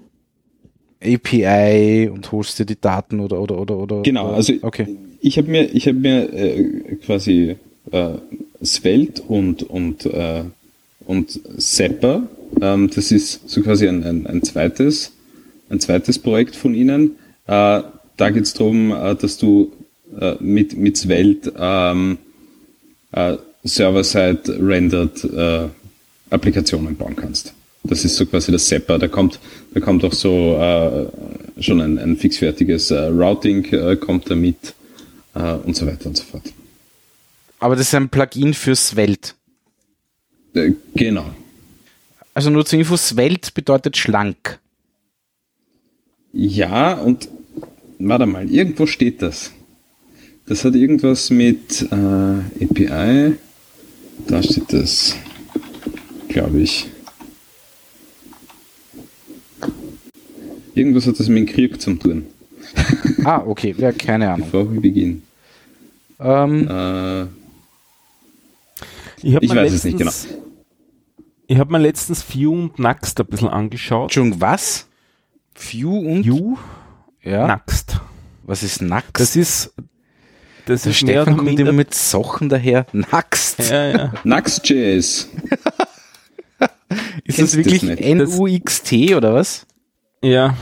API 1.03 2.09
und 2.11 2.31
holst 2.31 2.59
dir 2.59 2.65
die 2.65 2.79
Daten 2.79 3.19
oder 3.19 3.41
oder 3.41 3.59
oder 3.59 3.77
oder. 3.77 4.01
Genau, 4.03 4.31
also 4.31 4.53
okay. 4.61 4.87
ich 5.19 5.37
habe 5.37 5.51
mir 5.51 5.63
ich 5.73 5.87
habe 5.87 5.97
mir 5.97 6.33
äh, 6.33 6.95
quasi 7.05 7.57
äh, 7.91 8.13
Svelte 8.63 9.21
und 9.23 9.63
und 9.63 10.05
äh, 10.05 10.43
und 11.05 11.39
Zapper, 11.57 12.23
ähm, 12.61 12.89
das 12.93 13.11
ist 13.11 13.49
so 13.49 13.61
quasi 13.61 13.87
ein, 13.87 14.03
ein, 14.03 14.27
ein 14.27 14.43
zweites 14.43 15.11
ein 15.69 15.79
zweites 15.79 16.19
Projekt 16.19 16.55
von 16.55 16.73
ihnen. 16.75 17.17
Äh, 17.47 17.81
da 18.17 18.29
geht 18.29 18.43
es 18.43 18.53
darum, 18.53 18.91
äh, 18.91 19.15
dass 19.15 19.37
du 19.37 19.73
äh, 20.19 20.35
mit 20.39 20.77
mit 20.77 20.97
Svelte 20.97 21.53
ähm, 21.57 22.17
äh, 23.11 23.37
Server-side 23.63 24.59
rendered 24.59 25.23
äh, 25.23 25.67
Applikationen 26.29 26.95
bauen 26.95 27.15
kannst. 27.15 27.53
Das 27.83 28.05
ist 28.05 28.15
so 28.15 28.25
quasi 28.25 28.51
das 28.51 28.67
Sepper. 28.67 28.97
Da 28.97 29.07
kommt, 29.07 29.39
da 29.73 29.79
kommt 29.79 30.03
auch 30.05 30.13
so 30.13 30.55
äh, 30.57 31.61
schon 31.61 31.81
ein, 31.81 31.99
ein 31.99 32.17
fixfertiges 32.17 32.91
Routing 32.91 33.99
kommt 33.99 34.29
damit 34.29 34.73
und 35.33 35.75
so 35.75 35.85
weiter 35.85 36.05
und 36.05 36.15
so 36.15 36.23
fort. 36.23 36.43
Aber 37.59 37.75
das 37.75 37.87
ist 37.87 37.95
ein 37.95 38.07
Plugin 38.07 38.53
für 38.53 38.75
Svelte. 38.75 39.31
Äh, 40.53 40.73
genau. 40.95 41.25
Also 42.33 42.49
nur 42.49 42.65
zur 42.65 42.79
Info, 42.79 42.97
Svelte 42.97 43.51
bedeutet 43.53 43.97
schlank. 43.97 44.59
Ja, 46.31 46.93
und 46.93 47.29
warte 47.99 48.25
mal, 48.25 48.49
irgendwo 48.49 48.85
steht 48.87 49.21
das. 49.21 49.51
Das 50.47 50.65
hat 50.65 50.75
irgendwas 50.75 51.29
mit 51.29 51.83
äh, 51.91 52.65
API. 52.65 53.35
Da 54.27 54.43
steht 54.43 54.73
das, 54.73 55.15
glaube 56.27 56.61
ich. 56.61 56.87
Irgendwas 60.75 61.05
hat 61.05 61.19
das 61.19 61.29
mit 61.29 61.47
dem 61.47 61.53
Krieg 61.53 61.79
zu 61.79 61.93
tun. 61.93 62.25
ah, 63.23 63.43
okay, 63.45 63.75
ja, 63.77 63.91
keine 63.91 64.31
Ahnung. 64.31 64.47
Bevor 64.51 64.73
wir 64.73 64.81
beginnen. 64.81 65.23
Ähm, 66.19 66.67
äh, 66.67 67.23
ich, 69.21 69.35
ich 69.39 69.55
weiß 69.55 69.71
es 69.71 69.83
nicht 69.83 69.97
genau. 69.99 70.11
Ich 71.47 71.57
habe 71.59 71.71
mir 71.71 71.79
letztens 71.79 72.23
View 72.33 72.51
und 72.53 72.79
Next 72.79 73.19
ein 73.19 73.25
bisschen 73.27 73.49
angeschaut. 73.49 74.03
Entschuldigung, 74.05 74.41
was? 74.41 74.87
View 75.55 75.97
und? 75.97 76.23
View? 76.25 76.57
Ja. 77.21 77.47
Next. 77.47 77.97
Was 78.43 78.63
ist 78.63 78.81
Next? 78.81 79.19
Das 79.19 79.35
ist 79.35 79.73
das 80.65 80.83
Der 80.83 80.91
ist 80.91 80.97
Stefan 80.97 81.37
kommt 81.37 81.59
immer 81.59 81.73
mit 81.73 81.93
Sachen 81.93 82.47
daher. 82.49 82.85
Next. 82.93 83.59
ja, 83.69 83.85
ja. 83.87 84.13
Nuxt.js. 84.23 85.29
Ist 87.25 87.39
das 87.39 87.55
wirklich? 87.57 87.83
N-U-X-T 87.83 89.15
oder 89.15 89.33
was? 89.33 89.65
ja. 90.21 90.55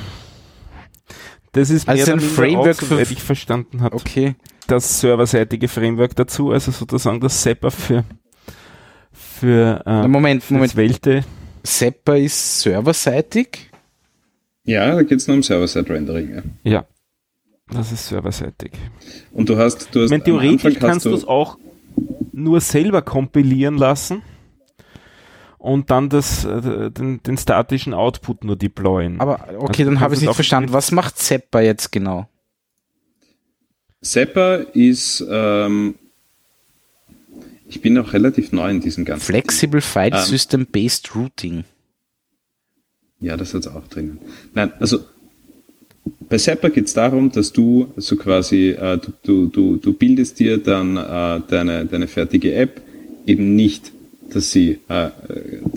Das 1.53 1.69
ist 1.69 1.89
Also 1.89 2.05
mehr 2.05 2.13
ein 2.13 2.19
Framework 2.21 2.69
auch, 2.77 2.79
für- 2.79 2.85
soweit 2.85 3.11
ich 3.11 3.21
verstanden 3.21 3.81
habe, 3.81 3.97
Okay. 3.97 4.35
das 4.67 5.01
serverseitige 5.01 5.67
Framework 5.67 6.15
dazu, 6.15 6.51
also 6.51 6.71
sozusagen 6.71 7.19
das 7.19 7.43
Sepper 7.43 7.71
für 7.71 8.05
für, 9.41 9.81
Na, 9.85 10.05
äh, 10.05 10.07
Moment, 10.07 10.43
für 10.43 10.53
Moment. 10.53 10.75
Welte. 10.75 11.23
Sepper 11.63 12.15
ist 12.17 12.61
serverseitig. 12.61 13.71
Ja, 14.63 14.93
da 14.93 15.01
geht 15.01 15.17
es 15.17 15.27
nur 15.27 15.37
um 15.37 15.43
Server-Side-Rendering. 15.43 16.35
Ja. 16.63 16.71
Ja. 16.71 16.85
Das 17.71 17.91
ist 17.91 18.07
serverseitig. 18.07 18.71
Und 19.31 19.49
du 19.49 19.57
hast, 19.57 19.95
du 19.95 20.01
hast 20.01 20.05
Ich 20.05 20.11
meine, 20.11 20.23
theoretisch 20.23 20.77
kannst 20.77 21.05
du 21.05 21.13
es 21.13 21.25
auch 21.25 21.57
nur 22.31 22.61
selber 22.61 23.01
kompilieren 23.01 23.77
lassen 23.77 24.21
und 25.57 25.89
dann 25.89 26.09
das, 26.09 26.45
äh, 26.45 26.91
den, 26.91 27.23
den 27.23 27.37
statischen 27.37 27.95
Output 27.95 28.43
nur 28.43 28.55
deployen. 28.55 29.19
Aber 29.19 29.47
okay, 29.57 29.81
Also 29.81 29.85
dann 29.85 29.99
habe 30.01 30.13
ich 30.13 30.21
nicht 30.21 30.29
auch 30.29 30.35
verstanden. 30.35 30.71
Was 30.71 30.91
macht 30.91 31.17
Sepper 31.17 31.61
jetzt 31.61 31.91
genau? 31.91 32.27
Zapper 34.01 34.75
ist, 34.75 35.25
ähm, 35.29 35.95
ich 37.71 37.81
bin 37.81 37.97
auch 37.97 38.13
relativ 38.13 38.51
neu 38.51 38.69
in 38.69 38.81
diesem 38.81 39.05
ganzen. 39.05 39.25
Flexible 39.25 39.81
File 39.81 40.13
Ähm. 40.13 40.25
System 40.25 40.65
Based 40.65 41.15
Routing. 41.15 41.63
Ja, 43.21 43.37
das 43.37 43.53
hat's 43.53 43.67
auch 43.67 43.87
drinnen. 43.87 44.19
Nein, 44.53 44.73
also 44.79 44.99
bei 46.27 46.37
Zapper 46.37 46.69
geht 46.69 46.87
es 46.87 46.93
darum, 46.93 47.31
dass 47.31 47.53
du 47.53 47.93
so 47.97 48.15
quasi, 48.15 48.69
äh, 48.69 48.97
du, 48.97 49.11
du, 49.23 49.47
du, 49.47 49.77
du 49.77 49.93
bildest 49.93 50.39
dir 50.39 50.57
dann 50.57 50.97
äh, 50.97 51.41
deine, 51.47 51.85
deine 51.85 52.07
fertige 52.07 52.53
App 52.55 52.81
eben 53.25 53.55
nicht, 53.55 53.91
dass 54.33 54.51
sie, 54.51 54.79
äh, 54.89 55.09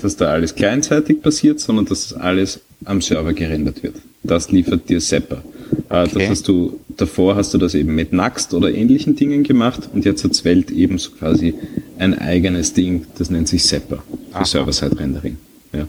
dass 0.00 0.16
da 0.16 0.26
alles 0.26 0.54
kleinzeitig 0.54 1.22
passiert, 1.22 1.60
sondern 1.60 1.86
dass 1.86 2.08
das 2.08 2.18
alles 2.18 2.60
am 2.84 3.00
Server 3.02 3.34
gerendert 3.34 3.82
wird. 3.82 3.96
Das 4.22 4.50
liefert 4.50 4.88
dir 4.88 5.00
Zapper. 5.00 5.42
Äh, 5.90 6.04
Okay. 6.04 6.10
Das 6.20 6.28
hast 6.30 6.48
du, 6.48 6.78
davor 6.96 7.36
hast 7.36 7.54
du 7.54 7.58
das 7.58 7.74
eben 7.74 7.94
mit 7.94 8.12
Nuxt 8.12 8.52
oder 8.54 8.72
ähnlichen 8.72 9.14
Dingen 9.16 9.42
gemacht 9.44 9.88
und 9.92 10.04
jetzt 10.04 10.24
hat 10.24 10.34
Svelte 10.34 10.72
eben 10.74 10.98
so 10.98 11.10
quasi 11.12 11.54
ein 11.98 12.18
eigenes 12.18 12.72
Ding, 12.72 13.06
das 13.18 13.30
nennt 13.30 13.48
sich 13.48 13.64
Zapper 13.64 14.02
für. 14.32 14.44
Server-Side-Rendering. 14.44 15.36
Ja. 15.72 15.86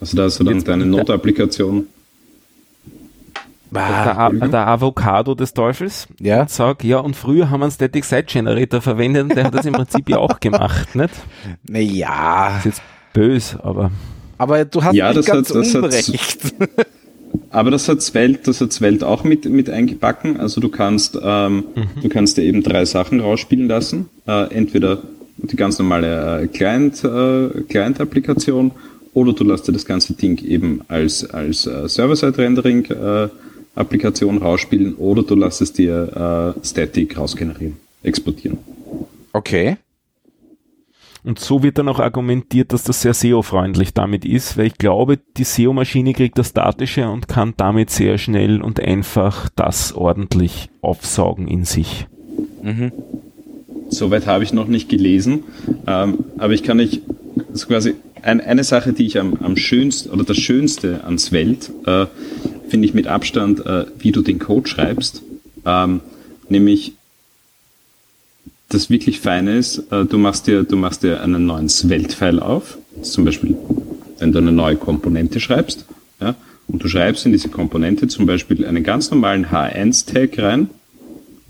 Also 0.00 0.16
da 0.16 0.24
hast 0.24 0.40
du 0.40 0.44
dann 0.44 0.54
Jetzt- 0.56 0.68
deine 0.68 0.86
Node-Applikation. 0.86 1.86
der, 3.72 3.82
Ah, 4.18 4.30
der 4.30 4.66
Avocado 4.68 5.34
des 5.34 5.52
Teufels 5.52 6.06
ja. 6.20 6.42
und 6.42 6.50
sag, 6.50 6.84
ja, 6.84 6.98
und 6.98 7.16
früher 7.16 7.50
haben 7.50 7.60
wir 7.60 7.64
einen 7.64 7.72
Static 7.72 8.04
Site 8.04 8.24
Generator 8.24 8.80
verwendet 8.80 9.24
und 9.24 9.34
der 9.36 9.44
hat 9.44 9.54
das 9.54 9.66
im 9.66 9.72
Prinzip 9.74 10.08
ja 10.08 10.18
auch 10.18 10.38
gemacht, 10.40 10.94
nicht? 10.94 11.10
Naja, 11.64 12.58
Ist 12.58 12.64
jetzt 12.66 12.82
böse, 13.12 13.62
aber 13.64 13.90
aber 14.38 14.64
du 14.64 14.82
hast 14.82 14.94
Ja, 14.94 15.08
nicht 15.08 15.18
das 15.18 15.26
ganz 15.26 15.48
hat- 15.50 15.56
das 15.56 15.74
hat- 15.74 15.82
unberecht. 15.82 16.54
Aber 17.54 17.70
das 17.70 17.88
hat 17.88 18.02
Svelte, 18.02 18.40
das 18.46 18.60
hat 18.60 18.72
Svelte 18.72 19.06
auch 19.06 19.22
mit, 19.22 19.44
mit 19.44 19.70
eingebacken. 19.70 20.40
Also 20.40 20.60
du 20.60 20.68
kannst, 20.68 21.16
ähm, 21.22 21.62
du 22.02 22.08
kannst 22.08 22.36
dir 22.36 22.42
eben 22.42 22.64
drei 22.64 22.84
Sachen 22.84 23.20
rausspielen 23.20 23.68
lassen. 23.68 24.10
Äh, 24.26 24.52
entweder 24.52 25.02
die 25.36 25.54
ganz 25.54 25.78
normale 25.78 26.42
äh, 26.42 26.46
Client, 26.48 27.04
äh, 27.04 27.62
Client-Applikation 27.68 28.72
oder 29.12 29.32
du 29.34 29.44
lässt 29.44 29.68
dir 29.68 29.72
das 29.72 29.86
ganze 29.86 30.14
Ding 30.14 30.44
eben 30.44 30.80
als, 30.88 31.30
als 31.30 31.68
äh, 31.68 31.88
Server-Side-Rendering 31.88 32.86
äh, 32.86 33.28
Applikation 33.76 34.38
rausspielen 34.38 34.96
oder 34.96 35.22
du 35.22 35.36
lässt 35.36 35.62
es 35.62 35.72
dir 35.72 36.54
äh, 36.60 36.66
Static 36.66 37.16
rausgenerieren, 37.16 37.76
exportieren. 38.02 38.58
Okay. 39.32 39.76
Und 41.24 41.38
so 41.38 41.62
wird 41.62 41.78
dann 41.78 41.88
auch 41.88 42.00
argumentiert, 42.00 42.74
dass 42.74 42.84
das 42.84 43.00
sehr 43.00 43.14
SEO-freundlich 43.14 43.94
damit 43.94 44.26
ist, 44.26 44.58
weil 44.58 44.66
ich 44.66 44.76
glaube, 44.76 45.18
die 45.38 45.44
SEO-Maschine 45.44 46.12
kriegt 46.12 46.36
das 46.36 46.50
Statische 46.50 47.08
und 47.08 47.28
kann 47.28 47.54
damit 47.56 47.88
sehr 47.88 48.18
schnell 48.18 48.60
und 48.60 48.78
einfach 48.78 49.48
das 49.56 49.94
ordentlich 49.94 50.68
aufsaugen 50.82 51.48
in 51.48 51.64
sich. 51.64 52.06
Mhm. 52.62 52.92
Soweit 53.88 54.26
habe 54.26 54.44
ich 54.44 54.52
noch 54.52 54.68
nicht 54.68 54.90
gelesen, 54.90 55.44
ähm, 55.86 56.18
aber 56.36 56.52
ich 56.52 56.62
kann 56.62 56.76
nicht, 56.76 57.00
also 57.50 57.68
quasi 57.68 57.94
ein, 58.20 58.42
eine 58.42 58.64
Sache, 58.64 58.92
die 58.92 59.06
ich 59.06 59.18
am, 59.18 59.34
am 59.40 59.56
schönsten 59.56 60.10
oder 60.10 60.24
das 60.24 60.36
Schönste 60.36 61.04
ans 61.04 61.32
Welt 61.32 61.70
äh, 61.86 62.06
finde 62.68 62.86
ich 62.86 62.92
mit 62.92 63.06
Abstand, 63.06 63.64
äh, 63.64 63.86
wie 63.98 64.12
du 64.12 64.20
den 64.20 64.38
Code 64.38 64.68
schreibst, 64.68 65.22
ähm, 65.64 66.00
nämlich 66.50 66.94
das 68.68 68.90
wirklich 68.90 69.20
Feine 69.20 69.56
ist, 69.56 69.78
äh, 69.90 70.04
du 70.04 70.18
machst 70.18 70.46
dir, 70.46 70.64
du 70.64 70.76
machst 70.76 71.02
dir 71.02 71.22
einen 71.22 71.46
neuen 71.46 71.68
Svelte-File 71.68 72.40
auf, 72.40 72.78
zum 73.02 73.24
Beispiel, 73.24 73.56
wenn 74.18 74.32
du 74.32 74.38
eine 74.38 74.52
neue 74.52 74.76
Komponente 74.76 75.40
schreibst, 75.40 75.84
ja, 76.20 76.34
und 76.66 76.82
du 76.82 76.88
schreibst 76.88 77.26
in 77.26 77.32
diese 77.32 77.48
Komponente 77.48 78.08
zum 78.08 78.26
Beispiel 78.26 78.64
einen 78.64 78.82
ganz 78.82 79.10
normalen 79.10 79.46
H1-Tag 79.46 80.38
rein, 80.38 80.70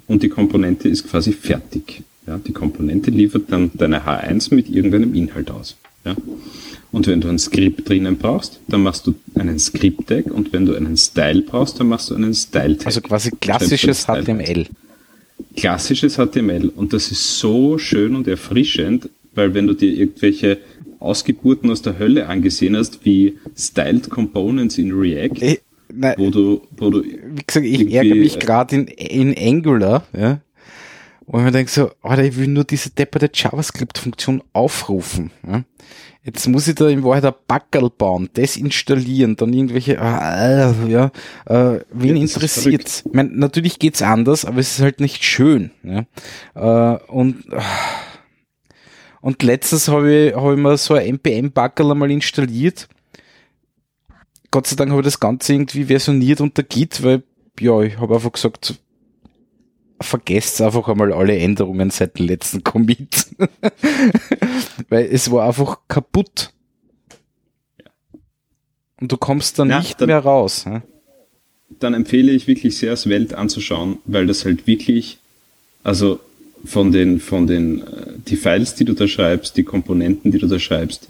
und 0.07 0.23
die 0.23 0.29
Komponente 0.29 0.89
ist 0.89 1.09
quasi 1.09 1.33
fertig. 1.33 2.03
Ja, 2.27 2.39
die 2.39 2.53
Komponente 2.53 3.11
liefert 3.11 3.45
dann 3.49 3.71
deine 3.75 4.07
H1 4.07 4.55
mit 4.55 4.69
irgendeinem 4.69 5.15
Inhalt 5.15 5.51
aus. 5.51 5.77
Ja. 6.05 6.15
Und 6.93 7.07
wenn 7.07 7.21
du 7.21 7.29
ein 7.29 7.39
Skript 7.39 7.89
drinnen 7.89 8.17
brauchst, 8.17 8.61
dann 8.69 8.83
machst 8.83 9.07
du 9.07 9.15
einen 9.35 9.59
Script-Tag 9.59 10.27
und 10.27 10.53
wenn 10.53 10.65
du 10.65 10.75
einen 10.75 10.97
Style 10.97 11.43
brauchst, 11.43 11.81
dann 11.81 11.89
machst 11.89 12.11
du 12.11 12.15
einen 12.15 12.35
Style-Tag. 12.35 12.87
Also 12.87 13.01
quasi 13.01 13.31
klassisches 13.41 14.07
HTML. 14.07 14.67
Klassisches 15.57 16.17
HTML 16.17 16.69
und 16.75 16.93
das 16.93 17.11
ist 17.11 17.39
so 17.39 17.79
schön 17.79 18.17
und 18.17 18.29
erfrischend, 18.29 19.09
weil 19.35 19.55
wenn 19.55 19.67
du 19.67 19.75
dir 19.75 19.93
irgendwelche 19.93 20.59
Ausgeburten 21.01 21.71
aus 21.71 21.83
der 21.83 21.99
Hölle 21.99 22.27
angesehen 22.29 22.77
hast, 22.77 23.05
wie 23.05 23.39
Styled 23.57 24.09
Components 24.11 24.79
in 24.79 24.93
React, 24.93 25.43
Ich, 25.43 25.61
nein, 25.93 26.15
wo 26.17 26.31
du, 26.31 26.63
wo 26.77 26.91
du 26.91 27.05
wie 27.05 27.45
gesagt, 27.47 27.67
ich 27.67 27.93
ärgere 27.93 28.15
mich 28.17 28.37
äh, 28.37 28.39
gerade 28.39 28.77
in, 28.77 28.87
in 28.87 29.37
Angular, 29.37 30.07
ja. 30.17 30.41
Und 31.27 31.41
ich 31.41 31.45
mir 31.47 31.53
denke 31.53 31.71
so, 31.71 31.91
Alter, 32.03 32.25
ich 32.25 32.37
will 32.37 32.49
nur 32.49 32.65
diese 32.65 32.91
depperte 32.91 33.31
JavaScript-Funktion 33.33 34.43
aufrufen. 34.53 35.31
Ja. 35.47 35.65
Jetzt 36.25 36.49
muss 36.49 36.67
ich 36.67 36.75
da 36.75 36.89
in 36.89 37.05
Wahrheit 37.05 37.27
ein 37.27 37.35
Backerl 37.47 37.91
bauen, 37.91 38.31
das 38.33 38.57
installieren, 38.57 39.37
dann 39.37 39.53
irgendwelche, 39.53 39.97
äh, 39.97 40.91
ja, 40.91 41.13
äh, 41.45 41.81
wen 41.93 42.17
Ja, 42.17 42.23
das 42.23 42.31
ist 42.31 42.37
interessiert? 42.37 43.03
Ich 43.07 43.13
mein, 43.13 43.37
natürlich 43.37 43.79
geht's 43.79 44.01
anders, 44.01 44.47
aber 44.47 44.59
es 44.59 44.73
ist 44.73 44.81
halt 44.81 45.01
nicht 45.01 45.23
schön. 45.23 45.71
Ja? 45.83 46.07
Äh, 46.55 46.99
und 47.09 47.53
äh, 47.53 47.61
und 49.21 49.43
letztens 49.43 49.89
habe 49.89 50.13
ich, 50.13 50.35
hab 50.35 50.53
ich 50.53 50.59
mir 50.59 50.77
so 50.77 50.93
ein 50.93 51.07
NPM-Backerl 51.07 51.93
einmal 51.93 52.11
installiert. 52.11 52.89
Gott 54.51 54.67
sei 54.67 54.77
Dank 54.77 54.91
habe 54.91 55.01
ich 55.01 55.07
das 55.07 55.19
Ganze 55.19 55.55
irgendwie 55.55 55.85
versioniert 55.85 56.43
unter 56.43 56.63
Git, 56.63 57.03
weil 57.03 57.23
ja, 57.59 57.81
ich 57.81 57.99
habe 57.99 58.17
einfach 58.17 58.33
gesagt, 58.33 58.75
vergesst 60.01 60.61
einfach 60.61 60.89
einmal 60.89 61.13
alle 61.13 61.37
Änderungen 61.39 61.91
seit 61.91 62.19
dem 62.19 62.27
letzten 62.27 62.63
Commit. 62.65 63.27
Weil 64.89 65.07
es 65.11 65.31
war 65.31 65.47
einfach 65.47 65.79
kaputt. 65.89 66.53
Und 69.01 69.11
du 69.13 69.17
kommst 69.17 69.59
dann 69.59 69.71
Ja, 69.71 69.79
nicht 69.79 70.01
dann- 70.01 70.09
mehr 70.09 70.21
raus. 70.21 70.65
Ja? 70.67 70.83
dann 71.81 71.93
empfehle 71.95 72.31
ich 72.31 72.47
wirklich 72.47 72.77
sehr, 72.79 72.91
das 72.93 73.09
Welt 73.09 73.35
anzuschauen, 73.35 73.99
weil 74.05 74.27
das 74.29 74.45
halt 74.45 74.67
wirklich, 74.69 75.19
also 75.83 76.21
von 76.65 76.93
den, 76.93 77.19
von 77.19 77.47
den, 77.49 77.83
äh, 77.83 78.13
die 78.29 78.37
Files, 78.37 78.75
die 78.77 78.85
du 78.85 78.93
da 78.95 79.09
schreibst, 79.09 79.57
die 79.57 79.65
Komponenten, 79.65 80.31
die 80.31 80.39
du 80.39 80.47
da 80.47 80.59
schreibst, 80.61 81.09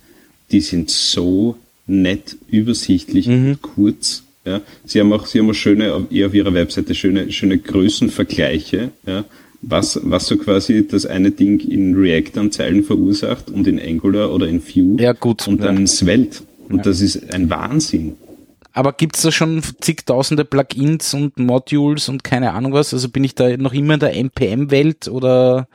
die 0.53 0.61
sind 0.61 0.91
so 0.91 1.57
nett, 1.87 2.37
übersichtlich, 2.49 3.29
und 3.29 3.61
kurz. 3.61 4.24
Ja. 4.45 4.61
Sie 4.85 5.01
haben 5.01 5.13
auch, 5.13 5.27
sie 5.27 5.41
haben 5.41 5.51
auch 5.51 5.55
schöne, 5.55 6.07
eher 6.11 6.27
auf 6.27 6.35
ihrer 6.35 6.53
Webseite 6.55 6.95
schöne, 6.95 7.33
schöne 7.33 7.59
Größenvergleiche, 7.59 8.91
ja. 9.07 9.25
Was, 9.67 9.99
was 10.03 10.27
so 10.27 10.37
quasi 10.37 10.87
das 10.87 11.07
eine 11.07 11.31
Ding 11.31 11.59
in 11.61 11.95
React 11.95 12.39
an 12.39 12.53
Zeilen 12.53 12.85
verursacht 12.85 13.49
und 13.49 13.67
in 13.67 13.81
Angular 13.81 14.31
oder 14.31 14.47
in 14.47 14.63
Vue 14.63 15.01
Ja, 15.01 15.13
gut, 15.13 15.49
und 15.49 15.63
dann 15.63 15.77
ja. 15.77 15.81
in 15.81 15.87
Svelte. 15.87 16.41
Und 16.69 16.85
das 16.85 17.01
ist 17.01 17.33
ein 17.33 17.49
Wahnsinn. 17.49 18.17
Aber 18.75 18.93
gibt's 18.93 19.23
da 19.23 19.31
schon 19.31 19.63
zigtausende 19.81 20.45
Plugins 20.45 21.15
und 21.15 21.39
Modules 21.39 22.09
und 22.09 22.25
keine 22.25 22.53
Ahnung 22.53 22.73
was? 22.73 22.93
Also 22.93 23.09
bin 23.09 23.23
ich 23.23 23.37
da 23.37 23.57
noch 23.57 23.73
immer 23.73 23.95
in 23.95 24.01
der 24.01 24.17
NPM-Welt 24.17 25.09
oder? 25.09 25.69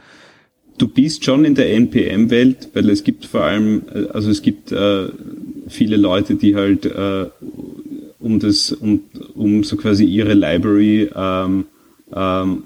Du 0.77 0.87
bist 0.87 1.23
schon 1.23 1.45
in 1.45 1.55
der 1.55 1.73
NPM-Welt, 1.73 2.69
weil 2.73 2.89
es 2.89 3.05
gibt 3.05 3.25
vor 3.25 3.43
allem, 3.43 3.83
äh, 3.93 4.09
also 4.09 4.29
es 4.29 4.41
gibt 4.41 4.73
äh, 4.73 5.07
viele 5.69 5.95
Leute, 5.95 6.35
die 6.35 6.55
halt 6.55 6.85
äh, 6.85 7.27
um 8.19 8.39
das, 8.39 8.71
um, 8.71 9.01
um 9.35 9.63
so 9.63 9.77
quasi 9.77 10.05
ihre 10.05 10.33
Library 10.33 11.09
ähm, 11.15 11.65
ähm, 12.13 12.63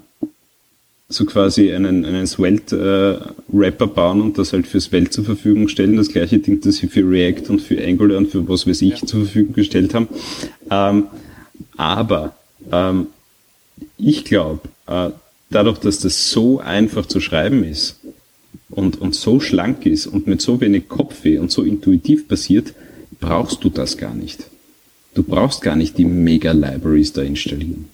so 1.08 1.24
quasi 1.24 1.72
einen, 1.72 2.04
einen 2.04 2.26
Svelte-Wrapper 2.26 3.86
bauen 3.86 4.20
und 4.20 4.38
das 4.38 4.52
halt 4.52 4.66
für 4.66 4.80
Svelte 4.80 5.10
zur 5.10 5.24
Verfügung 5.24 5.68
stellen. 5.68 5.96
Das 5.96 6.08
gleiche 6.08 6.38
Ding, 6.38 6.60
das 6.60 6.76
sie 6.76 6.88
für 6.88 7.08
React 7.08 7.50
und 7.50 7.62
für 7.62 7.82
Angular 7.82 8.18
und 8.18 8.30
für 8.30 8.46
was 8.48 8.66
weiß 8.66 8.82
ich 8.82 9.04
zur 9.04 9.20
Verfügung 9.20 9.54
gestellt 9.54 9.94
haben. 9.94 10.08
Ähm, 10.70 11.04
aber 11.76 12.36
ähm, 12.72 13.08
ich 13.96 14.24
glaube, 14.24 14.60
äh, 14.86 15.10
dadurch, 15.50 15.78
dass 15.78 16.00
das 16.00 16.30
so 16.30 16.58
einfach 16.58 17.06
zu 17.06 17.20
schreiben 17.20 17.64
ist 17.64 18.00
und, 18.70 19.00
und 19.00 19.14
so 19.14 19.40
schlank 19.40 19.86
ist 19.86 20.06
und 20.06 20.26
mit 20.26 20.40
so 20.40 20.60
wenig 20.60 20.88
Kopfweh 20.88 21.38
und 21.38 21.50
so 21.50 21.62
intuitiv 21.62 22.26
passiert, 22.26 22.74
brauchst 23.20 23.62
du 23.62 23.68
das 23.68 23.96
gar 23.98 24.14
nicht. 24.14 24.44
Du 25.14 25.22
brauchst 25.22 25.62
gar 25.62 25.76
nicht 25.76 25.96
die 25.98 26.04
Mega-Libraries 26.04 27.12
da 27.12 27.22
installieren. 27.22 27.88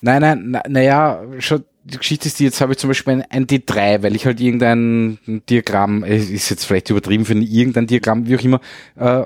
Nein, 0.00 0.20
nein, 0.20 0.44
na, 0.50 0.62
naja, 0.68 1.22
schon, 1.38 1.64
die 1.84 1.98
Geschichte 1.98 2.28
ist 2.28 2.38
die, 2.38 2.44
jetzt 2.44 2.60
habe 2.60 2.72
ich 2.72 2.78
zum 2.78 2.88
Beispiel 2.88 3.14
ein, 3.14 3.22
ein 3.30 3.46
D3, 3.46 4.02
weil 4.02 4.14
ich 4.14 4.26
halt 4.26 4.40
irgendein 4.40 5.18
Diagramm, 5.48 6.04
ist 6.04 6.50
jetzt 6.50 6.64
vielleicht 6.64 6.90
übertrieben 6.90 7.24
für 7.24 7.32
ein- 7.34 7.42
irgendein 7.42 7.86
Diagramm, 7.86 8.26
wie 8.28 8.36
auch 8.36 8.42
immer, 8.44 8.60
äh, 8.96 9.24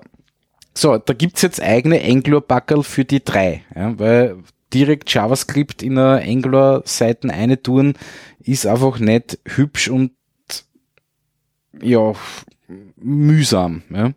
so, 0.75 0.97
da 0.97 1.13
gibt's 1.13 1.43
jetzt 1.43 1.61
eigene 1.61 2.01
Angular-Backerl 2.03 2.83
für 2.83 3.05
die 3.05 3.23
3, 3.23 3.63
ja, 3.75 3.99
weil 3.99 4.37
direkt 4.73 5.13
JavaScript 5.13 5.83
in 5.83 5.99
einer 5.99 6.23
Angular-Seiten 6.23 7.31
eine 7.31 7.63
tun, 7.63 7.95
ist 8.43 8.67
einfach 8.67 8.99
nicht 8.99 9.39
hübsch 9.45 9.89
und 9.89 10.13
ja, 11.83 12.13
mühsam. 12.97 13.83
Ja. 13.91 14.13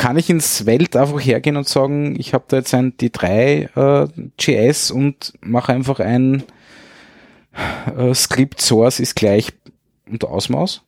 Kann 0.00 0.16
ich 0.16 0.30
ins 0.30 0.64
Welt 0.64 0.96
einfach 0.96 1.20
hergehen 1.20 1.58
und 1.58 1.68
sagen, 1.68 2.16
ich 2.18 2.32
habe 2.32 2.44
da 2.48 2.56
jetzt 2.56 2.72
ein 2.72 2.94
D3 2.96 4.04
äh, 4.06 4.08
JS 4.38 4.90
und 4.90 5.34
mache 5.42 5.72
einfach 5.74 6.00
ein 6.00 6.42
äh, 7.98 8.14
Script 8.14 8.62
Source 8.62 8.98
ist 8.98 9.14
gleich 9.14 9.48
und 10.10 10.24
Ausmaß? 10.24 10.80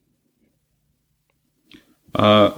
Äh, 2.17 2.49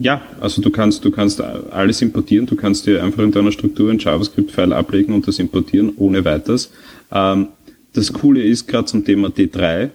ja, 0.00 0.22
also 0.40 0.60
du 0.60 0.70
kannst, 0.70 1.04
du 1.04 1.12
kannst 1.12 1.40
alles 1.40 2.02
importieren, 2.02 2.46
du 2.46 2.56
kannst 2.56 2.86
dir 2.86 3.04
einfach 3.04 3.22
in 3.22 3.30
deiner 3.30 3.52
Struktur 3.52 3.92
ein 3.92 3.98
JavaScript-File 4.00 4.72
ablegen 4.72 5.14
und 5.14 5.28
das 5.28 5.38
importieren 5.38 5.92
ohne 5.98 6.24
weiteres. 6.24 6.72
Ähm, 7.12 7.46
das 7.92 8.12
Coole 8.12 8.42
ist 8.42 8.66
gerade 8.66 8.86
zum 8.86 9.04
Thema 9.04 9.28
D3, 9.28 9.84
äh, 9.84 9.90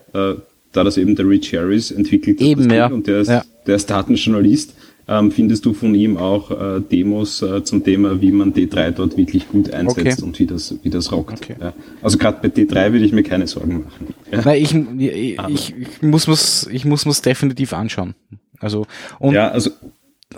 da 0.71 0.83
das 0.85 0.95
eben 0.97 1.17
der 1.17 1.27
Rich 1.27 1.53
Harris 1.53 1.91
entwickelt 1.91 2.39
hat, 2.39 2.47
Eben, 2.47 2.69
ja. 2.71 2.87
und 2.87 3.07
der 3.07 3.19
ist, 3.19 3.27
Ja. 3.27 3.43
der 3.67 3.75
ist 3.75 3.89
Datenjournalist, 3.89 4.73
ähm, 5.07 5.31
findest 5.31 5.65
du 5.65 5.73
von 5.73 5.93
ihm 5.93 6.17
auch 6.17 6.51
äh, 6.51 6.81
Demos 6.81 7.41
äh, 7.41 7.63
zum 7.63 7.83
Thema, 7.83 8.21
wie 8.21 8.31
man 8.31 8.53
D3 8.53 8.91
dort 8.91 9.17
wirklich 9.17 9.47
gut 9.49 9.71
einsetzt 9.71 10.19
Okay. 10.19 10.23
und 10.23 10.39
wie 10.39 10.45
das, 10.47 10.75
wie 10.81 10.89
das 10.89 11.11
rockt. 11.11 11.41
Okay. 11.41 11.55
Ja. 11.59 11.73
Also 12.01 12.17
gerade 12.17 12.39
bei 12.41 12.47
D3 12.47 12.91
würde 12.91 13.05
ich 13.05 13.11
mir 13.11 13.23
keine 13.23 13.47
Sorgen 13.47 13.83
machen. 13.85 14.13
Ja. 14.31 14.41
Nein, 14.43 14.61
ich, 14.61 14.73
ich, 14.73 15.39
ich, 15.47 15.75
ich 15.77 16.01
muss 16.01 16.27
mir's, 16.27 16.67
ich 16.71 16.85
muss 16.85 17.05
mir's 17.05 17.21
definitiv 17.21 17.73
anschauen. 17.73 18.15
Also, 18.59 18.87
und, 19.19 19.33
ja, 19.35 19.49
also 19.49 19.69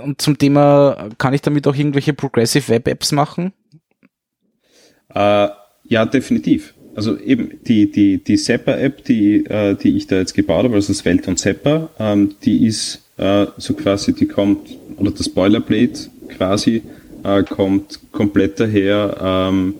und 0.02 0.22
zum 0.22 0.38
Thema, 0.38 1.10
kann 1.18 1.34
ich 1.34 1.41
damit 1.41 1.65
auch 1.68 1.76
irgendwelche 1.76 2.14
Progressive 2.14 2.68
Web 2.68 2.88
Apps 2.88 3.11
machen? 3.11 3.53
Äh, 5.14 5.48
ja, 5.85 6.06
definitiv. 6.06 6.73
Also 6.95 7.18
eben 7.19 7.60
die, 7.64 7.91
die, 7.91 8.23
die 8.23 8.38
Zapper-App, 8.38 9.06
die, 9.06 9.45
äh, 9.45 9.76
die 9.76 9.95
ich 9.95 10.07
da 10.07 10.18
jetzt 10.18 10.34
gebaut 10.34 10.65
habe, 10.65 10.76
also 10.76 10.91
Svelte 10.94 11.30
und 11.30 11.38
Zapper, 11.38 11.89
ähm, 11.99 12.35
die 12.44 12.65
ist 12.65 13.07
äh, 13.18 13.48
so 13.57 13.73
quasi, 13.73 14.14
die 14.14 14.27
kommt, 14.27 14.69
oder 14.98 15.11
das 15.11 15.30
Boilerplate 15.30 16.10
quasi, 16.30 16.84
äh, 17.23 17.44
kommt 17.44 17.99
komplett 18.11 18.60
daher 18.60 19.18
ähm, 19.22 19.76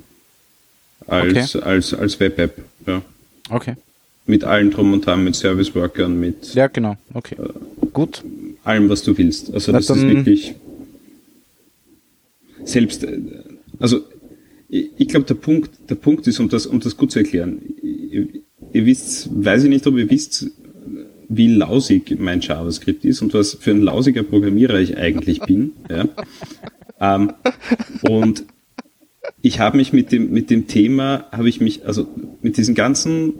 als, 1.06 1.56
als, 1.56 1.94
als 1.94 2.20
Web-App. 2.20 2.62
Ja. 2.86 3.02
Okay. 3.50 3.76
Mit 4.26 4.44
allen 4.44 4.72
drum 4.72 4.92
und 4.94 5.06
dran, 5.06 5.24
mit 5.24 5.36
Service-Workern, 5.36 6.20
mit 6.20 6.54
Ja, 6.54 6.68
genau. 6.68 6.98
Okay. 7.14 7.38
Gut. 7.94 8.24
allem, 8.64 8.90
was 8.90 9.04
du 9.04 9.18
willst. 9.18 9.54
Also 9.54 9.72
Na 9.72 9.80
das 9.80 9.90
ist 9.90 10.02
wirklich 10.02 10.56
selbst, 12.66 13.04
äh, 13.04 13.20
also 13.80 14.02
ich, 14.70 14.90
ich 14.98 15.08
glaube, 15.08 15.26
der 15.26 15.36
Punkt, 15.36 15.72
der 15.90 15.96
Punkt 15.96 16.28
ist, 16.28 16.40
um 16.40 16.50
das, 16.50 16.66
um 16.66 16.80
das 16.80 16.98
gut 16.98 17.12
zu 17.12 17.20
erklären, 17.20 17.62
ihr, 17.82 18.28
ihr 18.74 18.86
wisst, 18.86 19.30
weiß 19.32 19.64
ich 19.64 19.70
nicht, 19.70 19.88
ob 19.88 19.96
ihr 19.98 20.10
wisst, 20.10 20.48
wie 21.30 21.48
lausig 21.48 22.18
mein 22.20 22.42
JavaScript 22.42 23.06
ist 23.06 23.22
und 23.22 23.34
was 23.34 23.54
für 23.54 23.72
ein 23.72 23.82
lausiger 23.82 24.24
Programmierer 24.24 24.80
ich 24.80 24.98
eigentlich 24.98 25.42
bin. 25.42 25.74
Ja. 25.90 26.06
Ähm, 27.00 27.34
und 28.02 28.44
ich 29.42 29.60
habe 29.60 29.78
mich 29.78 29.94
mit 29.94 30.12
dem, 30.12 30.32
mit 30.32 30.50
dem 30.50 30.68
Thema, 30.68 31.26
habe 31.32 31.48
ich 31.48 31.62
mich, 31.62 31.86
also 31.86 32.08
mit 32.42 32.58
diesen 32.58 32.76
ganzen 32.76 33.34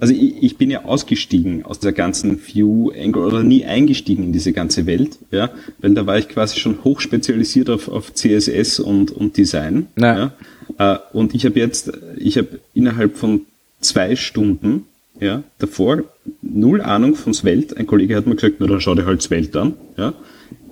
also 0.00 0.12
ich, 0.12 0.42
ich 0.42 0.58
bin 0.58 0.70
ja 0.70 0.84
ausgestiegen 0.84 1.64
aus 1.64 1.78
der 1.80 1.92
ganzen 1.92 2.38
View 2.46 2.90
Angular 2.90 3.28
oder 3.28 3.42
nie 3.42 3.64
eingestiegen 3.64 4.24
in 4.24 4.32
diese 4.32 4.52
ganze 4.52 4.86
Welt, 4.86 5.18
ja, 5.30 5.50
weil 5.78 5.94
da 5.94 6.06
war 6.06 6.18
ich 6.18 6.28
quasi 6.28 6.58
schon 6.58 6.84
hochspezialisiert 6.84 7.70
auf, 7.70 7.88
auf 7.88 8.12
CSS 8.12 8.80
und, 8.80 9.10
und 9.12 9.36
Design. 9.36 9.86
Ja. 9.98 10.32
Ja. 10.78 10.94
Äh, 10.94 10.98
und 11.12 11.34
ich 11.34 11.46
habe 11.46 11.58
jetzt, 11.58 11.92
ich 12.16 12.38
habe 12.38 12.60
innerhalb 12.74 13.16
von 13.16 13.42
zwei 13.80 14.16
Stunden, 14.16 14.86
ja, 15.20 15.42
davor 15.58 16.04
null 16.42 16.80
Ahnung 16.80 17.14
von 17.14 17.34
Svelte. 17.34 17.76
Ein 17.76 17.86
Kollege 17.86 18.16
hat 18.16 18.26
mir 18.26 18.34
gesagt, 18.34 18.56
na 18.58 18.66
dann 18.66 18.80
schau 18.80 18.94
dir 18.94 19.06
halt 19.06 19.22
Svelte 19.22 19.60
an. 19.60 19.74
Ja. 19.96 20.14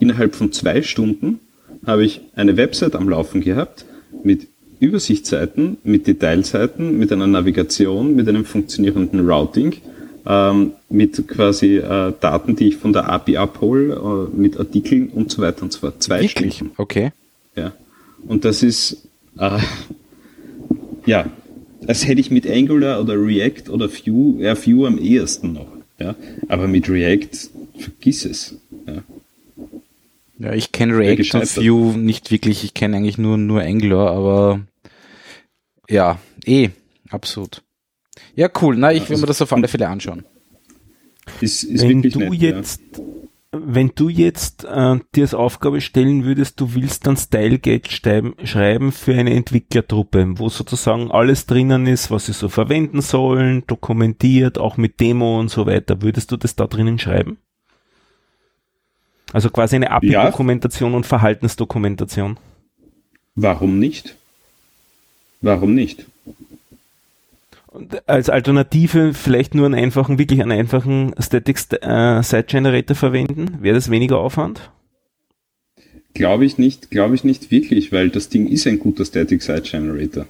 Innerhalb 0.00 0.34
von 0.34 0.52
zwei 0.52 0.82
Stunden 0.82 1.40
habe 1.86 2.04
ich 2.04 2.20
eine 2.34 2.56
Website 2.56 2.94
am 2.94 3.08
Laufen 3.08 3.40
gehabt 3.40 3.84
mit 4.24 4.48
Übersichtsseiten, 4.80 5.78
mit 5.84 6.06
Detailseiten, 6.06 6.98
mit 6.98 7.12
einer 7.12 7.28
Navigation, 7.28 8.16
mit 8.16 8.28
einem 8.28 8.44
funktionierenden 8.44 9.28
Routing, 9.28 9.76
ähm, 10.26 10.72
mit 10.88 11.28
quasi 11.28 11.76
äh, 11.76 12.12
Daten, 12.20 12.56
die 12.56 12.68
ich 12.68 12.76
von 12.76 12.92
der 12.92 13.08
API 13.08 13.36
abhole, 13.36 13.94
äh, 13.94 14.36
mit 14.36 14.58
Artikeln 14.58 15.08
und 15.08 15.30
so 15.30 15.40
weiter 15.40 15.62
und 15.62 15.72
so 15.72 15.80
fort. 15.80 16.02
Zwei 16.02 16.22
Wirklich? 16.22 16.56
Stunden. 16.56 16.74
Okay. 16.76 17.12
Ja. 17.54 17.72
Und 18.26 18.44
das 18.44 18.62
ist, 18.62 19.08
äh, 19.38 19.58
ja, 21.06 21.26
als 21.86 22.06
hätte 22.06 22.20
ich 22.20 22.30
mit 22.30 22.48
Angular 22.48 23.00
oder 23.00 23.14
React 23.14 23.70
oder 23.70 23.88
Vue, 23.90 24.42
ja, 24.42 24.56
Vue 24.56 24.86
am 24.86 24.98
ehesten 24.98 25.52
noch. 25.52 25.68
Ja. 25.98 26.14
Aber 26.48 26.68
mit 26.68 26.88
React, 26.88 27.50
vergiss 27.78 28.24
es. 28.24 28.56
Ja. 28.86 29.02
Ja, 30.38 30.52
ich 30.54 30.72
kenne 30.72 30.96
React 30.96 31.34
und. 31.34 31.56
Vue 31.56 31.96
nicht 31.96 32.30
wirklich. 32.30 32.64
Ich 32.64 32.74
kenne 32.74 32.96
eigentlich 32.96 33.18
nur, 33.18 33.38
nur 33.38 33.62
Angular, 33.62 34.10
aber 34.10 34.60
ja, 35.88 36.18
eh, 36.44 36.70
absolut. 37.10 37.62
Ja, 38.34 38.48
cool. 38.60 38.76
Na, 38.76 38.92
ich 38.92 39.02
will 39.08 39.14
also- 39.14 39.22
mir 39.22 39.26
das 39.26 39.42
auf 39.42 39.52
alle 39.52 39.68
Fälle 39.68 39.88
anschauen. 39.88 40.24
Ist, 41.40 41.62
ist 41.62 41.86
Wenn 41.86 42.02
du 42.02 42.18
nett, 42.18 42.34
jetzt 42.34 42.80
wenn 43.52 43.92
du 43.94 44.08
jetzt 44.08 44.64
äh, 44.64 44.98
dir 45.14 45.24
als 45.24 45.34
Aufgabe 45.34 45.82
stellen 45.82 46.24
würdest, 46.24 46.58
du 46.58 46.74
willst 46.74 47.06
dann 47.06 47.18
Style 47.18 47.58
Guide 47.58 47.88
schreiben, 47.90 48.92
für 48.92 49.14
eine 49.14 49.34
Entwicklertruppe, 49.34 50.38
wo 50.38 50.48
sozusagen 50.48 51.10
alles 51.10 51.44
drinnen 51.44 51.86
ist, 51.86 52.10
was 52.10 52.26
sie 52.26 52.32
so 52.32 52.48
verwenden 52.48 53.02
sollen, 53.02 53.64
dokumentiert, 53.66 54.56
auch 54.56 54.78
mit 54.78 55.00
Demo 55.00 55.38
und 55.38 55.50
so 55.50 55.66
weiter, 55.66 56.00
würdest 56.00 56.32
du 56.32 56.38
das 56.38 56.56
da 56.56 56.66
drinnen 56.66 56.98
schreiben? 56.98 57.36
Also 59.34 59.50
quasi 59.50 59.76
eine 59.76 59.90
API-Dokumentation 59.90 60.92
ja. 60.92 60.96
und 60.96 61.06
Verhaltensdokumentation. 61.06 62.38
Warum 63.34 63.78
nicht? 63.78 64.16
Warum 65.42 65.74
nicht? 65.74 66.06
Und 67.72 68.06
als 68.06 68.28
Alternative 68.28 69.14
vielleicht 69.14 69.54
nur 69.54 69.64
einen 69.64 69.74
einfachen, 69.74 70.18
wirklich 70.18 70.42
einen 70.42 70.52
einfachen 70.52 71.14
Static 71.18 71.58
äh, 71.80 72.22
Site 72.22 72.44
Generator 72.44 72.94
verwenden? 72.94 73.58
Wäre 73.62 73.74
das 73.74 73.90
weniger 73.90 74.18
Aufwand? 74.18 74.70
Glaube 76.12 76.44
ich 76.44 76.58
nicht, 76.58 76.90
glaube 76.90 77.14
ich 77.14 77.24
nicht 77.24 77.50
wirklich, 77.50 77.90
weil 77.90 78.10
das 78.10 78.28
Ding 78.28 78.46
ist 78.46 78.66
ein 78.66 78.78
guter 78.78 79.06
Static 79.06 79.42
Site 79.42 79.62
Generator. 79.62 80.26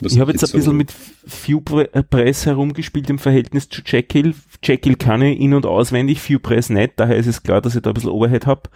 Was 0.00 0.12
ich 0.12 0.20
habe 0.20 0.32
jetzt 0.32 0.42
ein 0.42 0.48
so 0.48 0.58
bisschen 0.58 0.76
mit 0.76 0.92
ViewPress 1.24 2.44
herumgespielt 2.44 3.08
im 3.08 3.18
Verhältnis 3.18 3.70
zu 3.70 3.80
Jekyll. 3.86 4.34
Jekyll 4.62 4.96
kann 4.96 5.22
ich 5.22 5.40
in- 5.40 5.54
und 5.54 5.64
auswendig, 5.64 6.20
ViewPress 6.20 6.68
nicht, 6.68 6.92
daher 6.96 7.16
ist 7.16 7.28
es 7.28 7.42
klar, 7.42 7.62
dass 7.62 7.76
ich 7.76 7.80
da 7.80 7.90
ein 7.90 7.94
bisschen 7.94 8.10
Overhead 8.10 8.44
habe. 8.44 8.68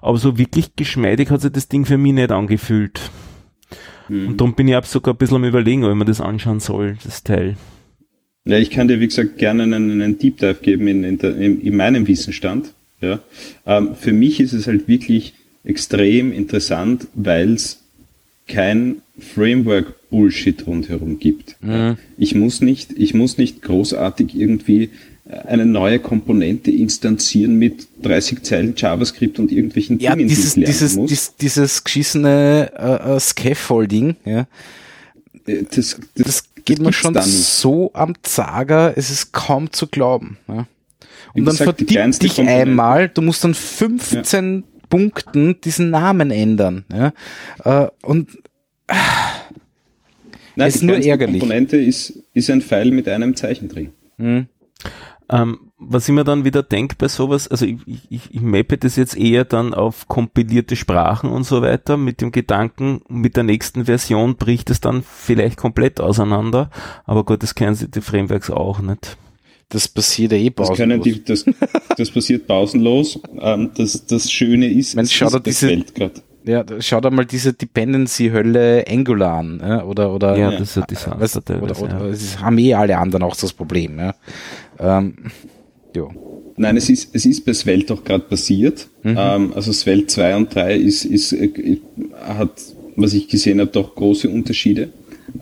Aber 0.00 0.16
so 0.16 0.38
wirklich 0.38 0.76
geschmeidig 0.76 1.30
hat 1.30 1.40
sich 1.40 1.50
das 1.50 1.66
Ding 1.66 1.84
für 1.84 1.98
mich 1.98 2.12
nicht 2.12 2.30
angefühlt. 2.30 3.10
Mhm. 4.10 4.28
Und 4.28 4.40
darum 4.40 4.54
bin 4.54 4.68
ich 4.68 4.74
ab 4.74 4.86
sogar 4.86 5.14
ein 5.14 5.16
bisschen 5.16 5.36
am 5.36 5.44
überlegen, 5.44 5.84
ob 5.84 5.90
ich 5.90 5.96
mir 5.96 6.04
das 6.04 6.20
anschauen 6.20 6.60
soll, 6.60 6.98
das 7.04 7.22
Teil. 7.22 7.56
Ja, 8.44 8.58
ich 8.58 8.70
kann 8.70 8.88
dir, 8.88 9.00
wie 9.00 9.06
gesagt, 9.06 9.38
gerne 9.38 9.62
einen, 9.62 9.90
einen 9.90 10.18
Deep 10.18 10.38
Dive 10.38 10.58
geben 10.60 10.88
in, 10.88 11.04
in, 11.04 11.18
der, 11.18 11.36
in, 11.36 11.60
in 11.60 11.76
meinem 11.76 12.06
Wissensstand. 12.08 12.72
Ja. 13.00 13.20
Ähm, 13.66 13.94
für 13.94 14.12
mich 14.12 14.40
ist 14.40 14.52
es 14.52 14.66
halt 14.66 14.88
wirklich 14.88 15.34
extrem 15.64 16.32
interessant, 16.32 17.06
weil 17.14 17.54
es 17.54 17.82
kein 18.48 19.02
Framework-Bullshit 19.18 20.66
rundherum 20.66 21.18
gibt. 21.18 21.56
Mhm. 21.62 21.96
Ich 22.18 22.34
muss 22.34 22.60
nicht, 22.60 22.92
ich 22.96 23.14
muss 23.14 23.38
nicht 23.38 23.62
großartig 23.62 24.34
irgendwie 24.34 24.90
eine 25.30 25.64
neue 25.64 25.98
Komponente 25.98 26.70
instanzieren 26.70 27.56
mit 27.56 27.86
30 28.02 28.42
Zeilen 28.42 28.74
JavaScript 28.76 29.38
und 29.38 29.52
irgendwelchen 29.52 29.98
ja, 29.98 30.14
Dingen, 30.14 30.28
dieses, 30.28 30.54
die 30.54 30.62
ich 30.62 30.66
dieses, 30.66 30.96
muss. 30.96 31.08
Dieses, 31.08 31.36
dieses 31.36 31.84
geschissene 31.84 32.72
äh, 32.76 33.16
äh, 33.16 33.20
Scaffolding, 33.20 34.16
ja. 34.24 34.46
Äh, 35.46 35.64
das, 35.74 35.98
das, 36.14 36.26
das 36.26 36.44
geht 36.64 36.80
mir 36.80 36.92
schon 36.92 37.14
so 37.22 37.90
am 37.94 38.14
Zager, 38.22 38.94
es 38.96 39.10
ist 39.10 39.32
kaum 39.32 39.72
zu 39.72 39.86
glauben. 39.86 40.38
Ja. 40.48 40.66
Und 41.34 41.44
dann 41.44 41.56
gesagt, 41.56 41.78
verdient 41.78 42.22
dich 42.22 42.36
Komponente. 42.36 42.62
einmal, 42.62 43.08
du 43.08 43.22
musst 43.22 43.44
dann 43.44 43.54
15 43.54 44.54
ja. 44.54 44.62
Punkten 44.88 45.60
diesen 45.60 45.90
Namen 45.90 46.30
ändern. 46.30 46.84
Ja. 46.92 47.12
Äh, 47.64 47.88
und 48.02 48.30
äh, 48.88 48.94
Nein, 50.56 50.68
ist 50.68 50.82
nur 50.82 50.96
ärgerlich. 50.96 51.40
Komponente 51.40 51.76
ist, 51.76 52.14
ist 52.34 52.50
ein 52.50 52.62
Pfeil 52.62 52.90
mit 52.90 53.08
einem 53.08 53.36
Zeichen 53.36 53.68
drin. 53.68 53.90
Hm. 54.18 54.46
Ähm, 55.30 55.70
was 55.78 56.08
ich 56.08 56.14
mir 56.14 56.24
dann 56.24 56.44
wieder 56.44 56.62
denke 56.62 56.96
bei 56.98 57.08
sowas, 57.08 57.46
also 57.46 57.64
ich, 57.64 57.78
ich, 57.86 58.34
ich 58.34 58.40
mappe 58.40 58.76
das 58.76 58.96
jetzt 58.96 59.16
eher 59.16 59.44
dann 59.44 59.74
auf 59.74 60.08
kompilierte 60.08 60.74
Sprachen 60.74 61.30
und 61.30 61.44
so 61.44 61.62
weiter 61.62 61.96
mit 61.96 62.20
dem 62.20 62.32
Gedanken, 62.32 63.00
mit 63.08 63.36
der 63.36 63.44
nächsten 63.44 63.84
Version 63.84 64.36
bricht 64.36 64.70
es 64.70 64.80
dann 64.80 65.02
vielleicht 65.02 65.56
komplett 65.56 66.00
auseinander, 66.00 66.68
aber 67.04 67.24
gut, 67.24 67.42
das 67.42 67.54
kennen 67.54 67.76
sie 67.76 67.88
die 67.88 68.00
Frameworks 68.00 68.50
auch 68.50 68.80
nicht. 68.80 69.16
Das 69.68 69.86
passiert 69.86 70.32
eh 70.32 70.50
pausenlos. 70.50 71.04
Das, 71.04 71.04
die, 71.04 71.24
das, 71.24 71.44
das 71.96 72.10
passiert 72.10 72.48
pausenlos. 72.48 73.20
Ähm, 73.40 73.70
das, 73.76 74.04
das 74.04 74.30
Schöne 74.30 74.68
ist, 74.68 74.96
Man, 74.96 75.04
es 75.04 75.12
schau 75.12 75.28
ist 75.28 75.46
diese, 75.46 75.84
ja, 76.44 76.64
schau 76.80 77.00
dir 77.00 77.10
mal 77.10 77.26
diese 77.26 77.52
Dependency-Hölle 77.52 78.84
Angular 78.88 79.38
an, 79.38 79.60
ja, 79.62 79.84
oder, 79.84 80.12
oder, 80.12 80.36
ja, 80.36 80.50
das 80.50 80.76
ist 80.76 80.78
ein 80.78 80.84
Desaster. 80.88 81.62
Oder, 81.62 81.80
oder, 81.80 82.00
oder, 82.00 82.04
es 82.06 82.40
haben 82.40 82.58
eh 82.58 82.74
alle 82.74 82.98
anderen 82.98 83.22
auch 83.22 83.36
das 83.36 83.52
Problem, 83.52 83.98
ja. 83.98 84.14
Ähm, 84.80 85.14
jo. 85.94 86.10
Nein, 86.56 86.76
es 86.76 86.90
ist, 86.90 87.14
es 87.14 87.26
ist 87.26 87.44
bei 87.44 87.54
Svelte 87.54 87.86
doch 87.86 88.04
gerade 88.04 88.24
passiert. 88.24 88.88
Mhm. 89.02 89.16
Ähm, 89.18 89.52
also 89.54 89.72
Svelte 89.72 90.08
2 90.08 90.36
und 90.36 90.54
3 90.54 90.76
ist, 90.76 91.04
ist, 91.04 91.32
äh, 91.32 91.78
hat, 92.20 92.50
was 92.96 93.12
ich 93.12 93.28
gesehen 93.28 93.60
habe, 93.60 93.70
doch 93.70 93.94
große 93.94 94.28
Unterschiede. 94.28 94.90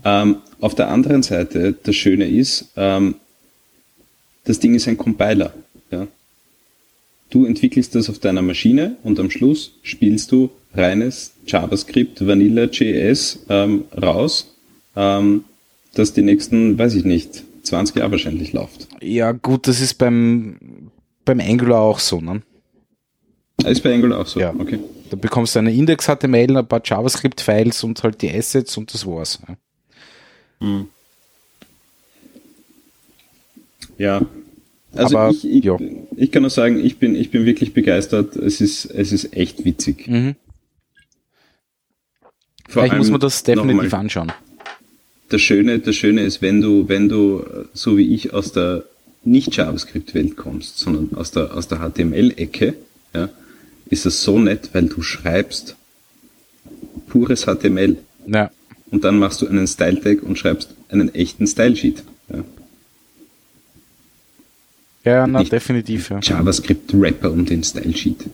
Ähm, 0.05 0.37
auf 0.59 0.75
der 0.75 0.89
anderen 0.89 1.23
Seite, 1.23 1.75
das 1.83 1.95
Schöne 1.95 2.27
ist, 2.27 2.69
ähm, 2.75 3.15
das 4.43 4.59
Ding 4.59 4.75
ist 4.75 4.87
ein 4.87 4.97
Compiler. 4.97 5.53
Ja? 5.91 6.07
Du 7.29 7.45
entwickelst 7.45 7.95
das 7.95 8.09
auf 8.09 8.19
deiner 8.19 8.41
Maschine 8.41 8.97
und 9.03 9.19
am 9.19 9.29
Schluss 9.29 9.73
spielst 9.83 10.31
du 10.31 10.49
reines 10.73 11.33
JavaScript, 11.45 12.25
Vanilla.js 12.25 13.39
ähm, 13.49 13.85
raus, 13.95 14.55
ähm, 14.95 15.43
das 15.95 16.13
die 16.13 16.21
nächsten, 16.21 16.77
weiß 16.77 16.95
ich 16.95 17.05
nicht, 17.05 17.43
20 17.61 17.95
Jahre 17.95 18.11
wahrscheinlich 18.11 18.53
läuft. 18.53 18.87
Ja, 19.01 19.31
gut, 19.31 19.67
das 19.67 19.81
ist 19.81 19.95
beim, 19.95 20.91
beim 21.25 21.39
Angular 21.39 21.81
auch 21.81 21.99
so, 21.99 22.21
ne? 22.21 22.41
Ist 23.65 23.83
bei 23.83 23.93
Angular 23.93 24.19
auch 24.19 24.27
so, 24.27 24.39
ja. 24.39 24.53
okay. 24.57 24.79
Da 25.09 25.17
bekommst 25.17 25.55
du 25.55 25.59
eine 25.59 25.73
Index-HTML, 25.73 26.57
ein 26.57 26.67
paar 26.67 26.81
JavaScript-Files 26.83 27.83
und 27.83 28.03
halt 28.03 28.21
die 28.21 28.31
Assets 28.31 28.77
und 28.77 28.93
das 28.93 29.05
war's. 29.05 29.39
Ja. 29.47 29.57
Hm. 30.59 30.87
Ja. 33.97 34.21
Also 34.95 35.17
Aber, 35.17 35.31
ich, 35.31 35.47
ich, 35.47 35.63
ja. 35.63 35.77
ich 36.15 36.31
kann 36.31 36.43
nur 36.43 36.49
sagen, 36.49 36.83
ich 36.83 36.97
bin, 36.97 37.15
ich 37.15 37.31
bin 37.31 37.45
wirklich 37.45 37.73
begeistert. 37.73 38.35
Es 38.35 38.61
ist, 38.61 38.85
es 38.85 39.11
ist 39.11 39.35
echt 39.35 39.65
witzig. 39.65 40.07
Mhm. 40.07 40.35
Vielleicht 42.67 42.95
muss 42.95 43.09
man 43.09 43.19
das 43.19 43.43
definitiv 43.43 43.93
anschauen 43.93 44.31
das 45.29 45.41
Schöne, 45.41 45.79
das 45.79 45.95
Schöne 45.95 46.21
ist, 46.23 46.41
wenn 46.41 46.61
du, 46.61 46.87
wenn 46.89 47.07
du, 47.07 47.45
so 47.73 47.97
wie 47.97 48.13
ich, 48.13 48.33
aus 48.33 48.51
der 48.51 48.83
nicht 49.23 49.55
JavaScript-Welt 49.55 50.37
kommst, 50.37 50.79
sondern 50.79 51.17
aus 51.17 51.31
der, 51.31 51.55
aus 51.55 51.67
der 51.67 51.79
HTML-Ecke, 51.79 52.73
ja, 53.13 53.29
ist 53.89 54.05
es 54.05 54.23
so 54.23 54.39
nett, 54.39 54.69
weil 54.73 54.87
du 54.87 55.01
schreibst 55.01 55.75
pures 57.07 57.45
HTML. 57.45 57.97
Ja. 58.27 58.51
Und 58.91 59.03
dann 59.03 59.19
machst 59.19 59.41
du 59.41 59.47
einen 59.47 59.67
Style-Tag 59.67 60.23
und 60.23 60.37
schreibst 60.37 60.75
einen 60.89 61.13
echten 61.13 61.47
Style-Sheet. 61.47 62.03
Ja. 62.29 62.43
Ja, 65.05 65.27
na, 65.27 65.43
definitiv. 65.43 66.09
Ja. 66.09 66.19
JavaScript-Rapper 66.21 67.31
um 67.31 67.45
den 67.45 67.63
Style-Sheet. 67.63 68.25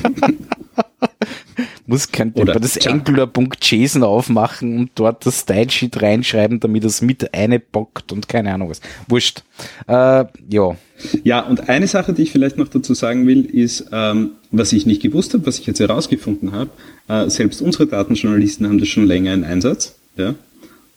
Muss 1.90 2.12
kein 2.12 2.32
Oder 2.34 2.60
das 2.60 2.86
Angular.json 2.86 4.04
aufmachen 4.04 4.78
und 4.78 4.90
dort 4.94 5.26
das 5.26 5.40
Style-Sheet 5.40 6.00
reinschreiben, 6.00 6.60
damit 6.60 6.84
es 6.84 7.02
mit 7.02 7.34
einbockt 7.34 8.12
und 8.12 8.28
keine 8.28 8.54
Ahnung 8.54 8.70
was. 8.70 8.80
Wurscht. 9.08 9.42
Äh, 9.88 10.24
ja. 10.50 10.76
Ja, 11.24 11.40
und 11.40 11.68
eine 11.68 11.88
Sache, 11.88 12.12
die 12.12 12.22
ich 12.22 12.30
vielleicht 12.30 12.58
noch 12.58 12.68
dazu 12.68 12.94
sagen 12.94 13.26
will, 13.26 13.44
ist, 13.44 13.86
ähm, 13.90 14.30
was 14.52 14.72
ich 14.72 14.86
nicht 14.86 15.02
gewusst 15.02 15.34
habe, 15.34 15.44
was 15.46 15.58
ich 15.58 15.66
jetzt 15.66 15.80
herausgefunden 15.80 16.52
habe, 16.52 16.70
äh, 17.08 17.28
selbst 17.28 17.60
unsere 17.60 17.88
Datenjournalisten 17.88 18.68
haben 18.68 18.78
das 18.78 18.86
schon 18.86 19.06
länger 19.06 19.34
in 19.34 19.42
Einsatz. 19.42 19.96
Ja? 20.16 20.36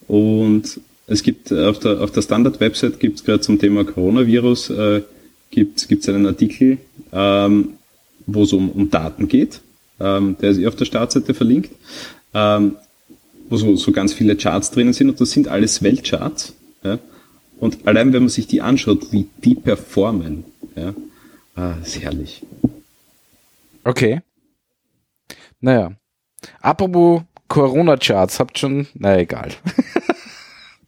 Und 0.08 0.80
es 1.08 1.24
gibt 1.24 1.52
auf 1.52 1.80
der, 1.80 2.02
auf 2.02 2.12
der 2.12 2.22
Standard-Website 2.22 3.00
gibt 3.00 3.18
es 3.18 3.26
gerade 3.26 3.42
zum 3.42 3.58
Thema 3.58 3.84
Coronavirus 3.84 4.70
äh, 4.70 5.02
gibt 5.50 5.88
es 5.90 6.08
einen 6.08 6.28
Artikel, 6.28 6.78
ähm, 7.12 7.70
wo 8.28 8.44
es 8.44 8.54
um, 8.54 8.70
um 8.70 8.92
Daten 8.92 9.28
geht 9.28 9.60
ähm, 10.04 10.36
der 10.42 10.52
ist 10.52 10.60
eh 10.60 10.68
auf 10.68 10.76
der 10.76 10.86
Startseite 10.86 11.34
verlinkt, 11.34 11.72
ähm, 12.34 12.76
wo 13.50 13.58
so, 13.58 13.76
so 13.76 13.92
ganz 13.92 14.14
viele 14.14 14.36
Charts 14.36 14.72
drinnen 14.72 14.94
sind 14.94 15.10
und 15.10 15.22
das 15.22 15.32
sind 15.32 15.48
alles 15.48 15.82
Weltcharts. 15.82 16.54
Ja? 16.84 17.00
Und 17.60 17.88
allein 17.88 18.14
wenn 18.14 18.22
man 18.24 18.30
sich 18.30 18.48
die 18.48 18.62
anschaut, 18.62 19.12
wie 19.12 19.28
die 19.44 19.56
performen, 19.56 20.44
ja, 20.76 20.94
ah, 21.56 21.76
ist 21.82 22.02
herrlich. 22.02 22.44
Okay. 23.84 24.22
Naja. 25.62 25.94
Apropos 26.60 27.22
Corona-Charts, 27.48 28.40
habt 28.40 28.60
schon, 28.60 28.88
na 28.96 29.18
egal. 29.18 29.52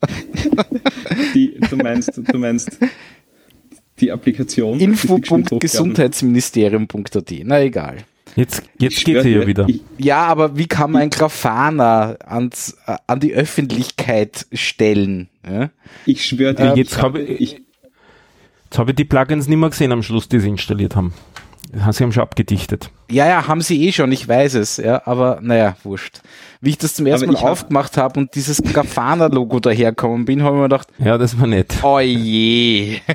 die, 1.34 1.58
du 1.70 1.78
meinst, 1.78 2.12
du 2.18 2.38
meinst 2.38 2.78
die 4.00 4.12
Applikation? 4.12 4.80
Info.gesundheitsministerium.at, 4.80 7.32
na 7.44 7.62
egal. 7.62 8.04
Jetzt, 8.36 8.64
jetzt 8.78 9.04
geht 9.06 9.24
sie 9.24 9.30
ja 9.30 9.48
wieder. 9.48 9.66
ja, 9.98 10.26
aber 10.26 10.58
wie 10.58 10.68
kann 10.68 10.92
man 10.92 11.04
ein 11.04 11.10
Grafana 11.10 12.18
ans, 12.26 12.78
äh, 12.86 12.98
an 13.08 13.22
die 13.22 13.34
Öffentlichkeit 13.34 14.46
stellen? 14.52 15.30
Ja? 15.50 15.70
Ich 16.06 16.26
schwöre 16.26 16.54
dir. 16.54 16.74
Äh, 16.74 16.78
jetzt 16.78 17.02
habe 17.02 17.22
ich, 17.22 17.62
jetzt 18.66 18.78
habe 18.78 18.92
ich 18.92 18.96
die 18.98 19.06
Plugins 19.06 19.48
nicht 19.48 19.58
mehr 19.58 19.70
gesehen 19.70 19.94
am 19.94 20.04
Schluss, 20.04 20.28
die 20.28 20.40
sie 20.40 20.50
installiert 20.50 20.98
haben. 20.98 21.14
Sie 21.72 22.04
haben 22.04 22.12
schon 22.12 22.24
abgedichtet. 22.24 22.90
Ja, 23.10 23.28
ja, 23.28 23.48
haben 23.48 23.62
sie 23.62 23.86
eh 23.86 23.92
schon, 23.92 24.12
ich 24.12 24.28
weiß 24.28 24.54
es, 24.56 24.78
ja, 24.78 25.02
aber 25.06 25.40
naja, 25.42 25.76
wurscht. 25.84 26.22
Wie 26.62 26.70
ich 26.72 26.78
das 26.78 26.94
zum 26.96 27.06
ersten 27.06 27.32
Mal 27.32 27.38
aufgemacht 27.38 27.98
habe 27.98 28.20
und 28.20 28.36
dieses 28.36 28.62
Grafana-Logo 28.62 29.60
daherkommen 29.60 30.26
bin, 30.26 30.44
habe 30.44 30.56
ich 30.56 30.60
mir 30.60 30.70
gedacht, 30.70 30.88
ja, 31.00 31.18
das 31.18 31.40
war 31.40 31.48
nett. 31.48 31.74
Oh 31.84 32.00
je. 32.00 33.00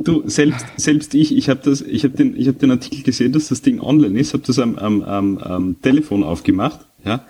du, 0.00 0.22
selbst, 0.26 0.66
selbst 0.76 1.14
ich, 1.14 1.36
ich 1.36 1.48
habe 1.48 1.60
das, 1.62 1.82
ich 1.82 2.04
habe 2.04 2.16
den, 2.16 2.36
ich 2.36 2.48
habe 2.48 2.58
den 2.58 2.70
Artikel 2.70 3.02
gesehen, 3.02 3.32
dass 3.32 3.48
das 3.48 3.62
Ding 3.62 3.80
online 3.80 4.18
ist, 4.18 4.32
habe 4.32 4.44
das 4.46 4.58
am, 4.58 4.76
am, 4.76 5.02
am, 5.02 5.38
am 5.38 5.80
Telefon 5.82 6.22
aufgemacht, 6.24 6.80
ja, 7.04 7.24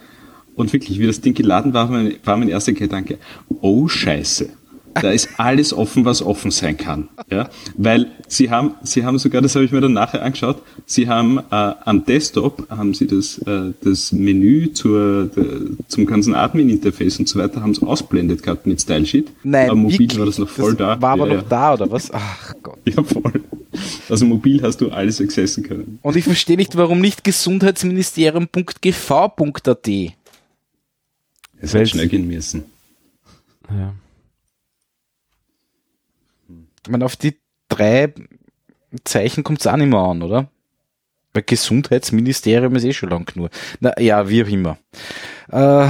und 0.54 0.72
wirklich, 0.72 0.98
wie 0.98 1.06
das 1.06 1.20
Ding 1.20 1.34
geladen 1.34 1.72
war, 1.72 1.88
war 1.90 2.02
mein, 2.02 2.14
war 2.24 2.36
mein 2.36 2.48
erster 2.48 2.72
Gedanke, 2.72 3.18
oh 3.60 3.88
Scheiße. 3.88 4.50
Da 4.94 5.10
ist 5.10 5.28
alles 5.36 5.72
offen, 5.72 6.04
was 6.04 6.22
offen 6.22 6.50
sein 6.50 6.76
kann. 6.76 7.08
Ja? 7.30 7.48
Weil 7.76 8.08
sie 8.28 8.50
haben, 8.50 8.74
sie 8.82 9.04
haben 9.04 9.18
sogar, 9.18 9.40
das 9.40 9.54
habe 9.54 9.64
ich 9.64 9.72
mir 9.72 9.80
dann 9.80 9.92
nachher 9.92 10.22
angeschaut, 10.22 10.62
sie 10.86 11.08
haben 11.08 11.38
äh, 11.38 11.42
am 11.50 12.04
Desktop 12.04 12.68
haben 12.70 12.94
sie 12.94 13.06
das, 13.06 13.38
äh, 13.38 13.72
das 13.82 14.12
Menü 14.12 14.72
zur, 14.72 15.26
de, 15.26 15.70
zum 15.88 16.06
ganzen 16.06 16.34
Admin-Interface 16.34 17.18
und 17.20 17.28
so 17.28 17.38
weiter 17.38 17.62
haben 17.62 17.74
sie 17.74 17.86
ausblendet 17.86 18.42
gehabt 18.42 18.66
mit 18.66 18.80
Stylesheet. 18.80 19.30
Nein, 19.42 19.70
aber 19.70 19.76
mobil 19.76 20.00
wirklich? 20.00 20.18
war 20.18 20.26
das 20.26 20.38
noch 20.38 20.48
voll 20.48 20.74
das 20.74 20.78
da. 20.78 21.02
War 21.02 21.12
aber 21.12 21.28
ja, 21.28 21.34
noch 21.34 21.48
da, 21.48 21.74
oder 21.74 21.90
was? 21.90 22.10
Ach 22.12 22.54
Gott. 22.62 22.78
Ja, 22.84 23.02
voll. 23.02 23.40
Also 24.08 24.26
mobil 24.26 24.60
hast 24.62 24.80
du 24.80 24.90
alles 24.90 25.20
accessen 25.20 25.62
können. 25.62 26.00
Und 26.02 26.16
ich 26.16 26.24
verstehe 26.24 26.56
nicht, 26.56 26.76
warum 26.76 27.00
nicht 27.00 27.22
gesundheitsministerium.gv.at. 27.22 29.88
Es 31.62 31.74
wird 31.74 31.88
schnell 31.88 32.08
gehen 32.08 32.26
müssen. 32.26 32.64
Ja. 33.70 33.94
Ich 36.84 36.90
meine, 36.90 37.04
auf 37.04 37.16
die 37.16 37.36
drei 37.68 38.12
Zeichen 39.04 39.44
kommt 39.44 39.60
es 39.60 39.66
auch 39.66 39.76
nicht 39.76 39.88
mehr 39.88 40.00
an, 40.00 40.22
oder? 40.22 40.48
Bei 41.32 41.42
Gesundheitsministerium 41.42 42.74
ist 42.74 42.84
eh 42.84 42.92
schon 42.92 43.10
lang 43.10 43.24
genug. 43.24 43.50
Na 43.78 43.92
ja, 44.00 44.28
wie 44.28 44.42
auch 44.42 44.48
immer. 44.48 44.78
Äh, 45.50 45.86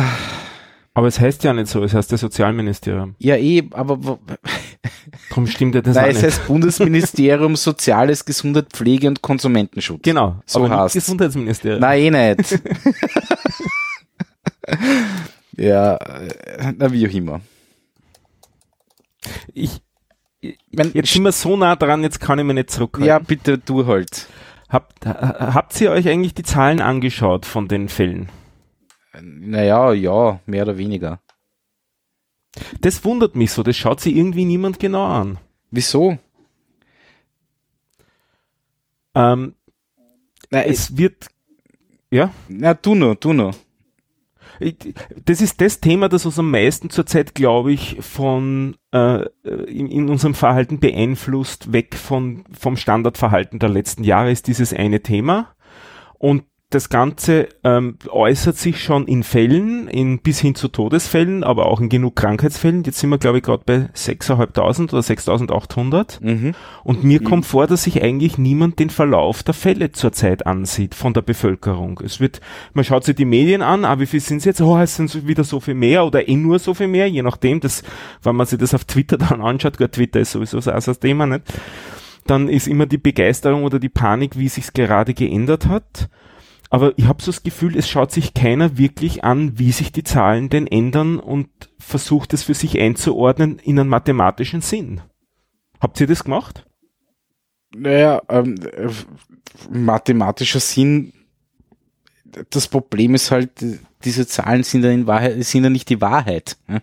Aber 0.93 1.07
es 1.07 1.19
heißt 1.19 1.45
ja 1.45 1.53
nicht 1.55 1.69
so, 1.69 1.83
es 1.83 1.95
heißt 1.95 2.13
das 2.13 2.21
Sozialministerium. 2.21 3.15
ja, 3.19 3.37
eh, 3.37 3.63
aber 3.71 4.19
Darum 5.31 5.47
stimmt 5.47 5.75
ja 5.77 5.81
das 5.81 5.95
Nein, 5.97 6.11
es 6.11 6.23
heißt 6.23 6.47
Bundesministerium 6.47 7.57
Soziales, 7.57 8.25
Gesundheit, 8.25 8.67
Pflege 8.73 9.09
und 9.09 9.23
Konsumentenschutz. 9.23 10.01
genau, 10.03 10.41
so 10.45 10.63
aber 10.65 10.77
heißt's. 10.83 10.95
Gesundheitsministerium. 10.95 11.81
Nein, 11.81 12.15
eh 12.15 12.35
nicht. 12.35 12.61
ja, 15.57 15.97
äh, 15.97 16.73
na 16.77 16.93
wie 16.93 17.09
auch 17.09 17.13
immer. 17.15 17.41
Ich, 19.55 19.81
Wenn, 20.73 20.93
jetzt 20.95 21.13
sind 21.13 21.23
wir 21.25 21.33
so 21.33 21.57
nah 21.57 21.77
dran, 21.77 22.03
jetzt 22.03 22.21
kann 22.21 22.39
ich 22.39 22.45
mir 22.45 22.55
nicht 22.55 22.71
zurückhalten. 22.71 23.07
ja, 23.09 23.19
bitte 23.19 23.59
du 23.59 23.87
halt. 23.87 24.27
Habt, 24.69 25.05
ha- 25.05 25.53
habt 25.55 25.79
ihr 25.81 25.91
euch 25.91 26.09
eigentlich 26.09 26.33
die 26.35 26.43
Zahlen 26.45 26.81
angeschaut 26.81 27.45
von 27.45 27.69
den 27.69 27.89
Fällen? 27.89 28.29
Naja, 29.21 29.93
ja, 29.93 30.41
mehr 30.47 30.63
oder 30.63 30.79
weniger. 30.79 31.21
Das 32.81 33.05
wundert 33.05 33.35
mich 33.37 33.53
so, 33.53 33.63
das 33.63 33.77
schaut 33.77 34.01
sich 34.01 34.17
irgendwie 34.17 34.45
niemand 34.45 34.79
genau 34.79 35.05
an. 35.07 35.39
Wieso? 35.71 36.19
Ähm, 39.15 39.55
Na, 40.51 40.63
es, 40.65 40.91
es 40.91 40.97
wird, 40.97 41.27
ja, 42.11 42.33
na 42.49 42.75
du 42.75 42.95
nur, 42.95 43.15
du 43.17 43.33
nur. 43.33 43.55
Das 45.25 45.41
ist 45.41 45.61
das 45.61 45.81
Thema, 45.81 46.09
das 46.09 46.27
uns 46.27 46.39
am 46.39 46.51
meisten 46.51 46.91
zurzeit, 46.91 47.35
glaube 47.35 47.73
ich, 47.73 47.97
von 48.01 48.77
äh, 48.93 49.25
in, 49.45 49.89
in 49.89 50.09
unserem 50.09 50.35
Verhalten 50.35 50.81
beeinflusst, 50.81 51.73
weg 51.73 51.97
von 51.97 52.45
vom 52.53 52.77
Standardverhalten 52.77 53.59
der 53.59 53.71
letzten 53.71 54.05
Jahre, 54.05 54.31
ist 54.31 54.47
dieses 54.47 54.73
eine 54.73 55.01
Thema. 55.01 55.55
Und 56.19 56.45
das 56.71 56.89
Ganze 56.89 57.49
ähm, 57.65 57.97
äußert 58.09 58.57
sich 58.57 58.81
schon 58.81 59.09
in 59.09 59.25
Fällen, 59.25 59.89
in, 59.89 60.21
bis 60.21 60.39
hin 60.39 60.55
zu 60.55 60.69
Todesfällen, 60.69 61.43
aber 61.43 61.67
auch 61.67 61.81
in 61.81 61.89
genug 61.89 62.15
Krankheitsfällen. 62.15 62.85
Jetzt 62.85 63.01
sind 63.01 63.11
wir, 63.11 63.19
glaube 63.19 63.39
ich, 63.39 63.43
gerade 63.43 63.65
bei 63.67 63.89
6.500 63.97 64.93
oder 64.93 65.01
6.800. 65.01 66.25
Mhm. 66.25 66.55
Und 66.85 67.03
mir 67.03 67.25
kommt 67.25 67.45
vor, 67.45 67.67
dass 67.67 67.83
sich 67.83 68.01
eigentlich 68.01 68.39
niemand 68.39 68.79
den 68.79 68.89
Verlauf 68.89 69.43
der 69.43 69.53
Fälle 69.53 69.91
zurzeit 69.91 70.47
ansieht 70.47 70.95
von 70.95 71.13
der 71.13 71.23
Bevölkerung. 71.23 72.01
Es 72.05 72.21
wird, 72.21 72.41
man 72.73 72.85
schaut 72.85 73.03
sich 73.03 73.17
die 73.17 73.25
Medien 73.25 73.63
an, 73.63 73.85
ah, 73.85 73.99
wie 73.99 74.07
viel 74.07 74.21
sind 74.21 74.39
es 74.39 74.45
jetzt? 74.45 74.61
Oh, 74.61 74.79
es 74.79 74.95
sind 74.95 75.27
wieder 75.27 75.43
so 75.43 75.59
viel 75.59 75.75
mehr 75.75 76.07
oder 76.07 76.29
eh 76.29 76.37
nur 76.37 76.61
so 76.61 76.73
viel 76.73 76.89
mehr, 76.89 77.09
je 77.09 77.23
nachdem, 77.23 77.59
das, 77.59 77.83
wenn 78.23 78.37
man 78.37 78.47
sich 78.47 78.61
das 78.61 78.75
auf 78.75 78.85
Twitter 78.85 79.19
dann 79.19 79.41
anschaut, 79.43 79.77
gut, 79.77 79.91
Twitter 79.91 80.21
ist 80.21 80.31
sowieso 80.31 80.61
so 80.61 80.71
das 80.71 81.01
Thema, 81.01 81.27
nicht? 81.27 81.43
Dann 82.29 82.49
ist 82.49 82.69
immer 82.69 82.87
die 82.87 82.99
Begeisterung 82.99 83.65
oder 83.65 83.81
die 83.81 83.89
Panik, 83.89 84.39
wie 84.39 84.49
sich's 84.49 84.73
gerade 84.73 85.15
geändert 85.15 85.67
hat. 85.67 86.09
Aber 86.71 86.97
ich 86.97 87.07
habe 87.07 87.21
so 87.21 87.33
das 87.33 87.43
Gefühl, 87.43 87.77
es 87.77 87.89
schaut 87.89 88.13
sich 88.13 88.33
keiner 88.33 88.79
wirklich 88.79 89.25
an, 89.25 89.59
wie 89.59 89.73
sich 89.73 89.91
die 89.91 90.05
Zahlen 90.05 90.49
denn 90.49 90.69
ändern 90.69 91.19
und 91.19 91.49
versucht 91.79 92.33
es 92.33 92.45
für 92.45 92.55
sich 92.55 92.79
einzuordnen 92.79 93.59
in 93.59 93.79
einen 93.79 93.89
mathematischen 93.89 94.61
Sinn. 94.61 95.01
Habt 95.81 96.01
ihr 96.01 96.07
das 96.07 96.23
gemacht? 96.23 96.65
Naja, 97.75 98.23
ähm, 98.29 98.57
äh, 98.73 98.89
mathematischer 99.69 100.61
Sinn, 100.61 101.13
das 102.51 102.69
Problem 102.69 103.15
ist 103.17 103.33
halt, 103.33 103.51
diese 104.05 104.27
Zahlen 104.29 104.63
sind 104.63 104.85
ja 104.85 104.91
in 104.91 105.09
Wahrheit, 105.09 105.43
sind 105.45 105.65
ja 105.65 105.71
nicht 105.71 105.89
die 105.89 106.01
Wahrheit. 106.01 106.57
ne? 106.69 106.83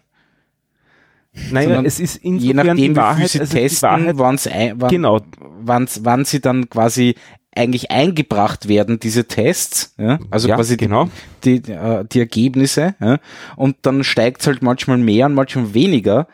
Naja, 1.52 1.68
Sondern 1.68 1.86
es 1.86 2.00
ist 2.00 2.24
Je 2.24 2.30
insofern 2.30 2.56
nachdem, 2.56 2.76
die 2.78 2.90
wie 2.90 2.96
Wahrheit, 2.96 3.30
sie 3.30 3.40
also 3.40 3.54
testen, 3.58 3.90
Wahrheit, 3.90 4.18
wann's 4.18 4.48
ein, 4.48 4.82
wann, 4.82 4.90
genau, 4.90 5.22
wann, 5.40 5.88
wann 6.02 6.26
sie 6.26 6.42
dann 6.42 6.70
quasi 6.70 7.16
eigentlich 7.58 7.92
eingebracht 7.92 8.68
werden, 8.68 9.00
diese 9.00 9.26
Tests, 9.26 9.94
ja? 9.98 10.20
also 10.30 10.48
ja, 10.48 10.56
quasi 10.56 10.78
genau. 10.78 11.10
die, 11.44 11.62
die, 11.62 11.72
äh, 11.72 12.06
die 12.06 12.20
Ergebnisse, 12.20 12.96
ja? 13.00 13.20
und 13.56 13.78
dann 13.82 14.04
steigt 14.04 14.42
es 14.42 14.48
halt 14.48 14.62
manchmal 14.62 14.98
mehr 14.98 15.26
und 15.26 15.34
manchmal 15.34 15.74
weniger, 15.74 16.28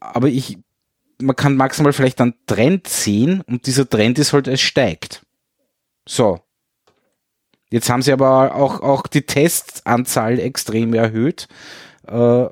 aber 0.00 0.28
ich, 0.28 0.58
man 1.20 1.36
kann 1.36 1.56
maximal 1.56 1.92
vielleicht 1.92 2.20
einen 2.20 2.34
Trend 2.46 2.88
sehen 2.88 3.42
und 3.42 3.66
dieser 3.66 3.88
Trend 3.88 4.18
ist 4.18 4.32
halt, 4.32 4.48
es 4.48 4.60
steigt. 4.60 5.22
So. 6.08 6.40
Jetzt 7.70 7.90
haben 7.90 8.02
sie 8.02 8.12
aber 8.12 8.54
auch, 8.54 8.80
auch 8.80 9.06
die 9.06 9.22
Testanzahl 9.22 10.38
extrem 10.38 10.94
erhöht. 10.94 11.48
Äh, 12.06 12.46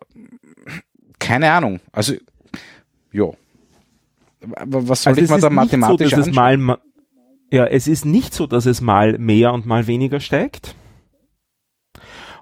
keine 1.19 1.51
Ahnung. 1.53 1.81
Also, 1.93 2.15
ja. 3.13 3.31
Was 4.41 5.03
soll 5.03 5.13
Also 5.13 5.23
ich 5.23 5.31
mal 5.31 5.41
da 5.41 5.51
mathematisch 5.51 6.11
so, 6.11 6.17
dass 6.17 6.29
es 6.29 6.37
anschauen? 6.37 6.61
mal, 6.61 6.79
ja, 7.51 7.67
es 7.67 7.87
ist 7.89 8.05
nicht 8.05 8.35
so, 8.35 8.47
dass 8.47 8.67
es 8.67 8.81
mal 8.81 9.19
mehr 9.19 9.53
und 9.53 9.67
mal 9.67 9.87
weniger 9.87 10.21
steigt. 10.21 10.75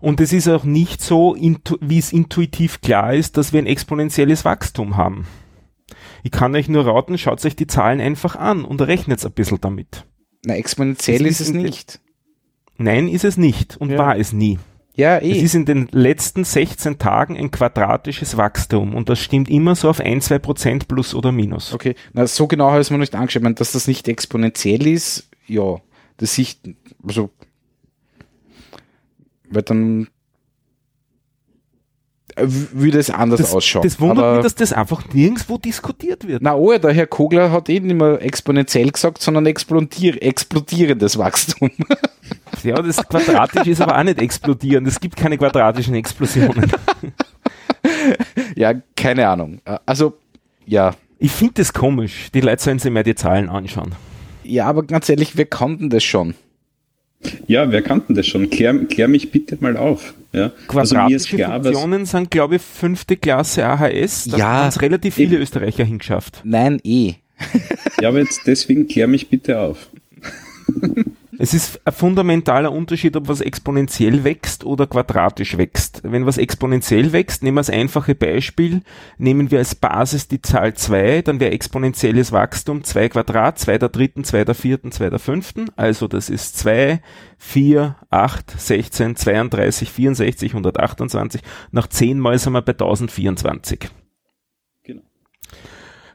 Und 0.01 0.21
es 0.21 0.33
ist 0.33 0.49
auch 0.49 0.65
nicht 0.65 1.01
so, 1.01 1.35
wie 1.81 1.99
es 1.99 2.13
intuitiv 2.13 2.81
klar 2.81 3.15
ist, 3.15 3.37
dass 3.37 3.53
wir 3.53 3.61
ein 3.61 3.67
exponentielles 3.67 4.45
Wachstum 4.45 4.97
haben. 4.97 5.27
Ich 6.23 6.31
kann 6.31 6.55
euch 6.55 6.69
nur 6.69 6.87
raten, 6.87 7.17
schaut 7.19 7.45
euch 7.45 7.57
die 7.57 7.67
Zahlen 7.67 8.01
einfach 8.01 8.37
an 8.37 8.65
und 8.65 8.81
rechnet 8.83 9.25
ein 9.25 9.33
bisschen 9.33 9.61
damit. 9.61 10.07
Na, 10.45 10.55
exponentiell 10.57 11.25
Es 11.25 11.41
ist 11.41 11.41
ist 11.41 11.49
es 11.49 11.55
nicht. 11.55 12.01
Nein, 12.77 13.09
ist 13.09 13.25
es 13.25 13.37
nicht 13.37 13.77
und 13.77 13.91
Ja. 13.91 13.99
war 13.99 14.17
es 14.19 14.33
nie. 14.33 14.59
Ja, 14.97 15.17
Es 15.19 15.25
eh. 15.25 15.41
ist 15.41 15.55
in 15.55 15.65
den 15.65 15.89
letzten 15.91 16.45
16 16.45 16.99
Tagen 16.99 17.37
ein 17.37 17.51
quadratisches 17.51 18.37
Wachstum 18.37 18.95
und 18.95 19.09
das 19.09 19.19
stimmt 19.19 19.49
immer 19.51 19.75
so 19.75 19.89
auf 19.91 20.01
ein, 20.01 20.21
zwei 20.21 20.39
Prozent 20.39 20.87
plus 20.87 21.15
oder 21.15 21.33
minus. 21.33 21.73
Okay, 21.73 21.97
na, 22.13 22.27
so 22.29 22.47
genau 22.47 22.67
habe 22.71 22.81
ich 22.81 22.87
es 22.87 22.91
mir 22.91 22.99
nicht 22.99 23.15
angeschaut. 23.17 23.41
Ich 23.41 23.43
meine, 23.43 23.57
dass 23.57 23.73
das 23.73 23.89
nicht 23.89 24.07
exponentiell 24.07 24.87
ist, 24.87 25.29
ja, 25.49 25.81
das 26.19 26.35
Sicht, 26.35 26.61
also, 27.05 27.31
weil 29.51 29.63
dann 29.63 30.07
äh, 32.37 32.45
würde 32.47 32.99
es 33.01 33.11
anders 33.11 33.41
Das, 33.41 33.53
ausschauen. 33.53 33.83
das 33.83 34.01
wundert 34.01 34.19
Aber, 34.25 34.35
mich, 34.37 34.43
dass 34.45 34.55
das 34.55 34.73
einfach 34.73 35.13
nirgendwo 35.13 35.59
diskutiert 35.59 36.27
wird. 36.29 36.41
na, 36.43 36.55
oh, 36.55 36.77
der 36.79 36.93
Herr 36.93 37.09
Kogler 37.09 37.51
hat 37.51 37.69
eh 37.69 37.81
nicht 37.81 37.97
mehr 37.97 38.23
exponentiell 38.23 38.91
gesagt, 38.93 39.21
sondern 39.21 39.47
explodier 39.47 40.23
explodierendes 40.23 41.19
Wachstum. 41.19 41.71
Ja, 42.63 42.81
das 42.81 42.97
quadratisch 43.09 43.67
ist 43.67 43.81
aber 43.81 43.99
auch 43.99 44.03
nicht 44.03 44.21
explodieren. 44.21 44.87
Es 44.87 45.01
gibt 45.01 45.17
keine 45.17 45.37
quadratischen 45.39 45.95
Explosionen. 45.95 46.71
ja, 48.57 48.75
keine 48.97 49.29
Ahnung. 49.29 49.61
Also, 49.87 50.15
ja. 50.67 50.95
Ich 51.19 51.33
finde 51.33 51.55
das 51.55 51.73
komisch. 51.73 52.29
Die 52.35 52.41
Leute 52.41 52.63
sollen 52.63 52.79
sich 52.79 52.91
mehr 52.91 53.03
die 53.03 53.15
Zahlen 53.15 53.49
anschauen. 53.49 53.95
Ja, 54.43 54.67
aber 54.67 54.83
ganz 54.83 55.09
ehrlich, 55.09 55.37
wir 55.37 55.47
kannten 55.47 55.91
das 55.91 56.05
schon. 56.05 56.35
Ja, 57.47 57.71
wer 57.71 57.83
kannten 57.83 58.15
das 58.15 58.27
schon? 58.27 58.51
Klär, 58.51 58.75
klär 58.85 59.09
mich 59.09 59.31
bitte 59.31 59.57
mal 59.61 59.77
auf. 59.77 60.13
Ja? 60.33 60.53
Also 60.69 60.97
mir 60.97 61.17
ist 61.17 61.29
Quadratische 61.29 61.37
klar, 61.37 61.61
was, 61.61 61.67
Funktionen 61.69 62.07
sind, 62.07 62.31
glaube 62.31 62.57
ich, 62.57 62.63
fünfte 62.63 63.17
Klasse 63.17 63.65
AHS. 63.65 64.25
Da 64.25 64.37
Ja, 64.37 64.47
haben 64.47 64.69
es 64.69 64.83
relativ 64.83 65.15
viele 65.15 65.39
Österreicher 65.39 65.85
hingeschafft. 65.85 66.41
Nein, 66.45 66.81
eh. 66.85 67.15
ja, 68.01 68.09
aber 68.09 68.19
jetzt 68.19 68.43
deswegen 68.47 68.87
klär 68.89 69.07
mich 69.07 69.29
bitte 69.29 69.59
auf. 69.59 69.89
Es 71.39 71.55
ist 71.55 71.81
ein 71.85 71.93
fundamentaler 71.93 72.73
Unterschied, 72.73 73.17
ob 73.17 73.29
was 73.29 73.41
exponentiell 73.41 74.25
wächst 74.25 74.65
oder 74.65 74.87
quadratisch 74.87 75.57
wächst. 75.57 76.01
Wenn 76.05 76.27
was 76.27 76.39
exponentiell 76.39 77.13
wächst, 77.13 77.43
nehmen 77.43 77.57
wir 77.57 77.61
das 77.61 77.71
einfache 77.71 78.15
Beispiel, 78.15 78.83
nehmen 79.19 79.51
wir 79.51 79.59
als 79.59 79.75
Basis 79.75 80.29
die 80.29 80.43
Zahl 80.43 80.75
2, 80.75 81.23
dann 81.23 81.41
wäre 81.41 81.53
exponentielles 81.53 82.33
Wachstum 82.33 82.85
2 82.85 83.09
Quadrat, 83.11 83.59
2 83.59 83.79
der 83.79 83.89
dritten, 83.89 84.25
2 84.25 84.45
der 84.45 84.55
vierten, 84.55 84.93
2 84.93 85.11
der 85.11 85.19
fünften. 85.19 85.67
Also 85.77 86.09
das 86.09 86.31
ist 86.31 86.59
2, 86.59 87.01
4, 87.39 87.97
8, 88.11 88.61
16, 88.61 89.17
32, 89.17 89.91
64, 89.91 90.53
128. 90.53 91.41
Nach 91.73 91.87
10 91.87 92.19
Mal 92.21 92.39
sind 92.39 92.53
wir 92.53 92.63
bei 92.63 92.73
1024. 92.73 93.91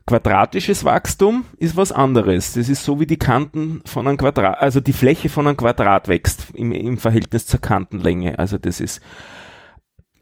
Quadratisches 0.10 0.86
Wachstum 0.86 1.46
ist 1.60 1.78
was 1.78 1.92
anderes. 1.92 2.54
Das 2.54 2.68
ist 2.68 2.84
so 2.84 3.00
wie 3.00 3.06
die 3.06 3.20
Kanten 3.20 3.84
von 3.86 4.08
einem 4.08 4.18
Quadrat, 4.18 4.60
also 4.60 4.80
die 4.80 4.92
Fläche 4.92 5.30
von 5.30 5.46
einem 5.46 5.56
Quadrat 5.56 6.08
wächst 6.08 6.48
im, 6.56 6.72
im 6.72 6.98
Verhältnis 6.98 7.46
zur 7.46 7.62
Kantenlänge. 7.62 8.40
Also 8.40 8.58
das 8.58 8.80
ist 8.80 9.02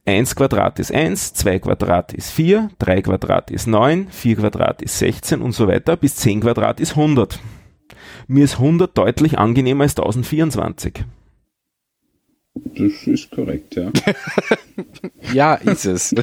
1 0.04 0.36
Quadrat 0.36 0.80
ist 0.80 0.92
1, 0.92 1.36
2 1.36 1.60
Quadrat 1.60 2.12
ist 2.12 2.32
4, 2.32 2.70
3 2.80 3.02
Quadrat 3.04 3.50
ist 3.50 3.66
9, 3.66 4.10
4 4.10 4.36
Quadrat 4.36 4.82
ist 4.82 5.00
16 5.00 5.42
und 5.42 5.54
so 5.54 5.70
weiter, 5.70 5.96
bis 5.96 6.18
10 6.18 6.42
Quadrat 6.42 6.82
ist 6.82 6.98
100. 6.98 7.40
Mir 8.28 8.44
ist 8.44 8.56
100 8.56 8.98
deutlich 8.98 9.40
angenehmer 9.40 9.86
als 9.86 9.96
1024. 9.96 11.06
Das 12.56 13.08
ist 13.08 13.32
korrekt, 13.32 13.78
ja. 13.78 13.90
ja, 15.34 15.54
ist 15.56 15.86
es. 15.86 16.14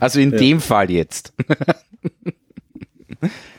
Also 0.00 0.18
in 0.18 0.30
ja. 0.30 0.38
dem 0.38 0.60
Fall 0.60 0.90
jetzt. 0.90 1.34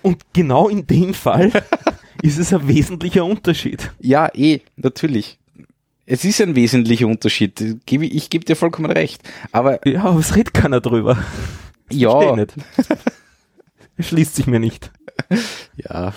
Und 0.01 0.21
genau 0.33 0.69
in 0.69 0.87
dem 0.87 1.13
Fall 1.13 1.51
ist 2.21 2.37
es 2.37 2.53
ein 2.53 2.67
wesentlicher 2.67 3.25
Unterschied. 3.25 3.91
Ja, 3.99 4.29
eh, 4.33 4.61
natürlich. 4.75 5.39
Es 6.05 6.23
ist 6.23 6.39
ein 6.41 6.55
wesentlicher 6.55 7.07
Unterschied. 7.07 7.59
Ich 7.89 8.29
gebe 8.29 8.45
dir 8.45 8.55
vollkommen 8.55 8.91
recht. 8.91 9.21
Aber 9.51 9.85
ja, 9.85 10.05
aber 10.05 10.19
es 10.19 10.35
redet 10.35 10.53
keiner 10.53 10.79
drüber. 10.79 11.17
Das 11.89 11.97
ja. 11.97 12.35
Nicht. 12.35 12.53
Schließt 13.99 14.35
sich 14.35 14.47
mir 14.47 14.59
nicht. 14.59 14.91
Ja. 15.75 16.13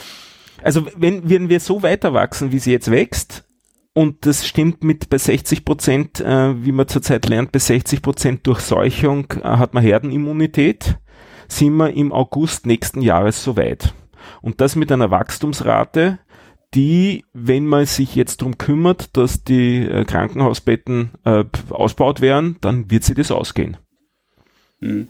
Also 0.63 0.87
wenn, 0.97 1.29
wenn 1.29 1.49
wir 1.49 1.59
so 1.61 1.83
weiter 1.83 2.15
wachsen, 2.15 2.53
wie 2.53 2.59
sie 2.59 2.73
jetzt 2.73 2.91
wächst, 2.91 3.45
und 3.93 4.25
das 4.25 4.47
stimmt 4.47 4.85
mit 4.85 5.11
bei 5.11 5.19
60 5.19 5.65
Prozent, 5.65 6.21
äh, 6.21 6.65
wie 6.65 6.73
man 6.73 6.87
zurzeit 6.87 7.27
lernt, 7.29 7.51
bei 7.51 7.59
60 7.59 8.03
Prozent 8.03 8.47
Durchseuchung 8.47 9.27
äh, 9.43 9.43
hat 9.43 9.75
man 9.75 9.83
Herdenimmunität, 9.83 10.97
sind 11.51 11.77
wir 11.77 11.93
im 11.93 12.13
August 12.13 12.67
nächsten 12.67 13.03
Jahres 13.03 13.43
soweit. 13.43 13.95
Und 14.43 14.61
das 14.61 14.77
mit 14.77 14.93
einer 14.93 15.11
Wachstumsrate, 15.11 16.19
die, 16.75 17.25
wenn 17.33 17.67
man 17.67 17.87
sich 17.87 18.15
jetzt 18.15 18.41
darum 18.41 18.57
kümmert, 18.59 19.17
dass 19.17 19.43
die 19.43 19.79
äh, 19.79 20.05
Krankenhausbetten 20.05 21.11
äh, 21.25 21.45
ausbaut 21.71 22.21
werden, 22.21 22.57
dann 22.61 22.91
wird 22.91 23.05
sie 23.05 23.15
das 23.15 23.31
ausgehen. 23.31 23.77
Hm. 24.81 25.09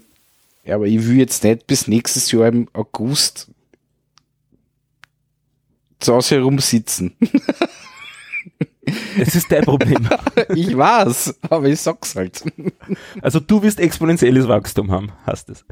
Ja, 0.64 0.76
aber 0.76 0.86
ich 0.86 1.06
will 1.06 1.18
jetzt 1.18 1.44
nicht 1.44 1.66
bis 1.66 1.86
nächstes 1.86 2.30
Jahr 2.32 2.48
im 2.48 2.68
August 2.72 3.50
zu 5.98 6.14
Hause 6.14 6.36
herumsitzen. 6.36 7.16
Das 9.18 9.34
ist 9.34 9.50
dein 9.50 9.64
Problem. 9.64 10.08
ich 10.54 10.76
weiß, 10.76 11.38
aber 11.48 11.66
ich 11.68 11.80
sag's 11.80 12.14
halt. 12.16 12.42
Also 13.22 13.40
du 13.40 13.62
wirst 13.62 13.80
exponentielles 13.80 14.48
Wachstum 14.48 14.90
haben, 14.90 15.12
hast 15.24 15.48
es. 15.50 15.64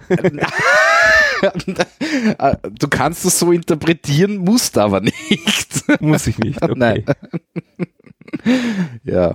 du 2.79 2.89
kannst 2.89 3.25
es 3.25 3.39
so 3.39 3.53
interpretieren, 3.53 4.39
musst 4.39 4.79
aber 4.79 5.01
nicht. 5.01 6.01
Muss 6.01 6.27
ich 6.27 6.39
nicht, 6.39 6.63
okay. 6.63 6.75
Nein. 6.77 7.05
Ja. 9.05 9.35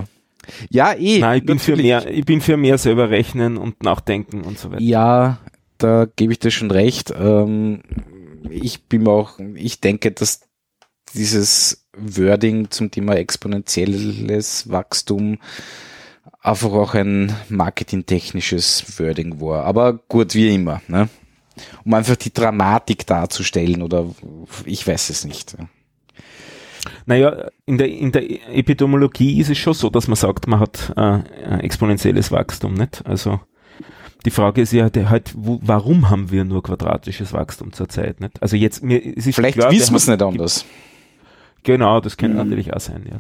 Ja, 0.70 0.94
eh. 0.94 1.20
Nein, 1.20 1.40
ich 1.40 1.46
bin, 1.46 1.60
für 1.60 1.76
mehr, 1.76 2.10
ich 2.10 2.26
bin 2.26 2.42
für 2.42 2.58
mehr 2.58 2.78
selber 2.78 3.10
rechnen 3.10 3.58
und 3.58 3.84
nachdenken 3.84 4.42
und 4.42 4.60
so 4.60 4.72
weiter. 4.72 4.82
Ja, 4.82 5.40
da 5.78 6.08
gebe 6.16 6.34
ich 6.34 6.40
dir 6.40 6.52
schon 6.52 6.72
recht. 6.72 7.14
Ähm, 7.18 7.82
ich 8.50 8.84
bin 8.84 9.08
auch, 9.08 9.40
ich 9.56 9.80
denke, 9.82 10.12
dass 10.12 10.42
dieses 11.14 11.83
Wording 11.96 12.72
zum 12.72 12.92
Thema 12.92 13.16
exponentielles 13.16 14.70
Wachstum 14.70 15.38
einfach 16.42 16.72
auch 16.72 16.94
ein 16.94 17.34
marketingtechnisches 17.50 19.00
Wording 19.00 19.40
war. 19.40 19.64
Aber 19.66 19.94
gut, 19.94 20.36
wie 20.36 20.54
immer. 20.54 20.82
Ne? 20.88 21.10
Um 21.86 21.94
einfach 21.94 22.16
die 22.16 22.34
Dramatik 22.34 23.06
darzustellen 23.08 23.82
oder 23.82 24.08
ich 24.66 24.86
weiß 24.86 25.10
es 25.10 25.26
nicht. 25.26 25.56
Naja, 27.06 27.50
in 27.66 27.78
der, 27.78 27.88
in 27.88 28.12
der 28.12 28.24
Epidemiologie 28.56 29.40
ist 29.40 29.50
es 29.50 29.58
schon 29.58 29.74
so, 29.74 29.90
dass 29.90 30.08
man 30.08 30.16
sagt, 30.16 30.48
man 30.48 30.60
hat 30.60 30.94
äh, 30.98 31.60
exponentielles 31.60 32.32
Wachstum, 32.32 32.74
nicht? 32.74 33.06
Also 33.06 33.40
die 34.26 34.32
Frage 34.32 34.62
ist 34.62 34.74
ja 34.74 34.90
halt, 35.10 35.34
wo, 35.36 35.60
warum 35.62 36.10
haben 36.10 36.32
wir 36.32 36.44
nur 36.44 36.64
quadratisches 36.64 37.34
Wachstum 37.34 37.72
zurzeit, 37.72 38.20
nicht? 38.20 38.42
Also 38.42 38.58
jetzt 38.58 38.84
mir 38.84 39.02
es 39.02 39.28
ist 39.28 39.36
vielleicht 39.36 39.58
klar, 39.58 39.72
wissen 39.72 39.94
wir 39.94 39.98
es 39.98 40.08
nicht 40.08 40.22
anders. 40.22 40.66
Genau, 41.64 42.00
das 42.00 42.18
könnte 42.18 42.38
mhm. 42.38 42.50
natürlich 42.50 42.74
auch 42.74 42.80
sein, 42.80 43.06
ja. 43.10 43.18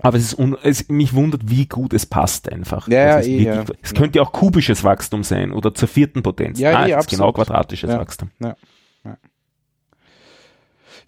Aber 0.00 0.16
es 0.16 0.32
ist 0.32 0.38
es, 0.62 0.88
mich 0.88 1.12
wundert, 1.12 1.50
wie 1.50 1.66
gut 1.66 1.92
es 1.92 2.06
passt 2.06 2.50
einfach. 2.50 2.88
Ja, 2.88 3.18
es, 3.18 3.26
ja, 3.26 3.32
eh, 3.32 3.42
ja. 3.42 3.64
es 3.82 3.94
könnte 3.94 4.18
ja 4.18 4.22
auch 4.22 4.32
kubisches 4.32 4.84
Wachstum 4.84 5.22
sein 5.22 5.52
oder 5.52 5.74
zur 5.74 5.88
vierten 5.88 6.22
Potenz. 6.22 6.58
Ja, 6.58 6.72
Nein, 6.72 6.90
ja, 6.90 6.98
es 6.98 7.06
ist 7.06 7.10
genau 7.10 7.32
quadratisches 7.32 7.90
ja, 7.90 7.98
Wachstum. 7.98 8.30
Ja, 8.40 8.56
ja. 9.04 9.18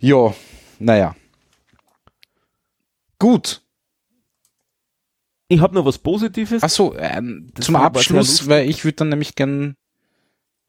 Jo, 0.01 0.35
naja. 0.79 1.15
Gut. 3.19 3.63
Ich 5.49 5.61
habe 5.61 5.75
noch 5.75 5.85
was 5.85 5.99
Positives. 5.99 6.63
Achso, 6.63 6.95
ähm, 6.99 7.53
zum 7.59 7.77
Abschluss, 7.77 8.49
weil 8.49 8.69
ich 8.69 8.85
würde 8.85 8.97
dann 8.97 9.11
nämlich 9.11 9.35
gern 9.35 9.77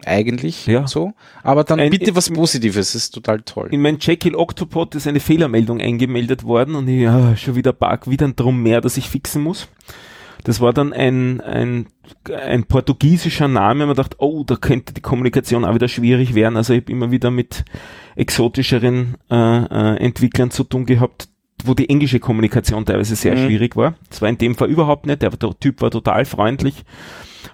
eigentlich 0.04 0.68
ja. 0.68 0.88
so. 0.88 1.14
Aber 1.44 1.64
dann 1.64 1.80
ein, 1.80 1.90
bitte 1.90 2.16
was 2.16 2.30
Positives, 2.30 2.94
das 2.94 2.96
ist 2.96 3.12
total 3.12 3.42
toll. 3.42 3.70
In 3.72 3.82
mein 3.82 3.98
Jekyll 4.00 4.36
Octopod 4.36 4.96
ist 4.96 5.08
eine 5.08 5.20
Fehlermeldung 5.20 5.80
eingemeldet 5.80 6.44
worden 6.44 6.76
und 6.76 6.88
ich, 6.88 7.02
ja, 7.02 7.36
schon 7.38 7.56
wieder 7.56 7.72
Bug, 7.72 8.10
wieder 8.10 8.28
ein 8.28 8.36
Drum 8.36 8.62
mehr, 8.62 8.82
dass 8.82 8.98
ich 8.98 9.10
fixen 9.10 9.42
muss. 9.42 9.68
Das 10.44 10.62
war 10.62 10.74
dann 10.74 10.94
ein, 10.94 11.42
ein, 11.42 11.88
ein 12.30 12.66
portugiesischer 12.66 13.48
Name. 13.48 13.88
Man 13.88 13.96
dachte, 13.96 14.18
oh, 14.20 14.44
da 14.46 14.56
könnte 14.58 14.94
die 14.94 15.02
Kommunikation 15.02 15.66
auch 15.66 15.74
wieder 15.74 15.88
schwierig 15.88 16.36
werden. 16.36 16.56
Also 16.56 16.74
ich 16.74 16.82
habe 16.82 16.92
immer 16.92 17.10
wieder 17.10 17.32
mit 17.32 17.66
exotischeren 18.16 19.16
äh, 19.32 19.36
äh, 19.36 19.98
Entwicklern 19.98 20.52
zu 20.52 20.64
tun 20.64 20.86
gehabt, 20.86 21.30
wo 21.64 21.74
die 21.74 21.90
englische 21.90 22.20
Kommunikation 22.20 22.86
teilweise 22.86 23.16
sehr 23.16 23.36
mhm. 23.36 23.46
schwierig 23.46 23.76
war. 23.76 23.96
Das 24.10 24.22
war 24.22 24.30
in 24.30 24.38
dem 24.38 24.54
Fall 24.54 24.70
überhaupt 24.70 25.08
nicht. 25.08 25.24
Der, 25.24 25.32
der 25.32 25.60
Typ 25.60 25.82
war 25.82 25.90
total 25.90 26.26
freundlich 26.26 26.84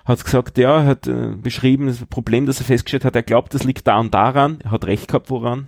hat 0.05 0.23
gesagt, 0.23 0.57
ja, 0.57 0.83
hat 0.83 1.07
äh, 1.07 1.33
beschrieben, 1.35 1.87
das 1.87 2.05
Problem, 2.05 2.45
das 2.45 2.59
er 2.59 2.65
festgestellt 2.65 3.05
hat, 3.05 3.15
er 3.15 3.23
glaubt, 3.23 3.53
das 3.53 3.63
liegt 3.63 3.87
da 3.87 3.99
und 3.99 4.13
daran, 4.13 4.59
er 4.63 4.71
hat 4.71 4.85
recht 4.85 5.07
gehabt, 5.07 5.29
woran. 5.29 5.67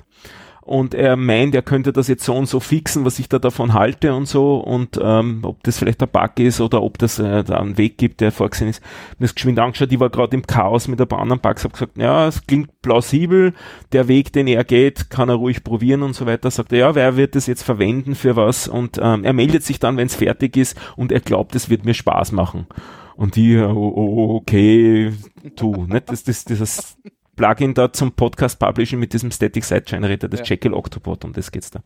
Und 0.66 0.94
er 0.94 1.18
meint, 1.18 1.54
er 1.56 1.62
könnte 1.62 1.92
das 1.92 2.08
jetzt 2.08 2.24
so 2.24 2.34
und 2.34 2.46
so 2.46 2.62
fixen, 2.62 3.04
was 3.04 3.20
ich 3.20 3.28
da 3.28 3.38
davon 3.38 3.74
halte 3.74 4.16
und 4.16 4.28
so 4.28 4.56
und 4.56 4.98
ähm, 5.02 5.42
ob 5.44 5.62
das 5.64 5.78
vielleicht 5.78 6.02
ein 6.02 6.08
Bug 6.08 6.40
ist 6.40 6.62
oder 6.62 6.82
ob 6.82 6.98
das 7.00 7.20
äh, 7.20 7.44
da 7.44 7.58
einen 7.58 7.78
Weg 7.78 7.98
gibt, 7.98 8.22
der 8.22 8.32
vorgesehen 8.32 8.70
ist. 8.70 8.82
Mir 9.20 9.26
das 9.26 9.36
geschwind 9.36 9.60
angeschaut, 9.60 9.92
ich 9.92 10.00
war 10.00 10.10
gerade 10.10 10.38
im 10.38 10.48
Chaos 10.48 10.88
mit 10.88 11.02
ein 11.02 11.08
paar 11.08 11.20
anderen 11.20 11.42
Bugs, 11.42 11.66
habe 11.66 11.74
gesagt, 11.74 11.98
ja, 11.98 12.30
es 12.30 12.48
klingt 12.48 12.82
plausibel, 12.82 13.54
der 13.92 14.08
Weg, 14.08 14.32
den 14.32 14.48
er 14.48 14.64
geht, 14.64 15.10
kann 15.10 15.28
er 15.28 15.36
ruhig 15.36 15.66
probieren 15.66 16.02
und 16.02 16.16
so 16.16 16.26
weiter. 16.26 16.50
Sagt 16.50 16.72
er, 16.72 16.80
ja, 16.80 16.96
wer 16.96 17.18
wird 17.18 17.36
das 17.36 17.46
jetzt 17.46 17.64
verwenden 17.64 18.16
für 18.16 18.38
was? 18.38 18.70
Und 18.70 18.98
ähm, 19.02 19.26
er 19.26 19.34
meldet 19.34 19.66
sich 19.66 19.80
dann, 19.80 19.98
wenn 19.98 20.08
es 20.08 20.16
fertig 20.16 20.56
ist 20.56 20.80
und 20.96 21.12
er 21.12 21.20
glaubt, 21.20 21.56
es 21.56 21.70
wird 21.70 21.84
mir 21.84 21.94
Spaß 21.94 22.32
machen. 22.32 22.68
Und 23.16 23.36
die, 23.36 23.58
oh, 23.58 23.94
oh, 23.96 24.36
okay, 24.36 25.14
tu, 25.56 25.86
nicht? 25.86 26.10
Das, 26.10 26.24
das, 26.24 26.46
dieses 26.46 26.98
Plugin 27.36 27.74
da 27.74 27.92
zum 27.92 28.12
Podcast 28.12 28.60
Publishing 28.60 29.00
mit 29.00 29.14
diesem 29.14 29.32
Static 29.32 29.64
Site 29.64 29.84
Generator, 29.84 30.30
das 30.30 30.42
ja. 30.42 30.46
Jekyll 30.48 30.74
Octopod, 30.74 31.26
um 31.26 31.34
das 31.34 31.52
geht's 31.52 31.72
da. 31.72 31.82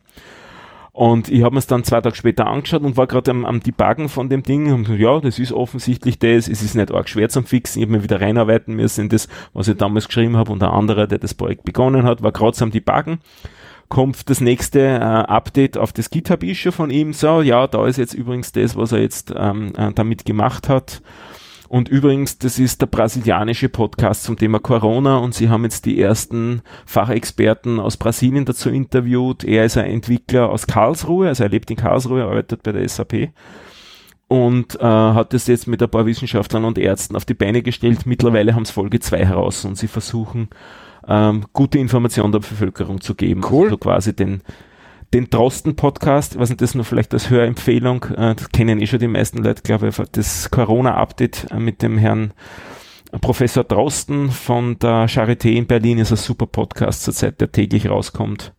Und 0.92 1.28
ich 1.28 1.44
habe 1.44 1.54
mir 1.54 1.60
es 1.60 1.68
dann 1.68 1.84
zwei 1.84 2.00
Tage 2.00 2.16
später 2.16 2.48
angeschaut 2.48 2.82
und 2.82 2.96
war 2.96 3.06
gerade 3.06 3.30
am, 3.30 3.44
am 3.44 3.60
Debuggen 3.60 4.08
von 4.08 4.28
dem 4.28 4.42
Ding 4.42 4.72
und 4.72 4.88
ja, 4.88 5.20
das 5.20 5.38
ist 5.38 5.52
offensichtlich 5.52 6.18
das, 6.18 6.48
es 6.48 6.60
ist 6.60 6.74
nicht 6.74 6.92
arg 6.92 7.08
schwer 7.08 7.28
zum 7.28 7.44
Fixen, 7.44 7.78
ich 7.78 7.86
habe 7.86 7.98
mir 7.98 8.02
wieder 8.02 8.20
reinarbeiten 8.20 8.74
müssen 8.74 9.02
in 9.02 9.08
das, 9.08 9.28
was 9.52 9.68
ich 9.68 9.76
damals 9.76 10.08
geschrieben 10.08 10.36
habe 10.36 10.50
und 10.50 10.60
ein 10.60 10.70
anderer, 10.70 11.06
der 11.06 11.18
das 11.18 11.34
Projekt 11.34 11.62
begonnen 11.62 12.02
hat, 12.02 12.24
war 12.24 12.32
gerade 12.32 12.60
am 12.62 12.72
Debuggen 12.72 13.20
kommt 13.88 14.28
das 14.28 14.40
nächste 14.40 14.80
äh, 14.80 15.00
Update 15.00 15.78
auf 15.78 15.92
das 15.92 16.10
GitHub-Issue 16.10 16.72
von 16.72 16.90
ihm. 16.90 17.12
So, 17.12 17.42
ja, 17.42 17.66
da 17.66 17.86
ist 17.86 17.96
jetzt 17.96 18.14
übrigens 18.14 18.52
das, 18.52 18.76
was 18.76 18.92
er 18.92 19.00
jetzt 19.00 19.32
ähm, 19.36 19.72
äh, 19.76 19.92
damit 19.92 20.24
gemacht 20.24 20.68
hat. 20.68 21.02
Und 21.68 21.90
übrigens, 21.90 22.38
das 22.38 22.58
ist 22.58 22.80
der 22.80 22.86
brasilianische 22.86 23.68
Podcast 23.68 24.22
zum 24.22 24.38
Thema 24.38 24.58
Corona 24.58 25.18
und 25.18 25.34
sie 25.34 25.50
haben 25.50 25.64
jetzt 25.64 25.84
die 25.84 26.00
ersten 26.00 26.62
Fachexperten 26.86 27.78
aus 27.78 27.98
Brasilien 27.98 28.46
dazu 28.46 28.70
interviewt. 28.70 29.44
Er 29.44 29.66
ist 29.66 29.76
ein 29.76 29.84
Entwickler 29.84 30.48
aus 30.48 30.66
Karlsruhe, 30.66 31.28
also 31.28 31.44
er 31.44 31.50
lebt 31.50 31.70
in 31.70 31.76
Karlsruhe, 31.76 32.24
arbeitet 32.24 32.62
bei 32.62 32.72
der 32.72 32.88
SAP 32.88 33.30
und 34.28 34.78
äh, 34.78 34.84
hat 34.84 35.32
das 35.32 35.46
jetzt 35.46 35.66
mit 35.66 35.82
ein 35.82 35.90
paar 35.90 36.06
Wissenschaftlern 36.06 36.64
und 36.66 36.78
Ärzten 36.78 37.16
auf 37.16 37.24
die 37.24 37.34
Beine 37.34 37.62
gestellt. 37.62 38.04
Mittlerweile 38.04 38.54
haben 38.54 38.62
es 38.62 38.70
Folge 38.70 39.00
2 39.00 39.24
heraus 39.24 39.64
und 39.64 39.76
sie 39.76 39.88
versuchen 39.88 40.48
ähm, 41.08 41.46
gute 41.54 41.78
Informationen 41.78 42.32
der 42.32 42.40
Bevölkerung 42.40 43.00
zu 43.00 43.14
geben. 43.14 43.42
Cool. 43.50 43.64
Also 43.64 43.78
quasi 43.78 44.14
den, 44.14 44.42
den 45.14 45.30
Drosten-Podcast, 45.30 46.38
was 46.38 46.50
nicht, 46.50 46.60
das 46.60 46.74
nur 46.74 46.84
vielleicht 46.84 47.14
als 47.14 47.30
Hörempfehlung, 47.30 48.04
äh, 48.04 48.34
das 48.34 48.50
kennen 48.50 48.80
eh 48.80 48.86
schon 48.86 48.98
die 48.98 49.08
meisten 49.08 49.42
Leute, 49.42 49.62
glaube 49.62 49.88
ich, 49.88 49.96
das 50.12 50.50
Corona-Update 50.50 51.50
äh, 51.50 51.58
mit 51.58 51.80
dem 51.80 51.96
Herrn 51.96 52.34
Professor 53.22 53.64
Drosten 53.64 54.30
von 54.30 54.78
der 54.78 55.08
Charité 55.08 55.52
in 55.52 55.66
Berlin 55.66 55.98
ist 55.98 56.10
ein 56.10 56.18
super 56.18 56.46
Podcast 56.46 57.04
zurzeit, 57.04 57.40
der 57.40 57.50
täglich 57.50 57.88
rauskommt. 57.88 58.52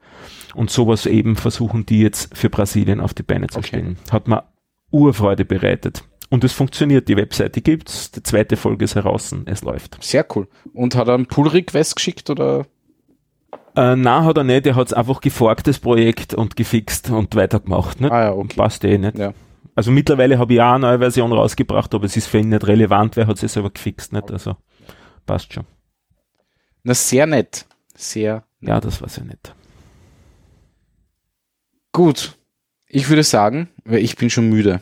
Und 0.56 0.72
sowas 0.72 1.06
eben 1.06 1.36
versuchen 1.36 1.86
die 1.86 2.02
jetzt 2.02 2.36
für 2.36 2.50
Brasilien 2.50 3.00
auf 3.00 3.14
die 3.14 3.22
Beine 3.22 3.46
zu 3.46 3.62
stellen. 3.62 3.98
Hat 4.10 4.28
mir 4.28 4.44
Urfreude 4.92 5.46
bereitet. 5.46 6.04
Und 6.30 6.44
es 6.44 6.54
funktioniert, 6.54 7.08
die 7.08 7.18
Webseite 7.18 7.62
gibt's, 7.62 8.12
die 8.12 8.22
zweite 8.22 8.56
Folge 8.56 8.86
ist 8.86 8.96
heraus, 8.96 9.34
es 9.46 9.64
läuft. 9.64 9.98
Sehr 10.04 10.26
cool. 10.36 10.48
Und 10.74 10.96
hat 10.96 11.08
er 11.08 11.16
einen 11.16 11.26
Pull-Request 11.26 11.96
geschickt 11.96 12.30
oder? 12.30 12.66
Äh, 13.76 13.96
nein, 13.96 14.24
hat 14.26 14.38
er 14.38 14.44
nicht. 14.44 14.68
Er 14.68 14.76
hat 14.76 14.88
es 14.88 14.94
einfach 14.94 15.22
geforkt, 15.22 15.68
das 15.68 15.80
Projekt, 15.80 16.34
und 16.34 16.56
gefixt 16.56 17.10
und 17.10 17.36
weitergemacht. 17.36 18.00
Nicht? 18.02 18.12
Ah 18.12 18.26
ja, 18.26 18.32
okay. 18.34 18.56
Passt 18.56 18.84
eh 18.84 18.98
nicht. 18.98 19.18
Ja. 19.18 19.34
Also 19.76 19.92
mittlerweile 19.92 20.38
habe 20.38 20.54
ich 20.54 20.62
auch 20.62 20.74
eine 20.74 20.80
neue 20.82 21.00
Version 21.00 21.32
rausgebracht, 21.32 21.94
aber 21.96 22.06
es 22.06 22.18
ist 22.18 22.28
für 22.28 22.40
ihn 22.40 22.50
nicht 22.50 22.68
relevant, 22.68 23.16
weil 23.16 23.24
er 23.24 23.28
hat 23.28 23.42
es 23.42 23.54
selber 23.54 23.70
gefixt. 23.70 24.14
Nicht? 24.14 24.30
Also 24.32 24.56
passt 25.26 25.54
schon. 25.54 25.66
Na, 26.84 26.94
sehr 26.94 27.26
nett. 27.26 27.66
Sehr 27.96 28.44
Ja, 28.62 28.80
das 28.80 29.02
war 29.02 29.10
sehr 29.10 29.24
nett. 29.26 29.54
gut. 31.92 32.38
Ich 32.90 33.08
würde 33.08 33.24
sagen, 33.24 33.70
weil 33.86 34.04
ich 34.04 34.16
bin 34.16 34.32
schon 34.32 34.50
müde. 34.50 34.82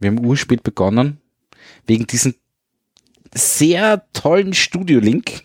Wir 0.00 0.10
haben 0.10 0.24
urspät 0.24 0.62
begonnen. 0.62 1.20
Wegen 1.86 2.06
diesem 2.06 2.34
sehr 3.34 4.06
tollen 4.12 4.54
Studio-Link. 4.54 5.42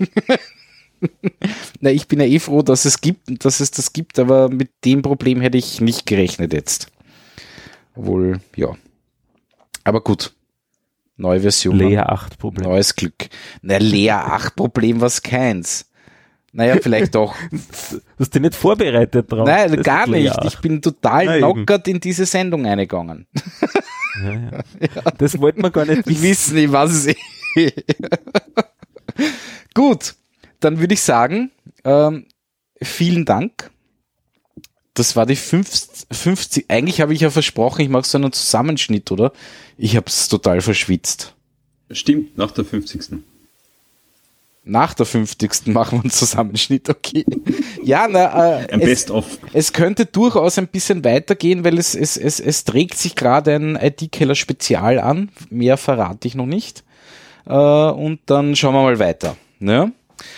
Na, 1.82 1.92
ich 1.92 2.08
bin 2.08 2.20
ja 2.20 2.26
eh 2.26 2.40
froh, 2.40 2.62
dass 2.62 2.86
es 2.86 3.02
gibt, 3.02 3.44
dass 3.44 3.60
es 3.60 3.72
das 3.72 3.92
gibt, 3.92 4.18
aber 4.18 4.50
mit 4.50 4.70
dem 4.86 5.02
Problem 5.02 5.42
hätte 5.42 5.58
ich 5.58 5.82
nicht 5.82 6.06
gerechnet 6.06 6.54
jetzt. 6.54 6.88
Wohl, 7.96 8.40
ja. 8.56 8.78
Aber 9.84 10.02
gut. 10.02 10.34
Neue 11.18 11.42
Version. 11.42 11.78
Leer 11.78 12.12
8 12.12 12.40
Problem. 12.40 12.70
Neues 12.70 12.96
Glück. 12.96 13.30
Na, 13.62 13.78
leer 13.78 14.32
8 14.32 14.56
Problem 14.56 15.02
was 15.02 15.22
keins. 15.22 15.91
Naja, 16.54 16.78
vielleicht 16.82 17.16
doch. 17.16 17.36
Du 17.50 18.02
hast 18.20 18.34
dich 18.34 18.42
nicht 18.42 18.56
vorbereitet 18.56 19.32
drauf. 19.32 19.48
Nein, 19.48 19.76
Das 19.78 19.86
gar 19.86 20.08
nicht. 20.08 20.32
8. 20.32 20.46
Ich 20.46 20.60
bin 20.60 20.82
total 20.82 21.26
Na, 21.26 21.38
eben. 21.38 21.42
lockert 21.42 21.88
in 21.88 22.00
diese 22.00 22.26
Sendung 22.26 22.66
eingegangen. 22.66 23.28
Ja, 24.22 24.34
ja. 24.34 25.12
Das 25.18 25.40
wollten 25.40 25.64
wir 25.64 25.72
gar 25.72 25.86
nicht 25.86 26.06
Ich 26.06 26.22
wissen 26.22 26.56
nicht, 26.56 26.70
was 26.74 26.92
es 26.92 27.06
ist. 27.56 27.74
Gut, 29.74 30.16
dann 30.60 30.80
würde 30.80 30.94
ich 30.94 31.02
sagen, 31.02 31.50
ähm, 31.86 32.26
vielen 32.82 33.24
Dank. 33.24 33.72
Das 34.94 35.16
war 35.16 35.26
die 35.26 35.38
50, 35.38 36.08
50 36.12 36.66
eigentlich 36.70 37.00
habe 37.00 37.14
ich 37.14 37.22
ja 37.22 37.30
versprochen, 37.30 37.82
ich 37.82 37.90
mache 37.90 38.04
so 38.06 38.18
einen 38.18 38.34
Zusammenschnitt, 38.34 39.10
oder? 39.12 39.32
Ich 39.78 39.96
habe 39.96 40.08
es 40.08 40.28
total 40.28 40.60
verschwitzt. 40.60 41.34
Stimmt, 41.90 42.38
nach 42.38 42.52
der 42.52 42.66
50. 42.66 43.24
Nach 44.64 44.94
der 44.94 45.08
50. 45.08 45.68
machen 45.68 45.98
wir 46.00 46.02
einen 46.04 46.12
Zusammenschnitt, 46.12 46.88
okay. 46.88 47.26
Ja, 47.84 48.08
na, 48.10 48.60
äh, 48.62 48.72
Ein 48.72 48.82
es, 48.82 48.86
Best-of. 48.86 49.40
es 49.54 49.74
könnte 49.74 50.06
durchaus 50.06 50.60
ein 50.60 50.68
bisschen 50.68 51.04
weitergehen, 51.04 51.64
weil 51.64 51.80
es, 51.80 51.96
es, 51.96 52.16
es, 52.16 52.40
es 52.40 52.64
trägt 52.64 52.98
sich 53.00 53.16
gerade 53.16 53.56
ein 53.56 53.76
IT-Keller-Spezial 53.76 55.00
an. 55.00 55.30
Mehr 55.50 55.78
verrate 55.78 56.28
ich 56.28 56.36
noch 56.36 56.46
nicht. 56.46 56.84
Äh, 57.48 57.54
und 57.56 58.20
dann 58.28 58.56
schauen 58.56 58.76
wir 58.76 58.84
mal 58.84 59.00
weiter. 59.00 59.36
Ne? 59.60 59.94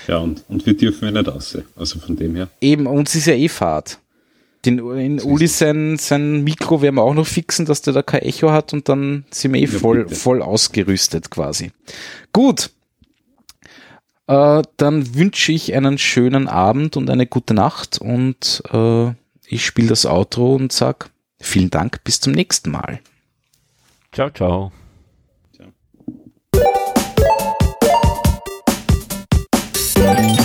Ja, 0.07 0.19
und, 0.19 0.45
und 0.47 0.65
wir 0.65 0.77
dürfen 0.77 1.03
ja 1.03 1.11
nicht 1.11 1.27
raus. 1.27 1.57
Also 1.75 1.99
von 1.99 2.15
dem 2.15 2.35
her. 2.35 2.47
Eben, 2.61 2.87
uns 2.87 3.13
ist 3.15 3.25
ja 3.27 3.33
eh 3.33 3.49
Fahrt. 3.49 3.99
Den, 4.65 4.79
in 4.97 5.19
Uli 5.19 5.47
sein, 5.47 5.97
sein 5.97 6.45
Mikro 6.45 6.81
werden 6.81 6.95
wir 6.95 7.01
auch 7.03 7.13
noch 7.13 7.27
fixen, 7.27 7.65
dass 7.65 7.81
der 7.81 7.91
da 7.91 8.01
kein 8.01 8.21
Echo 8.21 8.51
hat 8.51 8.71
und 8.71 8.87
dann 8.87 9.25
sind 9.29 9.53
wir 9.53 9.59
eh 9.61 9.65
Ja, 9.65 9.77
voll, 9.79 10.03
bitte. 10.05 10.15
voll 10.15 10.41
ausgerüstet 10.41 11.29
quasi. 11.29 11.71
Gut. 12.31 12.69
Äh, 14.27 14.61
dann 14.77 15.15
wünsche 15.15 15.51
ich 15.51 15.73
einen 15.73 15.97
schönen 15.97 16.47
Abend 16.47 16.95
und 16.95 17.09
eine 17.09 17.27
gute 17.27 17.53
Nacht 17.53 17.99
und 17.99 18.63
äh, 18.71 19.11
ich 19.45 19.65
spiele 19.65 19.89
das 19.89 20.05
Outro 20.05 20.55
und 20.55 20.71
sag 20.71 21.09
vielen 21.39 21.69
Dank, 21.69 22.03
bis 22.03 22.21
zum 22.21 22.33
nächsten 22.33 22.71
Mal. 22.71 22.99
Ciao, 24.11 24.29
ciao. 24.29 24.71
Ciao. 29.93 30.37